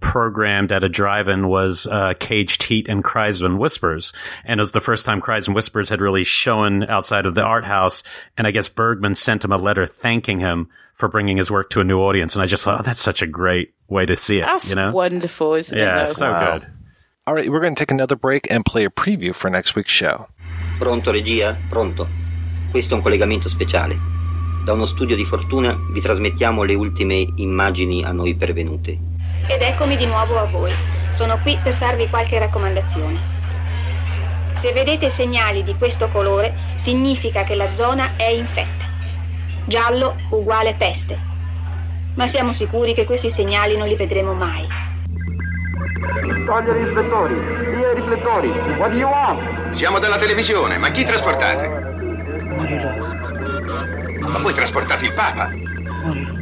programmed 0.00 0.72
at 0.72 0.84
a 0.84 0.88
drive-in 0.88 1.48
was 1.48 1.86
uh, 1.86 2.14
Caged 2.18 2.64
Heat 2.64 2.88
and 2.88 3.04
Cries 3.04 3.40
and 3.40 3.58
Whispers, 3.58 4.12
and 4.44 4.58
it 4.58 4.62
was 4.62 4.72
the 4.72 4.80
first 4.80 5.06
time 5.06 5.20
Cries 5.20 5.46
and 5.46 5.54
Whispers 5.54 5.88
had 5.88 6.00
really 6.00 6.24
shown 6.24 6.84
outside 6.84 7.24
of 7.24 7.34
the 7.34 7.42
art 7.42 7.64
house. 7.64 8.02
And 8.36 8.46
I 8.46 8.50
guess 8.50 8.68
Bergman 8.68 9.14
sent 9.14 9.44
him 9.44 9.52
a 9.52 9.56
letter 9.56 9.86
thanking 9.86 10.40
him 10.40 10.68
for 10.94 11.08
bringing 11.08 11.36
his 11.36 11.50
work 11.50 11.70
to 11.70 11.80
a 11.80 11.84
new 11.84 12.00
audience. 12.00 12.34
And 12.34 12.42
I 12.42 12.46
just 12.46 12.64
thought, 12.64 12.80
oh, 12.80 12.82
that's 12.82 13.00
such 13.00 13.22
a 13.22 13.26
great 13.26 13.74
way 13.88 14.06
to 14.06 14.16
see 14.16 14.38
it. 14.38 14.44
That's 14.44 14.70
you 14.70 14.76
know, 14.76 14.92
wonderful, 14.92 15.54
isn't 15.54 15.76
yeah, 15.76 16.02
it? 16.02 16.06
though? 16.08 16.12
so 16.12 16.30
good. 16.30 16.70
All 17.26 17.34
right, 17.34 17.48
we're 17.48 17.60
going 17.60 17.74
to 17.74 17.78
take 17.78 17.90
another 17.90 18.16
break 18.16 18.50
and 18.50 18.64
play 18.64 18.84
a 18.84 18.90
preview 18.90 19.34
for 19.34 19.48
next 19.48 19.74
week's 19.76 19.92
show. 19.92 20.28
Pronto 20.78 21.12
regia? 21.12 21.56
Pronto. 21.70 22.06
Questo 22.74 22.94
è 22.94 22.96
un 22.96 23.04
collegamento 23.04 23.48
speciale. 23.48 23.96
Da 24.64 24.72
uno 24.72 24.84
studio 24.86 25.14
di 25.14 25.24
fortuna 25.24 25.78
vi 25.92 26.00
trasmettiamo 26.00 26.64
le 26.64 26.74
ultime 26.74 27.24
immagini 27.36 28.02
a 28.02 28.10
noi 28.10 28.34
pervenute. 28.34 28.98
Ed 29.46 29.62
eccomi 29.62 29.96
di 29.96 30.06
nuovo 30.06 30.40
a 30.40 30.46
voi. 30.46 30.72
Sono 31.10 31.38
qui 31.38 31.56
per 31.62 31.78
darvi 31.78 32.08
qualche 32.08 32.36
raccomandazione. 32.36 33.20
Se 34.54 34.72
vedete 34.72 35.08
segnali 35.08 35.62
di 35.62 35.76
questo 35.76 36.08
colore, 36.08 36.52
significa 36.74 37.44
che 37.44 37.54
la 37.54 37.72
zona 37.74 38.16
è 38.16 38.30
infetta. 38.30 38.86
Giallo 39.66 40.16
uguale 40.30 40.74
peste. 40.74 41.16
Ma 42.16 42.26
siamo 42.26 42.52
sicuri 42.52 42.92
che 42.92 43.04
questi 43.04 43.30
segnali 43.30 43.76
non 43.76 43.86
li 43.86 43.94
vedremo 43.94 44.34
mai. 44.34 44.66
Togliere 46.44 46.80
i 46.80 46.84
riflettori! 46.86 47.34
Via 47.70 47.92
i 47.92 47.94
riflettori! 47.94 48.48
What 48.78 48.90
do 48.90 48.96
you 48.96 49.08
want? 49.08 49.70
Siamo 49.70 50.00
dalla 50.00 50.16
televisione, 50.16 50.76
ma 50.76 50.90
chi 50.90 51.04
trasportate? 51.04 51.93
Ma 54.20 54.38
voi 54.38 54.54
trasportate 54.54 55.06
il 55.06 55.12
Papa? 55.12 55.50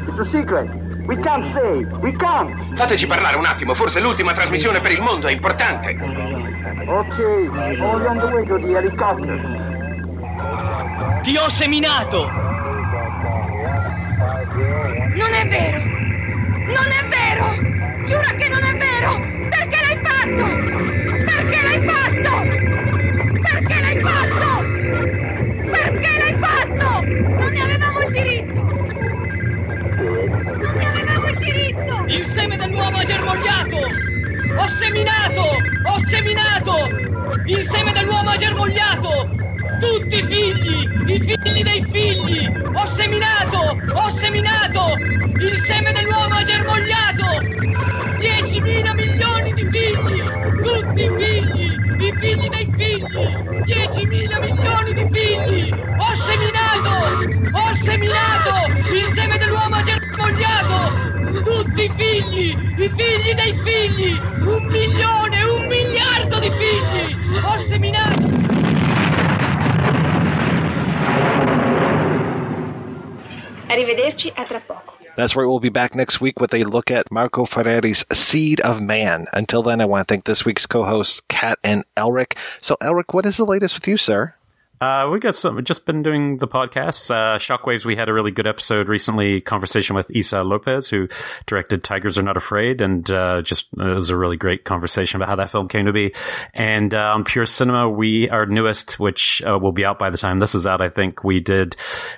It's 0.09 0.19
a 0.19 0.25
secret! 0.25 0.69
We 1.07 1.17
can't 1.17 1.51
say! 1.53 1.85
We 2.01 2.13
can't! 2.13 2.55
Fateci 2.75 3.07
parlare 3.07 3.37
un 3.37 3.45
attimo, 3.45 3.75
forse 3.75 4.01
l'ultima 4.01 4.33
trasmissione 4.33 4.81
per 4.81 4.93
il 4.93 5.01
mondo 5.01 5.27
è 5.27 5.33
importante. 5.33 5.97
Ok, 6.87 7.19
only 7.81 8.07
on 8.07 8.19
the 8.19 8.27
way 8.27 8.47
to 8.47 8.59
the 8.59 8.77
helicopter. 8.77 9.41
Ti 11.23 11.37
ho 11.37 11.49
seminato! 11.49 12.31
Non 15.15 15.33
è 15.33 15.47
vero! 15.49 15.79
Non 16.67 16.91
è 16.91 17.05
vero! 17.09 18.05
Giura 18.05 18.35
che 18.37 18.49
non 18.49 18.63
è 18.63 18.77
vero! 18.77 19.21
Perché 19.49 19.79
l'hai 19.81 19.99
fatto? 20.03 20.45
Perché 21.25 21.63
l'hai 21.63 21.81
fatto? 21.87 22.33
Perché 23.41 23.81
l'hai 23.81 23.99
fatto? 24.01 24.52
Non 27.05 27.51
ne 27.51 27.61
avevamo 27.61 28.01
il 28.01 28.12
diritto! 28.12 28.61
Non 29.97 30.74
ne 30.77 30.87
avevamo 30.87 31.27
il 31.29 31.39
diritto! 31.39 32.05
Il 32.07 32.27
seme 32.27 32.57
dell'uomo 32.57 32.99
ha 32.99 33.05
germogliato! 33.05 33.77
Ho 34.57 34.69
seminato! 34.69 35.41
Ho 35.85 35.99
seminato! 36.07 36.89
Il 37.47 37.66
seme 37.69 37.93
dell'uomo 37.93 38.31
ha 38.31 38.37
germogliato! 38.37 39.31
Tutti 39.81 40.19
i 40.19 40.23
figli! 40.23 40.89
I 41.11 41.19
figli 41.19 41.62
dei 41.65 41.85
figli! 41.91 42.49
Ho 42.73 42.87
seminato! 42.87 43.77
Ho 43.95 44.11
seminato! 44.11 44.95
Il 45.41 45.61
seme 45.66 45.91
dell'uomo 45.93 46.35
ha 46.35 46.45
germogliato! 46.45 47.41
10.000 48.19 48.95
milioni 48.95 49.53
di 49.55 49.69
figli! 49.73 50.23
Tutti 50.62 51.03
i 51.03 51.11
figli! 51.19 51.81
I 51.99 52.12
figli 52.16 52.49
dei 52.49 52.73
figli! 52.77 53.27
10.000 53.65 54.41
milioni 54.41 54.95
di 54.95 55.09
figli! 55.11 55.74
Ho 57.83 57.85
seminato! 57.85 58.93
Il 58.95 59.13
seme 59.13 59.39
dell'uomo 59.39 59.83
germogliato! 59.83 61.43
Tutti 61.43 61.83
i 61.83 61.93
figli! 61.97 62.57
I 62.81 62.89
figli 62.89 63.35
dei 63.35 63.59
figli! 63.65 64.17
Un 64.47 64.67
milione! 64.67 65.43
Un 65.43 65.67
miliardo 65.67 66.39
di 66.39 66.49
figli! 66.53 67.17
Ho 67.43 67.59
seminato! 67.59 68.21
Arrivederci, 73.67 74.33
a 74.37 74.45
tra 74.45 74.61
poco. 74.61 74.99
That's 75.17 75.35
right. 75.35 75.49
We'll 75.49 75.59
be 75.59 75.69
back 75.69 75.97
next 75.97 76.21
week 76.21 76.39
with 76.39 76.55
a 76.55 76.63
look 76.63 76.89
at 76.89 77.11
Marco 77.11 77.45
Ferreri's 77.47 78.05
Seed 78.13 78.61
of 78.61 78.81
Man. 78.81 79.27
Until 79.33 79.65
then, 79.65 79.81
I 79.81 79.87
want 79.87 80.07
to 80.07 80.15
thank 80.15 80.25
this 80.25 80.45
week's 80.45 80.67
co-hosts, 80.67 81.21
Kat 81.29 81.59
and 81.65 81.85
Elric. 81.97 82.39
So, 82.61 82.77
Elric, 82.81 83.13
what 83.13 83.27
is 83.27 83.39
the 83.39 83.45
latest 83.45 83.75
with 83.75 83.89
you, 83.89 83.97
sir? 83.97 84.35
Uh, 84.83 85.09
we 85.11 85.21
got 85.21 85.37
some, 85.37 85.63
just 85.63 85.87
been 85.87 86.03
doing 86.03 86.39
the 86.39 86.49
podcasts. 86.49 87.09
Uh, 87.09 87.39
Shockwaves, 87.39 87.85
we 87.85 87.95
had 87.95 88.09
a 88.09 88.13
really 88.13 88.33
good 88.33 88.49
episode 88.49 88.89
recently, 88.89 89.41
conversation 89.41 89.95
with 89.95 90.11
Issa 90.11 90.43
Lopez, 90.43 90.89
who 90.89 91.07
directed 91.47 91.85
Tigers 91.85 92.19
Are 92.19 92.23
Not 92.23 92.37
Afraid. 92.37 92.81
And, 92.81 93.09
uh, 93.09 93.43
just, 93.43 93.69
it 93.79 93.95
was 93.95 94.11
a 94.11 94.17
really 94.17 94.37
great 94.37 94.65
conversation 94.65 95.19
about 95.19 95.29
how 95.29 95.37
that 95.37 95.51
film 95.51 95.69
came 95.69 95.87
to 95.87 95.93
be. 95.93 96.17
And, 96.53 96.93
uh, 96.93 97.13
on 97.15 97.23
Pure 97.23 97.47
Cinema, 97.47 97.89
we, 97.89 98.29
our 98.29 98.45
newest, 98.45 98.99
which, 98.99 99.41
uh, 99.45 99.57
will 99.57 99.71
be 99.71 99.85
out 99.85 100.01
by 100.01 100.11
the 100.11 100.19
time 100.19 100.39
this 100.39 100.57
is 100.57 100.67
out, 100.67 100.81
I 100.81 100.89
think 100.89 101.23
we 101.23 101.39
did 101.39 101.77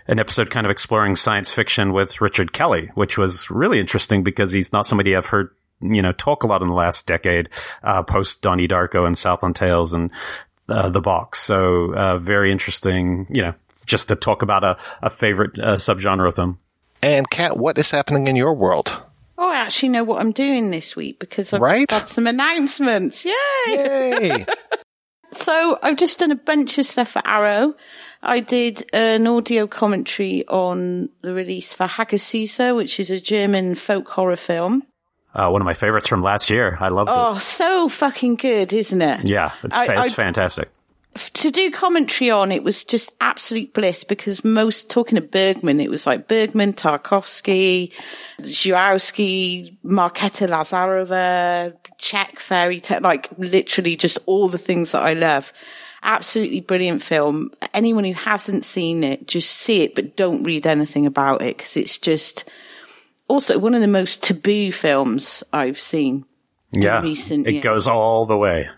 an 0.09 0.19
episode 0.19 0.49
kind 0.49 0.65
of 0.65 0.71
exploring 0.71 1.17
science 1.17 1.53
fiction 1.53 1.93
with 1.93 2.23
Richard 2.23 2.55
Kelly, 2.55 2.91
which 2.95 3.19
was 3.19 3.51
really 3.51 3.79
interesting 3.79 4.23
because 4.23 4.53
he's 4.53 4.73
not 4.73 4.87
somebody 4.87 5.15
I've 5.15 5.27
heard 5.27 5.51
you 5.81 6.01
know, 6.01 6.13
talk 6.13 6.45
a 6.45 6.47
lot 6.47 6.63
in 6.63 6.69
the 6.69 6.75
last 6.75 7.07
decade, 7.07 7.51
uh, 7.83 8.03
post 8.05 8.41
Donnie 8.41 8.69
Darko 8.69 9.07
and 9.07 9.19
Southland 9.19 9.57
Tales 9.57 9.93
and 9.93 10.11
uh, 10.69 10.89
the 10.91 11.01
box. 11.01 11.41
So, 11.41 11.93
uh, 11.95 12.19
very 12.19 12.53
interesting, 12.53 13.27
you 13.31 13.43
know, 13.43 13.55
just 13.87 14.09
to 14.09 14.17
talk 14.17 14.43
about 14.43 14.65
a, 14.65 14.77
a 15.03 15.11
favorite 15.11 15.59
uh, 15.59 15.75
subgenre 15.77 16.27
of 16.29 16.35
them. 16.37 16.59
And 17.03 17.29
Kat, 17.29 17.57
what 17.57 17.77
is 17.79 17.91
happening 17.91 18.29
in 18.29 18.37
your 18.37 18.55
world? 18.55 18.97
Oh, 19.37 19.51
I 19.51 19.57
actually 19.57 19.91
know 19.91 20.05
what 20.05 20.21
I'm 20.21 20.33
doing 20.33 20.71
this 20.71 20.95
week 20.97 21.19
because 21.19 21.53
I've 21.53 21.61
Right? 21.61 21.89
just 21.89 22.01
had 22.01 22.09
some 22.09 22.27
announcements. 22.27 23.25
Yay! 23.25 23.33
Yay! 23.69 24.47
so 25.33 25.79
I've 25.83 25.97
just 25.97 26.19
done 26.21 26.31
a 26.31 26.37
bunch 26.37 26.79
of 26.79 26.87
stuff 26.87 27.09
for 27.11 27.23
Arrow. 27.27 27.75
I 28.23 28.41
did 28.41 28.85
an 28.95 29.27
audio 29.27 29.67
commentary 29.67 30.47
on 30.49 31.11
the 31.21 31.35
release 31.35 31.73
for 31.75 31.87
Hagasusa, 31.87 32.75
which 32.75 32.99
is 33.01 33.11
a 33.11 33.21
German 33.21 33.75
folk 33.75 34.09
horror 34.09 34.37
film. 34.37 34.85
Uh, 35.35 35.49
one 35.51 35.61
of 35.61 35.67
my 35.67 35.75
favorites 35.75 36.07
from 36.07 36.23
last 36.23 36.49
year. 36.49 36.79
I 36.81 36.89
loved 36.89 37.11
it. 37.11 37.15
Oh, 37.17 37.39
so 37.39 37.89
fucking 37.89 38.37
good, 38.37 38.73
isn't 38.73 39.03
it? 39.03 39.21
it. 39.25 39.31
Yeah, 39.31 39.53
it's, 39.65 39.75
I- 39.77 39.85
it's 39.87 40.11
I- 40.13 40.23
fantastic. 40.23 40.69
to 41.35 41.51
do 41.51 41.71
commentary 41.71 42.31
on 42.31 42.51
it 42.53 42.63
was 42.63 42.85
just 42.85 43.15
absolute 43.21 43.73
bliss 43.73 44.05
because 44.05 44.45
most 44.45 44.91
talking 44.91 45.19
of 45.19 45.31
Bergman, 45.31 45.81
it 45.81 45.91
was 45.91 46.07
like 46.07 46.29
Bergman, 46.29 46.73
Tarkovsky, 46.73 47.93
Zulawski, 48.59 49.77
Marketa 49.85 50.49
Lazarova, 50.49 51.75
Czech 51.99 52.39
fairy 52.41 52.81
tale, 52.81 53.01
like 53.01 53.29
literally 53.39 53.97
just 53.97 54.19
all 54.27 54.49
the 54.49 54.59
things 54.59 54.93
that 54.93 55.03
I 55.03 55.15
love. 55.15 55.53
Absolutely 56.03 56.61
brilliant 56.61 57.03
film. 57.03 57.51
Anyone 57.73 58.05
who 58.05 58.13
hasn't 58.13 58.65
seen 58.65 59.03
it, 59.05 59.27
just 59.27 59.51
see 59.51 59.83
it, 59.83 59.95
but 59.95 60.17
don't 60.17 60.43
read 60.45 60.67
anything 60.67 61.07
about 61.07 61.43
it 61.43 61.57
because 61.57 61.77
it's 61.77 61.97
just 61.99 62.45
also 63.29 63.59
one 63.59 63.75
of 63.75 63.81
the 63.81 63.89
most 63.89 64.23
taboo 64.23 64.73
films 64.73 65.43
I've 65.53 65.81
seen. 65.81 66.25
Yeah, 66.73 67.03
recent 67.03 67.47
it 67.47 67.53
years. 67.53 67.65
goes 67.65 67.87
all 67.87 68.27
the 68.27 68.37
way. 68.37 68.69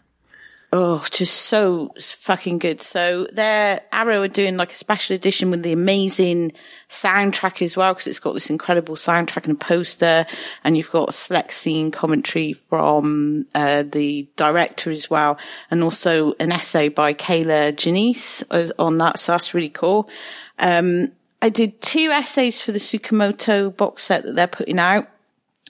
Oh, 0.73 1.03
just 1.11 1.43
so 1.43 1.95
fucking 1.99 2.59
good. 2.59 2.83
So 2.83 3.29
their 3.33 3.81
Arrow 3.93 4.23
are 4.23 4.29
doing 4.29 4.57
like 4.57 4.73
a 4.73 4.77
special 4.77 5.15
edition 5.15 5.51
with 5.51 5.63
the 5.63 5.73
amazing 5.73 6.53
soundtrack 6.91 7.63
as 7.63 7.77
well, 7.77 7.95
because 7.95 8.09
it's 8.09 8.19
got 8.19 8.35
this 8.35 8.51
incredible 8.51 8.97
soundtrack 8.97 9.45
and 9.45 9.53
a 9.53 9.59
poster, 9.59 10.27
and 10.65 10.77
you've 10.77 10.91
got 10.91 11.09
a 11.09 11.13
select 11.13 11.53
scene 11.53 11.93
commentary 11.93 12.53
from 12.53 13.47
uh, 13.55 13.85
the 13.85 14.29
director 14.37 14.91
as 14.91 15.09
well, 15.09 15.39
and 15.71 15.83
also 15.83 16.35
an 16.41 16.53
essay 16.53 16.89
by 16.89 17.15
Kayla 17.15 17.75
Janice 17.75 18.43
on 18.79 18.99
that. 18.99 19.19
So 19.21 19.33
that's 19.33 19.55
really 19.55 19.71
cool. 19.71 20.11
Um, 20.59 21.13
I 21.47 21.49
did 21.49 21.81
two 21.81 22.11
essays 22.11 22.61
for 22.61 22.73
the 22.73 22.81
Tsukamoto 22.81 23.75
box 23.77 24.03
set 24.03 24.25
that 24.25 24.35
they're 24.35 24.49
putting 24.49 24.81
out, 24.81 25.09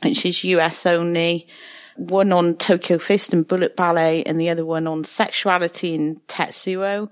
which 0.03 0.25
is 0.25 0.43
US 0.43 0.87
only 0.87 1.47
one 1.97 2.33
on 2.33 2.55
Tokyo 2.55 2.97
Fist 2.97 3.35
and 3.35 3.47
Bullet 3.47 3.77
Ballet, 3.77 4.23
and 4.25 4.41
the 4.41 4.49
other 4.49 4.65
one 4.65 4.87
on 4.87 5.05
sexuality 5.05 5.95
in 5.95 6.23
Tetsuo. 6.29 7.11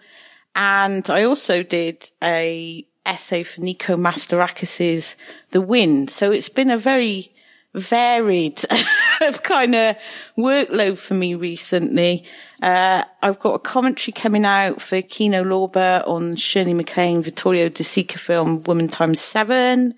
And 0.55 1.11
I 1.11 1.25
also 1.25 1.63
did 1.63 2.11
a 2.23 2.87
essay 3.05 3.43
for 3.43 3.61
Nico 3.61 3.99
Mastorakis's 3.99 5.17
The 5.51 5.61
Wind. 5.61 6.09
So 6.09 6.33
it's 6.33 6.49
been 6.49 6.71
a 6.71 6.79
very 6.79 7.35
varied 7.75 8.65
kind 9.43 9.75
of 9.75 9.97
workload 10.39 10.97
for 10.97 11.13
me 11.13 11.35
recently. 11.35 12.25
Uh, 12.65 13.05
I've 13.21 13.41
got 13.41 13.57
a 13.57 13.59
commentary 13.59 14.15
coming 14.15 14.47
out 14.47 14.81
for 14.81 15.03
Kino 15.03 15.45
Lorber 15.45 16.03
on 16.09 16.35
Shirley 16.35 16.73
MacLaine, 16.73 17.23
Vittorio 17.23 17.69
De 17.69 17.83
Sica 17.83 18.17
film 18.17 18.63
Woman 18.63 18.89
Times 18.89 19.21
Seven. 19.21 19.95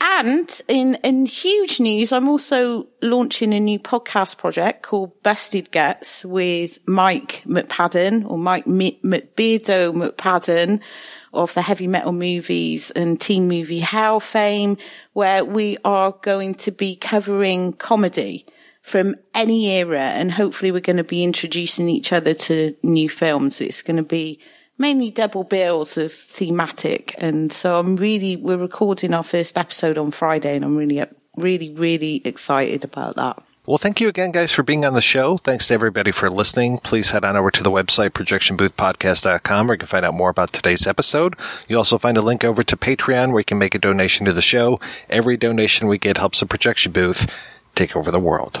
And 0.00 0.62
in, 0.66 0.94
in 1.04 1.26
huge 1.26 1.78
news, 1.78 2.10
I'm 2.10 2.26
also 2.26 2.86
launching 3.02 3.52
a 3.52 3.60
new 3.60 3.78
podcast 3.78 4.38
project 4.38 4.82
called 4.82 5.22
Busted 5.22 5.70
Guts 5.70 6.24
with 6.24 6.78
Mike 6.88 7.42
McPadden 7.44 8.24
or 8.30 8.38
Mike 8.38 8.66
Mi- 8.66 8.98
McBeardo 9.04 9.92
McPadden 9.92 10.80
of 11.34 11.52
the 11.52 11.60
heavy 11.60 11.86
metal 11.86 12.12
movies 12.12 12.90
and 12.92 13.20
teen 13.20 13.46
movie 13.46 13.80
hell 13.80 14.20
fame, 14.20 14.78
where 15.12 15.44
we 15.44 15.76
are 15.84 16.12
going 16.22 16.54
to 16.54 16.70
be 16.70 16.96
covering 16.96 17.74
comedy 17.74 18.46
from 18.88 19.14
any 19.34 19.66
era 19.78 20.00
and 20.00 20.32
hopefully 20.32 20.72
we're 20.72 20.80
going 20.80 20.96
to 20.96 21.04
be 21.04 21.22
introducing 21.22 21.88
each 21.88 22.12
other 22.12 22.34
to 22.34 22.74
new 22.82 23.08
films. 23.08 23.60
It's 23.60 23.82
going 23.82 23.98
to 23.98 24.02
be 24.02 24.40
mainly 24.78 25.10
double 25.10 25.44
bills 25.44 25.98
of 25.98 26.12
thematic. 26.12 27.14
And 27.18 27.52
so 27.52 27.78
I'm 27.78 27.96
really, 27.96 28.36
we're 28.36 28.56
recording 28.56 29.12
our 29.12 29.22
first 29.22 29.58
episode 29.58 29.98
on 29.98 30.10
Friday 30.10 30.56
and 30.56 30.64
I'm 30.64 30.76
really, 30.76 31.04
really, 31.36 31.70
really 31.70 32.22
excited 32.24 32.84
about 32.84 33.16
that. 33.16 33.42
Well, 33.66 33.76
thank 33.76 34.00
you 34.00 34.08
again, 34.08 34.30
guys, 34.30 34.50
for 34.50 34.62
being 34.62 34.86
on 34.86 34.94
the 34.94 35.02
show. 35.02 35.36
Thanks 35.36 35.68
to 35.68 35.74
everybody 35.74 36.10
for 36.10 36.30
listening. 36.30 36.78
Please 36.78 37.10
head 37.10 37.22
on 37.22 37.36
over 37.36 37.50
to 37.50 37.62
the 37.62 37.70
website, 37.70 38.10
projectionboothpodcast.com, 38.12 39.66
where 39.66 39.74
you 39.74 39.78
can 39.78 39.86
find 39.86 40.06
out 40.06 40.14
more 40.14 40.30
about 40.30 40.54
today's 40.54 40.86
episode. 40.86 41.36
You 41.68 41.76
also 41.76 41.98
find 41.98 42.16
a 42.16 42.22
link 42.22 42.44
over 42.44 42.62
to 42.62 42.76
Patreon 42.78 43.32
where 43.32 43.40
you 43.40 43.44
can 43.44 43.58
make 43.58 43.74
a 43.74 43.78
donation 43.78 44.24
to 44.24 44.32
the 44.32 44.40
show. 44.40 44.80
Every 45.10 45.36
donation 45.36 45.86
we 45.86 45.98
get 45.98 46.16
helps 46.16 46.40
the 46.40 46.46
projection 46.46 46.92
booth 46.92 47.30
take 47.78 47.94
over 47.94 48.10
the 48.10 48.18
world. 48.18 48.60